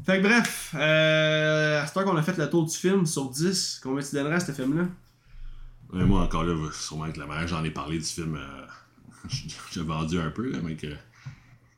Fait 0.06 0.18
que 0.18 0.22
bref, 0.22 0.74
euh, 0.76 1.82
à 1.82 1.86
ce 1.88 1.94
temps 1.94 2.04
qu'on 2.04 2.16
a 2.16 2.22
fait 2.22 2.38
le 2.38 2.48
tour 2.48 2.64
du 2.66 2.76
film 2.76 3.04
sur 3.04 3.28
10, 3.30 3.80
combien 3.82 4.00
tu 4.02 4.14
donnerais 4.14 4.36
à 4.36 4.40
ce 4.40 4.52
film-là? 4.52 4.84
Ouais, 5.92 6.04
moi, 6.04 6.22
encore 6.22 6.44
là, 6.44 6.54
sûrement 6.72 7.10
que 7.10 7.18
la 7.18 7.26
que 7.42 7.46
j'en 7.48 7.64
ai 7.64 7.70
parlé 7.70 7.98
du 7.98 8.04
film, 8.04 8.36
euh, 8.36 8.66
j'ai 9.72 9.82
vendu 9.82 10.18
un 10.18 10.30
peu, 10.30 10.50
là, 10.50 10.58
mais 10.62 10.76
que 10.76 10.88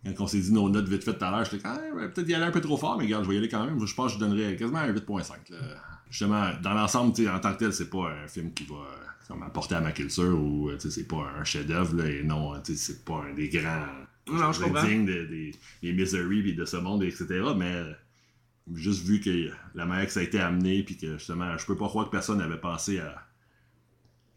quand 0.05 0.25
on 0.25 0.27
s'est 0.27 0.41
dit 0.41 0.53
nos 0.53 0.69
notes 0.69 0.89
vite 0.89 1.05
fait 1.05 1.17
tout 1.17 1.25
à 1.25 1.31
l'heure, 1.31 1.45
j'étais 1.45 1.63
ah, 1.65 1.79
ouais, 1.95 2.09
peut-être 2.09 2.29
y 2.29 2.35
aller 2.35 2.45
un 2.45 2.51
peu 2.51 2.61
trop 2.61 2.77
fort, 2.77 2.97
mais 2.99 3.05
regarde, 3.05 3.25
je 3.25 3.29
vais 3.29 3.35
y 3.35 3.39
aller 3.39 3.49
quand 3.49 3.65
même. 3.65 3.85
Je 3.85 3.95
pense 3.95 4.13
que 4.13 4.19
je 4.19 4.25
donnerais 4.25 4.57
quasiment 4.57 4.79
un 4.79 4.93
8.5. 4.93 5.53
là. 5.53 5.59
Justement, 6.11 6.51
dans 6.63 6.75
l'ensemble, 6.75 7.13
en 7.29 7.39
tant 7.39 7.53
que 7.53 7.59
tel, 7.59 7.73
c'est 7.73 7.91
pas 7.91 8.11
un 8.25 8.27
film 8.27 8.53
qui 8.53 8.65
va 8.65 8.77
euh, 8.77 9.07
comme 9.29 9.43
apporter 9.45 9.77
à 9.77 9.81
ma 9.81 9.93
culture 9.93 10.37
ou 10.37 10.71
euh, 10.71 10.77
c'est 10.79 11.07
pas 11.07 11.31
un 11.39 11.45
chef-d'œuvre, 11.45 12.05
et 12.05 12.25
non, 12.25 12.55
c'est 12.65 13.05
pas 13.05 13.23
un 13.31 13.35
des 13.35 13.49
grands. 13.49 13.87
Non, 14.27 14.53
je 14.53 14.61
comprends. 14.61 14.85
digne 14.85 15.07
de- 15.07 15.27
des, 15.27 15.55
des 15.83 15.93
Misery 15.93 16.43
puis 16.43 16.55
de 16.55 16.65
ce 16.65 16.77
monde, 16.79 17.03
etc. 17.05 17.27
Mais 17.57 17.85
juste 18.75 19.05
vu 19.05 19.21
que 19.21 19.51
la 19.75 19.87
manière 19.87 20.07
que 20.07 20.13
ça 20.13 20.21
a 20.21 20.23
été 20.25 20.41
amené, 20.41 20.83
puis 20.83 20.97
que 20.97 21.19
justement, 21.19 21.57
je 21.59 21.67
peux 21.67 21.77
pas 21.77 21.89
croire 21.89 22.07
que 22.07 22.11
personne 22.11 22.39
n'avait 22.39 22.61
pensé 22.61 22.99
à, 22.99 23.27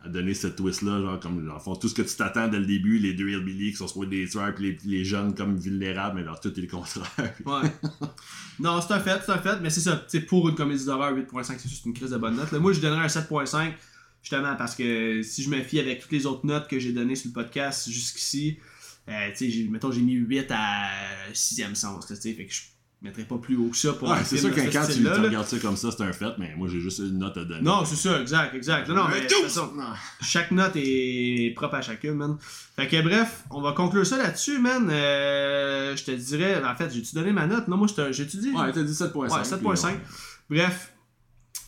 à 0.03 0.09
donner 0.09 0.33
cette 0.33 0.57
twist-là, 0.57 1.01
genre 1.01 1.19
comme, 1.19 1.45
dans 1.45 1.53
le 1.53 1.59
fond, 1.59 1.75
tout 1.75 1.87
ce 1.87 1.93
que 1.93 2.01
tu 2.01 2.15
t'attends 2.15 2.49
dès 2.49 2.59
le 2.59 2.65
début, 2.65 2.97
les 2.99 3.13
deux 3.13 3.29
hillbillies 3.29 3.71
qui 3.71 3.77
sont 3.77 3.87
supposés 3.87 4.09
des 4.09 4.27
tueurs, 4.27 4.53
puis 4.53 4.77
les, 4.83 4.97
les 4.97 5.05
jeunes 5.05 5.33
comme 5.33 5.57
vulnérables, 5.57 6.19
mais 6.19 6.25
genre 6.25 6.39
tout 6.39 6.53
est 6.57 6.61
le 6.61 6.67
contraire. 6.67 7.33
Ouais. 7.45 7.71
non, 8.59 8.81
c'est 8.81 8.93
un 8.93 8.99
fait, 8.99 9.21
c'est 9.25 9.31
un 9.31 9.37
fait, 9.37 9.59
mais 9.61 9.69
c'est 9.69 9.79
ça. 9.81 9.95
tu 9.95 10.19
sais, 10.19 10.25
pour 10.25 10.49
une 10.49 10.55
comédie 10.55 10.85
d'horreur, 10.85 11.15
8.5, 11.15 11.55
c'est 11.57 11.69
juste 11.69 11.85
une 11.85 11.93
crise 11.93 12.09
de 12.09 12.17
bonne 12.17 12.35
note. 12.35 12.51
là. 12.51 12.59
Moi, 12.59 12.73
je 12.73 12.81
donnerais 12.81 13.05
un 13.05 13.07
7.5, 13.07 13.73
justement, 14.21 14.55
parce 14.57 14.75
que 14.75 15.21
si 15.23 15.41
je 15.41 15.49
me 15.49 15.61
fie 15.61 15.79
avec 15.79 16.01
toutes 16.01 16.11
les 16.11 16.25
autres 16.25 16.45
notes 16.45 16.67
que 16.67 16.79
j'ai 16.79 16.91
données 16.91 17.15
sur 17.15 17.29
le 17.29 17.33
podcast 17.33 17.89
jusqu'ici, 17.89 18.57
euh, 19.07 19.29
tu 19.35 19.49
sais, 19.51 19.67
mettons, 19.69 19.91
j'ai 19.91 20.01
mis 20.01 20.13
8 20.13 20.47
à 20.51 20.89
6e 21.33 21.75
sens, 21.75 22.09
là, 22.09 22.15
tu 22.17 22.21
sais, 22.21 22.33
fait 22.33 22.45
que 22.45 22.53
je 22.53 22.61
mettrais 23.03 23.23
pas 23.23 23.37
plus 23.37 23.55
haut 23.57 23.67
que 23.69 23.77
ça 23.77 23.93
pour 23.93 24.09
Ouais, 24.09 24.17
c'est 24.23 24.37
sûr 24.37 24.49
que 24.53 24.61
ce 24.61 24.71
quand 24.77 24.85
tu, 24.87 25.01
tu 25.03 25.07
regardes 25.07 25.47
ça 25.47 25.57
comme 25.59 25.75
ça, 25.75 25.89
c'est 25.91 26.03
un 26.03 26.13
fait, 26.13 26.33
mais 26.37 26.53
moi 26.55 26.67
j'ai 26.71 26.79
juste 26.79 26.99
une 26.99 27.19
note 27.19 27.35
à 27.37 27.43
donner. 27.43 27.61
Non, 27.61 27.83
c'est 27.85 27.95
ça, 27.95 28.19
exact, 28.21 28.55
exact. 28.55 28.87
Non, 28.89 28.95
non, 28.95 29.03
mais 29.09 29.17
Un 29.17 29.23
de 29.23 29.27
toute 29.27 29.43
12! 29.43 29.53
façon, 29.53 29.71
Non. 29.75 29.83
chaque 30.21 30.51
note 30.51 30.71
est 30.75 31.53
propre 31.55 31.75
à 31.75 31.81
chacune, 31.81 32.13
man. 32.13 32.37
Fait 32.75 32.87
que 32.87 33.01
bref, 33.01 33.43
on 33.51 33.61
va 33.61 33.73
conclure 33.73 34.05
ça 34.05 34.17
là-dessus, 34.17 34.57
man. 34.59 34.89
Euh, 34.89 35.95
je 35.95 36.03
te 36.03 36.11
dirais, 36.11 36.63
en 36.63 36.75
fait, 36.75 36.91
j'ai-tu 36.93 37.13
donné 37.15 37.31
ma 37.31 37.45
note? 37.45 37.67
Non, 37.67 37.77
moi, 37.77 37.87
j'ai-tu 38.11 38.37
dit? 38.37 38.51
Ouais, 38.51 38.71
t'as 38.71 38.83
dit 38.83 38.93
7.5. 38.93 39.15
Ouais, 39.17 39.27
7.5. 39.29 39.95
Bref, 40.49 40.93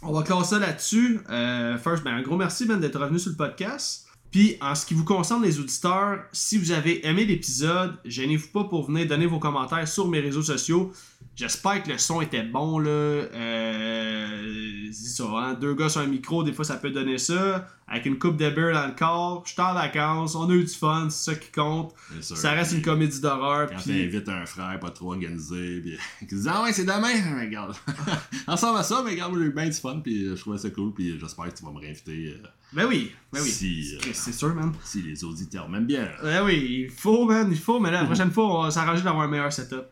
on 0.02 0.14
va 0.14 0.24
classer 0.24 0.52
ça 0.56 0.60
là-dessus. 0.60 1.20
Euh, 1.30 1.78
first, 1.78 2.04
ben, 2.04 2.14
un 2.14 2.22
gros 2.22 2.38
merci, 2.38 2.66
man, 2.66 2.80
d'être 2.80 3.00
revenu 3.00 3.20
sur 3.20 3.32
le 3.32 3.38
podcast. 3.38 4.05
Puis, 4.36 4.58
en 4.60 4.76
ce 4.76 4.86
qui 4.86 4.94
vous 4.94 5.06
concerne, 5.06 5.42
les 5.46 5.62
auditeurs, 5.62 6.26
si 6.34 6.58
vous 6.58 6.74
avez 6.74 7.08
aimé 7.08 7.24
l'épisode, 7.24 7.96
gênez-vous 8.04 8.50
pas 8.50 8.66
pour 8.66 8.86
venir 8.86 9.08
donner 9.08 9.28
vos 9.28 9.40
commentaires 9.40 9.88
sur 9.88 10.10
mes 10.10 10.20
réseaux 10.20 10.42
sociaux. 10.42 10.92
J'espère 11.38 11.82
que 11.82 11.92
le 11.92 11.98
son 11.98 12.20
était 12.20 12.44
bon, 12.44 12.80
là. 12.80 12.90
Euh, 12.90 14.90
ça, 14.92 15.24
hein? 15.24 15.54
Deux 15.54 15.74
gars 15.74 15.90
sur 15.90 16.02
un 16.02 16.08
micro, 16.08 16.44
des 16.44 16.54
fois, 16.54 16.66
ça 16.66 16.76
peut 16.76 16.92
donner 16.92 17.18
ça. 17.18 17.68
Avec 17.88 18.08
une 18.08 18.18
coupe 18.18 18.38
de 18.38 18.50
beer 18.50 18.74
dans 18.74 18.88
le 18.88 18.94
corps. 18.96 19.44
Je 19.46 19.52
suis 19.54 19.62
en 19.62 19.74
vacances, 19.74 20.36
on 20.36 20.50
a 20.50 20.54
eu 20.54 20.64
du 20.64 20.74
fun, 20.74 21.08
c'est 21.10 21.32
ça 21.34 21.38
qui 21.38 21.52
compte. 21.52 21.94
Sûr. 22.20 22.36
Ça 22.36 22.52
reste 22.52 22.72
une 22.72 22.82
comédie 22.82 23.22
d'horreur. 23.22 23.70
Quand 23.70 23.76
puis- 23.78 24.10
t'invites 24.10 24.28
un 24.28 24.46
frère 24.46 24.80
pas 24.80 24.90
trop 24.90 25.12
organisé, 25.14 25.82
puis 25.82 25.98
qui 26.28 26.36
dit 26.36 26.48
Ah 26.50 26.64
ouais, 26.64 26.74
c'est 26.74 26.84
demain, 26.86 27.14
mais 27.36 27.46
regarde. 27.46 27.76
Ensemble 28.48 28.80
à 28.80 28.84
ça, 28.84 29.02
mais 29.06 29.12
regarde, 29.12 29.36
j'ai 29.38 29.46
eu 29.46 29.52
bien 29.52 29.68
du 29.68 29.74
fun, 29.76 30.00
puis 30.04 30.26
je 30.30 30.34
trouvais 30.34 30.58
ça 30.58 30.70
cool, 30.72 30.94
puis 30.94 31.18
j'espère 31.20 31.46
que 31.54 31.58
tu 31.58 31.64
vas 31.64 31.72
me 31.72 31.80
réinviter 31.80 32.36
euh, 32.42 32.48
Ben 32.74 32.86
oui, 32.88 33.12
ben 33.32 33.42
oui. 33.44 33.50
si, 33.50 33.96
euh, 33.96 34.00
C'est 34.26 34.34
sûr, 34.34 34.56
man. 34.56 34.74
si 34.84 35.04
les 35.04 35.24
auditeurs 35.24 35.70
m'aiment 35.70 35.86
bien. 35.86 36.10
Ouais, 36.24 36.40
oui, 36.44 36.86
il 36.86 36.90
faut, 36.90 37.26
man, 37.26 37.48
il 37.52 37.60
faut, 37.60 37.80
mais 37.80 37.92
là, 37.92 38.02
la 38.02 38.06
prochaine 38.08 38.32
fois, 38.32 38.60
on 38.60 38.64
va 38.64 38.72
s'arranger 38.72 39.04
d'avoir 39.04 39.24
un 39.24 39.28
meilleur 39.28 39.54
setup. 39.54 39.86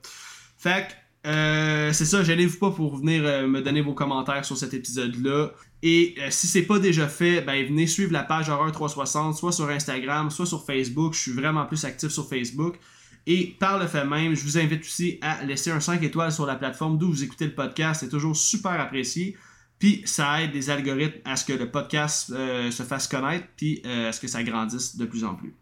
Fait 0.58 0.88
que, 0.88 1.30
euh, 1.30 1.94
c'est 1.94 2.06
ça, 2.06 2.24
gênez-vous 2.24 2.58
pas 2.58 2.72
pour 2.72 2.98
venir 2.98 3.22
euh, 3.26 3.48
me 3.48 3.62
donner 3.62 3.82
vos 3.82 3.94
commentaires 3.94 4.44
sur 4.44 4.58
cet 4.58 4.74
épisode-là. 4.74 5.52
Et 5.84 6.16
euh, 6.18 6.28
si 6.32 6.48
c'est 6.48 6.64
pas 6.64 6.80
déjà 6.80 7.08
fait, 7.08 7.42
ben 7.42 7.64
venez 7.64 7.86
suivre 7.86 8.12
la 8.12 8.24
page 8.24 8.50
Horreur 8.50 8.72
360, 8.72 9.38
soit 9.38 9.52
sur 9.52 9.70
Instagram, 9.70 10.32
soit 10.32 10.48
sur 10.48 10.66
Facebook. 10.66 11.14
Je 11.14 11.20
suis 11.20 11.34
vraiment 11.34 11.66
plus 11.66 11.86
actif 11.86 12.10
sur 12.10 12.28
Facebook. 12.28 12.80
Et 13.28 13.56
par 13.60 13.78
le 13.78 13.86
fait 13.86 14.04
même, 14.04 14.36
je 14.36 14.44
vous 14.44 14.58
invite 14.58 14.82
aussi 14.82 15.20
à 15.22 15.44
laisser 15.46 15.70
un 15.70 15.80
5 15.80 16.02
étoiles 16.02 16.32
sur 16.32 16.48
la 16.48 16.56
plateforme 16.56 16.98
d'où 16.98 17.10
vous 17.12 17.24
écoutez 17.24 17.46
le 17.46 17.54
podcast. 17.54 18.00
C'est 18.00 18.10
toujours 18.10 18.36
super 18.36 18.80
apprécié. 18.80 19.38
Puis 19.84 20.02
ça 20.06 20.42
aide 20.42 20.54
les 20.54 20.70
algorithmes 20.70 21.20
à 21.26 21.36
ce 21.36 21.44
que 21.44 21.52
le 21.52 21.70
podcast 21.70 22.32
euh, 22.34 22.72
se 22.72 22.84
fasse 22.84 23.06
connaître, 23.06 23.48
puis 23.58 23.82
euh, 23.86 24.08
à 24.08 24.12
ce 24.14 24.22
que 24.22 24.30
ça 24.30 24.42
grandisse 24.42 24.96
de 24.96 25.04
plus 25.04 25.26
en 25.26 25.36
plus. 25.36 25.54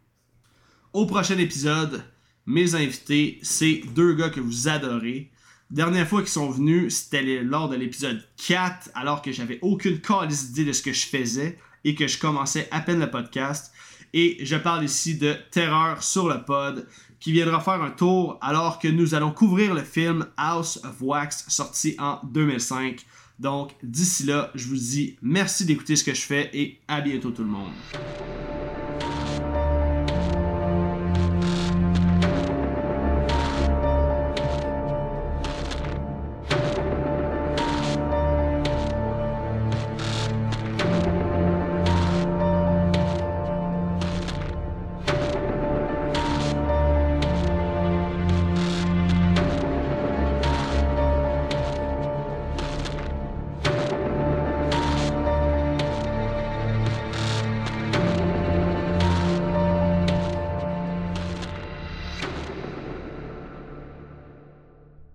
Au 0.93 1.07
prochain 1.07 1.39
épisode, 1.39 2.03
mes 2.45 2.75
invités, 2.75 3.39
c'est 3.41 3.81
deux 3.95 4.13
gars 4.13 4.29
que 4.29 4.39
vous 4.39 4.67
adorez. 4.67 5.31
Dernière 5.71 6.07
fois 6.07 6.21
qu'ils 6.21 6.29
sont 6.29 6.51
venus, 6.51 6.97
c'était 6.97 7.41
lors 7.41 7.67
de 7.67 7.75
l'épisode 7.75 8.23
4, 8.45 8.91
alors 8.93 9.23
que 9.23 9.31
j'avais 9.31 9.57
aucune 9.63 9.99
calice 9.99 10.51
idée 10.51 10.65
de 10.65 10.73
ce 10.73 10.83
que 10.83 10.93
je 10.93 11.07
faisais 11.07 11.57
et 11.83 11.95
que 11.95 12.05
je 12.05 12.19
commençais 12.19 12.67
à 12.69 12.81
peine 12.81 12.99
le 12.99 13.09
podcast. 13.09 13.73
Et 14.13 14.37
je 14.45 14.55
parle 14.55 14.83
ici 14.83 15.17
de 15.17 15.35
Terreur 15.49 16.03
sur 16.03 16.29
le 16.29 16.45
pod, 16.45 16.87
qui 17.19 17.31
viendra 17.31 17.59
faire 17.59 17.81
un 17.81 17.89
tour 17.89 18.37
alors 18.43 18.77
que 18.77 18.87
nous 18.87 19.15
allons 19.15 19.31
couvrir 19.31 19.73
le 19.73 19.83
film 19.83 20.27
House 20.37 20.79
of 20.83 21.01
Wax, 21.01 21.45
sorti 21.47 21.95
en 21.97 22.19
2005. 22.23 23.03
Donc, 23.41 23.71
d'ici 23.81 24.23
là, 24.23 24.51
je 24.53 24.67
vous 24.67 24.75
dis 24.75 25.15
merci 25.23 25.65
d'écouter 25.65 25.95
ce 25.95 26.03
que 26.03 26.13
je 26.13 26.21
fais 26.21 26.51
et 26.53 26.77
à 26.87 27.01
bientôt 27.01 27.31
tout 27.31 27.41
le 27.41 27.49
monde. 27.49 27.71